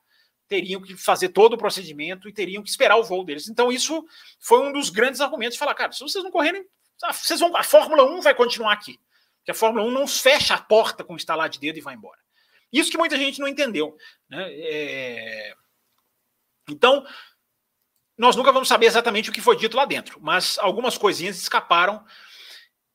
teriam 0.48 0.80
que 0.80 0.96
fazer 0.96 1.30
todo 1.30 1.54
o 1.54 1.58
procedimento 1.58 2.28
e 2.28 2.32
teriam 2.32 2.62
que 2.62 2.70
esperar 2.70 2.96
o 2.96 3.04
voo 3.04 3.24
deles. 3.24 3.48
Então, 3.48 3.70
isso 3.70 4.04
foi 4.40 4.60
um 4.60 4.72
dos 4.72 4.88
grandes 4.88 5.20
argumentos 5.20 5.58
falar, 5.58 5.74
cara, 5.74 5.92
se 5.92 6.00
vocês 6.00 6.24
não 6.24 6.30
correrem, 6.30 6.64
vocês 7.10 7.40
vão, 7.40 7.54
a 7.56 7.62
Fórmula 7.62 8.04
1 8.04 8.22
vai 8.22 8.34
continuar 8.34 8.72
aqui. 8.72 8.98
Porque 9.38 9.50
a 9.50 9.54
Fórmula 9.54 9.84
1 9.86 9.90
não 9.90 10.06
fecha 10.06 10.54
a 10.54 10.62
porta 10.62 11.02
com 11.02 11.16
instalar 11.16 11.48
de 11.48 11.58
dedo 11.58 11.76
e 11.78 11.82
vai 11.82 11.94
embora. 11.94 12.20
Isso 12.72 12.90
que 12.90 12.96
muita 12.96 13.16
gente 13.16 13.40
não 13.40 13.48
entendeu. 13.48 13.96
Né? 14.30 14.46
É... 14.50 15.54
Então, 16.68 17.04
nós 18.16 18.36
nunca 18.36 18.52
vamos 18.52 18.68
saber 18.68 18.86
exatamente 18.86 19.30
o 19.30 19.32
que 19.32 19.40
foi 19.40 19.56
dito 19.56 19.76
lá 19.76 19.84
dentro, 19.84 20.20
mas 20.20 20.58
algumas 20.58 20.98
coisinhas 20.98 21.38
escaparam. 21.38 22.04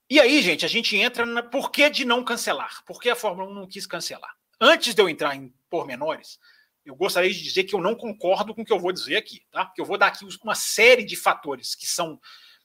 E 0.10 0.20
aí, 0.20 0.42
gente, 0.42 0.66
a 0.66 0.70
gente 0.70 0.96
entra 0.96 1.26
na 1.26 1.44
por 1.44 1.72
que 1.72 1.90
de 1.90 2.06
não 2.06 2.24
cancelar? 2.24 2.84
Por 2.86 3.02
que 3.02 3.10
a 3.10 3.16
Fórmula 3.16 3.50
1 3.50 3.54
não 3.54 3.68
quis 3.68 3.86
cancelar? 3.86 4.34
Antes 4.60 4.94
de 4.94 5.02
eu 5.02 5.10
entrar 5.10 5.36
em 5.36 5.54
pormenores, 5.70 6.40
eu 6.86 6.96
gostaria 6.96 7.30
de 7.30 7.44
dizer 7.44 7.66
que 7.66 7.76
eu 7.76 7.82
não 7.82 7.94
concordo 7.96 8.56
com 8.56 8.62
o 8.62 8.66
que 8.66 8.72
eu 8.72 8.80
vou 8.80 8.94
dizer 8.94 9.18
aqui, 9.18 9.42
tá? 9.52 9.66
Porque 9.66 9.82
eu 9.82 9.86
vou 9.86 9.98
dar 9.98 10.08
aqui 10.08 10.26
uma 10.42 10.56
série 10.56 11.04
de 11.04 11.16
fatores 11.16 11.76
que 11.76 11.86
são, 11.86 12.20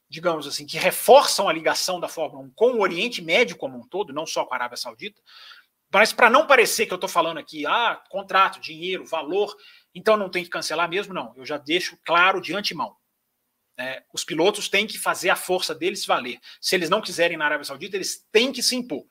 digamos 0.09 0.47
assim, 0.47 0.65
que 0.65 0.79
reforçam 0.79 1.49
a 1.49 1.53
ligação 1.53 1.99
da 1.99 2.07
Fórmula 2.07 2.45
1 2.45 2.53
com 2.55 2.73
o 2.73 2.81
Oriente 2.81 3.21
Médio 3.21 3.57
como 3.57 3.79
um 3.79 3.87
todo, 3.89 4.13
não 4.13 4.25
só 4.25 4.45
com 4.45 4.55
a 4.55 4.57
Arábia 4.57 4.77
Saudita. 4.77 5.21
Mas 5.93 6.13
para 6.13 6.31
não 6.31 6.47
parecer 6.47 6.87
que 6.87 6.93
eu 6.93 6.97
estou 6.97 7.09
falando 7.09 7.39
aqui, 7.39 7.67
ah, 7.67 8.03
contrato, 8.09 8.61
dinheiro, 8.61 9.05
valor, 9.05 9.55
então 9.95 10.17
não 10.17 10.31
tem 10.31 10.43
que 10.43 10.51
cancelar 10.51 10.89
mesmo? 10.89 11.13
Não, 11.13 11.35
eu 11.37 11.45
já 11.45 11.59
deixo 11.59 11.99
claro 12.05 12.41
de 12.41 12.55
antemão. 12.55 12.97
É, 13.77 14.03
os 14.13 14.25
pilotos 14.25 14.69
têm 14.69 14.87
que 14.87 14.99
fazer 14.99 15.29
a 15.31 15.37
força 15.37 15.75
deles 15.75 16.07
valer. 16.07 16.39
Se 16.61 16.75
eles 16.75 16.89
não 16.89 17.03
quiserem 17.03 17.37
na 17.37 17.45
Arábia 17.45 17.65
Saudita, 17.65 17.97
eles 17.97 18.27
têm 18.31 18.53
que 18.53 18.63
se 18.63 18.75
impor. 18.75 19.05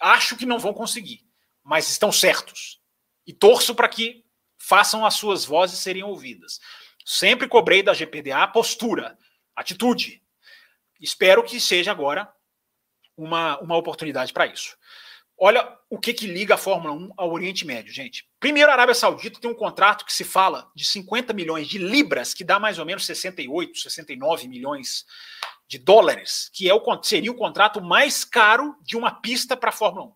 Acho 0.00 0.36
que 0.36 0.46
não 0.46 0.58
vão 0.58 0.72
conseguir, 0.72 1.26
mas 1.62 1.88
estão 1.88 2.12
certos. 2.12 2.80
E 3.26 3.32
torço 3.32 3.74
para 3.74 3.88
que 3.88 4.24
façam 4.58 5.04
as 5.04 5.14
suas 5.14 5.44
vozes 5.44 5.80
serem 5.80 6.04
ouvidas. 6.04 6.60
Sempre 7.04 7.48
cobrei 7.48 7.82
da 7.82 7.94
GPDA 7.94 8.46
postura, 8.48 9.18
atitude. 9.56 10.22
Espero 11.00 11.42
que 11.42 11.58
seja 11.58 11.90
agora 11.90 12.32
uma, 13.16 13.58
uma 13.60 13.76
oportunidade 13.76 14.32
para 14.32 14.46
isso. 14.46 14.76
Olha 15.38 15.76
o 15.90 15.98
que, 15.98 16.14
que 16.14 16.26
liga 16.26 16.54
a 16.54 16.58
Fórmula 16.58 16.94
1 16.94 17.12
ao 17.16 17.32
Oriente 17.32 17.66
Médio, 17.66 17.92
gente. 17.92 18.26
Primeiro, 18.38 18.70
a 18.70 18.74
Arábia 18.74 18.94
Saudita 18.94 19.40
tem 19.40 19.50
um 19.50 19.54
contrato 19.54 20.04
que 20.04 20.12
se 20.12 20.24
fala 20.24 20.70
de 20.74 20.84
50 20.84 21.32
milhões 21.32 21.68
de 21.68 21.78
libras, 21.78 22.32
que 22.32 22.44
dá 22.44 22.58
mais 22.60 22.78
ou 22.78 22.86
menos 22.86 23.04
68, 23.04 23.78
69 23.78 24.48
milhões 24.48 25.04
de 25.66 25.78
dólares, 25.78 26.50
que 26.52 26.68
é 26.68 26.74
o, 26.74 27.02
seria 27.02 27.32
o 27.32 27.36
contrato 27.36 27.80
mais 27.80 28.24
caro 28.24 28.76
de 28.82 28.96
uma 28.96 29.10
pista 29.10 29.56
para 29.56 29.70
a 29.70 29.72
Fórmula 29.72 30.06
1. 30.06 30.12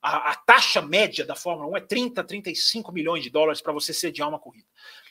A, 0.00 0.30
a, 0.30 0.34
taxa 0.34 0.82
média 0.82 1.24
da 1.24 1.36
Fórmula 1.36 1.68
1 1.72 1.76
é 1.76 1.80
30, 1.80 2.24
35 2.24 2.90
milhões 2.90 3.22
de 3.22 3.30
dólares 3.30 3.60
para 3.60 3.72
você 3.72 3.92
sediar 3.92 4.28
uma 4.28 4.38
corrida. 4.38 4.66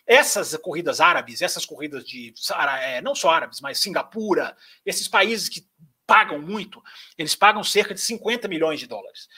Essas 0.06 0.56
corridas 0.58 1.00
árabes, 1.00 1.42
essas 1.42 1.66
corridas 1.66 2.04
de 2.06 2.34
é, 2.82 3.02
não 3.02 3.16
só 3.16 3.30
árabes, 3.30 3.62
mas 3.62 3.80
Singapura, 3.80 4.56
esses 4.86 5.08
países 5.08 5.48
que 5.48 5.66
pagam 6.12 6.40
muito, 6.40 6.84
eles 7.18 7.36
pagam 7.36 7.64
cerca 7.64 7.94
de 7.94 8.02
50 8.02 8.46
milhões 8.50 8.82
de 8.82 8.86
dólares. 8.86 9.30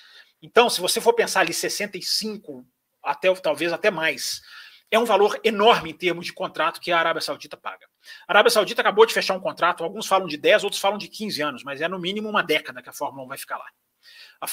Então, 0.41 0.71
se 0.71 0.81
você 0.81 0.99
for 0.99 1.13
pensar 1.13 1.41
ali 1.41 1.53
65, 1.53 2.65
até 3.03 3.31
talvez 3.35 3.71
até 3.71 3.91
mais, 3.91 4.41
é 4.89 4.97
um 4.97 5.05
valor 5.05 5.39
enorme 5.43 5.91
em 5.91 5.93
termos 5.93 6.25
de 6.25 6.33
contrato 6.33 6.81
que 6.81 6.91
a 6.91 6.97
Arábia 6.97 7.21
Saudita 7.21 7.55
paga. 7.55 7.85
A 8.27 8.31
Arábia 8.31 8.49
Saudita 8.49 8.81
acabou 8.81 9.05
de 9.05 9.13
fechar 9.13 9.35
um 9.35 9.39
contrato, 9.39 9.83
alguns 9.83 10.07
falam 10.07 10.27
de 10.27 10.35
10, 10.35 10.63
outros 10.63 10.81
falam 10.81 10.97
de 10.97 11.07
15 11.07 11.43
anos, 11.43 11.63
mas 11.63 11.79
é 11.79 11.87
no 11.87 11.99
mínimo 11.99 12.27
uma 12.27 12.41
década 12.41 12.81
que 12.81 12.89
a 12.89 12.93
Fórmula 12.93 13.23
1 13.25 13.27
vai 13.27 13.37
ficar 13.37 13.59
lá. 13.59 13.67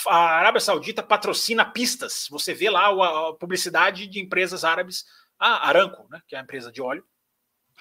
A, 0.07 0.17
Arábia 0.41 0.61
Saudita 0.61 1.03
patrocina 1.03 1.65
pistas. 1.65 2.27
Você 2.31 2.53
vê 2.53 2.69
lá 2.69 2.89
a, 2.89 3.31
a 3.31 3.33
publicidade 3.33 4.07
de 4.07 4.21
empresas 4.21 4.63
árabes, 4.63 5.07
a 5.39 5.67
Aramco, 5.67 6.07
né, 6.11 6.21
que 6.29 6.37
é 6.37 6.39
a 6.39 6.43
empresa 6.43 6.71
de 6.71 6.83
óleo, 6.83 7.03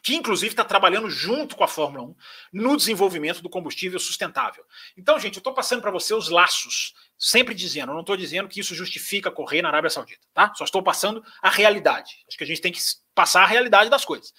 que 0.02 0.16
inclusive 0.16 0.54
está 0.54 0.64
trabalhando 0.64 1.10
junto 1.10 1.56
com 1.56 1.64
a 1.64 1.68
Fórmula 1.68 2.04
1 2.04 2.16
no 2.54 2.78
desenvolvimento 2.78 3.42
do 3.42 3.50
combustível 3.50 4.00
sustentável. 4.00 4.64
Então, 4.98 5.20
gente, 5.20 5.36
eu 5.36 5.40
estou 5.40 5.54
passando 5.54 5.82
para 5.82 5.92
você 5.92 6.14
os 6.14 6.30
laços, 6.30 6.94
sempre 7.18 7.54
dizendo, 7.54 7.92
eu 7.92 7.96
não 7.96 8.02
estou 8.02 8.18
dizendo 8.18 8.50
que 8.50 8.60
isso 8.60 8.76
justifica 8.76 9.32
correr 9.32 9.62
na 9.62 9.70
Arábia 9.70 9.90
Saudita, 9.90 10.26
tá? 10.34 10.54
Só 10.56 10.64
estou 10.64 10.82
passando 10.82 11.24
a 11.42 11.50
realidade. 11.50 12.24
Acho 12.28 12.38
que 12.38 12.44
a 12.44 12.48
gente 12.48 12.62
tem 12.62 12.72
que 12.72 12.80
passar 13.14 13.44
a 13.44 13.48
realidade 13.48 13.90
das 13.90 14.06
coisas. 14.06 14.34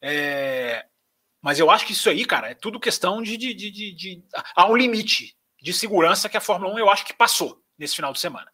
É, 0.00 0.84
mas 1.40 1.58
eu 1.58 1.70
acho 1.70 1.84
que 1.86 1.92
isso 1.92 2.08
aí, 2.08 2.24
cara, 2.24 2.50
é 2.50 2.54
tudo 2.54 2.80
questão 2.80 3.22
de, 3.22 3.36
de, 3.36 3.52
de, 3.52 3.70
de, 3.70 3.94
de. 3.94 4.24
Há 4.56 4.66
um 4.66 4.76
limite 4.76 5.36
de 5.60 5.72
segurança 5.72 6.28
que 6.28 6.36
a 6.36 6.40
Fórmula 6.40 6.74
1 6.74 6.78
eu 6.78 6.90
acho 6.90 7.04
que 7.04 7.12
passou 7.12 7.62
nesse 7.78 7.96
final 7.96 8.12
de 8.12 8.20
semana. 8.20 8.50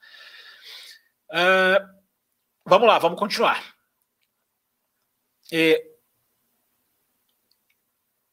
Uh, 1.31 1.87
vamos 2.65 2.89
lá, 2.89 2.99
vamos 2.99 3.19
continuar. 3.19 3.63
É, 5.53 5.90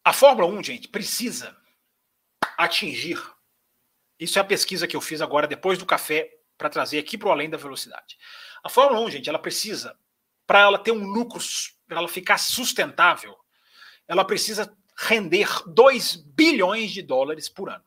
a 0.07 0.13
Fórmula 0.13 0.47
1, 0.47 0.63
gente, 0.63 0.87
precisa 0.87 1.53
atingir. 2.57 3.21
Isso 4.17 4.39
é 4.39 4.41
a 4.41 4.45
pesquisa 4.45 4.87
que 4.87 4.95
eu 4.95 5.01
fiz 5.01 5.21
agora, 5.21 5.45
depois 5.45 5.77
do 5.77 5.85
café, 5.85 6.31
para 6.57 6.69
trazer 6.69 6.97
aqui 6.97 7.17
para 7.17 7.27
o 7.27 7.31
além 7.33 7.49
da 7.49 7.57
velocidade. 7.57 8.17
A 8.63 8.69
Fórmula 8.69 9.05
1, 9.05 9.11
gente, 9.11 9.27
ela 9.27 9.37
precisa, 9.37 9.99
para 10.45 10.61
ela 10.61 10.79
ter 10.79 10.93
um 10.93 11.05
lucro, 11.05 11.43
para 11.85 11.97
ela 11.97 12.07
ficar 12.07 12.37
sustentável, 12.37 13.37
ela 14.07 14.23
precisa 14.23 14.73
render 14.97 15.49
2 15.67 16.15
bilhões 16.15 16.91
de 16.91 17.01
dólares 17.01 17.49
por 17.49 17.69
ano. 17.69 17.83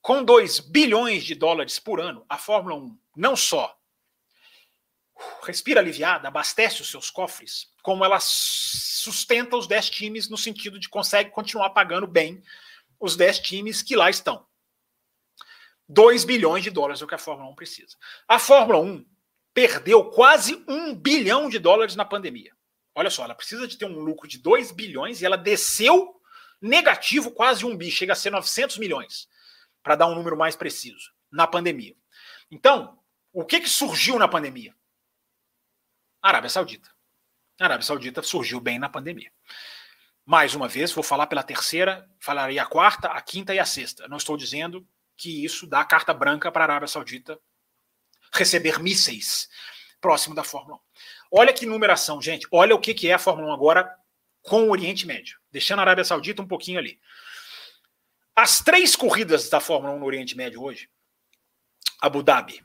Com 0.00 0.24
2 0.24 0.58
bilhões 0.58 1.22
de 1.22 1.34
dólares 1.34 1.78
por 1.78 2.00
ano, 2.00 2.24
a 2.30 2.38
Fórmula 2.38 2.76
1 2.76 2.98
não 3.14 3.36
só 3.36 3.78
respira 5.42 5.80
aliviada, 5.80 6.28
abastece 6.28 6.82
os 6.82 6.90
seus 6.90 7.10
cofres, 7.10 7.68
como 7.82 8.04
ela 8.04 8.18
sustenta 8.20 9.56
os 9.56 9.66
10 9.66 9.90
times 9.90 10.28
no 10.28 10.38
sentido 10.38 10.78
de 10.78 10.88
consegue 10.88 11.30
continuar 11.30 11.70
pagando 11.70 12.06
bem 12.06 12.42
os 13.00 13.16
10 13.16 13.40
times 13.40 13.82
que 13.82 13.96
lá 13.96 14.08
estão. 14.08 14.46
2 15.88 16.24
bilhões 16.24 16.62
de 16.62 16.70
dólares 16.70 17.02
é 17.02 17.04
o 17.04 17.08
que 17.08 17.14
a 17.14 17.18
Fórmula 17.18 17.50
1 17.50 17.54
precisa. 17.54 17.96
A 18.28 18.38
Fórmula 18.38 18.78
1 18.78 19.04
perdeu 19.52 20.04
quase 20.10 20.64
1 20.68 20.94
bilhão 20.94 21.48
de 21.48 21.58
dólares 21.58 21.96
na 21.96 22.04
pandemia. 22.04 22.52
Olha 22.94 23.10
só, 23.10 23.24
ela 23.24 23.34
precisa 23.34 23.66
de 23.66 23.76
ter 23.76 23.86
um 23.86 23.98
lucro 23.98 24.28
de 24.28 24.38
2 24.38 24.70
bilhões 24.70 25.20
e 25.20 25.26
ela 25.26 25.36
desceu 25.36 26.20
negativo 26.60 27.30
quase 27.32 27.66
um 27.66 27.76
bi, 27.76 27.90
chega 27.90 28.12
a 28.12 28.16
ser 28.16 28.30
900 28.30 28.78
milhões, 28.78 29.28
para 29.82 29.96
dar 29.96 30.06
um 30.06 30.14
número 30.14 30.36
mais 30.36 30.54
preciso, 30.54 31.10
na 31.30 31.46
pandemia. 31.46 31.96
Então, 32.50 32.98
o 33.32 33.44
que, 33.44 33.60
que 33.60 33.68
surgiu 33.68 34.18
na 34.18 34.28
pandemia? 34.28 34.74
Arábia 36.28 36.50
Saudita. 36.50 36.90
A 37.60 37.64
Arábia 37.64 37.84
Saudita 37.84 38.22
surgiu 38.22 38.60
bem 38.60 38.78
na 38.78 38.88
pandemia. 38.88 39.30
Mais 40.24 40.54
uma 40.54 40.68
vez, 40.68 40.92
vou 40.92 41.02
falar 41.02 41.26
pela 41.26 41.42
terceira, 41.42 42.08
falarei 42.20 42.58
a 42.58 42.64
quarta, 42.64 43.08
a 43.08 43.20
quinta 43.20 43.54
e 43.54 43.58
a 43.58 43.64
sexta. 43.64 44.06
Não 44.08 44.16
estou 44.16 44.36
dizendo 44.36 44.86
que 45.16 45.44
isso 45.44 45.66
dá 45.66 45.84
carta 45.84 46.14
branca 46.14 46.50
para 46.50 46.64
a 46.64 46.66
Arábia 46.66 46.88
Saudita 46.88 47.38
receber 48.32 48.78
mísseis 48.78 49.48
próximo 50.00 50.34
da 50.34 50.42
Fórmula 50.42 50.76
1. 50.76 50.80
Olha 51.38 51.52
que 51.52 51.66
numeração, 51.66 52.20
gente. 52.20 52.46
Olha 52.50 52.74
o 52.74 52.80
que 52.80 53.08
é 53.08 53.14
a 53.14 53.18
Fórmula 53.18 53.48
1 53.50 53.52
agora 53.52 53.96
com 54.42 54.64
o 54.64 54.70
Oriente 54.70 55.06
Médio, 55.06 55.38
deixando 55.50 55.78
a 55.78 55.82
Arábia 55.82 56.04
Saudita 56.04 56.42
um 56.42 56.48
pouquinho 56.48 56.78
ali. 56.78 57.00
As 58.34 58.60
três 58.60 58.96
corridas 58.96 59.48
da 59.48 59.60
Fórmula 59.60 59.94
1 59.94 59.98
no 59.98 60.06
Oriente 60.06 60.36
Médio 60.36 60.62
hoje, 60.62 60.88
Abu 62.00 62.22
Dhabi, 62.22 62.64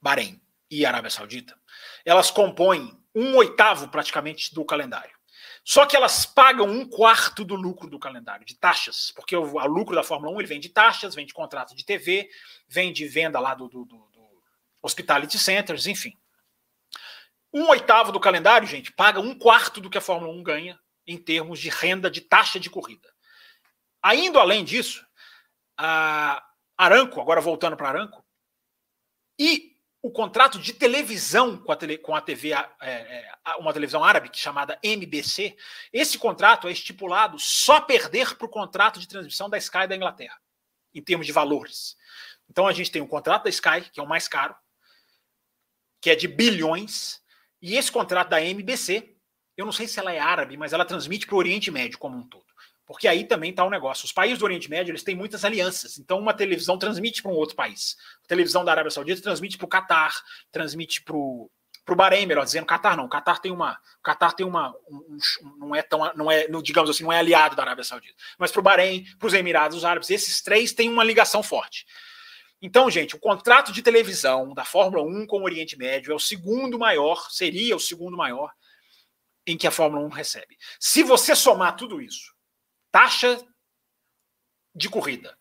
Bahrein 0.00 0.40
e 0.70 0.84
Arábia 0.84 1.10
Saudita, 1.10 1.56
elas 2.04 2.30
compõem 2.30 2.98
um 3.14 3.36
oitavo 3.36 3.88
praticamente 3.88 4.54
do 4.54 4.64
calendário. 4.64 5.14
Só 5.64 5.86
que 5.86 5.96
elas 5.96 6.26
pagam 6.26 6.68
um 6.68 6.88
quarto 6.88 7.44
do 7.44 7.54
lucro 7.54 7.88
do 7.88 7.98
calendário, 7.98 8.44
de 8.44 8.56
taxas, 8.56 9.12
porque 9.14 9.36
o, 9.36 9.42
o 9.42 9.66
lucro 9.66 9.94
da 9.94 10.02
Fórmula 10.02 10.32
1 10.32 10.40
ele 10.40 10.48
vem 10.48 10.60
de 10.60 10.68
taxas, 10.68 11.14
vem 11.14 11.24
de 11.24 11.32
contrato 11.32 11.74
de 11.74 11.84
TV, 11.84 12.28
vem 12.66 12.92
de 12.92 13.06
venda 13.06 13.38
lá 13.38 13.54
do, 13.54 13.68
do, 13.68 13.84
do, 13.84 13.96
do 13.96 14.42
Hospitality 14.82 15.38
Centers, 15.38 15.86
enfim. 15.86 16.16
Um 17.52 17.68
oitavo 17.68 18.10
do 18.10 18.18
calendário, 18.18 18.66
gente, 18.66 18.92
paga 18.92 19.20
um 19.20 19.38
quarto 19.38 19.80
do 19.80 19.88
que 19.88 19.98
a 19.98 20.00
Fórmula 20.00 20.32
1 20.32 20.42
ganha 20.42 20.80
em 21.06 21.16
termos 21.16 21.60
de 21.60 21.68
renda 21.68 22.10
de 22.10 22.20
taxa 22.22 22.58
de 22.58 22.70
corrida. 22.70 23.08
Ainda 24.02 24.40
além 24.40 24.64
disso, 24.64 25.06
a 25.76 26.44
Aranco, 26.76 27.20
agora 27.20 27.40
voltando 27.40 27.76
para 27.76 27.88
Aranco, 27.88 28.24
e 29.38 29.71
o 30.02 30.10
contrato 30.10 30.58
de 30.58 30.72
televisão 30.72 31.56
com 31.56 31.70
a, 31.70 31.76
tele, 31.76 31.96
com 31.96 32.14
a 32.14 32.20
TV, 32.20 32.52
é, 32.52 32.66
é, 32.80 33.32
uma 33.58 33.72
televisão 33.72 34.02
árabe 34.02 34.30
chamada 34.32 34.76
MBC, 34.82 35.56
esse 35.92 36.18
contrato 36.18 36.66
é 36.66 36.72
estipulado 36.72 37.38
só 37.38 37.80
perder 37.80 38.36
para 38.36 38.46
o 38.46 38.50
contrato 38.50 38.98
de 38.98 39.06
transmissão 39.06 39.48
da 39.48 39.56
Sky 39.58 39.86
da 39.86 39.94
Inglaterra, 39.94 40.36
em 40.92 41.00
termos 41.00 41.24
de 41.24 41.32
valores. 41.32 41.96
Então 42.50 42.66
a 42.66 42.72
gente 42.72 42.90
tem 42.90 43.00
o 43.00 43.06
contrato 43.06 43.44
da 43.44 43.50
Sky, 43.50 43.88
que 43.92 44.00
é 44.00 44.02
o 44.02 44.08
mais 44.08 44.26
caro, 44.26 44.56
que 46.00 46.10
é 46.10 46.16
de 46.16 46.26
bilhões, 46.26 47.22
e 47.60 47.76
esse 47.76 47.92
contrato 47.92 48.30
da 48.30 48.42
MBC, 48.42 49.16
eu 49.56 49.64
não 49.64 49.72
sei 49.72 49.86
se 49.86 50.00
ela 50.00 50.12
é 50.12 50.18
árabe, 50.18 50.56
mas 50.56 50.72
ela 50.72 50.84
transmite 50.84 51.26
para 51.26 51.36
o 51.36 51.38
Oriente 51.38 51.70
Médio 51.70 51.96
como 51.96 52.18
um 52.18 52.26
todo. 52.26 52.51
Porque 52.92 53.08
aí 53.08 53.24
também 53.24 53.50
está 53.50 53.64
o 53.64 53.66
um 53.66 53.70
negócio. 53.70 54.04
Os 54.04 54.12
países 54.12 54.38
do 54.38 54.44
Oriente 54.44 54.70
Médio 54.70 54.92
eles 54.92 55.02
têm 55.02 55.16
muitas 55.16 55.44
alianças. 55.44 55.98
Então, 55.98 56.18
uma 56.18 56.34
televisão 56.34 56.78
transmite 56.78 57.22
para 57.22 57.32
um 57.32 57.34
outro 57.34 57.56
país. 57.56 57.96
A 58.24 58.28
televisão 58.28 58.64
da 58.64 58.70
Arábia 58.70 58.90
Saudita 58.90 59.22
transmite 59.22 59.58
para 59.58 59.64
o 59.64 59.68
Catar, 59.68 60.14
transmite 60.50 61.02
para 61.02 61.16
o 61.16 61.50
para 61.84 61.94
o 61.94 61.96
Bahrein, 61.96 62.26
melhor 62.26 62.44
dizendo, 62.44 62.64
Catar 62.64 62.96
não. 62.96 63.08
Catar 63.08 63.40
tem 63.40 63.50
uma, 63.50 63.76
Catar 64.02 64.32
tem 64.34 64.46
uma, 64.46 64.72
um, 64.88 65.18
um, 65.42 65.56
não 65.58 65.74
é 65.74 65.82
tão, 65.82 66.12
não 66.14 66.30
é, 66.30 66.46
digamos 66.62 66.88
assim, 66.88 67.02
não 67.02 67.12
é 67.12 67.18
aliado 67.18 67.56
da 67.56 67.62
Arábia 67.62 67.82
Saudita. 67.82 68.14
Mas 68.38 68.52
para 68.52 68.60
o 68.60 68.62
Bahrein, 68.62 69.04
para 69.18 69.26
os 69.26 69.34
Emirados 69.34 69.84
Árabes, 69.84 70.10
esses 70.10 70.40
três 70.40 70.72
têm 70.72 70.88
uma 70.88 71.02
ligação 71.02 71.42
forte. 71.42 71.84
Então, 72.60 72.88
gente, 72.88 73.16
o 73.16 73.18
contrato 73.18 73.72
de 73.72 73.82
televisão 73.82 74.54
da 74.54 74.64
Fórmula 74.64 75.02
1 75.02 75.26
com 75.26 75.40
o 75.40 75.44
Oriente 75.44 75.76
Médio 75.76 76.12
é 76.12 76.14
o 76.14 76.20
segundo 76.20 76.78
maior, 76.78 77.28
seria 77.30 77.74
o 77.74 77.80
segundo 77.80 78.16
maior 78.16 78.52
em 79.44 79.56
que 79.56 79.66
a 79.66 79.70
Fórmula 79.72 80.06
1 80.06 80.08
recebe. 80.10 80.56
Se 80.78 81.02
você 81.02 81.34
somar 81.34 81.76
tudo 81.76 82.00
isso, 82.00 82.31
taxa 82.92 83.42
de 84.74 84.88
corrida, 84.88 85.36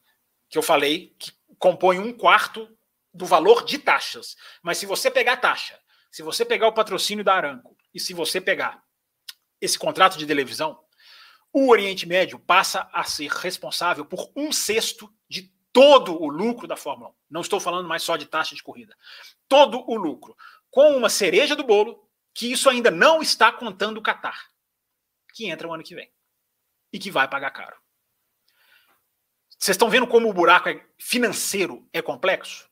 que 0.49 0.57
eu 0.57 0.63
falei 0.63 1.13
que 1.19 1.31
compõe 1.59 1.99
um 1.99 2.13
quarto 2.13 2.67
do 3.13 3.25
valor 3.25 3.65
de 3.65 3.77
taxas. 3.77 4.37
Mas 4.63 4.77
se 4.77 4.85
você 4.85 5.11
pegar 5.11 5.33
a 5.33 5.37
taxa, 5.37 5.77
se 6.09 6.23
você 6.23 6.45
pegar 6.45 6.67
o 6.67 6.73
patrocínio 6.73 7.23
da 7.23 7.35
Aranco 7.35 7.77
e 7.93 7.99
se 7.99 8.13
você 8.13 8.39
pegar 8.39 8.81
esse 9.59 9.77
contrato 9.77 10.17
de 10.17 10.25
televisão, 10.25 10.81
o 11.53 11.69
Oriente 11.69 12.07
Médio 12.07 12.39
passa 12.39 12.89
a 12.93 13.03
ser 13.03 13.29
responsável 13.29 14.05
por 14.05 14.31
um 14.35 14.51
sexto 14.51 15.13
de 15.29 15.53
todo 15.73 16.21
o 16.21 16.29
lucro 16.29 16.67
da 16.67 16.77
Fórmula 16.77 17.11
1. 17.11 17.13
Não 17.29 17.41
estou 17.41 17.59
falando 17.59 17.87
mais 17.87 18.01
só 18.01 18.15
de 18.15 18.25
taxa 18.25 18.55
de 18.55 18.63
corrida. 18.63 18.95
Todo 19.47 19.83
o 19.89 19.95
lucro. 19.95 20.35
Com 20.69 20.95
uma 20.95 21.09
cereja 21.09 21.53
do 21.53 21.65
bolo, 21.65 22.09
que 22.33 22.49
isso 22.49 22.69
ainda 22.69 22.89
não 22.89 23.21
está 23.21 23.51
contando 23.51 23.97
o 23.97 24.01
Qatar, 24.01 24.49
que 25.33 25.49
entra 25.49 25.67
o 25.67 25.73
ano 25.73 25.83
que 25.83 25.93
vem 25.93 26.09
e 26.91 26.99
que 26.99 27.11
vai 27.11 27.27
pagar 27.27 27.51
caro. 27.51 27.77
Vocês 29.57 29.75
estão 29.75 29.89
vendo 29.89 30.07
como 30.07 30.29
o 30.29 30.33
buraco 30.33 30.69
é 30.69 30.83
financeiro 30.97 31.87
é 31.93 32.01
complexo? 32.01 32.67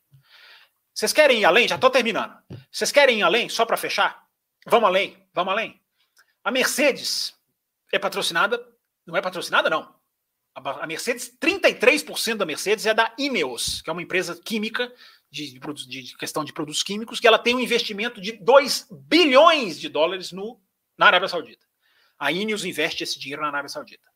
Vocês 0.92 1.12
querem 1.12 1.40
ir 1.40 1.44
além? 1.44 1.68
Já 1.68 1.76
estou 1.76 1.88
terminando. 1.88 2.36
Vocês 2.70 2.90
querem 2.90 3.20
ir 3.20 3.22
além, 3.22 3.48
só 3.48 3.64
para 3.64 3.76
fechar? 3.76 4.26
Vamos 4.66 4.88
além, 4.88 5.26
vamos 5.32 5.52
além. 5.52 5.80
A 6.42 6.50
Mercedes 6.50 7.34
é 7.92 7.98
patrocinada, 7.98 8.60
não 9.06 9.16
é 9.16 9.22
patrocinada, 9.22 9.70
não. 9.70 9.94
A 10.54 10.86
Mercedes, 10.86 11.32
33% 11.40 12.36
da 12.36 12.44
Mercedes 12.44 12.84
é 12.84 12.92
da 12.92 13.14
Ineos, 13.16 13.80
que 13.82 13.88
é 13.88 13.92
uma 13.92 14.02
empresa 14.02 14.38
química 14.44 14.92
de, 15.30 15.58
de, 15.58 16.02
de, 16.02 16.16
questão 16.16 16.44
de 16.44 16.52
produtos 16.52 16.82
químicos, 16.82 17.20
que 17.20 17.26
ela 17.26 17.38
tem 17.38 17.54
um 17.54 17.60
investimento 17.60 18.20
de 18.20 18.32
2 18.32 18.88
bilhões 18.90 19.78
de 19.78 19.88
dólares 19.88 20.32
no, 20.32 20.60
na 20.98 21.06
Arábia 21.06 21.28
Saudita. 21.28 21.64
A 22.18 22.32
Ineos 22.32 22.64
investe 22.64 23.04
esse 23.04 23.18
dinheiro 23.18 23.42
na 23.42 23.48
Arábia 23.48 23.68
Saudita. 23.68 24.09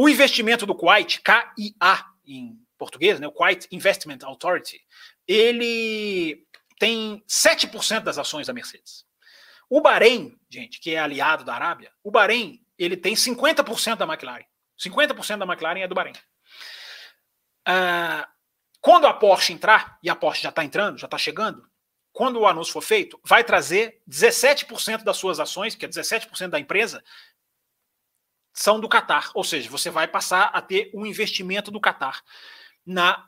O 0.00 0.08
investimento 0.08 0.64
do 0.64 0.74
Kuwait, 0.74 1.20
KIA 1.20 2.06
em 2.26 2.58
português, 2.78 3.20
né, 3.20 3.26
o 3.26 3.32
Kuwait 3.32 3.68
Investment 3.70 4.20
Authority, 4.22 4.80
ele 5.28 6.42
tem 6.78 7.22
7% 7.28 8.00
das 8.00 8.16
ações 8.16 8.46
da 8.46 8.54
Mercedes. 8.54 9.04
O 9.68 9.82
Bahrein, 9.82 10.40
gente, 10.48 10.80
que 10.80 10.94
é 10.94 10.98
aliado 10.98 11.44
da 11.44 11.54
Arábia, 11.54 11.92
o 12.02 12.10
Bahrein, 12.10 12.64
ele 12.78 12.96
tem 12.96 13.12
50% 13.14 13.96
da 13.96 14.06
McLaren. 14.06 14.46
50% 14.82 15.36
da 15.36 15.44
McLaren 15.44 15.80
é 15.80 15.86
do 15.86 15.94
Bahrein. 15.94 16.14
Ah, 17.66 18.26
quando 18.80 19.06
a 19.06 19.12
Porsche 19.12 19.52
entrar, 19.52 19.98
e 20.02 20.08
a 20.08 20.16
Porsche 20.16 20.44
já 20.44 20.48
está 20.48 20.64
entrando, 20.64 20.96
já 20.96 21.08
está 21.08 21.18
chegando, 21.18 21.68
quando 22.10 22.40
o 22.40 22.46
anúncio 22.46 22.72
for 22.72 22.82
feito, 22.82 23.20
vai 23.22 23.44
trazer 23.44 24.00
17% 24.08 25.04
das 25.04 25.18
suas 25.18 25.38
ações, 25.38 25.74
que 25.74 25.84
é 25.84 25.88
17% 25.88 26.48
da 26.48 26.58
empresa, 26.58 27.04
são 28.52 28.80
do 28.80 28.88
Catar. 28.88 29.30
Ou 29.34 29.44
seja, 29.44 29.68
você 29.70 29.90
vai 29.90 30.06
passar 30.06 30.44
a 30.52 30.60
ter 30.60 30.90
um 30.94 31.06
investimento 31.06 31.70
do 31.70 31.80
Catar 31.80 32.22
na 32.84 33.26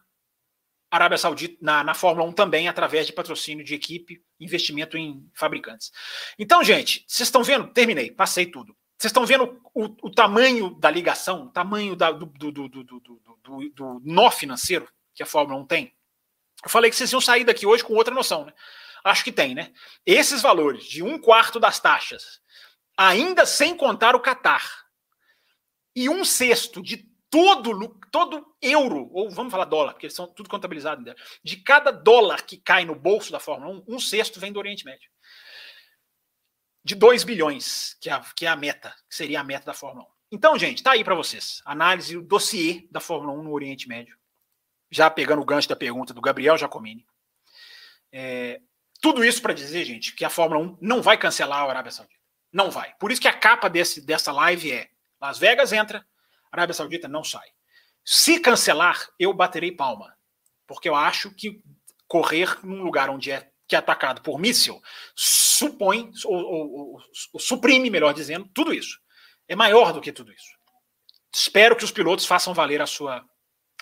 Arábia 0.91 1.17
Saudita, 1.17 1.57
na, 1.61 1.83
na 1.83 1.95
Fórmula 1.95 2.29
1 2.29 2.33
também, 2.33 2.69
através 2.69 3.07
de 3.07 3.13
patrocínio 3.13 3.65
de 3.65 3.75
equipe, 3.75 4.23
investimento 4.39 4.99
em 4.99 5.27
fabricantes. 5.33 5.91
Então, 6.39 6.63
gente, 6.63 7.05
vocês 7.09 7.29
estão 7.29 7.43
vendo? 7.43 7.69
Terminei, 7.69 8.11
passei 8.11 8.47
tudo. 8.47 8.77
Vocês 8.99 9.11
estão 9.11 9.27
vendo 9.27 9.61
o, 9.75 9.85
o, 10.03 10.11
tamanho 10.11 10.71
da 10.79 10.91
ligação, 10.91 11.47
o 11.47 11.51
tamanho 11.51 11.97
da, 11.97 12.13
do, 12.13 12.27
do, 12.27 12.53
do, 12.69 12.69
do, 12.69 14.01
nó 14.05 14.31
financeiro 14.31 14.87
que 15.15 15.23
a 15.23 15.27
Fórmula 15.27 15.59
1 15.63 15.67
tem? 15.67 15.93
Eu 16.63 16.71
falei 16.71 16.91
que 16.91 16.97
vocês 16.97 17.11
iam 17.11 17.21
sair 17.21 17.43
daqui 17.43 17.67
hoje 17.67 17.83
com 17.83 17.95
outra 17.95 18.15
noção, 18.15 18.45
né? 18.45 18.53
Acho 19.03 19.25
que 19.25 19.33
tem, 19.33 19.55
né? 19.55 19.73
Esses 20.07 20.41
valores 20.41 20.85
de 20.85 21.03
um 21.03 21.19
quarto 21.19 21.59
das 21.59 21.81
taxas 21.81 22.41
ainda 22.97 23.45
sem 23.45 23.77
contar 23.77 24.15
o 24.15 24.21
Catar. 24.21 24.82
E 25.95 26.09
um 26.09 26.25
sexto 26.25 26.83
de 26.83 27.09
todo, 27.33 27.99
todo 28.11 28.55
euro, 28.61 29.09
ou 29.13 29.31
vamos 29.31 29.51
falar 29.51 29.65
dólar, 29.65 29.93
porque 29.95 30.07
eles 30.07 30.15
são 30.15 30.27
tudo 30.27 30.51
contabilizado, 30.51 31.03
né? 31.03 31.15
de 31.43 31.57
cada 31.57 31.91
dólar 31.91 32.43
que 32.43 32.59
cai 32.59 32.85
no 32.85 32.95
bolso 32.95 33.33
da 33.33 33.41
Fórmula 33.41 33.73
1, 33.73 33.85
um 33.89 33.99
sexto 33.99 34.39
vem 34.39 34.53
do 34.53 34.59
Oriente 34.59 34.85
Médio. 34.85 35.11
De 36.85 36.95
2 36.95 37.25
bilhões, 37.25 37.97
que 38.01 38.11
é, 38.11 38.13
a, 38.13 38.21
que 38.21 38.45
é 38.45 38.49
a 38.49 38.57
meta, 38.57 38.95
que 39.09 39.15
seria 39.15 39.41
a 39.41 39.45
meta 39.45 39.65
da 39.65 39.73
Fórmula 39.75 40.07
1. 40.07 40.13
Então, 40.33 40.59
gente, 40.59 40.83
tá 40.83 40.93
aí 40.93 41.03
para 41.03 41.15
vocês. 41.15 41.63
Análise 41.65 42.15
do 42.15 42.23
dossiê 42.23 42.87
da 42.91 43.01
Fórmula 43.01 43.33
1 43.39 43.43
no 43.43 43.53
Oriente 43.53 43.89
Médio. 43.89 44.17
Já 44.91 45.09
pegando 45.09 45.41
o 45.41 45.45
gancho 45.45 45.69
da 45.69 45.77
pergunta 45.77 46.13
do 46.13 46.21
Gabriel 46.21 46.59
Giacomini. 46.59 47.07
É, 48.11 48.61
tudo 49.01 49.25
isso 49.25 49.41
para 49.41 49.55
dizer, 49.55 49.85
gente, 49.85 50.15
que 50.15 50.25
a 50.25 50.31
Fórmula 50.31 50.61
1 50.61 50.79
não 50.81 51.01
vai 51.01 51.17
cancelar 51.17 51.61
a 51.61 51.69
Arábia 51.69 51.93
Saudita. 51.93 52.21
Não 52.53 52.71
vai. 52.71 52.95
Por 52.99 53.11
isso 53.11 53.21
que 53.21 53.29
a 53.29 53.33
capa 53.33 53.69
desse, 53.69 54.05
dessa 54.05 54.33
live 54.33 54.71
é 54.71 54.92
Las 55.23 55.39
Vegas 55.39 55.73
entra, 55.73 56.05
Arábia 56.51 56.75
Saudita 56.75 57.07
não 57.07 57.23
sai. 57.23 57.49
Se 58.05 58.41
cancelar, 58.41 59.09
eu 59.17 59.33
baterei 59.33 59.71
palma, 59.71 60.19
porque 60.67 60.89
eu 60.89 60.97
acho 60.97 61.31
que 61.31 61.63
correr 62.09 62.59
num 62.67 62.83
lugar 62.83 63.09
onde 63.09 63.31
é 63.31 63.49
que 63.69 63.77
é 63.77 63.79
atacado 63.79 64.21
por 64.21 64.41
míssil 64.41 64.83
supõe 65.15 66.11
ou, 66.25 66.35
ou, 66.35 67.03
ou, 67.33 67.41
suprime, 67.41 67.89
melhor 67.89 68.13
dizendo, 68.13 68.51
tudo 68.53 68.75
isso. 68.75 69.01
É 69.47 69.55
maior 69.55 69.93
do 69.93 70.01
que 70.01 70.13
tudo 70.13 70.33
isso. 70.33 70.51
Espero 71.33 71.77
que 71.77 71.85
os 71.85 71.93
pilotos 71.93 72.27
façam 72.27 72.53
valer 72.53 72.83
a 72.83 72.87
sua 72.87 73.25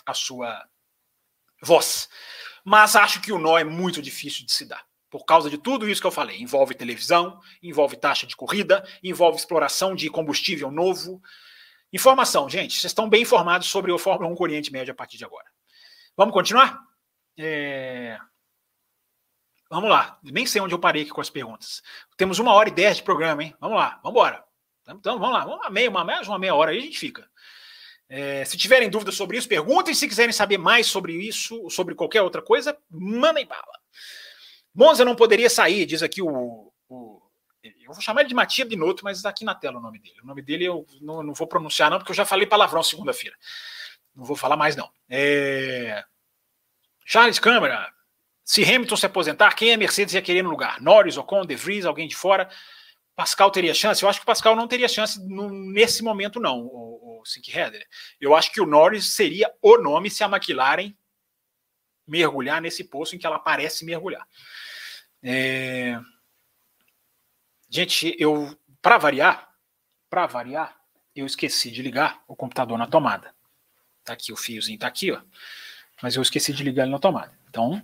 a 0.04 0.12
sua 0.12 0.68
voz. 1.62 2.08
Mas 2.62 2.96
acho 2.96 3.20
que 3.22 3.32
o 3.32 3.38
nó 3.38 3.58
é 3.58 3.64
muito 3.64 4.02
difícil 4.02 4.44
de 4.44 4.52
se 4.52 4.66
dar. 4.66 4.84
Por 5.10 5.24
causa 5.24 5.50
de 5.50 5.58
tudo 5.58 5.88
isso 5.88 6.00
que 6.00 6.06
eu 6.06 6.12
falei. 6.12 6.40
Envolve 6.40 6.74
televisão, 6.74 7.40
envolve 7.62 7.96
taxa 7.96 8.26
de 8.26 8.36
corrida, 8.36 8.86
envolve 9.02 9.38
exploração 9.38 9.94
de 9.94 10.08
combustível 10.08 10.70
novo, 10.70 11.20
Informação, 11.92 12.48
gente, 12.48 12.74
vocês 12.74 12.90
estão 12.90 13.08
bem 13.08 13.22
informados 13.22 13.68
sobre 13.68 13.90
o 13.90 13.98
Fórmula 13.98 14.30
1 14.32 14.36
com 14.36 14.44
Oriente 14.44 14.72
Médio 14.72 14.92
a 14.92 14.94
partir 14.94 15.18
de 15.18 15.24
agora. 15.24 15.46
Vamos 16.16 16.32
continuar? 16.32 16.78
É... 17.36 18.16
Vamos 19.68 19.90
lá. 19.90 20.18
Nem 20.22 20.46
sei 20.46 20.60
onde 20.60 20.74
eu 20.74 20.78
parei 20.78 21.02
aqui 21.02 21.10
com 21.10 21.20
as 21.20 21.30
perguntas. 21.30 21.82
Temos 22.16 22.38
uma 22.38 22.52
hora 22.52 22.68
e 22.68 22.72
dez 22.72 22.98
de 22.98 23.02
programa, 23.02 23.42
hein? 23.42 23.56
Vamos 23.60 23.76
lá, 23.76 23.98
vamos 24.02 24.10
embora. 24.10 24.44
Então, 24.88 25.18
vamos 25.18 25.34
lá, 25.34 25.46
uma 25.46 25.70
meia, 25.70 25.90
uma, 25.90 26.04
mais 26.04 26.26
uma 26.28 26.38
meia 26.38 26.54
hora 26.54 26.70
aí 26.70 26.78
a 26.78 26.82
gente 26.82 26.98
fica. 26.98 27.28
É, 28.08 28.44
se 28.44 28.56
tiverem 28.56 28.90
dúvidas 28.90 29.16
sobre 29.16 29.36
isso, 29.36 29.48
perguntem. 29.48 29.94
Se 29.94 30.08
quiserem 30.08 30.32
saber 30.32 30.58
mais 30.58 30.86
sobre 30.86 31.12
isso, 31.12 31.68
sobre 31.70 31.94
qualquer 31.94 32.22
outra 32.22 32.42
coisa, 32.42 32.76
mandem 32.88 33.46
bala. 33.46 33.80
Monza 34.74 35.04
não 35.04 35.16
poderia 35.16 35.50
sair, 35.50 35.84
diz 35.86 36.02
aqui 36.02 36.22
o, 36.22 36.72
o 36.88 37.22
eu 37.90 37.92
vou 37.92 38.00
chamar 38.00 38.20
ele 38.20 38.28
de 38.28 38.34
Matias 38.34 38.68
Binotto, 38.68 39.02
mas 39.04 39.16
está 39.16 39.28
aqui 39.28 39.44
na 39.44 39.54
tela 39.54 39.78
o 39.78 39.82
nome 39.82 39.98
dele. 39.98 40.20
O 40.22 40.26
nome 40.26 40.40
dele 40.42 40.64
eu 40.64 40.86
não, 41.00 41.22
não 41.24 41.34
vou 41.34 41.46
pronunciar, 41.46 41.90
não, 41.90 41.98
porque 41.98 42.12
eu 42.12 42.16
já 42.16 42.24
falei 42.24 42.46
palavrão 42.46 42.82
segunda-feira. 42.82 43.36
Não 44.14 44.24
vou 44.24 44.36
falar 44.36 44.56
mais, 44.56 44.76
não. 44.76 44.88
É... 45.08 46.04
Charles 47.04 47.38
Câmara. 47.38 47.92
Se 48.44 48.62
Hamilton 48.64 48.96
se 48.96 49.06
aposentar, 49.06 49.54
quem 49.54 49.72
é 49.72 49.76
Mercedes 49.76 50.14
ia 50.14 50.22
querer 50.22 50.42
no 50.42 50.50
lugar? 50.50 50.80
Norris, 50.80 51.16
Ocon, 51.16 51.44
De 51.44 51.54
Vries, 51.54 51.84
alguém 51.84 52.06
de 52.06 52.16
fora? 52.16 52.48
Pascal 53.14 53.50
teria 53.50 53.74
chance? 53.74 54.02
Eu 54.02 54.08
acho 54.08 54.20
que 54.20 54.24
o 54.24 54.26
Pascal 54.26 54.56
não 54.56 54.68
teria 54.68 54.88
chance 54.88 55.20
no, 55.28 55.50
nesse 55.50 56.02
momento, 56.02 56.40
não, 56.40 56.60
o, 56.60 57.20
o 57.20 57.26
Sink 57.26 57.50
Header. 57.56 57.86
Eu 58.20 58.34
acho 58.34 58.52
que 58.52 58.60
o 58.60 58.66
Norris 58.66 59.12
seria 59.12 59.52
o 59.60 59.76
nome 59.78 60.10
se 60.10 60.24
a 60.24 60.26
McLaren 60.26 60.94
mergulhar 62.06 62.60
nesse 62.60 62.84
poço 62.84 63.14
em 63.14 63.18
que 63.18 63.26
ela 63.26 63.38
parece 63.38 63.84
mergulhar. 63.84 64.26
É... 65.22 66.00
Gente, 67.68 68.16
eu, 68.18 68.56
para 68.82 68.98
variar, 68.98 69.48
para 70.08 70.26
variar, 70.26 70.76
eu 71.14 71.26
esqueci 71.26 71.70
de 71.70 71.82
ligar 71.82 72.22
o 72.26 72.34
computador 72.34 72.76
na 72.76 72.86
tomada. 72.86 73.34
Tá 74.04 74.14
aqui 74.14 74.32
o 74.32 74.36
fiozinho, 74.36 74.78
tá 74.78 74.86
aqui, 74.86 75.12
ó. 75.12 75.20
Mas 76.02 76.16
eu 76.16 76.22
esqueci 76.22 76.52
de 76.52 76.64
ligar 76.64 76.84
ele 76.84 76.92
na 76.92 76.98
tomada. 76.98 77.32
Então, 77.48 77.80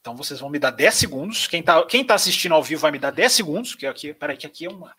então 0.00 0.14
vocês 0.14 0.38
vão 0.38 0.50
me 0.50 0.58
dar 0.58 0.70
10 0.70 0.94
segundos. 0.94 1.46
Quem 1.46 1.62
tá, 1.62 1.84
quem 1.86 2.04
tá 2.04 2.14
assistindo 2.14 2.54
ao 2.54 2.62
vivo 2.62 2.82
vai 2.82 2.92
me 2.92 2.98
dar 2.98 3.10
10 3.10 3.32
segundos, 3.32 3.74
que 3.74 3.86
aqui, 3.86 4.12
peraí, 4.12 4.36
que 4.36 4.46
aqui 4.46 4.66
é 4.66 4.70
uma 4.70 4.94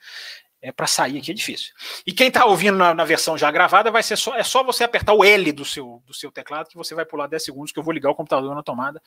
é 0.61 0.71
para 0.71 0.87
sair 0.87 1.19
aqui 1.19 1.29
é 1.29 1.33
difícil. 1.33 1.73
E 2.07 2.11
quem 2.11 2.29
está 2.29 2.43
ouvindo 2.45 2.75
na, 2.75 2.91
na, 2.91 3.05
versão 3.05 3.37
já 3.37 3.51
gravada 3.51 3.91
vai 3.91 4.01
ser 4.01 4.17
só 4.17 4.35
é 4.35 4.43
só 4.43 4.63
você 4.63 4.83
apertar 4.83 5.13
o 5.13 5.23
L 5.23 5.51
do 5.51 5.63
seu 5.63 6.01
do 6.07 6.13
seu 6.13 6.31
teclado 6.31 6.69
que 6.69 6.75
você 6.75 6.95
vai 6.95 7.05
pular 7.05 7.27
10 7.27 7.43
segundos 7.43 7.71
que 7.71 7.77
eu 7.77 7.83
vou 7.83 7.93
ligar 7.93 8.09
o 8.09 8.15
computador 8.15 8.55
na 8.55 8.63
tomada. 8.63 8.99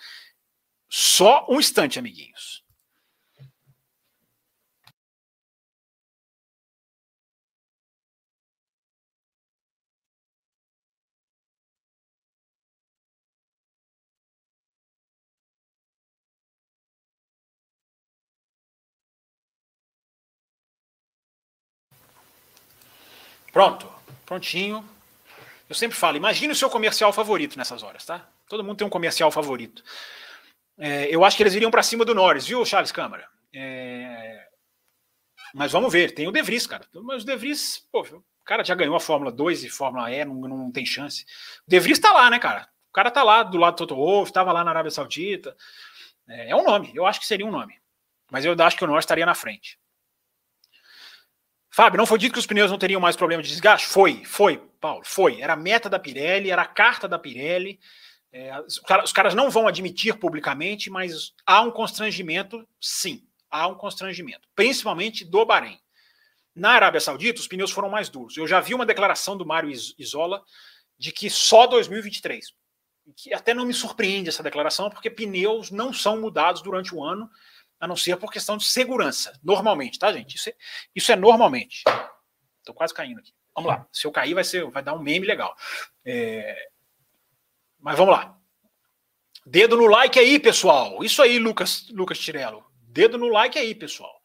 Só 0.88 1.46
um 1.48 1.58
instante, 1.60 1.98
amiguinhos. 1.98 2.62
Pronto, 23.52 23.92
prontinho. 24.24 24.88
Eu 25.68 25.74
sempre 25.74 25.96
falo, 25.96 26.16
imagine 26.16 26.52
o 26.52 26.56
seu 26.56 26.70
comercial 26.70 27.12
favorito 27.12 27.58
nessas 27.58 27.82
horas, 27.82 28.04
tá? 28.04 28.26
Todo 28.48 28.64
mundo 28.64 28.78
tem 28.78 28.86
um 28.86 28.90
comercial 28.90 29.30
favorito. 29.30 29.82
É, 30.78 31.12
eu 31.14 31.24
acho 31.24 31.36
que 31.36 31.42
eles 31.42 31.54
iriam 31.54 31.70
para 31.70 31.82
cima 31.82 32.04
do 32.04 32.14
Norris, 32.14 32.46
viu, 32.46 32.64
Charles 32.64 32.92
Câmara? 32.92 33.28
É... 33.52 34.46
Mas 35.54 35.72
vamos 35.72 35.92
ver, 35.92 36.12
tem 36.12 36.28
o 36.28 36.32
De 36.32 36.40
Vries, 36.42 36.66
cara. 36.66 36.86
Mas 36.94 37.22
o 37.22 37.26
De 37.26 37.36
Vries, 37.36 37.86
pô, 37.90 38.02
o 38.02 38.44
cara 38.44 38.62
já 38.64 38.74
ganhou 38.74 38.94
a 38.94 39.00
Fórmula 39.00 39.32
2 39.32 39.64
e 39.64 39.68
Fórmula 39.68 40.10
E, 40.10 40.24
não, 40.24 40.34
não 40.34 40.70
tem 40.70 40.86
chance. 40.86 41.24
O 41.66 41.70
De 41.70 41.80
Vries 41.80 41.98
tá 41.98 42.12
lá, 42.12 42.30
né, 42.30 42.38
cara? 42.38 42.68
O 42.90 42.92
cara 42.92 43.10
tá 43.10 43.22
lá 43.22 43.42
do 43.42 43.58
lado 43.58 43.74
do 43.74 43.78
Toto 43.78 43.96
Wolff, 43.96 44.30
estava 44.30 44.52
lá 44.52 44.62
na 44.62 44.70
Arábia 44.70 44.90
Saudita. 44.90 45.56
É, 46.28 46.50
é 46.50 46.56
um 46.56 46.62
nome, 46.62 46.92
eu 46.94 47.06
acho 47.06 47.18
que 47.18 47.26
seria 47.26 47.46
um 47.46 47.50
nome. 47.50 47.74
Mas 48.30 48.44
eu 48.44 48.54
acho 48.58 48.76
que 48.76 48.84
o 48.84 48.86
Norris 48.86 49.02
estaria 49.02 49.26
na 49.26 49.34
frente. 49.34 49.78
Fábio, 51.70 51.98
não 51.98 52.06
foi 52.06 52.18
dito 52.18 52.32
que 52.32 52.38
os 52.38 52.46
pneus 52.46 52.70
não 52.70 52.78
teriam 52.78 53.00
mais 53.00 53.16
problema 53.16 53.42
de 53.42 53.48
desgaste? 53.48 53.86
Foi, 53.86 54.24
foi, 54.24 54.58
Paulo, 54.80 55.02
foi. 55.04 55.40
Era 55.40 55.52
a 55.52 55.56
meta 55.56 55.88
da 55.88 55.98
Pirelli, 55.98 56.50
era 56.50 56.62
a 56.62 56.66
carta 56.66 57.08
da 57.08 57.18
Pirelli. 57.18 57.78
É, 58.32 58.52
os 58.60 59.12
caras 59.12 59.34
não 59.34 59.50
vão 59.50 59.66
admitir 59.66 60.18
publicamente, 60.18 60.90
mas 60.90 61.32
há 61.46 61.62
um 61.62 61.70
constrangimento, 61.70 62.66
sim, 62.80 63.26
há 63.50 63.66
um 63.66 63.74
constrangimento, 63.74 64.46
principalmente 64.54 65.24
do 65.24 65.44
Bahrein. 65.46 65.78
Na 66.54 66.72
Arábia 66.72 67.00
Saudita, 67.00 67.40
os 67.40 67.46
pneus 67.46 67.70
foram 67.70 67.88
mais 67.88 68.08
duros. 68.08 68.36
Eu 68.36 68.46
já 68.46 68.60
vi 68.60 68.74
uma 68.74 68.84
declaração 68.84 69.36
do 69.36 69.46
Mário 69.46 69.70
Isola 69.70 70.42
de 70.98 71.12
que 71.12 71.30
só 71.30 71.66
2023. 71.66 72.52
Que 73.16 73.32
até 73.32 73.54
não 73.54 73.64
me 73.64 73.72
surpreende 73.72 74.28
essa 74.28 74.42
declaração, 74.42 74.90
porque 74.90 75.08
pneus 75.08 75.70
não 75.70 75.92
são 75.92 76.20
mudados 76.20 76.60
durante 76.60 76.94
o 76.94 77.02
ano 77.02 77.30
a 77.80 77.86
não 77.86 77.96
ser 77.96 78.16
por 78.16 78.32
questão 78.32 78.56
de 78.56 78.64
segurança, 78.64 79.38
normalmente, 79.42 79.98
tá, 79.98 80.12
gente? 80.12 80.34
Isso 80.34 80.50
é, 80.50 80.54
isso 80.94 81.12
é 81.12 81.16
normalmente. 81.16 81.84
Estou 82.58 82.74
quase 82.74 82.92
caindo 82.92 83.20
aqui. 83.20 83.32
Vamos 83.54 83.70
lá. 83.70 83.86
Se 83.92 84.06
eu 84.06 84.12
cair, 84.12 84.34
vai, 84.34 84.44
ser, 84.44 84.68
vai 84.68 84.82
dar 84.82 84.94
um 84.94 85.02
meme 85.02 85.26
legal. 85.26 85.54
É... 86.04 86.68
Mas 87.78 87.96
vamos 87.96 88.14
lá. 88.14 88.36
Dedo 89.46 89.76
no 89.76 89.86
like 89.86 90.18
aí, 90.18 90.38
pessoal. 90.38 91.02
Isso 91.02 91.22
aí, 91.22 91.38
Lucas, 91.38 91.88
Lucas 91.90 92.18
Tirello. 92.18 92.64
Dedo 92.82 93.16
no 93.16 93.28
like 93.28 93.58
aí, 93.58 93.74
pessoal. 93.74 94.20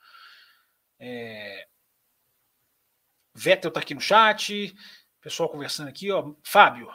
É... 1.00 1.68
Vettel 3.34 3.72
tá 3.72 3.80
aqui 3.80 3.94
no 3.94 4.02
chat. 4.02 4.76
Pessoal 5.22 5.50
conversando 5.50 5.88
aqui, 5.88 6.12
ó. 6.12 6.34
Fábio. 6.44 6.90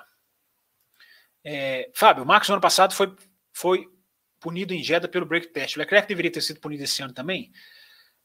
É... 1.44 1.90
Fábio, 1.94 2.24
o 2.24 2.26
Marcos 2.26 2.48
no 2.48 2.56
ano 2.56 2.62
passado 2.62 2.94
foi, 2.94 3.14
foi 3.52 3.88
punido 4.40 4.74
em 4.74 4.82
Jeddah 4.82 5.08
pelo 5.08 5.26
break 5.26 5.48
test. 5.48 5.76
O 5.76 5.78
Leclerc 5.78 6.06
deveria 6.06 6.32
ter 6.32 6.42
sido 6.42 6.60
punido 6.60 6.84
esse 6.84 7.02
ano 7.02 7.14
também? 7.14 7.52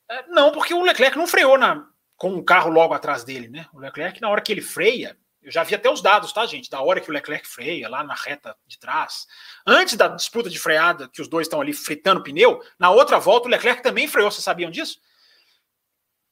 É, 0.09 0.27
não, 0.27 0.51
porque 0.51 0.73
o 0.73 0.83
Leclerc 0.83 1.17
não 1.17 1.27
freou 1.27 1.57
na, 1.57 1.87
com 2.17 2.31
o 2.31 2.37
um 2.39 2.43
carro 2.43 2.69
logo 2.69 2.93
atrás 2.93 3.23
dele, 3.23 3.47
né? 3.47 3.67
O 3.73 3.79
Leclerc, 3.79 4.19
na 4.21 4.29
hora 4.29 4.41
que 4.41 4.51
ele 4.51 4.61
freia, 4.61 5.17
eu 5.43 5.51
já 5.51 5.63
vi 5.63 5.75
até 5.75 5.89
os 5.89 6.01
dados, 6.01 6.31
tá, 6.31 6.45
gente? 6.45 6.69
Da 6.69 6.81
hora 6.81 7.01
que 7.01 7.09
o 7.09 7.13
Leclerc 7.13 7.47
freia, 7.47 7.89
lá 7.89 8.03
na 8.03 8.13
reta 8.13 8.55
de 8.65 8.79
trás. 8.79 9.27
Antes 9.65 9.95
da 9.95 10.07
disputa 10.07 10.49
de 10.49 10.57
freada, 10.57 11.09
que 11.09 11.21
os 11.21 11.27
dois 11.27 11.47
estão 11.47 11.59
ali 11.59 11.73
fritando 11.73 12.23
pneu, 12.23 12.61
na 12.79 12.89
outra 12.89 13.19
volta 13.19 13.47
o 13.47 13.51
Leclerc 13.51 13.83
também 13.83 14.07
freou, 14.07 14.31
vocês 14.31 14.43
sabiam 14.43 14.71
disso? 14.71 14.99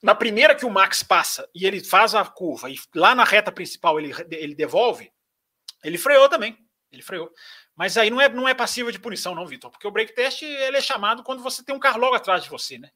Na 0.02 0.16
primeira 0.16 0.56
que 0.56 0.66
o 0.66 0.70
Max 0.70 1.04
passa 1.04 1.48
e 1.54 1.66
ele 1.66 1.84
faz 1.84 2.16
a 2.16 2.26
curva, 2.26 2.70
e 2.70 2.76
lá 2.96 3.14
na 3.14 3.24
reta 3.24 3.52
principal 3.52 4.00
ele, 4.00 4.14
ele 4.32 4.56
devolve, 4.56 5.12
ele 5.84 5.98
freou 5.98 6.28
também. 6.30 6.58
Ele 6.92 7.02
freou. 7.02 7.32
Mas 7.76 7.98
aí 7.98 8.10
não 8.10 8.20
é, 8.20 8.28
não 8.28 8.48
é 8.48 8.54
passiva 8.54 8.92
de 8.92 9.00
punição, 9.00 9.34
não, 9.34 9.46
Vitor, 9.46 9.72
porque 9.72 9.88
o 9.88 9.92
break 9.92 10.14
test 10.14 10.42
ele 10.42 10.78
é 10.78 10.82
chamado 10.82 11.24
quando 11.24 11.42
você 11.42 11.64
tem 11.64 11.74
um 11.74 11.80
carro 11.80 12.00
logo 12.00 12.16
atrás 12.16 12.44
de 12.44 12.50
você, 12.50 12.78
né? 12.78 12.92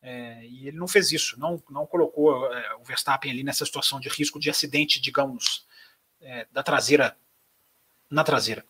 É, 0.00 0.44
e 0.44 0.68
ele 0.68 0.76
não 0.76 0.86
fez 0.86 1.10
isso, 1.12 1.38
não, 1.38 1.62
não 1.68 1.84
colocou 1.86 2.52
é, 2.52 2.74
o 2.76 2.84
Verstappen 2.84 3.30
ali 3.30 3.42
nessa 3.42 3.64
situação 3.64 3.98
de 3.98 4.08
risco 4.08 4.38
de 4.38 4.48
acidente, 4.48 5.00
digamos, 5.00 5.66
é, 6.20 6.46
da 6.52 6.62
traseira 6.62 7.16
na 8.10 8.24
traseira. 8.24 8.64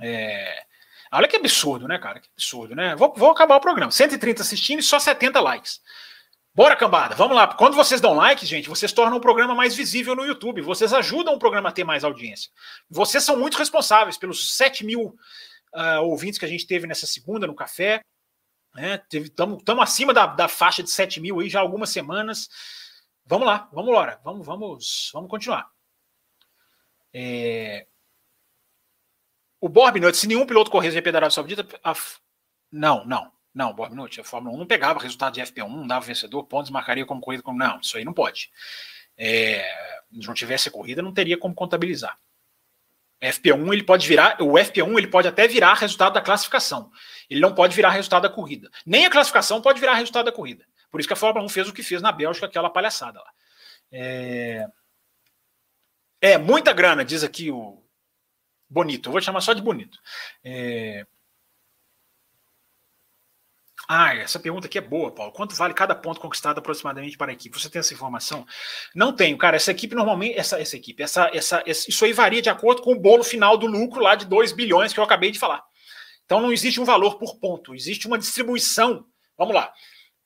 É, 0.00 0.64
olha 1.12 1.28
que 1.28 1.36
absurdo, 1.36 1.88
né, 1.88 1.98
cara? 1.98 2.20
Que 2.20 2.28
absurdo, 2.32 2.74
né? 2.74 2.94
Vou, 2.96 3.12
vou 3.16 3.30
acabar 3.30 3.56
o 3.56 3.60
programa. 3.60 3.90
130 3.90 4.42
assistindo 4.42 4.80
e 4.80 4.82
só 4.82 4.98
70 4.98 5.40
likes. 5.40 5.80
Bora, 6.54 6.76
cambada, 6.76 7.16
vamos 7.16 7.34
lá. 7.34 7.48
Quando 7.48 7.74
vocês 7.74 8.00
dão 8.00 8.14
like, 8.14 8.46
gente, 8.46 8.68
vocês 8.68 8.92
tornam 8.92 9.16
o 9.16 9.20
programa 9.20 9.56
mais 9.56 9.74
visível 9.74 10.14
no 10.14 10.24
YouTube. 10.24 10.60
Vocês 10.60 10.92
ajudam 10.92 11.34
o 11.34 11.38
programa 11.38 11.70
a 11.70 11.72
ter 11.72 11.82
mais 11.82 12.04
audiência. 12.04 12.48
Vocês 12.88 13.24
são 13.24 13.36
muito 13.36 13.58
responsáveis 13.58 14.16
pelos 14.16 14.54
7 14.54 14.86
mil 14.86 15.16
uh, 15.74 16.02
ouvintes 16.02 16.38
que 16.38 16.44
a 16.44 16.48
gente 16.48 16.64
teve 16.64 16.86
nessa 16.86 17.08
segunda 17.08 17.46
no 17.48 17.56
café. 17.56 18.00
Estamos 18.76 19.62
né? 19.66 19.82
acima 19.82 20.12
da, 20.12 20.26
da, 20.26 20.48
faixa 20.48 20.82
de 20.82 20.90
7 20.90 21.20
mil 21.20 21.40
aí 21.40 21.48
já 21.48 21.60
há 21.60 21.62
algumas 21.62 21.90
semanas. 21.90 22.48
Vamos 23.24 23.46
lá, 23.46 23.68
vamos 23.72 23.94
lá, 23.94 24.20
vamos, 24.24 24.46
vamos, 24.46 25.10
vamos 25.12 25.30
continuar. 25.30 25.70
É... 27.12 27.86
O 29.60 29.68
Borb 29.68 29.96
se 30.12 30.26
nenhum 30.26 30.44
piloto 30.44 30.70
correr 30.70 30.90
GP 30.90 31.12
da 31.12 31.18
Arábia 31.18 31.34
Saudita. 31.34 31.66
A... 31.82 31.94
Não, 32.70 33.04
não. 33.06 33.32
Não, 33.54 33.72
Bob 33.72 33.90
Minute, 33.90 34.20
a 34.20 34.24
Fórmula 34.24 34.56
1 34.56 34.58
não 34.58 34.66
pegava 34.66 34.98
resultado 34.98 35.34
de 35.34 35.40
FP1, 35.40 35.68
não 35.68 35.86
dava 35.86 36.04
vencedor, 36.04 36.42
pontos 36.42 36.72
marcaria 36.72 37.06
como 37.06 37.20
corrida. 37.20 37.42
Como... 37.42 37.56
Não, 37.56 37.78
isso 37.78 37.96
aí 37.96 38.04
não 38.04 38.12
pode. 38.12 38.50
É, 39.16 39.64
se 40.12 40.26
não 40.26 40.34
tivesse 40.34 40.68
corrida, 40.70 41.00
não 41.00 41.14
teria 41.14 41.38
como 41.38 41.54
contabilizar. 41.54 42.18
FP1 43.32 43.72
ele 43.72 43.82
pode 43.82 44.06
virar, 44.06 44.36
o 44.40 44.52
FP1 44.52 44.98
ele 44.98 45.06
pode 45.06 45.28
até 45.28 45.48
virar 45.48 45.74
resultado 45.74 46.14
da 46.14 46.20
classificação. 46.20 46.90
Ele 47.28 47.40
não 47.40 47.54
pode 47.54 47.74
virar 47.74 47.90
resultado 47.90 48.22
da 48.22 48.28
corrida. 48.28 48.70
Nem 48.84 49.06
a 49.06 49.10
classificação 49.10 49.60
pode 49.60 49.80
virar 49.80 49.94
resultado 49.94 50.26
da 50.26 50.32
corrida. 50.32 50.64
Por 50.90 51.00
isso 51.00 51.08
que 51.08 51.12
a 51.12 51.16
Fórmula 51.16 51.44
1 51.46 51.48
fez 51.48 51.68
o 51.68 51.72
que 51.72 51.82
fez 51.82 52.02
na 52.02 52.12
Bélgica, 52.12 52.46
aquela 52.46 52.70
palhaçada 52.70 53.18
lá. 53.18 53.30
É, 53.90 54.66
é 56.20 56.38
muita 56.38 56.72
grana, 56.72 57.04
diz 57.04 57.24
aqui 57.24 57.50
o 57.50 57.82
Bonito. 58.68 59.08
Eu 59.08 59.12
vou 59.12 59.20
chamar 59.20 59.40
só 59.40 59.52
de 59.52 59.62
Bonito. 59.62 59.98
É, 60.42 61.06
ah, 63.88 64.14
essa 64.14 64.38
pergunta 64.38 64.66
aqui 64.66 64.78
é 64.78 64.80
boa, 64.80 65.10
Paulo. 65.10 65.32
Quanto 65.32 65.54
vale 65.54 65.74
cada 65.74 65.94
ponto 65.94 66.20
conquistado 66.20 66.58
aproximadamente 66.58 67.18
para 67.18 67.30
a 67.30 67.34
equipe? 67.34 67.58
Você 67.58 67.68
tem 67.68 67.80
essa 67.80 67.92
informação? 67.92 68.46
Não 68.94 69.12
tenho, 69.12 69.36
cara. 69.36 69.56
Essa 69.56 69.70
equipe 69.70 69.94
normalmente, 69.94 70.38
essa, 70.38 70.60
essa 70.60 70.76
equipe, 70.76 71.02
essa, 71.02 71.30
essa, 71.34 71.62
isso 71.66 72.04
aí 72.04 72.12
varia 72.12 72.40
de 72.40 72.48
acordo 72.48 72.82
com 72.82 72.92
o 72.92 72.98
bolo 72.98 73.22
final 73.22 73.56
do 73.58 73.66
lucro 73.66 74.00
lá 74.00 74.14
de 74.14 74.24
2 74.26 74.52
bilhões 74.52 74.92
que 74.92 75.00
eu 75.00 75.04
acabei 75.04 75.30
de 75.30 75.38
falar. 75.38 75.62
Então 76.24 76.40
não 76.40 76.52
existe 76.52 76.80
um 76.80 76.84
valor 76.84 77.18
por 77.18 77.36
ponto, 77.38 77.74
existe 77.74 78.06
uma 78.06 78.18
distribuição. 78.18 79.04
Vamos 79.36 79.54
lá. 79.54 79.72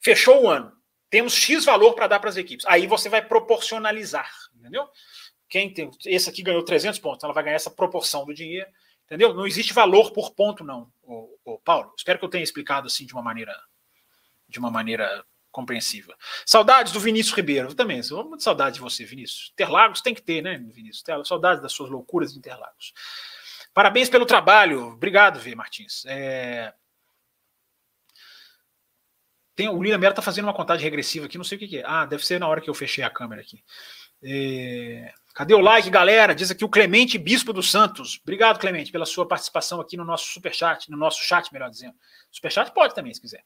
Fechou 0.01 0.44
o 0.44 0.48
ano. 0.48 0.72
Temos 1.10 1.32
X 1.32 1.64
valor 1.64 1.94
para 1.94 2.06
dar 2.06 2.20
para 2.20 2.30
as 2.30 2.36
equipes. 2.36 2.64
Aí 2.66 2.86
você 2.86 3.09
vai 3.09 3.22
proporcionalizar, 3.22 4.30
entendeu? 4.55 4.86
Quem 5.48 5.72
tem, 5.72 5.90
esse 6.05 6.28
aqui 6.28 6.43
ganhou 6.43 6.62
300 6.62 6.98
pontos, 7.01 7.24
ela 7.24 7.32
vai 7.32 7.43
ganhar 7.43 7.56
essa 7.56 7.70
proporção 7.70 8.24
do 8.24 8.35
dinheiro. 8.35 8.68
Entendeu? 9.06 9.32
Não 9.32 9.47
existe 9.47 9.72
valor 9.72 10.12
por 10.12 10.32
ponto, 10.35 10.62
não, 10.62 10.86
ô, 11.09 11.39
ô, 11.44 11.59
Paulo. 11.59 11.93
Espero 11.97 12.18
que 12.18 12.24
eu 12.24 12.28
tenha 12.28 12.44
explicado 12.44 12.86
assim 12.86 13.06
de 13.06 13.14
uma 13.14 13.22
maneira 13.22 13.56
de 14.48 14.59
uma 14.59 14.70
maneira 14.70 15.24
compreensível. 15.51 16.14
Saudades 16.47 16.93
do 16.93 17.01
Vinícius 17.01 17.36
Ribeiro. 17.36 17.68
Eu 17.68 17.74
também, 17.74 18.02
sou 18.02 18.26
muito 18.26 18.43
saudade 18.43 18.76
de 18.76 18.80
você, 18.80 19.05
Vinícius. 19.05 19.51
Interlagos 19.52 20.01
tem 20.01 20.14
que 20.14 20.22
ter, 20.22 20.43
né, 20.43 20.56
Vinícius? 20.56 21.05
Saudades 21.26 21.60
das 21.60 21.72
suas 21.72 21.90
loucuras 21.90 22.32
de 22.32 22.39
Interlagos. 22.39 22.93
Parabéns 23.74 24.09
pelo 24.09 24.24
trabalho. 24.24 24.93
Obrigado, 24.93 25.39
V. 25.39 25.55
Martins. 25.55 26.05
É... 26.06 26.72
Tem, 29.55 29.68
o 29.68 29.76
William 29.78 29.98
Melo 29.98 30.12
está 30.12 30.22
fazendo 30.22 30.44
uma 30.44 30.55
contagem 30.55 30.85
regressiva 30.85 31.26
aqui, 31.26 31.36
não 31.36 31.44
sei 31.44 31.56
o 31.56 31.59
que, 31.59 31.68
que, 31.68 31.78
é. 31.78 31.85
Ah, 31.85 32.06
deve 32.06 32.24
ser 32.24 32.39
na 32.39 32.47
hora 32.47 32.60
que 32.60 32.70
eu 32.70 32.74
fechei 32.74 33.02
a 33.02 33.10
câmera 33.10 33.43
aqui. 33.43 33.62
É... 34.22 35.12
Cadê 35.34 35.55
o 35.55 35.60
like, 35.60 35.88
galera? 35.88 36.34
Diz 36.34 36.50
aqui 36.50 36.64
o 36.64 36.68
Clemente 36.68 37.16
Bispo 37.16 37.52
dos 37.52 37.70
Santos. 37.70 38.18
Obrigado, 38.22 38.59
Clemente, 38.59 38.90
pela 38.90 39.06
sua 39.06 39.26
participação 39.26 39.80
aqui 39.80 39.96
no 39.96 40.05
nosso 40.05 40.26
superchat, 40.32 40.90
no 40.90 40.96
nosso 40.96 41.22
chat, 41.22 41.52
melhor 41.52 41.70
dizendo. 41.70 41.94
Superchat 42.30 42.72
pode 42.72 42.94
também, 42.94 43.14
se 43.14 43.20
quiser. 43.20 43.44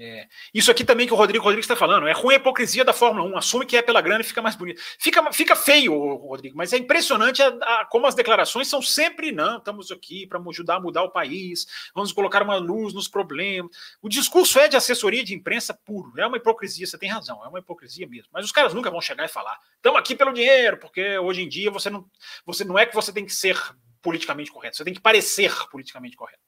É, 0.00 0.28
isso 0.54 0.70
aqui 0.70 0.84
também 0.84 1.08
que 1.08 1.12
o 1.12 1.16
Rodrigo 1.16 1.42
Rodrigues 1.42 1.64
está 1.64 1.74
falando, 1.74 2.06
é 2.06 2.12
ruim 2.12 2.34
a 2.34 2.36
hipocrisia 2.36 2.84
da 2.84 2.92
Fórmula 2.92 3.28
1, 3.30 3.36
assume 3.36 3.66
que 3.66 3.76
é 3.76 3.82
pela 3.82 4.00
grana 4.00 4.20
e 4.20 4.24
fica 4.24 4.40
mais 4.40 4.54
bonito. 4.54 4.80
Fica, 4.96 5.32
fica 5.32 5.56
feio, 5.56 5.92
Rodrigo, 6.14 6.56
mas 6.56 6.72
é 6.72 6.78
impressionante 6.78 7.42
a, 7.42 7.48
a, 7.48 7.84
como 7.86 8.06
as 8.06 8.14
declarações 8.14 8.68
são 8.68 8.80
sempre, 8.80 9.32
não, 9.32 9.58
estamos 9.58 9.90
aqui 9.90 10.24
para 10.24 10.40
ajudar 10.50 10.76
a 10.76 10.80
mudar 10.80 11.02
o 11.02 11.10
país, 11.10 11.66
vamos 11.92 12.12
colocar 12.12 12.44
uma 12.44 12.54
luz 12.54 12.94
nos 12.94 13.08
problemas. 13.08 13.72
O 14.00 14.08
discurso 14.08 14.60
é 14.60 14.68
de 14.68 14.76
assessoria 14.76 15.24
de 15.24 15.34
imprensa 15.34 15.74
puro, 15.74 16.12
é 16.16 16.24
uma 16.24 16.36
hipocrisia, 16.36 16.86
você 16.86 16.96
tem 16.96 17.10
razão, 17.10 17.44
é 17.44 17.48
uma 17.48 17.58
hipocrisia 17.58 18.06
mesmo. 18.06 18.28
Mas 18.32 18.44
os 18.44 18.52
caras 18.52 18.72
nunca 18.72 18.92
vão 18.92 19.00
chegar 19.00 19.24
e 19.24 19.28
falar, 19.28 19.58
estamos 19.74 19.98
aqui 19.98 20.14
pelo 20.14 20.32
dinheiro, 20.32 20.78
porque 20.78 21.18
hoje 21.18 21.42
em 21.42 21.48
dia 21.48 21.72
você 21.72 21.90
não, 21.90 22.08
você 22.46 22.62
não 22.62 22.78
é 22.78 22.86
que 22.86 22.94
você 22.94 23.12
tem 23.12 23.26
que 23.26 23.34
ser 23.34 23.60
politicamente 24.00 24.52
correto, 24.52 24.76
você 24.76 24.84
tem 24.84 24.94
que 24.94 25.00
parecer 25.00 25.52
politicamente 25.72 26.16
correto. 26.16 26.38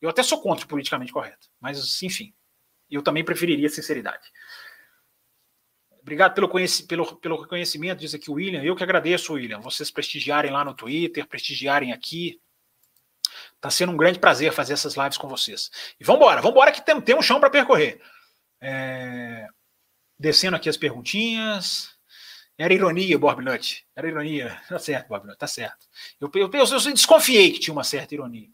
Eu 0.00 0.08
até 0.08 0.22
sou 0.22 0.40
contra 0.40 0.64
o 0.64 0.68
politicamente 0.68 1.12
correto, 1.12 1.48
mas 1.60 2.02
enfim, 2.02 2.32
eu 2.90 3.02
também 3.02 3.24
preferiria 3.24 3.68
sinceridade. 3.68 4.30
Obrigado 6.00 6.34
pelo, 6.34 6.48
pelo, 6.86 7.16
pelo 7.16 7.42
reconhecimento, 7.42 7.98
diz 7.98 8.14
aqui 8.14 8.30
o 8.30 8.34
William. 8.34 8.62
Eu 8.62 8.74
que 8.74 8.82
agradeço, 8.82 9.34
William. 9.34 9.60
Vocês 9.60 9.90
prestigiarem 9.90 10.50
lá 10.50 10.64
no 10.64 10.72
Twitter, 10.72 11.26
prestigiarem 11.26 11.92
aqui. 11.92 12.40
Está 13.54 13.68
sendo 13.68 13.92
um 13.92 13.96
grande 13.96 14.18
prazer 14.18 14.52
fazer 14.52 14.72
essas 14.72 14.96
lives 14.96 15.18
com 15.18 15.28
vocês. 15.28 15.70
E 16.00 16.04
vamos 16.04 16.22
embora, 16.22 16.40
vamos 16.40 16.56
embora 16.56 16.72
que 16.72 16.80
tem, 16.80 16.98
tem 17.02 17.14
um 17.14 17.20
chão 17.20 17.38
para 17.38 17.50
percorrer. 17.50 18.00
É... 18.58 19.46
Descendo 20.18 20.56
aqui 20.56 20.68
as 20.68 20.78
perguntinhas. 20.78 21.90
Era 22.56 22.72
ironia, 22.72 23.18
Bob 23.18 23.44
Nut. 23.44 23.86
Era 23.94 24.08
ironia. 24.08 24.58
Tá 24.66 24.78
certo, 24.78 25.08
Bob 25.08 25.26
Nut, 25.26 25.38
tá 25.38 25.46
certo. 25.46 25.86
Eu, 26.18 26.30
eu, 26.34 26.50
eu, 26.50 26.64
eu 26.64 26.92
desconfiei 26.92 27.52
que 27.52 27.60
tinha 27.60 27.74
uma 27.74 27.84
certa 27.84 28.14
ironia. 28.14 28.48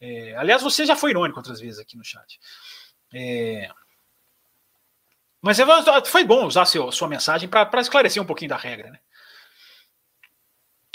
É... 0.00 0.34
Aliás, 0.34 0.62
você 0.62 0.84
já 0.84 0.96
foi 0.96 1.10
irônico 1.10 1.38
outras 1.38 1.60
vezes 1.60 1.78
aqui 1.78 1.96
no 1.96 2.04
chat. 2.04 2.40
É... 3.12 3.70
Mas 5.40 5.58
foi 6.06 6.24
bom 6.24 6.46
usar 6.46 6.64
seu, 6.66 6.90
sua 6.90 7.08
mensagem 7.08 7.48
para 7.48 7.80
esclarecer 7.80 8.22
um 8.22 8.26
pouquinho 8.26 8.50
da 8.50 8.56
regra, 8.56 8.90
né? 8.90 8.98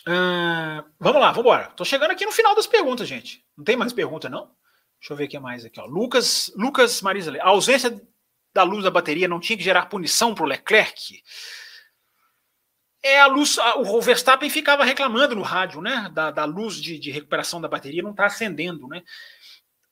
Uh, 0.08 0.84
vamos 1.00 1.22
lá, 1.22 1.32
vamos 1.32 1.40
embora. 1.40 1.68
Tô 1.78 1.86
chegando 1.86 2.12
aqui 2.12 2.26
no 2.26 2.32
final 2.32 2.54
das 2.54 2.68
perguntas, 2.68 3.08
gente. 3.08 3.44
Não 3.58 3.64
tem 3.64 3.78
mais 3.78 3.94
pergunta, 3.94 4.30
não? 4.30 4.52
Deixa 5.00 5.14
eu 5.14 5.18
ver 5.18 5.26
o 5.26 5.28
que 5.30 5.40
mais 5.40 5.64
aqui. 5.66 5.80
Ó. 5.80 5.86
Lucas, 5.86 6.52
Lucas 6.56 7.02
Marisa, 7.02 7.38
a 7.42 7.48
ausência 7.48 8.02
da 8.54 8.64
luz 8.64 8.84
da 8.84 8.92
bateria 8.92 9.28
não 9.28 9.40
tinha 9.40 9.58
que 9.58 9.64
gerar 9.64 9.86
punição 9.86 10.36
para 10.36 10.44
o 10.44 10.48
Leclerc? 10.48 11.24
É 13.02 13.20
a 13.20 13.28
luz. 13.28 13.58
A, 13.58 13.78
o 13.78 14.02
Verstappen 14.02 14.50
ficava 14.50 14.84
reclamando 14.84 15.36
no 15.36 15.42
rádio, 15.42 15.82
né? 15.82 16.10
Da, 16.14 16.32
da 16.32 16.46
luz 16.46 16.76
de, 16.76 17.00
de 17.00 17.12
recuperação 17.12 17.60
da 17.60 17.68
bateria 17.68 18.04
não 18.04 18.12
está 18.12 18.26
acendendo, 18.26 18.88
né? 18.88 19.04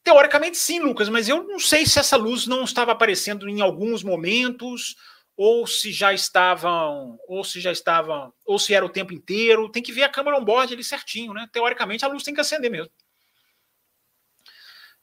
Teoricamente, 0.03 0.57
sim, 0.57 0.80
Lucas, 0.80 1.10
mas 1.10 1.30
eu 1.30 1.44
não 1.44 1.60
sei 1.60 1.86
se 1.86 1.99
essa 1.99 2.18
luz 2.18 2.48
não 2.48 2.64
estava 2.64 2.91
aparecendo 2.91 3.48
em 3.48 3.61
alguns 3.61 4.03
momentos, 4.03 4.95
ou 5.38 5.68
se 5.68 5.91
já 5.91 6.11
estavam, 6.14 7.19
ou 7.28 7.44
se 7.44 7.60
já 7.60 7.72
estavam, 7.72 8.34
ou 8.45 8.57
se 8.57 8.73
era 8.73 8.86
o 8.86 8.90
tempo 8.90 9.14
inteiro. 9.14 9.69
Tem 9.69 9.84
que 9.84 9.91
ver 9.91 10.03
a 10.03 10.10
câmera 10.10 10.38
on-board 10.38 10.73
ali 10.73 10.84
certinho, 10.84 11.34
né? 11.34 11.48
Teoricamente, 11.52 12.03
a 12.03 12.07
luz 12.07 12.23
tem 12.23 12.34
que 12.34 12.41
acender 12.41 12.69
mesmo. 12.69 12.91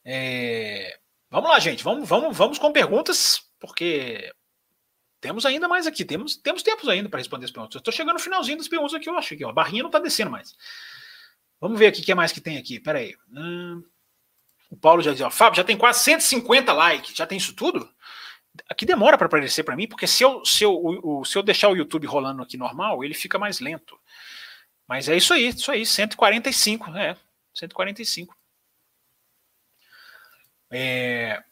É... 0.05 0.99
Vamos 1.31 1.51
lá, 1.51 1.61
gente. 1.61 1.85
Vamos, 1.85 2.09
vamos, 2.09 2.37
vamos 2.37 2.59
com 2.59 2.73
perguntas, 2.73 3.41
porque 3.61 4.33
temos 5.21 5.47
ainda 5.47 5.69
mais 5.69 5.87
aqui. 5.87 6.05
Temos, 6.05 6.37
temos 6.37 6.63
tempos 6.63 6.89
ainda 6.89 7.09
para 7.09 7.19
responder 7.19 7.45
as 7.45 7.51
perguntas. 7.51 7.77
Eu 7.77 7.81
estou 7.81 7.93
chegando 7.93 8.15
no 8.15 8.21
finalzinho 8.21 8.59
das 8.59 8.69
perguntas 8.69 8.95
aqui, 8.95 9.09
eu 9.09 9.17
acho 9.17 9.37
que 9.37 9.45
a 9.45 9.53
barrinha 9.53 9.83
não 9.83 9.91
está 9.91 9.99
descendo 9.99 10.31
mais. 10.31 10.57
Vamos 11.61 11.79
ver 11.79 11.89
aqui 11.89 12.01
o 12.01 12.05
que 12.05 12.15
mais 12.15 12.33
que 12.33 12.41
tem 12.41 12.59
aqui. 12.59 12.81
Peraí. 12.81 13.15
Hum... 13.31 13.83
O 14.71 14.77
Paulo 14.77 15.03
já 15.03 15.13
dizia, 15.13 15.31
Fábio, 15.31 15.57
já 15.57 15.65
tem 15.65 15.77
quase 15.77 16.01
150 16.01 16.73
likes, 16.73 17.17
já 17.17 17.27
tem 17.27 17.39
isso 17.39 17.55
tudo? 17.55 17.89
Aqui 18.69 18.85
demora 18.85 19.17
para 19.17 19.27
aparecer 19.27 19.63
para 19.63 19.77
mim, 19.77 19.87
porque 19.87 20.07
se 20.07 20.23
eu, 20.23 20.45
se, 20.45 20.65
eu, 20.65 20.75
o, 20.75 21.25
se 21.25 21.39
eu 21.39 21.43
deixar 21.43 21.69
o 21.69 21.77
YouTube 21.77 22.07
rolando 22.07 22.43
aqui 22.43 22.57
normal, 22.57 23.03
ele 23.03 23.15
fica 23.15 23.39
mais 23.39 23.61
lento. 23.61 23.99
Mas 24.87 25.09
é 25.09 25.17
isso 25.17 25.33
aí, 25.33 25.49
isso 25.49 25.71
aí, 25.71 25.87
145, 25.87 26.91
é, 26.97 27.17
145. 27.55 28.37
É... 30.71 31.43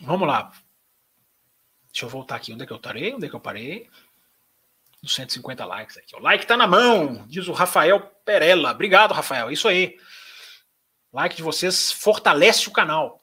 Vamos 0.00 0.26
lá. 0.26 0.52
Deixa 1.86 2.06
eu 2.06 2.08
voltar 2.08 2.36
aqui. 2.36 2.52
Onde 2.52 2.64
é 2.64 2.66
que 2.66 2.72
eu 2.72 2.80
parei? 2.80 3.14
Onde 3.14 3.26
é 3.26 3.28
que 3.28 3.36
eu 3.36 3.40
parei? 3.40 3.88
Dos 5.02 5.14
150 5.14 5.64
likes 5.64 5.96
aqui. 5.96 6.14
O 6.14 6.20
like 6.20 6.46
tá 6.46 6.56
na 6.56 6.66
mão, 6.66 7.26
diz 7.26 7.48
o 7.48 7.52
Rafael 7.52 8.00
Perella. 8.24 8.70
Obrigado, 8.70 9.12
Rafael. 9.12 9.50
Isso 9.50 9.66
aí. 9.66 9.98
Like 11.12 11.36
de 11.36 11.42
vocês 11.42 11.90
fortalece 11.90 12.68
o 12.68 12.72
canal. 12.72 13.20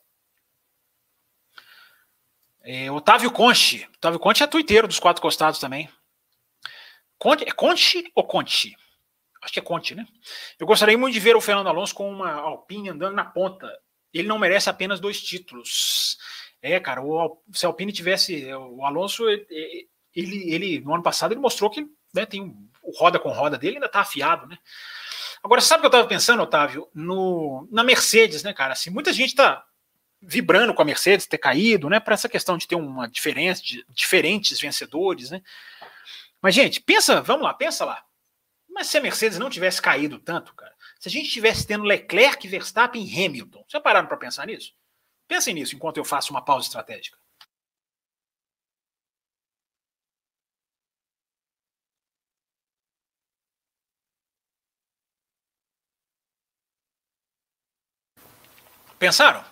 É, 2.61 2.91
Otávio 2.91 3.31
Conte. 3.31 3.89
Otávio 3.95 4.19
Conte 4.19 4.43
é 4.43 4.47
tuiteiro 4.47 4.87
dos 4.87 4.99
quatro 4.99 5.21
costados 5.21 5.59
também. 5.59 5.89
Conte, 7.17 7.43
é 7.47 7.51
Conte 7.51 8.11
ou 8.13 8.23
Conte? 8.25 8.75
Acho 9.41 9.53
que 9.53 9.59
é 9.59 9.63
Conte, 9.63 9.95
né? 9.95 10.05
Eu 10.59 10.67
gostaria 10.67 10.97
muito 10.97 11.13
de 11.13 11.19
ver 11.19 11.35
o 11.35 11.41
Fernando 11.41 11.67
Alonso 11.67 11.95
com 11.95 12.11
uma 12.11 12.33
Alpine 12.33 12.89
andando 12.89 13.15
na 13.15 13.25
ponta. 13.25 13.67
Ele 14.13 14.27
não 14.27 14.37
merece 14.37 14.69
apenas 14.69 14.99
dois 14.99 15.21
títulos. 15.21 16.17
É, 16.61 16.79
cara, 16.79 17.01
o, 17.01 17.41
se 17.53 17.65
a 17.65 17.69
Alpine 17.69 17.91
tivesse. 17.91 18.53
O 18.53 18.83
Alonso, 18.85 19.23
ele, 20.15 20.53
ele 20.53 20.79
no 20.81 20.93
ano 20.93 21.03
passado, 21.03 21.31
ele 21.31 21.39
mostrou 21.39 21.69
que 21.69 21.87
né, 22.13 22.25
tem 22.25 22.41
um, 22.41 22.69
o 22.81 22.91
roda 22.97 23.19
com 23.19 23.29
roda 23.29 23.57
dele 23.57 23.75
ainda 23.75 23.89
tá 23.89 24.01
afiado, 24.01 24.47
né? 24.47 24.57
Agora, 25.43 25.61
sabe 25.61 25.79
o 25.79 25.81
que 25.81 25.85
eu 25.85 25.99
estava 25.99 26.07
pensando, 26.07 26.43
Otávio? 26.43 26.89
No, 26.93 27.67
na 27.71 27.83
Mercedes, 27.83 28.43
né, 28.43 28.53
cara? 28.53 28.73
Assim, 28.73 28.89
muita 28.89 29.13
gente 29.13 29.29
está 29.29 29.65
vibrando 30.21 30.73
com 30.73 30.81
a 30.81 30.85
Mercedes 30.85 31.27
ter 31.27 31.37
caído, 31.37 31.89
né? 31.89 31.99
Para 31.99 32.13
essa 32.13 32.27
questão 32.27 32.57
de 32.57 32.67
ter 32.67 32.75
uma 32.75 33.07
diferença, 33.07 33.61
de 33.61 33.85
diferentes 33.89 34.59
vencedores, 34.59 35.31
né? 35.31 35.41
Mas, 36.41 36.55
gente, 36.55 36.81
pensa, 36.81 37.21
vamos 37.21 37.43
lá, 37.43 37.53
pensa 37.53 37.85
lá. 37.85 38.03
Mas 38.69 38.87
se 38.87 38.97
a 38.97 39.01
Mercedes 39.01 39.39
não 39.39 39.49
tivesse 39.49 39.81
caído 39.81 40.19
tanto, 40.19 40.53
cara, 40.55 40.73
se 40.99 41.07
a 41.07 41.11
gente 41.11 41.29
tivesse 41.29 41.65
tendo 41.65 41.83
Leclerc, 41.83 42.45
Verstappen 42.47 43.03
e 43.03 43.25
Hamilton, 43.25 43.63
já 43.67 43.79
pararam 43.79 44.07
para 44.07 44.17
pensar 44.17 44.47
nisso? 44.47 44.73
Pensem 45.27 45.53
nisso 45.53 45.75
enquanto 45.75 45.97
eu 45.97 46.05
faço 46.05 46.31
uma 46.31 46.43
pausa 46.43 46.65
estratégica. 46.65 47.17
Pensaram? 58.99 59.43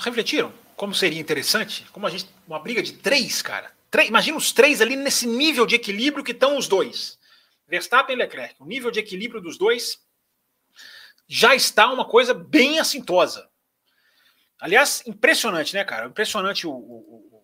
Refletiram? 0.00 0.52
Como 0.76 0.94
seria 0.94 1.20
interessante? 1.20 1.84
Como 1.90 2.06
a 2.06 2.10
gente. 2.10 2.30
Uma 2.46 2.60
briga 2.60 2.82
de 2.82 2.92
três, 2.92 3.42
cara. 3.42 3.72
Três, 3.90 4.08
imagina 4.08 4.38
os 4.38 4.52
três 4.52 4.80
ali 4.80 4.94
nesse 4.94 5.26
nível 5.26 5.66
de 5.66 5.74
equilíbrio 5.74 6.24
que 6.24 6.30
estão 6.30 6.56
os 6.56 6.68
dois. 6.68 7.18
Verstappen 7.66 8.14
e 8.14 8.18
Leclerc. 8.18 8.54
O 8.60 8.64
nível 8.64 8.90
de 8.90 9.00
equilíbrio 9.00 9.40
dos 9.40 9.58
dois 9.58 10.00
já 11.26 11.54
está 11.54 11.92
uma 11.92 12.04
coisa 12.06 12.32
bem 12.32 12.78
assintosa. 12.78 13.50
Aliás, 14.60 15.02
impressionante, 15.06 15.74
né, 15.74 15.84
cara? 15.84 16.06
Impressionante 16.06 16.66
o, 16.66 16.70
o, 16.72 17.34
o 17.34 17.42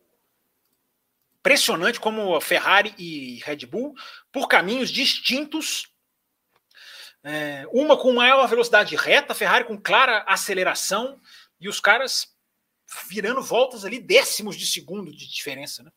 impressionante 1.45 2.01
como 2.01 2.41
Ferrari 2.41 2.95
e 2.97 3.41
Red 3.45 3.66
Bull, 3.66 3.95
por 4.32 4.49
caminhos 4.49 4.91
distintos, 4.91 5.94
é, 7.25 7.67
uma 7.73 7.97
com 7.97 8.13
maior 8.13 8.47
velocidade 8.47 8.95
reta, 8.95 9.35
Ferrari 9.35 9.65
com 9.65 9.81
clara 9.81 10.23
aceleração 10.29 11.19
e 11.59 11.69
os 11.69 11.81
caras 11.81 12.29
virando 13.09 13.43
voltas 13.43 13.85
ali 13.85 13.99
décimos 13.99 14.57
de 14.57 14.67
segundo 14.67 15.11
de 15.11 15.27
diferença, 15.27 15.83
né? 15.83 15.91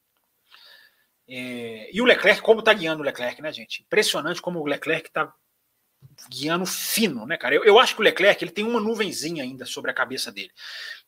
É, 1.30 1.90
e 1.94 2.02
o 2.02 2.06
Leclerc, 2.06 2.42
como 2.42 2.64
tá 2.64 2.74
guiando 2.74 3.02
o 3.02 3.06
Leclerc, 3.06 3.42
né, 3.42 3.52
gente? 3.52 3.82
Impressionante 3.82 4.42
como 4.42 4.62
o 4.62 4.66
Leclerc 4.66 5.12
tá 5.12 5.34
guiando 6.30 6.66
fino, 6.66 7.26
né, 7.26 7.36
cara? 7.36 7.54
Eu, 7.54 7.66
eu 7.66 7.78
acho 7.78 7.96
que 7.96 8.02
o 8.02 8.04
Leclerc 8.04 8.42
ele 8.42 8.52
tem 8.52 8.64
uma 8.64 8.80
nuvenzinha 8.80 9.44
ainda 9.44 9.66
sobre 9.66 9.92
a 9.92 9.94
cabeça 9.94 10.32
dele, 10.32 10.52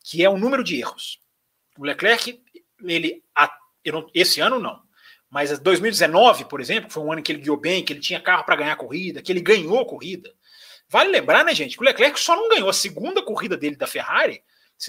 que 0.04 0.22
é 0.22 0.30
o 0.30 0.38
número 0.38 0.62
de 0.62 0.78
erros. 0.78 1.22
O 1.78 1.86
Leclerc, 1.86 2.44
ele, 2.84 3.24
esse 4.14 4.41
ano 4.41 4.60
não, 4.60 4.84
mas 5.30 5.57
2019, 5.60 6.45
por 6.45 6.60
exemplo, 6.60 6.89
foi 6.89 7.03
um 7.03 7.11
ano 7.11 7.22
que 7.22 7.31
ele 7.31 7.41
guiou 7.41 7.57
bem, 7.57 7.84
que 7.84 7.93
ele 7.93 7.99
tinha 7.99 8.19
carro 8.19 8.43
para 8.43 8.56
ganhar 8.56 8.76
corrida, 8.76 9.22
que 9.22 9.31
ele 9.31 9.41
ganhou 9.41 9.85
corrida. 9.85 10.34
Vale 10.88 11.11
lembrar, 11.11 11.45
né, 11.45 11.53
gente, 11.53 11.77
que 11.77 11.84
o 11.84 11.85
Leclerc 11.85 12.19
só 12.19 12.35
não 12.35 12.49
ganhou 12.49 12.68
a 12.68 12.73
segunda 12.73 13.22
corrida 13.22 13.56
dele 13.56 13.76
da 13.76 13.85
Ferrari. 13.85 14.43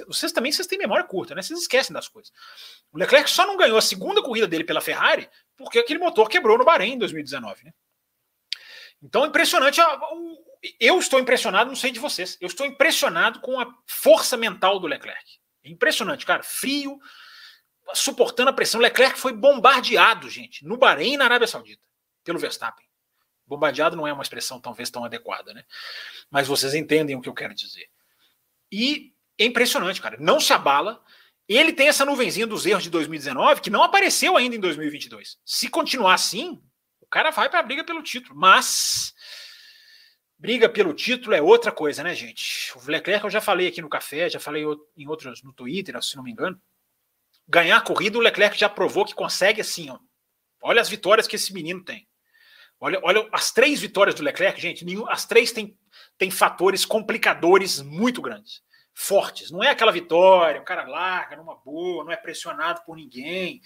Vocês 0.06 0.32
também 0.32 0.52
vocês 0.52 0.68
têm 0.68 0.78
memória 0.78 1.04
curta, 1.04 1.34
né? 1.34 1.42
Vocês 1.42 1.60
esquecem 1.60 1.92
das 1.92 2.08
coisas. 2.08 2.32
O 2.92 2.98
Leclerc 2.98 3.28
só 3.28 3.44
não 3.44 3.56
ganhou 3.56 3.76
a 3.76 3.82
segunda 3.82 4.22
corrida 4.22 4.46
dele 4.46 4.64
pela 4.64 4.80
Ferrari 4.80 5.28
porque 5.56 5.78
aquele 5.78 5.98
motor 5.98 6.28
quebrou 6.28 6.56
no 6.56 6.64
Bahrein 6.64 6.94
em 6.94 6.98
2019, 6.98 7.64
né? 7.64 7.72
Então, 9.02 9.26
impressionante. 9.26 9.80
Eu 10.78 10.98
estou 10.98 11.18
impressionado, 11.18 11.68
não 11.68 11.76
sei 11.76 11.90
de 11.90 11.98
vocês. 11.98 12.38
Eu 12.40 12.46
estou 12.46 12.66
impressionado 12.66 13.40
com 13.40 13.58
a 13.58 13.66
força 13.86 14.36
mental 14.36 14.78
do 14.78 14.86
Leclerc. 14.86 15.38
Impressionante, 15.64 16.24
cara. 16.24 16.42
Frio, 16.42 16.98
suportando 17.94 18.50
a 18.50 18.52
pressão. 18.52 18.80
Leclerc 18.80 19.18
foi 19.18 19.32
bombardeado, 19.32 20.28
gente, 20.28 20.64
no 20.64 20.76
Bahrein 20.76 21.14
e 21.14 21.16
na 21.16 21.24
Arábia 21.24 21.46
Saudita, 21.46 21.82
pelo 22.24 22.38
Verstappen. 22.38 22.86
Bombardeado 23.46 23.96
não 23.96 24.06
é 24.06 24.12
uma 24.12 24.22
expressão 24.22 24.60
talvez 24.60 24.90
tão 24.90 25.04
adequada, 25.04 25.52
né? 25.52 25.64
Mas 26.30 26.46
vocês 26.46 26.74
entendem 26.74 27.16
o 27.16 27.20
que 27.20 27.28
eu 27.28 27.34
quero 27.34 27.54
dizer. 27.54 27.88
E 28.70 29.12
é 29.36 29.44
impressionante, 29.44 30.00
cara. 30.00 30.16
Não 30.20 30.38
se 30.38 30.52
abala. 30.52 31.02
Ele 31.48 31.72
tem 31.72 31.88
essa 31.88 32.04
nuvenzinha 32.04 32.46
dos 32.46 32.64
erros 32.64 32.84
de 32.84 32.90
2019 32.90 33.60
que 33.60 33.70
não 33.70 33.82
apareceu 33.82 34.36
ainda 34.36 34.54
em 34.54 34.60
2022. 34.60 35.38
Se 35.44 35.68
continuar 35.68 36.14
assim, 36.14 36.62
o 37.00 37.06
cara 37.06 37.32
vai 37.32 37.50
para 37.50 37.58
a 37.58 37.62
briga 37.62 37.82
pelo 37.82 38.04
título. 38.04 38.36
Mas 38.36 39.12
briga 40.38 40.68
pelo 40.68 40.94
título 40.94 41.34
é 41.34 41.42
outra 41.42 41.72
coisa, 41.72 42.04
né, 42.04 42.14
gente? 42.14 42.72
O 42.78 42.88
Leclerc 42.88 43.24
eu 43.24 43.30
já 43.30 43.40
falei 43.40 43.66
aqui 43.66 43.82
no 43.82 43.88
café, 43.88 44.30
já 44.30 44.38
falei 44.38 44.64
em 44.96 45.08
outros 45.08 45.42
no 45.42 45.52
Twitter, 45.52 46.00
se 46.00 46.14
não 46.14 46.22
me 46.22 46.30
engano 46.30 46.60
ganhar 47.50 47.78
a 47.78 47.82
corrida, 47.82 48.16
o 48.16 48.20
Leclerc 48.20 48.56
já 48.56 48.68
provou 48.68 49.04
que 49.04 49.14
consegue 49.14 49.60
assim. 49.60 49.90
Ó. 49.90 49.98
Olha 50.62 50.80
as 50.80 50.88
vitórias 50.88 51.26
que 51.26 51.36
esse 51.36 51.52
menino 51.52 51.84
tem. 51.84 52.08
Olha, 52.78 52.98
olha 53.02 53.28
as 53.32 53.50
três 53.50 53.80
vitórias 53.80 54.14
do 54.14 54.22
Leclerc, 54.22 54.60
gente. 54.60 54.84
Nenhum, 54.84 55.08
as 55.10 55.26
três 55.26 55.52
têm, 55.52 55.76
têm 56.16 56.30
fatores 56.30 56.84
complicadores 56.84 57.82
muito 57.82 58.22
grandes, 58.22 58.62
fortes. 58.94 59.50
Não 59.50 59.62
é 59.62 59.68
aquela 59.68 59.92
vitória, 59.92 60.60
o 60.60 60.64
cara 60.64 60.86
larga 60.86 61.36
numa 61.36 61.56
boa, 61.56 62.04
não 62.04 62.12
é 62.12 62.16
pressionado 62.16 62.82
por 62.86 62.96
ninguém. 62.96 63.60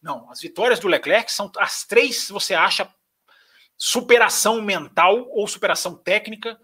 Não, 0.00 0.30
as 0.30 0.40
vitórias 0.40 0.78
do 0.78 0.86
Leclerc 0.86 1.32
são 1.32 1.50
as 1.58 1.84
três, 1.84 2.28
você 2.28 2.54
acha 2.54 2.92
superação 3.76 4.60
mental 4.60 5.26
ou 5.30 5.48
superação 5.48 5.96
técnica 5.96 6.60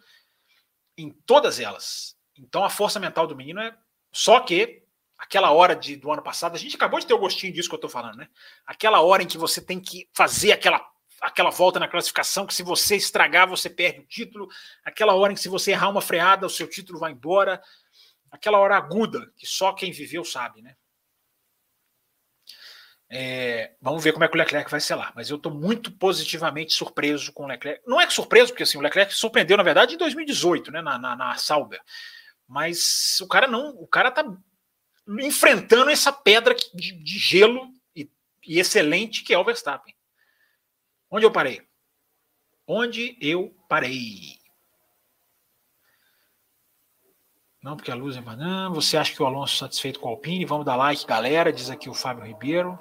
em 0.96 1.10
todas 1.26 1.58
elas. 1.58 2.16
Então 2.36 2.62
a 2.62 2.70
força 2.70 3.00
mental 3.00 3.26
do 3.26 3.34
menino 3.34 3.60
é 3.60 3.76
só 4.12 4.40
que 4.40 4.84
aquela 5.18 5.50
hora 5.50 5.74
de, 5.74 5.96
do 5.96 6.12
ano 6.12 6.22
passado, 6.22 6.54
a 6.54 6.58
gente 6.58 6.76
acabou 6.76 7.00
de 7.00 7.06
ter 7.06 7.14
o 7.14 7.18
gostinho 7.18 7.52
disso 7.52 7.68
que 7.68 7.74
eu 7.74 7.78
estou 7.78 7.90
falando, 7.90 8.16
né? 8.16 8.28
Aquela 8.64 9.00
hora 9.00 9.22
em 9.22 9.26
que 9.26 9.36
você 9.36 9.60
tem 9.60 9.80
que 9.80 10.08
fazer 10.14 10.52
aquela, 10.52 10.80
aquela 11.20 11.50
volta 11.50 11.80
na 11.80 11.88
classificação, 11.88 12.46
que 12.46 12.54
se 12.54 12.62
você 12.62 12.96
estragar, 12.96 13.48
você 13.48 13.68
perde 13.68 14.00
o 14.00 14.06
título, 14.06 14.48
aquela 14.84 15.14
hora 15.14 15.32
em 15.32 15.34
que 15.34 15.42
se 15.42 15.48
você 15.48 15.72
errar 15.72 15.88
uma 15.88 16.00
freada, 16.00 16.46
o 16.46 16.50
seu 16.50 16.68
título 16.68 17.00
vai 17.00 17.10
embora, 17.10 17.60
aquela 18.30 18.58
hora 18.58 18.76
aguda, 18.76 19.30
que 19.36 19.46
só 19.46 19.72
quem 19.72 19.90
viveu 19.90 20.24
sabe, 20.24 20.62
né? 20.62 20.76
É, 23.10 23.72
vamos 23.80 24.04
ver 24.04 24.12
como 24.12 24.24
é 24.24 24.28
que 24.28 24.34
o 24.34 24.38
Leclerc 24.38 24.70
vai 24.70 24.80
ser 24.80 24.94
lá. 24.94 25.10
Mas 25.16 25.30
eu 25.30 25.36
estou 25.36 25.52
muito 25.52 25.90
positivamente 25.90 26.74
surpreso 26.74 27.32
com 27.32 27.44
o 27.44 27.46
Leclerc. 27.46 27.82
Não 27.86 27.98
é 27.98 28.06
que 28.06 28.12
surpreso, 28.12 28.52
porque 28.52 28.64
assim, 28.64 28.76
o 28.76 28.82
Leclerc 28.82 29.14
surpreendeu, 29.14 29.56
na 29.56 29.62
verdade, 29.62 29.94
em 29.94 29.98
2018, 29.98 30.70
né, 30.70 30.82
na, 30.82 30.98
na, 30.98 31.16
na 31.16 31.34
Sauber. 31.36 31.80
Mas 32.46 33.18
o 33.22 33.26
cara 33.26 33.46
não. 33.46 33.70
O 33.70 33.86
cara 33.86 34.10
tá 34.10 34.24
enfrentando 35.08 35.90
essa 35.90 36.12
pedra 36.12 36.54
de, 36.74 36.92
de 36.92 37.18
gelo 37.18 37.72
e, 37.96 38.10
e, 38.46 38.58
excelente 38.58 39.24
que 39.24 39.32
é 39.32 39.38
o 39.38 39.44
Verstappen. 39.44 39.94
Onde 41.10 41.24
eu 41.24 41.32
parei? 41.32 41.62
Onde 42.66 43.16
eu 43.20 43.54
parei? 43.68 44.38
Não, 47.62 47.76
porque 47.76 47.90
a 47.90 47.94
luz 47.94 48.16
é 48.16 48.20
banana. 48.20 48.74
Você 48.74 48.96
acha 48.96 49.14
que 49.14 49.22
o 49.22 49.26
Alonso 49.26 49.54
é 49.56 49.58
satisfeito 49.58 49.98
com 49.98 50.08
o 50.08 50.10
Alpine? 50.10 50.44
Vamos 50.44 50.66
dar 50.66 50.76
like, 50.76 51.06
galera. 51.06 51.52
Diz 51.52 51.70
aqui 51.70 51.88
o 51.88 51.94
Fábio 51.94 52.24
Ribeiro. 52.24 52.78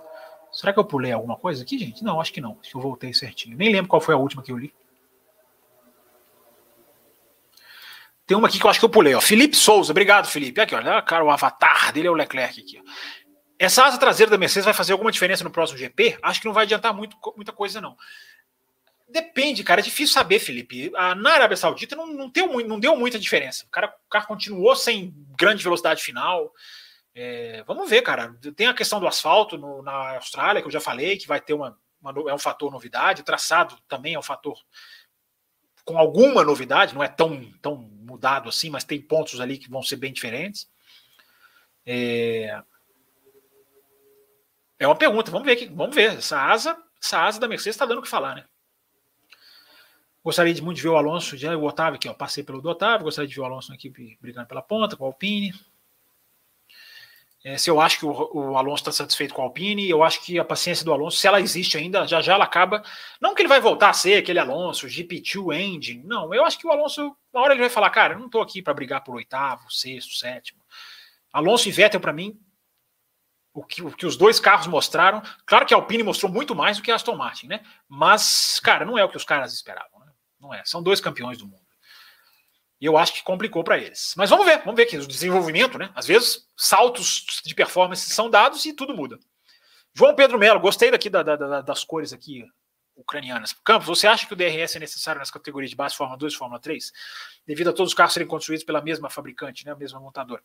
Será 0.51 0.73
que 0.73 0.79
eu 0.79 0.85
pulei 0.85 1.11
alguma 1.11 1.37
coisa 1.37 1.63
aqui, 1.63 1.79
gente? 1.79 2.03
Não, 2.03 2.19
acho 2.19 2.33
que 2.33 2.41
não. 2.41 2.57
Acho 2.59 2.71
que 2.71 2.75
eu 2.75 2.81
voltei 2.81 3.13
certinho. 3.13 3.57
Nem 3.57 3.71
lembro 3.71 3.89
qual 3.89 4.01
foi 4.01 4.13
a 4.13 4.17
última 4.17 4.43
que 4.43 4.51
eu 4.51 4.57
li. 4.57 4.73
Tem 8.27 8.37
uma 8.37 8.49
aqui 8.49 8.59
que 8.59 8.65
eu 8.65 8.69
acho 8.69 8.79
que 8.79 8.85
eu 8.85 8.89
pulei, 8.89 9.15
ó. 9.15 9.21
Felipe 9.21 9.55
Souza, 9.55 9.91
obrigado, 9.91 10.27
Felipe. 10.27 10.59
Aqui, 10.59 10.75
olha, 10.75 11.01
cara, 11.01 11.23
o 11.23 11.31
avatar 11.31 11.93
dele 11.93 12.07
é 12.07 12.11
o 12.11 12.13
Leclerc 12.13 12.59
aqui. 12.59 12.77
Ó. 12.77 12.91
Essa 13.57 13.85
asa 13.85 13.97
traseira 13.97 14.29
da 14.29 14.37
Mercedes 14.37 14.65
vai 14.65 14.73
fazer 14.73 14.91
alguma 14.91 15.11
diferença 15.11 15.45
no 15.45 15.49
próximo 15.49 15.79
GP? 15.79 16.19
Acho 16.21 16.41
que 16.41 16.45
não 16.45 16.53
vai 16.53 16.65
adiantar 16.65 16.93
muito, 16.93 17.17
muita 17.35 17.53
coisa, 17.53 17.79
não. 17.79 17.95
Depende, 19.09 19.63
cara, 19.63 19.79
é 19.79 19.83
difícil 19.83 20.13
saber, 20.13 20.39
Felipe. 20.39 20.91
A, 20.93 21.15
na 21.15 21.31
Arábia 21.31 21.55
Saudita 21.55 21.95
não, 21.95 22.05
não, 22.07 22.29
deu, 22.29 22.47
não 22.67 22.77
deu 22.77 22.97
muita 22.97 23.17
diferença. 23.17 23.65
O, 23.65 23.69
cara, 23.69 23.87
o 23.87 24.09
carro 24.09 24.27
continuou 24.27 24.75
sem 24.75 25.15
grande 25.39 25.63
velocidade 25.63 26.03
final. 26.03 26.53
É, 27.15 27.63
vamos 27.65 27.89
ver, 27.89 28.01
cara. 28.01 28.35
Tem 28.55 28.67
a 28.67 28.73
questão 28.73 28.99
do 28.99 29.07
asfalto 29.07 29.57
no, 29.57 29.81
na 29.81 30.15
Austrália, 30.17 30.61
que 30.61 30.67
eu 30.67 30.71
já 30.71 30.81
falei, 30.81 31.17
que 31.17 31.27
vai 31.27 31.39
ter 31.39 31.53
uma, 31.53 31.79
uma, 32.01 32.29
é 32.29 32.33
um 32.33 32.37
fator 32.37 32.69
novidade. 32.69 33.21
O 33.21 33.25
traçado 33.25 33.77
também 33.87 34.15
é 34.15 34.19
um 34.19 34.23
fator 34.23 34.59
com 35.87 35.97
alguma 35.97 36.43
novidade, 36.43 36.93
não 36.93 37.01
é 37.01 37.07
tão, 37.07 37.49
tão 37.61 37.77
mudado 37.77 38.49
assim, 38.49 38.69
mas 38.69 38.83
tem 38.83 39.01
pontos 39.01 39.39
ali 39.39 39.57
que 39.57 39.69
vão 39.69 39.81
ser 39.81 39.95
bem 39.95 40.11
diferentes. 40.11 40.69
É, 41.85 42.61
é 44.77 44.85
uma 44.85 44.97
pergunta, 44.97 45.31
vamos 45.31 45.45
ver 45.45 45.53
aqui, 45.53 45.65
vamos 45.67 45.95
ver. 45.95 46.17
Essa 46.17 46.41
asa, 46.41 46.77
essa 47.01 47.21
asa 47.21 47.39
da 47.39 47.47
Mercedes 47.47 47.75
está 47.75 47.85
dando 47.85 47.99
o 47.99 48.01
que 48.01 48.09
falar, 48.09 48.35
né? 48.35 48.43
Gostaria 50.21 50.53
de 50.53 50.61
muito 50.61 50.75
de 50.75 50.83
ver 50.83 50.89
o 50.89 50.97
Alonso, 50.97 51.37
já 51.37 51.55
o 51.55 51.63
Otávio 51.63 51.95
aqui, 51.95 52.09
ó, 52.09 52.13
passei 52.13 52.43
pelo 52.43 52.61
do 52.61 52.67
Otávio, 52.67 53.05
gostaria 53.05 53.29
de 53.29 53.33
ver 53.33 53.39
o 53.39 53.45
Alonso 53.45 53.69
na 53.69 53.75
equipe 53.75 54.17
brigando 54.19 54.45
pela 54.45 54.61
ponta, 54.61 54.97
com 54.97 55.05
o 55.05 55.07
Alpine. 55.07 55.53
É, 57.47 57.57
se 57.57 57.69
eu 57.69 57.79
acho 57.79 57.99
que 57.99 58.05
o, 58.05 58.11
o 58.11 58.57
Alonso 58.57 58.81
está 58.81 58.91
satisfeito 58.91 59.33
com 59.33 59.41
a 59.41 59.45
Alpine, 59.45 59.89
eu 59.89 60.03
acho 60.03 60.21
que 60.21 60.37
a 60.37 60.43
paciência 60.43 60.83
do 60.83 60.91
Alonso, 60.91 61.15
se 61.15 61.27
ela 61.27 61.39
existe 61.39 61.77
ainda, 61.77 62.05
já 62.05 62.19
já 62.19 62.33
ela 62.33 62.43
acaba. 62.43 62.83
Não 63.21 63.33
que 63.33 63.41
ele 63.41 63.47
vai 63.47 63.61
voltar 63.61 63.89
a 63.89 63.93
ser 63.93 64.17
aquele 64.17 64.37
Alonso, 64.37 64.85
GP2 64.85 65.57
engine. 65.57 66.03
Não, 66.03 66.33
eu 66.33 66.43
acho 66.43 66.59
que 66.59 66.67
o 66.67 66.71
Alonso, 66.71 67.15
na 67.33 67.39
hora 67.39 67.53
ele 67.53 67.61
vai 67.61 67.69
falar, 67.69 67.89
cara, 67.89 68.15
eu 68.15 68.19
não 68.19 68.25
estou 68.25 68.41
aqui 68.41 68.61
para 68.61 68.73
brigar 68.73 69.01
por 69.01 69.15
oitavo, 69.15 69.71
sexto, 69.71 70.13
sétimo. 70.15 70.59
Alonso 71.31 71.69
e 71.69 71.71
Vettel, 71.71 72.01
para 72.01 72.11
mim, 72.11 72.37
o 73.53 73.63
que, 73.63 73.81
o 73.81 73.95
que 73.95 74.05
os 74.05 74.17
dois 74.17 74.41
carros 74.41 74.67
mostraram. 74.67 75.21
Claro 75.45 75.65
que 75.65 75.73
a 75.73 75.77
Alpine 75.77 76.03
mostrou 76.03 76.29
muito 76.29 76.53
mais 76.53 76.75
do 76.75 76.83
que 76.83 76.91
a 76.91 76.95
Aston 76.95 77.15
Martin, 77.15 77.47
né? 77.47 77.61
Mas, 77.87 78.59
cara, 78.59 78.83
não 78.83 78.97
é 78.97 79.05
o 79.05 79.09
que 79.09 79.15
os 79.15 79.23
caras 79.23 79.53
esperavam, 79.53 80.01
né? 80.01 80.11
Não 80.37 80.53
é. 80.53 80.65
São 80.65 80.83
dois 80.83 80.99
campeões 80.99 81.37
do 81.37 81.47
mundo. 81.47 81.66
E 82.79 82.85
eu 82.85 82.97
acho 82.97 83.13
que 83.13 83.23
complicou 83.23 83.63
para 83.63 83.77
eles. 83.77 84.13
Mas 84.15 84.29
vamos 84.29 84.45
ver, 84.45 84.59
vamos 84.59 84.75
ver 84.75 84.83
aqui 84.83 84.97
o 84.97 85.07
desenvolvimento, 85.07 85.77
né? 85.77 85.91
Às 85.95 86.05
vezes 86.05 86.47
saltos 86.55 87.41
de 87.43 87.55
performance 87.55 88.09
são 88.09 88.29
dados 88.29 88.65
e 88.65 88.73
tudo 88.73 88.95
muda. 88.95 89.17
João 89.93 90.15
Pedro 90.15 90.37
Melo, 90.37 90.59
gostei 90.59 90.91
daqui 90.91 91.09
da, 91.09 91.23
da, 91.23 91.35
da, 91.35 91.61
das 91.61 91.83
cores 91.83 92.13
aqui 92.13 92.45
ucranianas. 92.95 93.53
Campos, 93.63 93.87
você 93.87 94.07
acha 94.07 94.27
que 94.27 94.33
o 94.33 94.35
DRS 94.35 94.75
é 94.75 94.79
necessário 94.79 95.19
nas 95.19 95.31
categorias 95.31 95.71
de 95.71 95.75
base 95.75 95.95
Fórmula 95.95 96.17
2 96.19 96.33
e 96.33 96.37
Fórmula 96.37 96.59
3? 96.59 96.91
Devido 97.45 97.69
a 97.69 97.73
todos 97.73 97.91
os 97.91 97.95
carros 97.95 98.13
serem 98.13 98.27
construídos 98.27 98.63
pela 98.63 98.81
mesma 98.81 99.09
fabricante, 99.09 99.65
né? 99.65 99.71
A 99.71 99.75
mesma 99.75 99.99
montadora. 99.99 100.43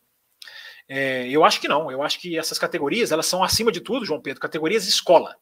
É, 0.88 1.28
eu 1.28 1.44
acho 1.44 1.60
que 1.60 1.68
não. 1.68 1.90
Eu 1.90 2.02
acho 2.02 2.18
que 2.18 2.38
essas 2.38 2.58
categorias 2.58 3.12
elas 3.12 3.26
são 3.26 3.42
acima 3.42 3.70
de 3.70 3.80
tudo, 3.80 4.06
João 4.06 4.20
Pedro, 4.20 4.40
categorias 4.40 4.86
escola. 4.86 5.36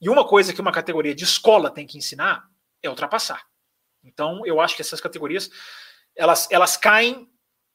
E 0.00 0.08
uma 0.08 0.26
coisa 0.26 0.52
que 0.52 0.60
uma 0.60 0.72
categoria 0.72 1.14
de 1.14 1.24
escola 1.24 1.70
tem 1.70 1.86
que 1.86 1.98
ensinar 1.98 2.48
é 2.82 2.88
ultrapassar. 2.88 3.42
Então, 4.04 4.46
eu 4.46 4.60
acho 4.60 4.76
que 4.76 4.82
essas 4.82 5.00
categorias 5.00 5.50
elas, 6.18 6.50
elas 6.50 6.76
caem 6.76 7.30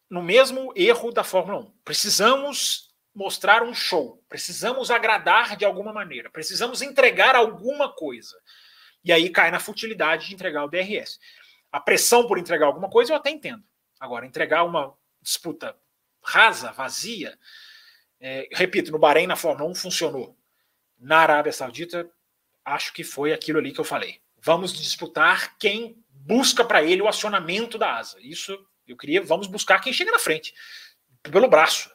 no 0.09 0.21
mesmo 0.21 0.73
erro 0.75 1.11
da 1.11 1.23
Fórmula 1.23 1.59
1. 1.61 1.71
Precisamos 1.83 2.93
mostrar 3.15 3.63
um 3.63 3.73
show, 3.73 4.23
precisamos 4.27 4.91
agradar 4.91 5.55
de 5.55 5.63
alguma 5.63 5.93
maneira, 5.93 6.29
precisamos 6.29 6.81
entregar 6.81 7.35
alguma 7.35 7.93
coisa. 7.93 8.35
E 9.03 9.11
aí 9.11 9.29
cai 9.29 9.49
na 9.49 9.59
futilidade 9.59 10.27
de 10.27 10.33
entregar 10.33 10.65
o 10.65 10.67
DRS. 10.67 11.19
A 11.71 11.79
pressão 11.79 12.27
por 12.27 12.37
entregar 12.37 12.67
alguma 12.67 12.89
coisa 12.89 13.13
eu 13.13 13.17
até 13.17 13.29
entendo. 13.29 13.63
Agora, 13.99 14.25
entregar 14.25 14.63
uma 14.63 14.93
disputa 15.21 15.75
rasa, 16.21 16.71
vazia. 16.71 17.37
É, 18.19 18.47
repito, 18.51 18.91
no 18.91 18.99
Bahrein, 18.99 19.27
na 19.27 19.35
Fórmula 19.35 19.69
1, 19.69 19.75
funcionou. 19.75 20.37
Na 20.99 21.19
Arábia 21.19 21.51
Saudita, 21.51 22.09
acho 22.65 22.93
que 22.93 23.03
foi 23.03 23.33
aquilo 23.33 23.59
ali 23.59 23.71
que 23.71 23.79
eu 23.79 23.85
falei. 23.85 24.21
Vamos 24.37 24.73
disputar 24.73 25.57
quem 25.57 26.02
busca 26.25 26.63
para 26.63 26.83
ele 26.83 27.01
o 27.01 27.07
acionamento 27.07 27.77
da 27.77 27.97
asa. 27.97 28.17
Isso 28.21 28.57
eu 28.87 28.97
queria. 28.97 29.21
Vamos 29.21 29.47
buscar 29.47 29.79
quem 29.79 29.93
chega 29.93 30.11
na 30.11 30.19
frente, 30.19 30.53
pelo 31.21 31.47
braço. 31.47 31.91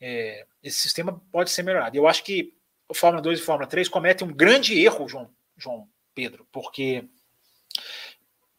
É, 0.00 0.46
esse 0.62 0.80
sistema 0.80 1.20
pode 1.30 1.50
ser 1.50 1.62
melhorado. 1.62 1.96
Eu 1.96 2.08
acho 2.08 2.24
que 2.24 2.54
o 2.88 2.94
Fórmula 2.94 3.22
2 3.22 3.40
e 3.40 3.42
Fórmula 3.42 3.68
3 3.68 3.88
cometem 3.88 4.26
um 4.26 4.32
grande 4.32 4.78
erro, 4.78 5.08
João, 5.08 5.30
João 5.56 5.88
Pedro, 6.14 6.46
porque 6.50 7.08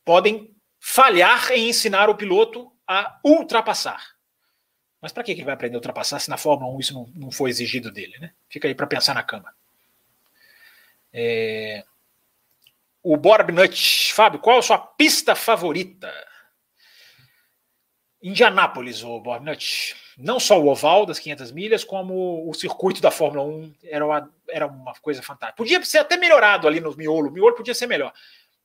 podem 0.05 0.55
falhar 0.79 1.51
em 1.51 1.69
ensinar 1.69 2.09
o 2.09 2.15
piloto 2.15 2.71
a 2.87 3.19
ultrapassar. 3.23 4.13
Mas 5.01 5.11
para 5.11 5.23
que 5.23 5.31
ele 5.31 5.43
vai 5.43 5.53
aprender 5.53 5.75
a 5.75 5.79
ultrapassar 5.79 6.19
se 6.19 6.29
na 6.29 6.37
Fórmula 6.37 6.73
1 6.75 6.79
isso 6.79 6.93
não, 6.93 7.05
não 7.13 7.31
foi 7.31 7.49
exigido 7.49 7.91
dele? 7.91 8.17
Né? 8.19 8.33
Fica 8.49 8.67
aí 8.67 8.75
para 8.75 8.87
pensar 8.87 9.13
na 9.13 9.23
cama. 9.23 9.53
É... 11.11 11.83
O 13.03 13.17
Borbnut, 13.17 14.13
Fábio, 14.13 14.39
qual 14.39 14.59
a 14.59 14.61
sua 14.61 14.77
pista 14.77 15.35
favorita? 15.35 16.09
Indianápolis, 18.21 19.03
o 19.03 19.19
Borbnut. 19.19 19.95
Não 20.17 20.39
só 20.39 20.57
o 20.57 20.67
oval 20.67 21.05
das 21.05 21.19
500 21.19 21.51
milhas, 21.51 21.83
como 21.83 22.49
o 22.49 22.53
circuito 22.53 23.01
da 23.01 23.11
Fórmula 23.11 23.43
1 23.43 23.73
era 23.83 24.05
uma, 24.05 24.33
era 24.47 24.67
uma 24.67 24.93
coisa 24.93 25.21
fantástica. 25.21 25.57
Podia 25.57 25.83
ser 25.83 25.97
até 25.97 26.15
melhorado 26.15 26.65
ali 26.65 26.79
no 26.79 26.95
miolo, 26.95 27.29
o 27.29 27.31
miolo 27.31 27.55
podia 27.55 27.73
ser 27.73 27.87
melhor. 27.87 28.13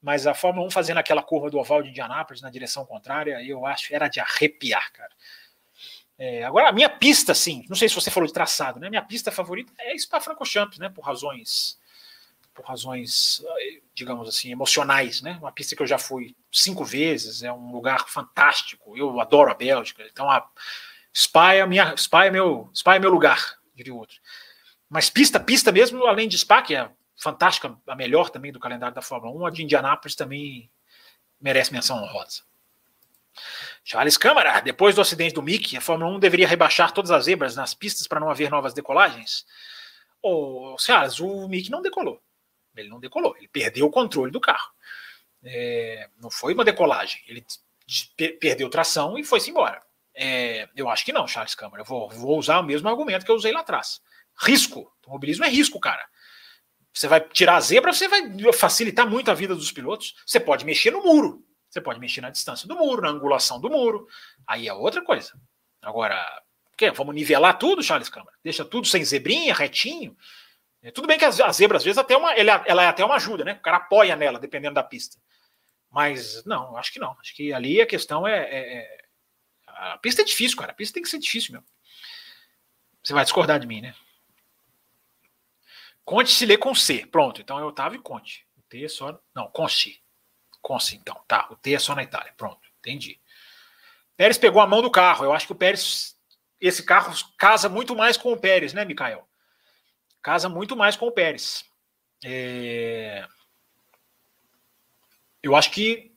Mas 0.01 0.27
a 0.27 0.35
Fórmula 0.35 0.65
1 0.69 0.71
fazendo 0.71 0.99
aquela 0.99 1.23
curva 1.23 1.51
do 1.51 1.59
oval 1.59 1.83
de 1.83 1.89
Indianápolis 1.89 2.41
na 2.41 2.51
direção 2.51 2.87
contrária, 2.87 3.43
eu 3.43 3.67
acho 3.67 3.93
era 3.93 4.07
de 4.07 4.21
arrepiar, 4.21 4.93
cara. 4.93 5.11
É, 6.17 6.45
agora, 6.45 6.69
a 6.69 6.73
minha 6.73 6.89
pista, 6.89 7.35
sim, 7.35 7.65
não 7.69 7.77
sei 7.77 7.89
se 7.89 7.95
você 7.95 8.11
falou 8.11 8.27
de 8.27 8.33
traçado, 8.33 8.79
né? 8.79 8.89
Minha 8.89 9.03
pista 9.03 9.33
favorita 9.33 9.73
é 9.79 9.97
Spa-Francorchamps, 9.97 10.79
né? 10.79 10.89
Por 10.89 11.03
razões, 11.03 11.79
por 12.59 12.67
razões, 12.67 13.41
digamos 13.95 14.29
assim, 14.29 14.51
emocionais, 14.51 15.23
né? 15.23 15.39
Uma 15.41 15.53
pista 15.53 15.77
que 15.77 15.83
eu 15.83 15.87
já 15.87 15.97
fui 15.97 16.35
cinco 16.51 16.85
vezes, 16.85 17.45
é 17.45 17.53
um 17.53 17.71
lugar 17.71 18.09
fantástico. 18.09 18.97
Eu 18.97 19.21
adoro 19.21 19.51
a 19.51 19.55
Bélgica, 19.55 20.05
então 20.11 20.29
a 20.29 20.45
Spa 21.17 21.55
é 21.55 21.65
minha, 21.67 21.97
Spa 21.97 22.25
é 22.25 22.31
meu, 22.31 22.69
Spa 22.75 22.97
é 22.97 22.99
meu 22.99 23.11
lugar, 23.11 23.59
diria 23.75 23.95
outro. 23.95 24.19
Mas 24.91 25.09
pista, 25.09 25.39
pista 25.39 25.71
mesmo, 25.71 26.05
além 26.05 26.29
de 26.29 26.37
Spa, 26.37 26.63
que 26.63 26.75
é 26.75 26.91
fantástica, 27.17 27.77
a 27.87 27.95
melhor 27.95 28.29
também 28.29 28.51
do 28.51 28.59
calendário 28.59 28.95
da 28.95 29.03
Fórmula 29.03 29.33
1, 29.43 29.47
a 29.47 29.51
de 29.51 29.63
Indianápolis 29.63 30.17
também 30.17 30.69
merece 31.41 31.73
menção 31.73 32.03
honrosa. 32.03 32.43
Charles 33.85 34.19
Câmara, 34.19 34.61
depois 34.61 34.97
do 34.97 35.01
acidente 35.01 35.35
do 35.35 35.43
Mickey, 35.43 35.77
a 35.77 35.81
Fórmula 35.81 36.11
1 36.17 36.19
deveria 36.19 36.49
rebaixar 36.49 36.91
todas 36.91 37.13
as 37.13 37.25
zebras 37.25 37.55
nas 37.55 37.73
pistas 37.73 38.09
para 38.09 38.19
não 38.19 38.31
haver 38.31 38.51
novas 38.51 38.75
decolagens? 38.75 39.47
Ô, 40.21 40.77
Charles, 40.79 41.21
o 41.21 41.49
Mickey 41.49 41.71
não 41.71 41.81
decolou. 41.81 42.21
Ele 42.81 42.89
não 42.89 43.01
decolou, 43.01 43.37
ele 43.37 43.49
perdeu 43.49 43.87
o 43.87 43.91
controle 43.91 44.31
do 44.31 44.41
carro. 44.41 44.71
É, 45.43 46.09
não 46.21 46.31
foi 46.31 46.55
uma 46.55 46.65
decolagem, 46.65 47.23
ele 47.27 47.45
perdeu 48.41 48.69
tração 48.69 49.19
e 49.19 49.25
foi-se 49.25 49.51
embora. 49.51 49.83
É, 50.15 50.69
eu 50.75 50.89
acho 50.89 51.05
que 51.05 51.13
não, 51.13 51.29
Charles 51.29 51.55
Câmara. 51.55 51.83
Eu 51.83 51.87
vou, 51.87 52.09
vou 52.11 52.39
usar 52.39 52.59
o 52.59 52.65
mesmo 52.65 52.89
argumento 52.89 53.25
que 53.25 53.31
eu 53.31 53.37
usei 53.37 53.53
lá 53.53 53.61
atrás. 53.61 54.01
Risco. 54.37 54.93
Automobilismo 54.97 55.45
é 55.45 55.49
risco, 55.49 55.79
cara. 55.79 56.05
Você 56.93 57.07
vai 57.07 57.21
tirar 57.21 57.57
a 57.57 57.61
zebra, 57.61 57.93
você 57.93 58.09
vai 58.09 58.53
facilitar 58.53 59.09
muito 59.09 59.31
a 59.31 59.35
vida 59.35 59.55
dos 59.55 59.71
pilotos. 59.71 60.15
Você 60.27 60.41
pode 60.41 60.65
mexer 60.65 60.91
no 60.91 61.03
muro. 61.03 61.45
Você 61.71 61.81
pode 61.81 62.01
mexer 62.01 62.21
na 62.21 62.31
distância 62.31 62.67
do 62.67 62.75
muro, 62.75 63.03
na 63.03 63.11
angulação 63.11 63.61
do 63.61 63.71
muro. 63.71 64.09
Aí 64.47 64.67
é 64.67 64.73
outra 64.73 65.03
coisa. 65.05 65.33
Agora, 65.81 66.21
que 66.77 66.91
vamos 66.93 67.15
nivelar 67.15 67.59
tudo, 67.59 67.83
Charles 67.83 68.09
Câmara? 68.09 68.37
Deixa 68.43 68.65
tudo 68.65 68.87
sem 68.87 69.05
zebrinha, 69.05 69.55
retinho. 69.55 70.17
É, 70.83 70.91
tudo 70.91 71.09
bem 71.09 71.19
que 71.19 71.25
a 71.25 71.31
zebra, 71.31 71.77
às 71.77 71.85
vezes, 71.85 71.99
até 71.99 72.17
uma, 72.17 72.33
ela, 72.35 72.65
ela 72.67 72.83
é 72.85 72.87
até 72.87 73.05
uma 73.05 73.17
ajuda, 73.17 73.45
né? 73.45 73.55
O 73.55 73.61
cara 73.61 73.79
apoia 73.79 74.15
nela, 74.15 74.39
dependendo 74.39 74.75
da 74.75 74.83
pista. 74.83 75.19
Mas 75.91 76.45
não, 76.45 76.77
acho 76.77 76.93
que 76.93 76.99
não. 76.99 77.17
Acho 77.21 77.35
que 77.35 77.53
ali 77.53 77.81
a 77.81 77.87
questão 77.87 78.27
é, 78.27 78.39
é, 78.39 78.79
é. 78.79 79.05
a 79.67 79.99
pista 79.99 80.23
é 80.23 80.25
difícil, 80.25 80.57
cara. 80.57 80.73
A 80.73 80.75
pista 80.75 80.95
tem 80.95 81.03
que 81.03 81.09
ser 81.09 81.19
difícil 81.19 81.53
mesmo. 81.53 81.67
Você 83.03 83.13
vai 83.13 83.25
discordar 83.25 83.59
de 83.59 83.67
mim, 83.67 83.81
né? 83.81 83.95
Conte 86.05 86.31
se 86.31 86.47
lê 86.47 86.57
com 86.57 86.75
C. 86.75 87.07
Pronto, 87.07 87.41
então 87.41 87.59
é 87.59 87.65
Otávio 87.65 88.03
Conte. 88.03 88.47
O 88.57 88.63
T 88.63 88.85
é 88.85 88.89
só. 88.89 89.19
Não, 89.35 89.49
Conte. 89.51 90.03
Conce, 90.61 90.97
então. 90.97 91.21
Tá, 91.27 91.49
o 91.51 91.57
T 91.57 91.75
é 91.75 91.79
só 91.79 91.95
na 91.95 92.03
Itália. 92.03 92.33
Pronto, 92.37 92.61
entendi. 92.79 93.21
Pérez 94.17 94.37
pegou 94.37 94.61
a 94.61 94.67
mão 94.67 94.83
do 94.83 94.91
carro. 94.91 95.25
Eu 95.25 95.33
acho 95.33 95.47
que 95.47 95.53
o 95.53 95.57
Pérez. 95.57 96.17
Esse 96.61 96.83
carro 96.83 97.15
casa 97.39 97.69
muito 97.69 97.95
mais 97.95 98.17
com 98.17 98.33
o 98.33 98.41
Pérez, 98.41 98.73
né, 98.73 98.85
Mikael? 98.85 99.28
Casa 100.23 100.49
muito 100.49 100.77
mais 100.77 100.97
com 100.97 101.07
o 101.07 101.13
Pérez. 101.13 101.65
É... 102.25 103.27
Eu 105.43 105.55
acho 105.55 105.71
que 105.71 106.13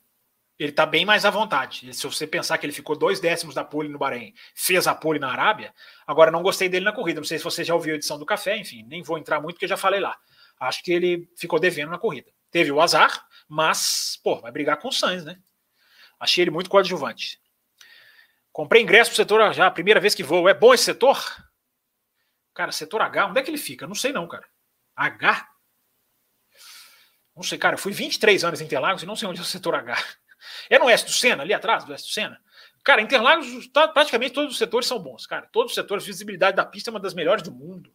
ele 0.58 0.70
está 0.70 0.86
bem 0.86 1.04
mais 1.04 1.24
à 1.24 1.30
vontade. 1.30 1.92
Se 1.94 2.04
você 2.06 2.26
pensar 2.26 2.58
que 2.58 2.66
ele 2.66 2.72
ficou 2.72 2.96
dois 2.96 3.18
décimos 3.20 3.54
da 3.54 3.64
pole 3.64 3.88
no 3.88 3.98
Bahrein, 3.98 4.34
fez 4.54 4.86
a 4.86 4.94
pole 4.94 5.18
na 5.18 5.30
Arábia, 5.30 5.74
agora 6.06 6.30
não 6.30 6.42
gostei 6.42 6.68
dele 6.68 6.84
na 6.84 6.92
corrida. 6.92 7.20
Não 7.20 7.26
sei 7.26 7.38
se 7.38 7.44
você 7.44 7.64
já 7.64 7.74
ouviu 7.74 7.94
a 7.94 7.96
edição 7.96 8.18
do 8.18 8.26
café, 8.26 8.56
enfim, 8.56 8.84
nem 8.84 9.02
vou 9.02 9.18
entrar 9.18 9.40
muito 9.40 9.56
porque 9.56 9.66
já 9.66 9.76
falei 9.76 10.00
lá. 10.00 10.16
Acho 10.60 10.82
que 10.82 10.92
ele 10.92 11.28
ficou 11.36 11.58
devendo 11.58 11.90
na 11.90 11.98
corrida. 11.98 12.30
Teve 12.50 12.70
o 12.70 12.80
azar, 12.80 13.26
mas, 13.48 14.20
pô, 14.22 14.40
vai 14.40 14.52
brigar 14.52 14.76
com 14.76 14.88
o 14.88 14.92
Sainz, 14.92 15.24
né? 15.24 15.38
Achei 16.20 16.44
ele 16.44 16.50
muito 16.52 16.70
coadjuvante. 16.70 17.40
Comprei 18.52 18.82
ingresso 18.82 19.10
pro 19.10 19.16
setor 19.16 19.52
já, 19.52 19.66
a 19.66 19.70
primeira 19.70 19.98
vez 19.98 20.14
que 20.14 20.22
vou. 20.22 20.48
É 20.48 20.54
bom 20.54 20.72
esse 20.72 20.84
setor? 20.84 21.18
Cara, 22.54 22.72
setor 22.72 23.02
H, 23.02 23.26
onde 23.26 23.40
é 23.40 23.42
que 23.42 23.50
ele 23.50 23.58
fica? 23.58 23.86
Não 23.86 23.94
sei 23.94 24.12
não, 24.12 24.28
cara. 24.28 24.46
H? 24.94 25.48
Não 27.34 27.42
sei, 27.42 27.58
cara, 27.58 27.74
eu 27.74 27.78
fui 27.78 27.92
23 27.92 28.44
anos 28.44 28.60
em 28.60 28.64
Interlagos 28.64 29.02
e 29.02 29.06
não 29.06 29.16
sei 29.16 29.28
onde 29.28 29.40
é 29.40 29.42
o 29.42 29.46
setor 29.46 29.74
H. 29.74 29.96
É 30.68 30.76
no 30.76 30.86
oeste 30.86 31.06
do 31.06 31.12
Sena, 31.12 31.44
ali 31.44 31.54
atrás 31.54 31.84
do 31.84 31.92
oeste 31.92 32.08
do 32.08 32.12
Sena? 32.12 32.40
Cara, 32.82 33.00
Interlagos, 33.00 33.68
tá, 33.68 33.86
praticamente 33.86 34.34
todos 34.34 34.50
os 34.50 34.58
setores 34.58 34.88
são 34.88 34.98
bons, 34.98 35.24
cara. 35.24 35.48
Todos 35.52 35.70
os 35.70 35.74
setores, 35.74 36.04
visibilidade 36.04 36.56
da 36.56 36.64
pista 36.64 36.90
é 36.90 36.92
uma 36.92 36.98
das 36.98 37.14
melhores 37.14 37.42
do 37.44 37.52
mundo. 37.52 37.94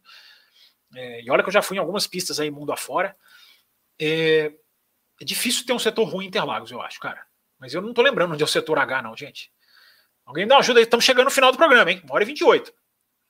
É, 0.95 1.21
e 1.21 1.29
olha 1.29 1.43
que 1.43 1.49
eu 1.49 1.53
já 1.53 1.61
fui 1.61 1.75
em 1.75 1.79
algumas 1.79 2.07
pistas 2.07 2.39
aí 2.39 2.49
mundo 2.49 2.71
afora. 2.71 3.15
É, 3.99 4.53
é 5.19 5.25
difícil 5.25 5.65
ter 5.65 5.73
um 5.73 5.79
setor 5.79 6.05
ruim 6.05 6.25
em 6.25 6.27
Interlagos, 6.29 6.71
eu 6.71 6.81
acho, 6.81 6.99
cara. 6.99 7.21
Mas 7.59 7.73
eu 7.73 7.81
não 7.81 7.93
tô 7.93 8.01
lembrando 8.01 8.33
onde 8.33 8.41
é 8.41 8.45
o 8.45 8.47
setor 8.47 8.79
H, 8.79 9.01
não, 9.01 9.15
gente. 9.17 9.51
Alguém 10.25 10.47
dá 10.47 10.55
uma 10.55 10.61
ajuda 10.61 10.79
aí. 10.79 10.83
Estamos 10.83 11.05
chegando 11.05 11.25
no 11.25 11.31
final 11.31 11.51
do 11.51 11.57
programa, 11.57 11.91
hein? 11.91 12.01
Uma 12.03 12.15
hora 12.15 12.23
e 12.23 12.27
28. 12.27 12.73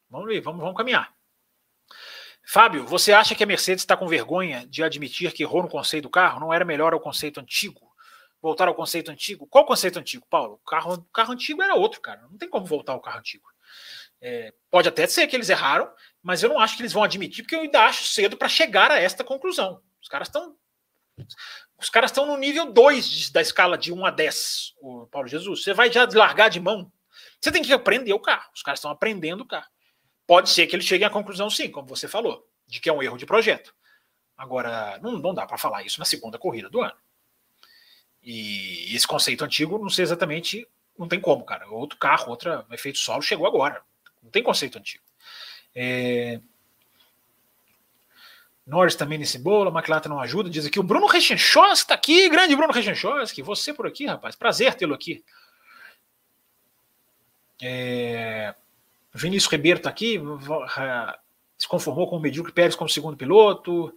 Vamos 0.09 0.27
ver, 0.27 0.41
vamos, 0.41 0.61
vamos 0.61 0.77
caminhar. 0.77 1.16
Fábio, 2.49 2.85
você 2.85 3.11
acha 3.11 3.35
que 3.35 3.43
a 3.43 3.45
Mercedes 3.45 3.83
está 3.83 3.97
com 3.97 4.07
vergonha 4.07 4.65
de 4.67 4.81
admitir 4.81 5.33
que 5.33 5.43
errou 5.43 5.61
no 5.61 5.67
conceito 5.67 6.03
do 6.03 6.09
carro? 6.09 6.39
Não 6.39 6.53
era 6.53 6.63
melhor 6.63 6.93
o 6.93 6.99
conceito 6.99 7.41
antigo? 7.41 7.93
Voltar 8.41 8.69
ao 8.69 8.73
conceito 8.73 9.11
antigo? 9.11 9.45
Qual 9.47 9.65
conceito 9.65 9.99
antigo, 9.99 10.25
Paulo? 10.29 10.53
O 10.53 10.69
carro, 10.69 11.05
carro 11.13 11.33
antigo 11.33 11.61
era 11.61 11.75
outro, 11.75 11.99
cara. 11.99 12.21
Não 12.21 12.37
tem 12.37 12.47
como 12.47 12.65
voltar 12.65 12.93
ao 12.93 13.01
carro 13.01 13.19
antigo. 13.19 13.43
É, 14.21 14.53
pode 14.71 14.87
até 14.87 15.05
ser 15.07 15.27
que 15.27 15.35
eles 15.35 15.49
erraram, 15.49 15.91
mas 16.23 16.41
eu 16.41 16.47
não 16.47 16.57
acho 16.57 16.77
que 16.77 16.81
eles 16.83 16.93
vão 16.93 17.03
admitir, 17.03 17.43
porque 17.43 17.53
eu 17.53 17.59
ainda 17.59 17.83
acho 17.83 18.05
cedo 18.05 18.37
para 18.37 18.47
chegar 18.47 18.91
a 18.91 18.97
esta 18.97 19.25
conclusão. 19.25 19.81
Os 20.01 20.07
caras 20.07 20.29
estão 20.29 20.55
os 21.77 21.89
caras 21.89 22.11
estão 22.11 22.25
no 22.25 22.37
nível 22.37 22.71
2 22.71 23.29
da 23.29 23.41
escala 23.41 23.77
de 23.77 23.91
1 23.91 24.05
a 24.05 24.09
10, 24.09 24.73
o 24.79 25.05
Paulo 25.07 25.27
Jesus. 25.27 25.63
Você 25.63 25.73
vai 25.73 25.91
já 25.91 26.07
largar 26.13 26.49
de 26.49 26.61
mão. 26.61 26.89
Você 27.41 27.51
tem 27.51 27.61
que 27.61 27.73
aprender 27.73 28.13
o 28.13 28.21
carro. 28.21 28.49
Os 28.55 28.63
caras 28.63 28.79
estão 28.79 28.89
aprendendo 28.89 29.41
o 29.41 29.45
carro. 29.45 29.67
Pode 30.27 30.49
ser 30.49 30.67
que 30.67 30.75
eles 30.75 30.85
cheguem 30.85 31.07
à 31.07 31.09
conclusão, 31.09 31.49
sim, 31.49 31.71
como 31.71 31.87
você 31.87 32.07
falou, 32.07 32.47
de 32.67 32.79
que 32.79 32.89
é 32.89 32.93
um 32.93 33.01
erro 33.01 33.17
de 33.17 33.25
projeto. 33.25 33.73
Agora, 34.37 34.99
não, 35.01 35.13
não 35.13 35.33
dá 35.33 35.47
para 35.47 35.57
falar 35.57 35.83
isso 35.83 35.99
na 35.99 36.05
segunda 36.05 36.37
corrida 36.37 36.69
do 36.69 36.81
ano. 36.81 36.95
E 38.21 38.93
esse 38.93 39.07
conceito 39.07 39.45
antigo, 39.45 39.79
não 39.79 39.89
sei 39.89 40.03
exatamente 40.03 40.67
não 40.97 41.07
tem 41.07 41.19
como, 41.19 41.45
cara. 41.45 41.67
Outro 41.69 41.97
carro, 41.97 42.29
outro 42.29 42.65
efeito 42.71 42.97
solo 42.97 43.21
chegou 43.21 43.45
agora. 43.45 43.81
Não 44.21 44.31
tem 44.31 44.41
conceito 44.41 44.77
antigo. 44.77 45.03
É... 45.75 46.41
Norris 48.65 48.95
também 48.95 49.17
nesse 49.17 49.37
bolo, 49.37 49.69
a 49.69 49.73
McLaren 49.73 50.09
não 50.09 50.19
ajuda. 50.19 50.49
Diz 50.49 50.65
aqui 50.65 50.79
o 50.79 50.83
Bruno 50.83 51.05
Rechenchowski 51.05 51.83
está 51.83 51.93
aqui, 51.93 52.27
grande 52.27 52.55
Bruno 52.55 52.73
Rechenchowski. 52.73 53.41
Você 53.43 53.73
por 53.73 53.85
aqui, 53.85 54.05
rapaz. 54.05 54.35
Prazer 54.35 54.73
tê-lo 54.73 54.95
aqui. 54.95 55.23
É... 57.61 58.53
Vinícius 59.17 59.51
Ribeiro 59.51 59.79
está 59.79 59.89
aqui, 59.89 60.21
se 61.57 61.67
conformou 61.67 62.07
com 62.07 62.17
o 62.17 62.19
Medíocre 62.19 62.53
Pérez 62.53 62.75
como 62.75 62.89
segundo 62.89 63.17
piloto. 63.17 63.93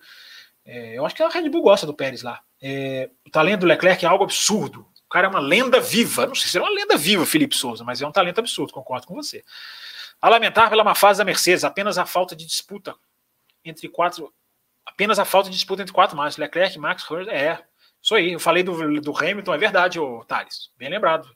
É, 0.65 0.97
eu 0.97 1.05
acho 1.05 1.15
que 1.15 1.23
a 1.23 1.29
Red 1.29 1.49
Bull 1.49 1.63
gosta 1.63 1.87
do 1.87 1.95
Pérez 1.95 2.23
lá. 2.23 2.41
É, 2.61 3.11
o 3.27 3.31
talento 3.31 3.61
do 3.61 3.67
Leclerc 3.67 4.05
é 4.05 4.09
algo 4.09 4.25
absurdo. 4.25 4.87
O 5.07 5.09
cara 5.11 5.27
é 5.27 5.31
uma 5.31 5.41
lenda 5.41 5.81
viva. 5.81 6.27
Não 6.27 6.35
sei 6.35 6.49
se 6.49 6.59
é 6.59 6.61
uma 6.61 6.71
lenda 6.71 6.97
viva, 6.97 7.27
Felipe 7.27 7.57
Souza, 7.57 7.85
mas 7.85 8.01
é 8.01 8.07
um 8.07 8.13
talento 8.13 8.39
absurdo, 8.39 8.73
concordo 8.73 9.07
com 9.07 9.15
você. 9.15 9.45
A 10.21 10.29
lamentar 10.29 10.71
pela 10.71 10.85
má 10.85 10.95
fase 10.95 11.19
da 11.19 11.25
Mercedes, 11.25 11.65
apenas 11.65 11.99
a 11.99 12.07
falta 12.07 12.37
de 12.37 12.47
disputa 12.47 12.95
entre 13.65 13.89
quatro. 13.89 14.33
Apenas 14.87 15.19
a 15.19 15.25
falta 15.25 15.51
de 15.51 15.57
disputa 15.57 15.83
entre 15.83 15.95
quatro 15.95 16.17
mais. 16.17 16.37
Leclerc, 16.37 16.79
Max, 16.79 17.07
é. 17.29 17.59
Isso 18.03 18.15
aí, 18.15 18.33
eu 18.33 18.41
falei 18.41 18.63
do, 18.63 19.01
do 19.01 19.17
Hamilton, 19.17 19.55
é 19.55 19.59
verdade, 19.59 19.99
ô 19.99 20.25
Thales. 20.25 20.71
Bem 20.77 20.89
lembrado. 20.89 21.29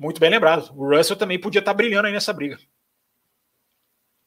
Muito 0.00 0.18
bem 0.18 0.30
lembrado. 0.30 0.72
O 0.74 0.96
Russell 0.96 1.14
também 1.14 1.38
podia 1.38 1.58
estar 1.58 1.74
brilhando 1.74 2.06
aí 2.06 2.12
nessa 2.14 2.32
briga. 2.32 2.58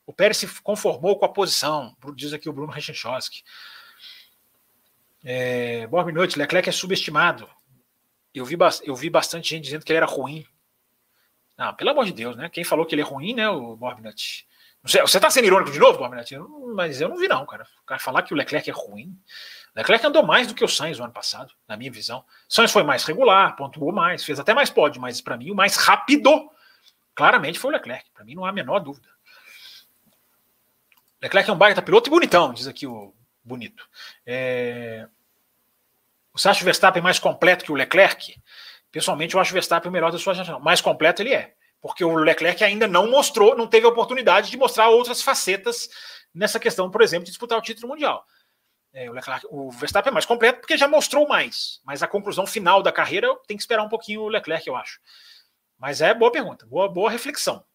O 0.05 0.13
Pérez 0.13 0.37
se 0.37 0.61
conformou 0.61 1.17
com 1.17 1.25
a 1.25 1.29
posição, 1.29 1.97
diz 2.15 2.31
aqui 2.31 2.47
o 2.47 2.53
Bruno 2.53 2.71
Rechenchowski. 2.71 3.43
É, 5.23 5.87
boa 5.87 6.11
noite, 6.11 6.37
Leclerc 6.37 6.69
é 6.69 6.71
subestimado. 6.71 7.49
Eu 8.35 8.45
vi, 8.45 8.55
eu 8.83 8.95
vi 8.95 9.09
bastante 9.09 9.49
gente 9.49 9.63
dizendo 9.63 9.83
que 9.83 9.91
ele 9.91 9.97
era 9.97 10.05
ruim. 10.05 10.45
Não, 11.57 11.73
pelo 11.73 11.89
amor 11.89 12.05
de 12.05 12.13
Deus, 12.13 12.35
né? 12.35 12.49
Quem 12.49 12.63
falou 12.63 12.85
que 12.85 12.93
ele 12.93 13.01
é 13.01 13.05
ruim, 13.05 13.33
né, 13.33 13.49
o 13.49 13.75
Borbinut? 13.75 14.47
Você 14.83 15.19
tá 15.19 15.29
sendo 15.29 15.45
irônico 15.45 15.71
de 15.71 15.79
novo, 15.79 15.97
Borbinut? 15.97 16.37
Mas 16.75 16.99
eu 16.99 17.07
não 17.07 17.17
vi, 17.17 17.27
não, 17.27 17.45
cara. 17.45 17.65
Cara 17.85 17.99
falar 17.99 18.21
que 18.21 18.33
o 18.33 18.37
Leclerc 18.37 18.69
é 18.69 18.73
ruim. 18.73 19.17
Leclerc 19.73 20.05
andou 20.05 20.23
mais 20.23 20.45
do 20.45 20.53
que 20.53 20.63
o 20.63 20.67
Sainz 20.67 20.97
no 20.97 21.05
ano 21.05 21.13
passado, 21.13 21.53
na 21.67 21.77
minha 21.77 21.89
visão. 21.89 22.23
Sainz 22.49 22.71
foi 22.71 22.83
mais 22.83 23.05
regular, 23.05 23.55
pontuou 23.55 23.93
mais, 23.93 24.25
fez 24.25 24.39
até 24.39 24.53
mais 24.53 24.69
pódio, 24.69 25.01
mas 25.01 25.21
para 25.21 25.37
mim 25.37 25.51
o 25.51 25.55
mais 25.55 25.77
rápido, 25.77 26.51
claramente, 27.15 27.57
foi 27.57 27.71
o 27.71 27.73
Leclerc. 27.73 28.11
Para 28.13 28.25
mim 28.25 28.35
não 28.35 28.45
há 28.45 28.49
a 28.49 28.53
menor 28.53 28.79
dúvida. 28.79 29.07
Leclerc 31.21 31.49
é 31.49 31.53
um 31.53 31.57
baita 31.57 31.81
piloto 31.81 32.09
e 32.09 32.11
bonitão, 32.11 32.53
diz 32.53 32.67
aqui 32.67 32.85
o 32.85 33.15
bonito. 33.41 33.87
É... 34.25 35.07
Você 36.33 36.49
acha 36.49 36.61
o 36.61 36.65
Verstappen 36.65 37.01
mais 37.01 37.19
completo 37.19 37.63
que 37.63 37.71
o 37.71 37.75
Leclerc? 37.75 38.35
Pessoalmente, 38.91 39.33
eu 39.33 39.39
acho 39.39 39.51
o 39.51 39.53
Verstappen 39.53 39.89
o 39.89 39.93
melhor 39.93 40.11
da 40.11 40.19
sua 40.19 40.33
geração. 40.33 40.59
Mais 40.59 40.81
completo 40.81 41.21
ele 41.21 41.33
é. 41.33 41.55
Porque 41.83 42.05
o 42.05 42.15
Leclerc 42.15 42.63
ainda 42.63 42.87
não 42.87 43.11
mostrou, 43.11 43.57
não 43.57 43.67
teve 43.67 43.85
a 43.85 43.89
oportunidade 43.89 44.49
de 44.49 44.55
mostrar 44.55 44.87
outras 44.87 45.21
facetas 45.21 45.89
nessa 46.33 46.57
questão, 46.57 46.89
por 46.89 47.01
exemplo, 47.01 47.25
de 47.25 47.31
disputar 47.31 47.59
o 47.59 47.61
título 47.61 47.89
mundial. 47.89 48.25
É, 48.93 49.09
o, 49.09 49.13
Leclerc, 49.13 49.45
o 49.49 49.69
Verstappen 49.69 50.09
é 50.09 50.13
mais 50.13 50.25
completo 50.25 50.61
porque 50.61 50.77
já 50.77 50.87
mostrou 50.87 51.27
mais. 51.27 51.81
Mas 51.83 52.01
a 52.01 52.07
conclusão 52.07 52.47
final 52.47 52.81
da 52.81 52.89
carreira 52.89 53.27
tem 53.45 53.57
que 53.57 53.63
esperar 53.63 53.83
um 53.83 53.89
pouquinho 53.89 54.21
o 54.21 54.29
Leclerc, 54.29 54.65
eu 54.65 54.77
acho. 54.77 55.01
Mas 55.77 55.99
é 55.99 56.13
boa 56.13 56.31
pergunta, 56.31 56.65
boa, 56.65 56.87
boa 56.87 57.11
reflexão. 57.11 57.65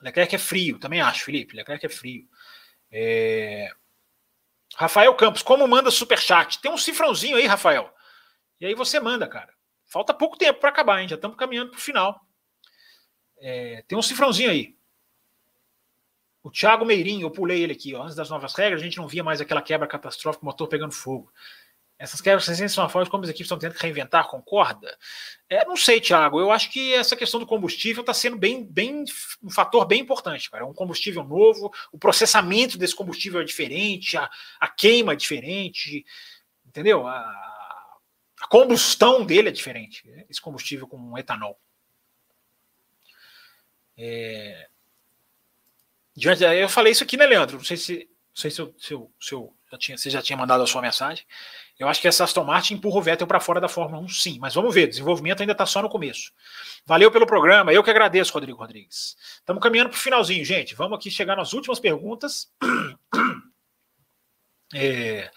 Leclerc 0.00 0.36
é 0.36 0.38
frio, 0.38 0.78
também 0.78 1.00
acho, 1.00 1.24
Felipe. 1.24 1.56
Leclerc 1.56 1.84
é 1.84 1.88
frio. 1.88 2.28
É... 2.92 3.72
Rafael 4.76 5.12
Campos, 5.16 5.42
como 5.42 5.66
manda 5.66 5.90
super 5.90 6.20
chat? 6.20 6.60
Tem 6.60 6.70
um 6.70 6.78
cifrãozinho 6.78 7.38
aí, 7.38 7.46
Rafael. 7.48 7.92
E 8.60 8.66
aí 8.66 8.74
você 8.74 9.00
manda, 9.00 9.26
cara. 9.26 9.52
Falta 9.84 10.14
pouco 10.14 10.38
tempo 10.38 10.60
para 10.60 10.68
acabar, 10.68 11.02
hein? 11.02 11.08
Já 11.08 11.16
estamos 11.16 11.36
caminhando 11.36 11.72
para 11.72 11.78
o 11.78 11.82
final. 11.82 12.27
É... 13.40 13.84
Tem 13.86 13.96
um 13.96 14.02
cifrãozinho 14.02 14.50
aí. 14.50 14.76
O 16.42 16.50
Thiago 16.50 16.84
Meirinho, 16.84 17.26
eu 17.26 17.30
pulei 17.30 17.62
ele 17.62 17.72
aqui, 17.72 17.94
ó. 17.94 18.02
Antes 18.02 18.14
das 18.14 18.30
novas 18.30 18.54
regras, 18.54 18.80
a 18.80 18.84
gente 18.84 18.96
não 18.96 19.08
via 19.08 19.24
mais 19.24 19.40
aquela 19.40 19.60
quebra 19.60 19.86
catastrófica, 19.86 20.42
o 20.42 20.46
motor 20.46 20.68
pegando 20.68 20.92
fogo. 20.92 21.32
Essas 21.98 22.20
quebras 22.20 22.46
recentes 22.46 22.72
são 22.72 22.84
a 22.84 22.88
forma 22.88 23.10
como 23.10 23.24
as 23.24 23.30
equipes 23.30 23.46
estão 23.46 23.58
tendo 23.58 23.74
que 23.74 23.82
reinventar, 23.82 24.28
concorda? 24.28 24.96
É, 25.48 25.64
não 25.64 25.76
sei, 25.76 26.00
Thiago. 26.00 26.38
Eu 26.38 26.52
acho 26.52 26.70
que 26.70 26.94
essa 26.94 27.16
questão 27.16 27.40
do 27.40 27.46
combustível 27.46 28.02
está 28.02 28.14
sendo 28.14 28.36
bem, 28.38 28.64
bem 28.64 29.04
um 29.42 29.50
fator 29.50 29.84
bem 29.84 30.00
importante, 30.00 30.48
cara. 30.48 30.62
É 30.62 30.66
um 30.66 30.72
combustível 30.72 31.24
novo, 31.24 31.72
o 31.90 31.98
processamento 31.98 32.78
desse 32.78 32.94
combustível 32.94 33.40
é 33.40 33.44
diferente, 33.44 34.16
a, 34.16 34.30
a 34.60 34.68
queima 34.68 35.12
é 35.12 35.16
diferente, 35.16 36.06
entendeu? 36.64 37.04
A, 37.04 37.18
a 37.18 38.46
combustão 38.48 39.26
dele 39.26 39.48
é 39.48 39.52
diferente, 39.52 40.08
esse 40.30 40.40
combustível 40.40 40.86
com 40.86 41.18
etanol. 41.18 41.58
É... 43.98 44.68
Diante, 46.14 46.44
eu 46.44 46.68
falei 46.68 46.92
isso 46.92 47.04
aqui, 47.04 47.16
né, 47.16 47.26
Leandro? 47.26 47.58
Não 47.58 47.64
sei 47.64 47.76
se, 47.76 47.94
não 47.94 48.40
sei 48.40 48.50
se, 48.50 48.60
eu, 48.60 48.74
se, 48.78 48.92
eu, 48.94 49.12
se 49.20 49.34
eu 49.34 49.54
já 49.70 49.78
tinha, 49.78 49.98
você 49.98 50.08
já 50.08 50.22
tinha 50.22 50.36
mandado 50.36 50.62
a 50.62 50.66
sua 50.66 50.80
mensagem. 50.80 51.26
Eu 51.78 51.88
acho 51.88 52.00
que 52.00 52.08
essa 52.08 52.24
Aston 52.24 52.44
Martin 52.44 52.74
empurra 52.74 52.98
o 52.98 53.02
Vettel 53.02 53.26
para 53.26 53.38
fora 53.38 53.60
da 53.60 53.68
Fórmula 53.68 54.02
1, 54.02 54.08
sim. 54.08 54.38
Mas 54.40 54.54
vamos 54.54 54.74
ver, 54.74 54.88
desenvolvimento 54.88 55.40
ainda 55.40 55.52
está 55.52 55.66
só 55.66 55.82
no 55.82 55.88
começo. 55.88 56.32
Valeu 56.84 57.10
pelo 57.10 57.26
programa, 57.26 57.72
eu 57.72 57.84
que 57.84 57.90
agradeço, 57.90 58.32
Rodrigo 58.32 58.58
Rodrigues. 58.58 59.16
Estamos 59.36 59.62
caminhando 59.62 59.90
para 59.90 59.96
o 59.96 60.00
finalzinho, 60.00 60.44
gente. 60.44 60.74
Vamos 60.74 60.98
aqui 60.98 61.10
chegar 61.10 61.36
nas 61.36 61.52
últimas 61.52 61.80
perguntas. 61.80 62.50
É... 64.74 65.30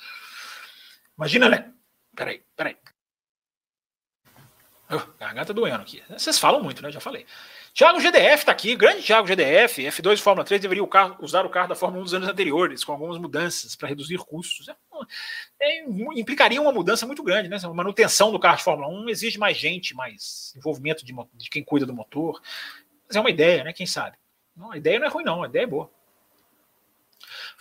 Imagina, 1.17 1.47
né? 1.47 1.71
Peraí, 2.13 2.43
peraí. 2.53 2.75
Oh, 4.89 4.99
garganta 5.17 5.53
doendo 5.53 5.81
aqui. 5.81 6.03
Vocês 6.09 6.37
falam 6.37 6.61
muito, 6.61 6.81
né? 6.81 6.91
Já 6.91 6.99
falei. 6.99 7.25
Thiago 7.73 8.01
GDF 8.01 8.41
está 8.41 8.51
aqui, 8.51 8.75
grande 8.75 9.01
Thiago 9.01 9.25
GDF, 9.25 9.81
F2 9.83 10.19
Fórmula 10.19 10.45
3 10.45 10.61
deveria 10.61 10.83
usar 11.19 11.45
o 11.45 11.49
carro 11.49 11.69
da 11.69 11.75
Fórmula 11.75 12.01
1 12.01 12.03
dos 12.03 12.13
anos 12.13 12.27
anteriores, 12.27 12.83
com 12.83 12.91
algumas 12.91 13.17
mudanças 13.17 13.75
para 13.75 13.87
reduzir 13.87 14.17
custos. 14.17 14.67
É, 14.67 14.75
é, 15.61 15.85
implicaria 16.15 16.61
uma 16.61 16.73
mudança 16.73 17.07
muito 17.07 17.23
grande, 17.23 17.47
né? 17.47 17.57
A 17.63 17.73
manutenção 17.73 18.31
do 18.31 18.39
carro 18.39 18.57
de 18.57 18.63
Fórmula 18.63 18.89
1 18.89 19.09
exige 19.09 19.39
mais 19.39 19.57
gente, 19.57 19.95
mais 19.95 20.53
envolvimento 20.57 21.05
de, 21.05 21.13
de 21.33 21.49
quem 21.49 21.63
cuida 21.63 21.85
do 21.85 21.93
motor. 21.93 22.41
Mas 23.07 23.15
é 23.15 23.19
uma 23.19 23.29
ideia, 23.29 23.63
né? 23.63 23.71
Quem 23.71 23.85
sabe? 23.85 24.17
Não, 24.55 24.71
a 24.71 24.77
ideia 24.77 24.99
não 24.99 25.07
é 25.07 25.09
ruim, 25.09 25.23
não, 25.23 25.43
a 25.43 25.47
ideia 25.47 25.63
é 25.63 25.67
boa. 25.67 25.89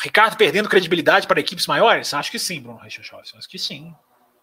Ricardo 0.02 0.36
perdendo 0.36 0.68
credibilidade 0.68 1.28
para 1.28 1.40
equipes 1.40 1.66
maiores? 1.66 2.12
Acho 2.14 2.30
que 2.30 2.38
sim, 2.38 2.60
Bruno 2.60 2.78
Reichelshoff. 2.78 3.36
Acho 3.36 3.48
que 3.48 3.58
sim. 3.58 3.94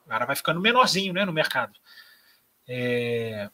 O 0.06 0.10
cara 0.10 0.26
vai 0.26 0.36
ficando 0.36 0.62
menorzinho 0.62 1.14
né, 1.14 1.26
no 1.26 1.34
mercado. 1.34 1.74
É... 2.68 3.50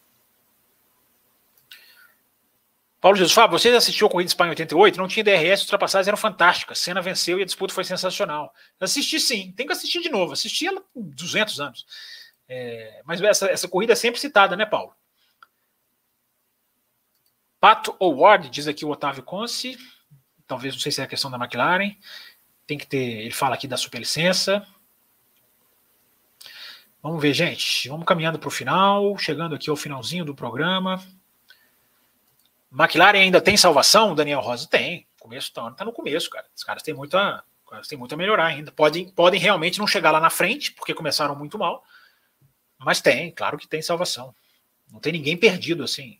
Paulo 3.03 3.17
Jesus 3.17 3.33
Fábio, 3.33 3.59
você 3.59 3.67
assistiu 3.67 4.07
a 4.07 4.09
Corrida 4.09 4.29
Espanha 4.29 4.51
88? 4.51 4.97
Não 4.97 5.09
tinha 5.09 5.25
DRS, 5.25 5.55
as 5.55 5.61
ultrapassagens 5.63 6.07
eram 6.07 6.17
fantásticas. 6.17 6.79
Senna 6.79 7.01
venceu 7.01 7.37
e 7.37 7.41
a 7.41 7.45
disputa 7.45 7.73
foi 7.73 7.83
sensacional. 7.83 8.53
Assisti 8.79 9.19
sim, 9.19 9.51
tem 9.51 9.67
que 9.67 9.73
assistir 9.73 9.99
de 9.99 10.07
novo. 10.07 10.31
Assisti 10.31 10.65
ela 10.65 10.79
com 10.93 11.01
200 11.01 11.59
anos. 11.59 11.85
É, 12.47 13.01
mas 13.03 13.21
essa, 13.21 13.47
essa 13.47 13.67
corrida 13.67 13.91
é 13.91 13.95
sempre 13.97 14.21
citada, 14.21 14.55
né, 14.55 14.65
Paulo? 14.65 14.95
Pato 17.59 17.93
Award, 17.99 18.49
diz 18.49 18.69
aqui 18.69 18.85
o 18.85 18.89
Otávio 18.91 19.21
Conce. 19.21 19.77
Talvez, 20.47 20.73
não 20.73 20.79
sei 20.79 20.93
se 20.93 21.01
é 21.01 21.03
a 21.03 21.07
questão 21.07 21.29
da 21.29 21.35
McLaren. 21.35 21.93
Tem 22.65 22.77
que 22.77 22.87
ter, 22.87 23.19
ele 23.19 23.31
fala 23.31 23.55
aqui 23.55 23.67
da 23.67 23.75
superlicença. 23.75 24.65
Vamos 27.01 27.21
ver, 27.21 27.33
gente. 27.33 27.89
Vamos 27.89 28.05
caminhando 28.05 28.39
para 28.39 28.47
o 28.47 28.51
final, 28.51 29.17
chegando 29.17 29.55
aqui 29.55 29.69
ao 29.69 29.75
finalzinho 29.75 30.23
do 30.23 30.33
programa. 30.33 31.03
McLaren 32.73 33.19
ainda 33.19 33.39
tem 33.39 33.55
salvação? 33.55 34.15
Daniel 34.15 34.41
Rosa 34.41 34.67
tem. 34.67 35.07
Começo 35.19 35.53
tá, 35.53 35.69
tá 35.71 35.85
no 35.85 35.93
começo, 35.93 36.29
cara. 36.29 36.45
Os 36.55 36.63
caras 36.63 36.81
têm 36.81 36.93
muita, 36.93 37.43
têm 37.87 37.97
muito 37.97 38.13
a 38.13 38.17
melhorar 38.17 38.47
ainda. 38.47 38.71
Podem, 38.71 39.09
podem 39.09 39.39
realmente 39.39 39.79
não 39.79 39.87
chegar 39.87 40.11
lá 40.11 40.19
na 40.19 40.29
frente, 40.29 40.73
porque 40.73 40.93
começaram 40.93 41.35
muito 41.35 41.57
mal. 41.57 41.83
Mas 42.79 42.99
tem, 42.99 43.31
claro 43.31 43.57
que 43.57 43.67
tem 43.67 43.81
salvação. 43.81 44.35
Não 44.91 44.99
tem 44.99 45.13
ninguém 45.13 45.37
perdido 45.37 45.83
assim, 45.83 46.19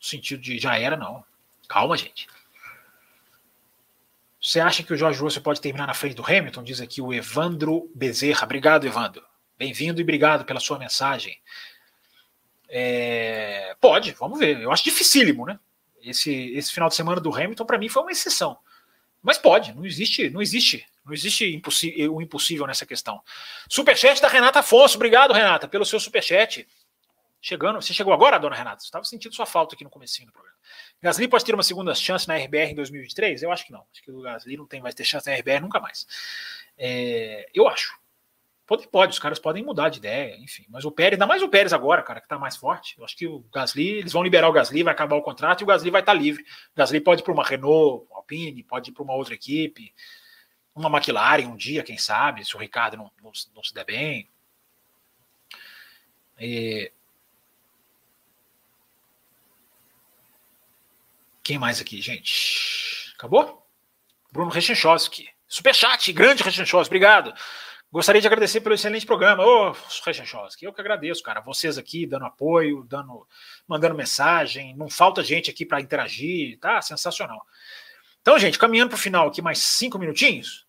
no 0.00 0.04
sentido 0.04 0.42
de 0.42 0.58
já 0.58 0.78
era, 0.78 0.96
não. 0.96 1.24
Calma, 1.68 1.96
gente. 1.96 2.26
Você 4.40 4.58
acha 4.58 4.82
que 4.82 4.92
o 4.92 4.96
Jorge 4.96 5.20
Russell 5.20 5.42
pode 5.42 5.60
terminar 5.60 5.86
na 5.86 5.94
frente 5.94 6.16
do 6.16 6.26
Hamilton? 6.26 6.64
Diz 6.64 6.80
aqui 6.80 7.00
o 7.00 7.12
Evandro 7.12 7.88
Bezerra. 7.94 8.44
Obrigado, 8.44 8.86
Evandro. 8.86 9.22
Bem-vindo 9.56 10.00
e 10.00 10.02
obrigado 10.02 10.44
pela 10.44 10.58
sua 10.58 10.78
mensagem. 10.78 11.40
É... 12.68 13.76
Pode, 13.80 14.10
vamos 14.12 14.40
ver. 14.40 14.60
Eu 14.60 14.72
acho 14.72 14.82
dificílimo, 14.82 15.46
né? 15.46 15.60
Esse, 16.02 16.52
esse 16.54 16.72
final 16.72 16.88
de 16.88 16.94
semana 16.94 17.20
do 17.20 17.34
Hamilton, 17.34 17.64
para 17.64 17.78
mim, 17.78 17.88
foi 17.88 18.02
uma 18.02 18.12
exceção. 18.12 18.58
Mas 19.22 19.38
pode, 19.38 19.72
não 19.74 19.86
existe, 19.86 20.28
não 20.30 20.42
existe, 20.42 20.84
não 21.04 21.12
existe 21.12 21.62
o 22.10 22.20
impossível 22.20 22.66
nessa 22.66 22.84
questão. 22.84 23.22
Superchat 23.68 24.20
da 24.20 24.28
Renata 24.28 24.58
Afonso. 24.58 24.96
Obrigado, 24.96 25.32
Renata, 25.32 25.68
pelo 25.68 25.84
seu 25.84 26.00
superchat. 26.00 26.66
Chegando, 27.40 27.80
você 27.80 27.92
chegou 27.92 28.12
agora, 28.12 28.38
dona 28.38 28.54
Renata? 28.54 28.84
Estava 28.84 29.04
sentindo 29.04 29.34
sua 29.34 29.46
falta 29.46 29.74
aqui 29.74 29.82
no 29.82 29.90
comecinho 29.90 30.26
do 30.26 30.32
programa. 30.32 30.56
Gasly 31.00 31.26
pode 31.26 31.44
ter 31.44 31.54
uma 31.54 31.62
segunda 31.62 31.94
chance 31.94 32.26
na 32.28 32.36
RBR 32.36 32.70
em 32.70 32.74
2023? 32.74 33.42
Eu 33.42 33.50
acho 33.50 33.66
que 33.66 33.72
não. 33.72 33.84
Acho 33.92 34.02
que 34.02 34.10
o 34.12 34.20
Gasly 34.20 34.56
não 34.56 34.66
tem 34.66 34.80
mais 34.80 34.94
ter 34.94 35.04
chance 35.04 35.28
na 35.28 35.36
RBR 35.36 35.60
nunca 35.60 35.80
mais. 35.80 36.06
É, 36.78 37.48
eu 37.52 37.66
acho. 37.68 37.98
Pode, 38.66 38.88
pode, 38.88 39.12
os 39.12 39.18
caras 39.18 39.38
podem 39.38 39.64
mudar 39.64 39.88
de 39.88 39.98
ideia, 39.98 40.36
enfim. 40.38 40.64
Mas 40.68 40.84
o 40.84 40.90
Pérez, 40.90 41.14
ainda 41.14 41.26
mais 41.26 41.42
o 41.42 41.48
Pérez 41.48 41.72
agora, 41.72 42.02
cara, 42.02 42.20
que 42.20 42.28
tá 42.28 42.38
mais 42.38 42.56
forte. 42.56 42.96
Eu 42.96 43.04
acho 43.04 43.16
que 43.16 43.26
o 43.26 43.40
Gasly, 43.52 43.98
eles 43.98 44.12
vão 44.12 44.22
liberar 44.22 44.48
o 44.48 44.52
Gasly, 44.52 44.82
vai 44.82 44.94
acabar 44.94 45.16
o 45.16 45.22
contrato 45.22 45.60
e 45.60 45.64
o 45.64 45.66
Gasly 45.66 45.90
vai 45.90 46.00
estar 46.00 46.14
tá 46.14 46.18
livre. 46.18 46.42
O 46.42 46.76
Gasly 46.76 47.00
pode 47.00 47.22
ir 47.22 47.24
para 47.24 47.32
uma 47.32 47.44
Renault, 47.44 48.06
uma 48.08 48.18
Alpine, 48.18 48.62
pode 48.62 48.90
ir 48.90 48.92
para 48.92 49.02
uma 49.02 49.14
outra 49.14 49.34
equipe, 49.34 49.92
uma 50.74 50.88
McLaren 50.88 51.48
um 51.48 51.56
dia, 51.56 51.82
quem 51.82 51.98
sabe, 51.98 52.44
se 52.44 52.56
o 52.56 52.58
Ricardo 52.58 52.96
não, 52.96 53.10
não, 53.22 53.32
não 53.54 53.62
se 53.64 53.74
der 53.74 53.84
bem. 53.84 54.30
E... 56.38 56.90
Quem 61.42 61.58
mais 61.58 61.80
aqui, 61.80 62.00
gente? 62.00 63.12
Acabou? 63.16 63.66
Bruno 64.32 64.50
Rechenchowski. 64.50 65.28
Superchat, 65.48 66.12
grande 66.12 66.42
Rechenchowski, 66.42 66.88
obrigado. 66.88 67.34
Gostaria 67.92 68.22
de 68.22 68.26
agradecer 68.26 68.62
pelo 68.62 68.74
excelente 68.74 69.04
programa. 69.04 69.44
Ô, 69.44 69.68
oh, 69.68 69.76
Rechenchowski, 70.06 70.64
eu 70.64 70.72
que 70.72 70.80
agradeço, 70.80 71.22
cara. 71.22 71.42
Vocês 71.42 71.76
aqui 71.76 72.06
dando 72.06 72.24
apoio, 72.24 72.84
dando, 72.84 73.28
mandando 73.68 73.94
mensagem. 73.94 74.74
Não 74.74 74.88
falta 74.88 75.22
gente 75.22 75.50
aqui 75.50 75.66
para 75.66 75.78
interagir, 75.78 76.58
tá? 76.58 76.80
Sensacional. 76.80 77.46
Então, 78.22 78.38
gente, 78.38 78.58
caminhando 78.58 78.88
para 78.88 78.96
o 78.96 79.00
final 79.00 79.28
aqui, 79.28 79.42
mais 79.42 79.58
cinco 79.58 79.98
minutinhos. 79.98 80.66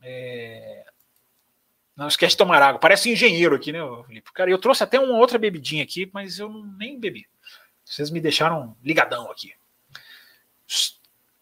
É... 0.00 0.86
Não 1.94 2.08
esquece 2.08 2.30
de 2.30 2.38
tomar 2.38 2.62
água. 2.62 2.80
Parece 2.80 3.10
engenheiro 3.10 3.54
aqui, 3.54 3.70
né, 3.70 3.80
Felipe? 4.06 4.32
Cara, 4.32 4.50
eu 4.50 4.58
trouxe 4.58 4.82
até 4.82 4.98
uma 4.98 5.18
outra 5.18 5.38
bebidinha 5.38 5.84
aqui, 5.84 6.08
mas 6.10 6.38
eu 6.38 6.48
nem 6.78 6.98
bebi. 6.98 7.28
Vocês 7.84 8.10
me 8.10 8.18
deixaram 8.18 8.74
ligadão 8.82 9.30
aqui. 9.30 9.52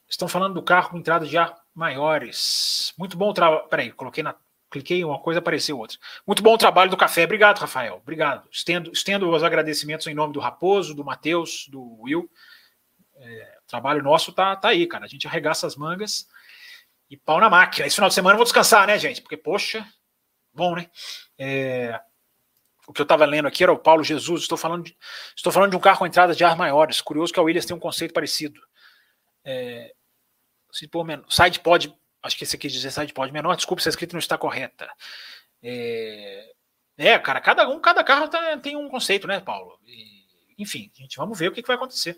Estão 0.09 0.27
falando 0.27 0.55
do 0.55 0.63
carro 0.63 0.91
com 0.91 0.99
entrada 0.99 1.25
de 1.25 1.39
ar 1.39 1.57
maiores. 1.73 2.93
Muito 2.99 3.17
bom 3.17 3.33
trabalho. 3.33 3.69
Peraí, 3.69 3.93
coloquei 3.93 4.25
na 4.25 4.35
cliquei 4.71 5.01
em 5.01 5.05
uma 5.05 5.19
coisa, 5.19 5.39
apareceu 5.39 5.79
outra. 5.79 5.99
Muito 6.27 6.43
bom 6.43 6.55
o 6.55 6.59
trabalho 6.59 6.91
do 6.91 6.97
café. 6.97 7.25
Obrigado, 7.25 7.59
Rafael. 7.59 7.97
Obrigado. 7.97 8.49
Estendo, 8.51 8.93
estendo 8.93 9.31
os 9.31 9.43
agradecimentos 9.43 10.07
em 10.07 10.15
nome 10.15 10.33
do 10.33 10.41
Raposo, 10.41 10.95
do 10.95 11.05
Matheus, 11.05 11.67
do 11.69 12.01
Will. 12.03 12.31
É, 13.17 13.59
o 13.65 13.69
trabalho 13.69 14.03
nosso 14.03 14.33
tá, 14.33 14.55
tá 14.57 14.69
aí, 14.69 14.87
cara. 14.87 15.05
A 15.05 15.09
gente 15.09 15.27
arregaça 15.27 15.67
as 15.67 15.77
mangas 15.77 16.29
e 17.11 17.17
pau 17.17 17.41
na 17.41 17.51
máquina. 17.51 17.87
Esse 17.87 17.97
final 17.97 18.09
de 18.09 18.15
semana 18.15 18.35
eu 18.35 18.39
vou 18.39 18.45
descansar, 18.45 18.87
né, 18.87 18.99
gente? 18.99 19.23
Porque, 19.23 19.37
poxa, 19.37 19.87
bom, 20.53 20.77
né? 20.77 20.91
É, 21.39 22.01
o 22.87 22.93
que 22.93 23.01
eu 23.01 23.05
estava 23.05 23.25
lendo 23.25 23.49
aqui 23.49 23.63
era 23.63 23.73
o 23.73 23.79
Paulo 23.79 24.05
Jesus. 24.05 24.43
Estou 24.43 24.59
falando 24.59 24.85
de, 24.85 24.97
estou 25.37 25.53
falando 25.53 25.71
de 25.71 25.77
um 25.77 25.81
carro 25.81 25.99
com 25.99 26.07
entradas 26.07 26.37
de 26.37 26.45
ar 26.45 26.57
maiores. 26.57 27.01
Curioso 27.01 27.33
que 27.33 27.41
a 27.41 27.43
Williams 27.43 27.67
tem 27.67 27.77
um 27.77 27.81
conceito 27.81 28.15
parecido. 28.15 28.61
É, 29.45 29.93
side 31.29 31.61
pod 31.61 31.95
Acho 32.23 32.37
que 32.37 32.45
esse 32.45 32.57
aqui 32.57 32.69
diz 32.69 32.95
side 32.95 33.13
pod 33.13 33.33
menor. 33.33 33.57
Desculpa 33.57 33.83
se 33.83 33.89
a 33.89 33.91
escrita 33.91 34.15
não 34.15 34.19
está 34.19 34.37
correta. 34.37 34.91
É, 35.63 36.53
é 36.97 37.19
cara, 37.19 37.41
cada 37.41 37.69
um, 37.69 37.81
cada 37.81 38.03
carro 38.03 38.29
tá, 38.29 38.57
tem 38.59 38.77
um 38.77 38.89
conceito, 38.89 39.27
né, 39.27 39.41
Paulo? 39.41 39.79
E, 39.87 40.25
enfim, 40.59 40.91
gente, 40.95 41.17
vamos 41.17 41.39
ver 41.39 41.49
o 41.49 41.53
que, 41.53 41.63
que 41.63 41.69
vai 41.69 41.77
acontecer. 41.77 42.17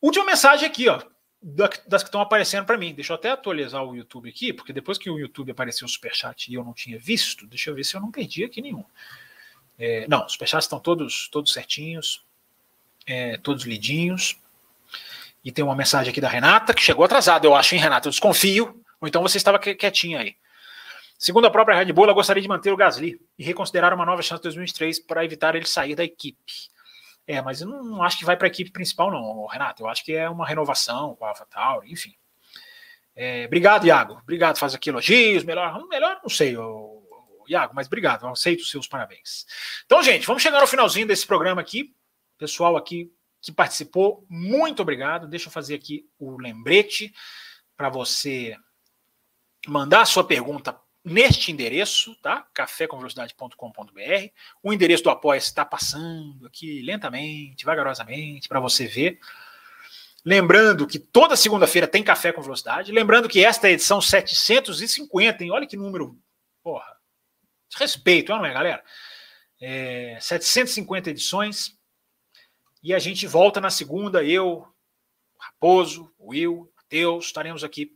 Última 0.00 0.24
mensagem 0.24 0.68
aqui, 0.68 0.88
ó, 0.88 1.00
das 1.42 2.02
que 2.02 2.08
estão 2.08 2.20
aparecendo 2.20 2.66
para 2.66 2.78
mim. 2.78 2.94
Deixa 2.94 3.12
eu 3.12 3.16
até 3.16 3.30
atualizar 3.30 3.84
o 3.84 3.96
YouTube 3.96 4.28
aqui, 4.28 4.52
porque 4.52 4.72
depois 4.72 4.98
que 4.98 5.10
o 5.10 5.18
YouTube 5.18 5.52
apareceu 5.52 5.86
o 5.86 5.88
superchat 5.88 6.50
e 6.50 6.54
eu 6.54 6.64
não 6.64 6.72
tinha 6.72 6.98
visto, 6.98 7.46
deixa 7.46 7.70
eu 7.70 7.74
ver 7.74 7.84
se 7.84 7.96
eu 7.96 8.00
não 8.00 8.10
perdi 8.10 8.44
aqui 8.44 8.60
nenhum. 8.60 8.84
É, 9.78 10.06
não, 10.08 10.26
os 10.26 10.32
superchats 10.32 10.64
estão 10.64 10.78
todos, 10.78 11.28
todos 11.28 11.52
certinhos, 11.52 12.24
é, 13.06 13.36
todos 13.38 13.64
lidinhos. 13.64 14.36
E 15.44 15.50
tem 15.50 15.64
uma 15.64 15.74
mensagem 15.74 16.10
aqui 16.10 16.20
da 16.20 16.28
Renata, 16.28 16.72
que 16.72 16.82
chegou 16.82 17.04
atrasada, 17.04 17.46
eu 17.46 17.54
acho, 17.54 17.74
hein, 17.74 17.80
Renata? 17.80 18.08
Eu 18.08 18.10
desconfio. 18.10 18.82
Ou 19.00 19.08
então 19.08 19.22
você 19.22 19.36
estava 19.36 19.58
quietinha 19.58 20.20
aí. 20.20 20.36
Segundo 21.18 21.46
a 21.46 21.50
própria 21.50 21.76
Red 21.76 21.92
Bull, 21.92 22.04
ela 22.04 22.12
gostaria 22.12 22.42
de 22.42 22.48
manter 22.48 22.72
o 22.72 22.76
Gasly 22.76 23.20
e 23.38 23.44
reconsiderar 23.44 23.92
uma 23.94 24.04
nova 24.04 24.22
chance 24.22 24.40
em 24.40 24.42
2023 24.42 25.00
para 25.00 25.24
evitar 25.24 25.54
ele 25.54 25.66
sair 25.66 25.94
da 25.94 26.04
equipe. 26.04 26.52
É, 27.26 27.40
mas 27.40 27.60
eu 27.60 27.68
não 27.68 28.02
acho 28.02 28.18
que 28.18 28.24
vai 28.24 28.36
para 28.36 28.46
a 28.46 28.50
equipe 28.50 28.70
principal, 28.70 29.10
não, 29.10 29.46
Renato. 29.46 29.82
Eu 29.82 29.88
acho 29.88 30.04
que 30.04 30.12
é 30.12 30.28
uma 30.28 30.46
renovação 30.46 31.14
com 31.16 31.24
a 31.24 31.28
AlphaTauri, 31.28 31.92
enfim. 31.92 32.14
É, 33.14 33.44
obrigado, 33.46 33.86
Iago. 33.86 34.18
Obrigado, 34.22 34.58
faz 34.58 34.74
aqui 34.74 34.90
elogios. 34.90 35.44
Melhor, 35.44 35.86
melhor 35.88 36.18
não 36.22 36.30
sei, 36.30 36.56
Iago, 37.48 37.72
mas 37.74 37.86
obrigado. 37.86 38.26
Eu 38.26 38.30
aceito 38.30 38.60
os 38.60 38.70
seus 38.70 38.88
parabéns. 38.88 39.46
Então, 39.84 40.02
gente, 40.02 40.26
vamos 40.26 40.42
chegar 40.42 40.60
ao 40.60 40.66
finalzinho 40.66 41.06
desse 41.06 41.26
programa 41.26 41.60
aqui. 41.60 41.94
Pessoal 42.38 42.76
aqui 42.76 43.12
que 43.42 43.52
participou, 43.52 44.24
muito 44.30 44.80
obrigado. 44.80 45.26
Deixa 45.26 45.48
eu 45.48 45.52
fazer 45.52 45.74
aqui 45.74 46.08
o 46.18 46.40
lembrete 46.40 47.12
para 47.76 47.88
você 47.88 48.56
mandar 49.66 50.02
a 50.02 50.06
sua 50.06 50.24
pergunta 50.24 50.78
neste 51.04 51.50
endereço, 51.50 52.14
tá? 52.22 52.46
cafécomvelocidade.com.br. 52.54 54.30
O 54.62 54.72
endereço 54.72 55.02
do 55.02 55.10
apoia 55.10 55.38
está 55.38 55.64
passando 55.64 56.46
aqui 56.46 56.80
lentamente, 56.82 57.64
vagarosamente, 57.64 58.48
para 58.48 58.60
você 58.60 58.86
ver. 58.86 59.18
Lembrando 60.24 60.86
que 60.86 61.00
toda 61.00 61.34
segunda-feira 61.36 61.88
tem 61.88 62.04
Café 62.04 62.32
com 62.32 62.40
Velocidade. 62.40 62.92
Lembrando 62.92 63.28
que 63.28 63.44
esta 63.44 63.66
é 63.66 63.70
a 63.70 63.72
edição 63.72 64.00
750, 64.00 65.42
hein? 65.42 65.50
Olha 65.50 65.66
que 65.66 65.76
número. 65.76 66.16
Porra. 66.62 66.96
Respeito, 67.76 68.30
não 68.30 68.46
é, 68.46 68.52
galera? 68.52 68.84
É, 69.60 70.18
750 70.20 71.10
edições. 71.10 71.76
E 72.82 72.92
a 72.92 72.98
gente 72.98 73.26
volta 73.26 73.60
na 73.60 73.70
segunda, 73.70 74.24
eu, 74.24 74.66
Raposo, 75.38 76.12
Will, 76.18 76.72
Matheus, 76.76 77.26
estaremos 77.26 77.64
aqui 77.64 77.94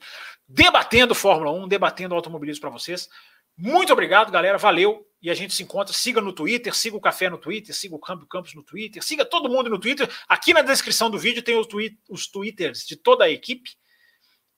debatendo 0.49 1.15
Fórmula 1.15 1.51
1, 1.53 1.69
debatendo 1.69 2.15
automobilismo 2.15 2.61
para 2.61 2.71
vocês. 2.71 3.09
Muito 3.57 3.93
obrigado, 3.93 4.31
galera. 4.31 4.59
Valeu. 4.59 5.07
E 5.21 5.31
a 5.31 5.35
gente 5.35 5.55
se 5.55 5.63
encontra. 5.63 5.93
Siga 5.93 6.21
no 6.21 6.33
Twitter, 6.33 6.75
siga 6.75 6.97
o 6.97 7.01
Café 7.01 7.29
no 7.29 7.39
Twitter, 7.39 7.75
siga 7.75 7.95
o 7.95 7.99
Câmbio 7.99 8.27
Campos 8.27 8.55
no 8.55 8.63
Twitter, 8.63 9.03
siga 9.03 9.25
todo 9.25 9.49
mundo 9.49 9.71
no 9.71 9.79
Twitter. 9.79 10.09
Aqui 10.29 10.53
na 10.53 10.63
descrição 10.63 11.11
do 11.11 11.19
vídeo 11.19 11.43
tem 11.43 11.59
os, 11.59 11.67
twi 11.67 11.99
os 12.09 12.27
Twitters 12.27 12.87
de 12.87 12.97
toda 12.97 13.25
a 13.25 13.31
equipe. 13.31 13.71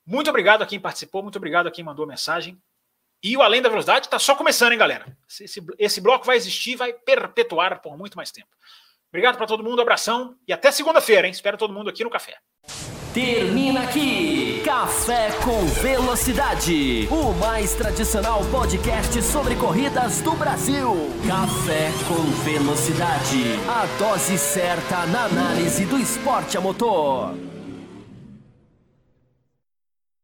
Muito 0.05 0.29
obrigado 0.29 0.61
a 0.61 0.65
quem 0.65 0.79
participou, 0.79 1.23
muito 1.23 1.37
obrigado 1.37 1.67
a 1.67 1.71
quem 1.71 1.83
mandou 1.83 2.05
mensagem. 2.05 2.61
E 3.21 3.35
o 3.35 3.41
Além 3.41 3.61
da 3.61 3.69
Velocidade 3.69 4.07
está 4.07 4.19
só 4.19 4.35
começando, 4.35 4.71
hein, 4.71 4.77
galera? 4.77 5.17
Esse, 5.39 5.61
esse 5.77 6.01
bloco 6.01 6.25
vai 6.25 6.37
existir, 6.37 6.75
vai 6.75 6.93
perpetuar 6.93 7.81
por 7.81 7.97
muito 7.97 8.15
mais 8.15 8.31
tempo. 8.31 8.49
Obrigado 9.11 9.37
para 9.37 9.47
todo 9.47 9.63
mundo, 9.63 9.81
abração 9.81 10.35
e 10.47 10.53
até 10.53 10.71
segunda-feira, 10.71 11.25
hein? 11.25 11.31
Espero 11.31 11.57
todo 11.57 11.73
mundo 11.73 11.89
aqui 11.89 12.03
no 12.03 12.09
café. 12.09 12.35
Termina 13.13 13.81
aqui 13.81 14.61
Café 14.63 15.31
com 15.43 15.65
Velocidade, 15.81 17.07
o 17.09 17.33
mais 17.33 17.73
tradicional 17.73 18.41
podcast 18.51 19.19
sobre 19.23 19.55
corridas 19.55 20.21
do 20.21 20.33
Brasil. 20.33 20.93
Café 21.27 21.89
com 22.07 22.21
Velocidade, 22.43 23.55
a 23.67 23.87
dose 23.97 24.37
certa 24.37 25.07
na 25.07 25.25
análise 25.25 25.85
do 25.85 25.97
esporte 25.97 26.55
a 26.55 26.61
motor. 26.61 27.33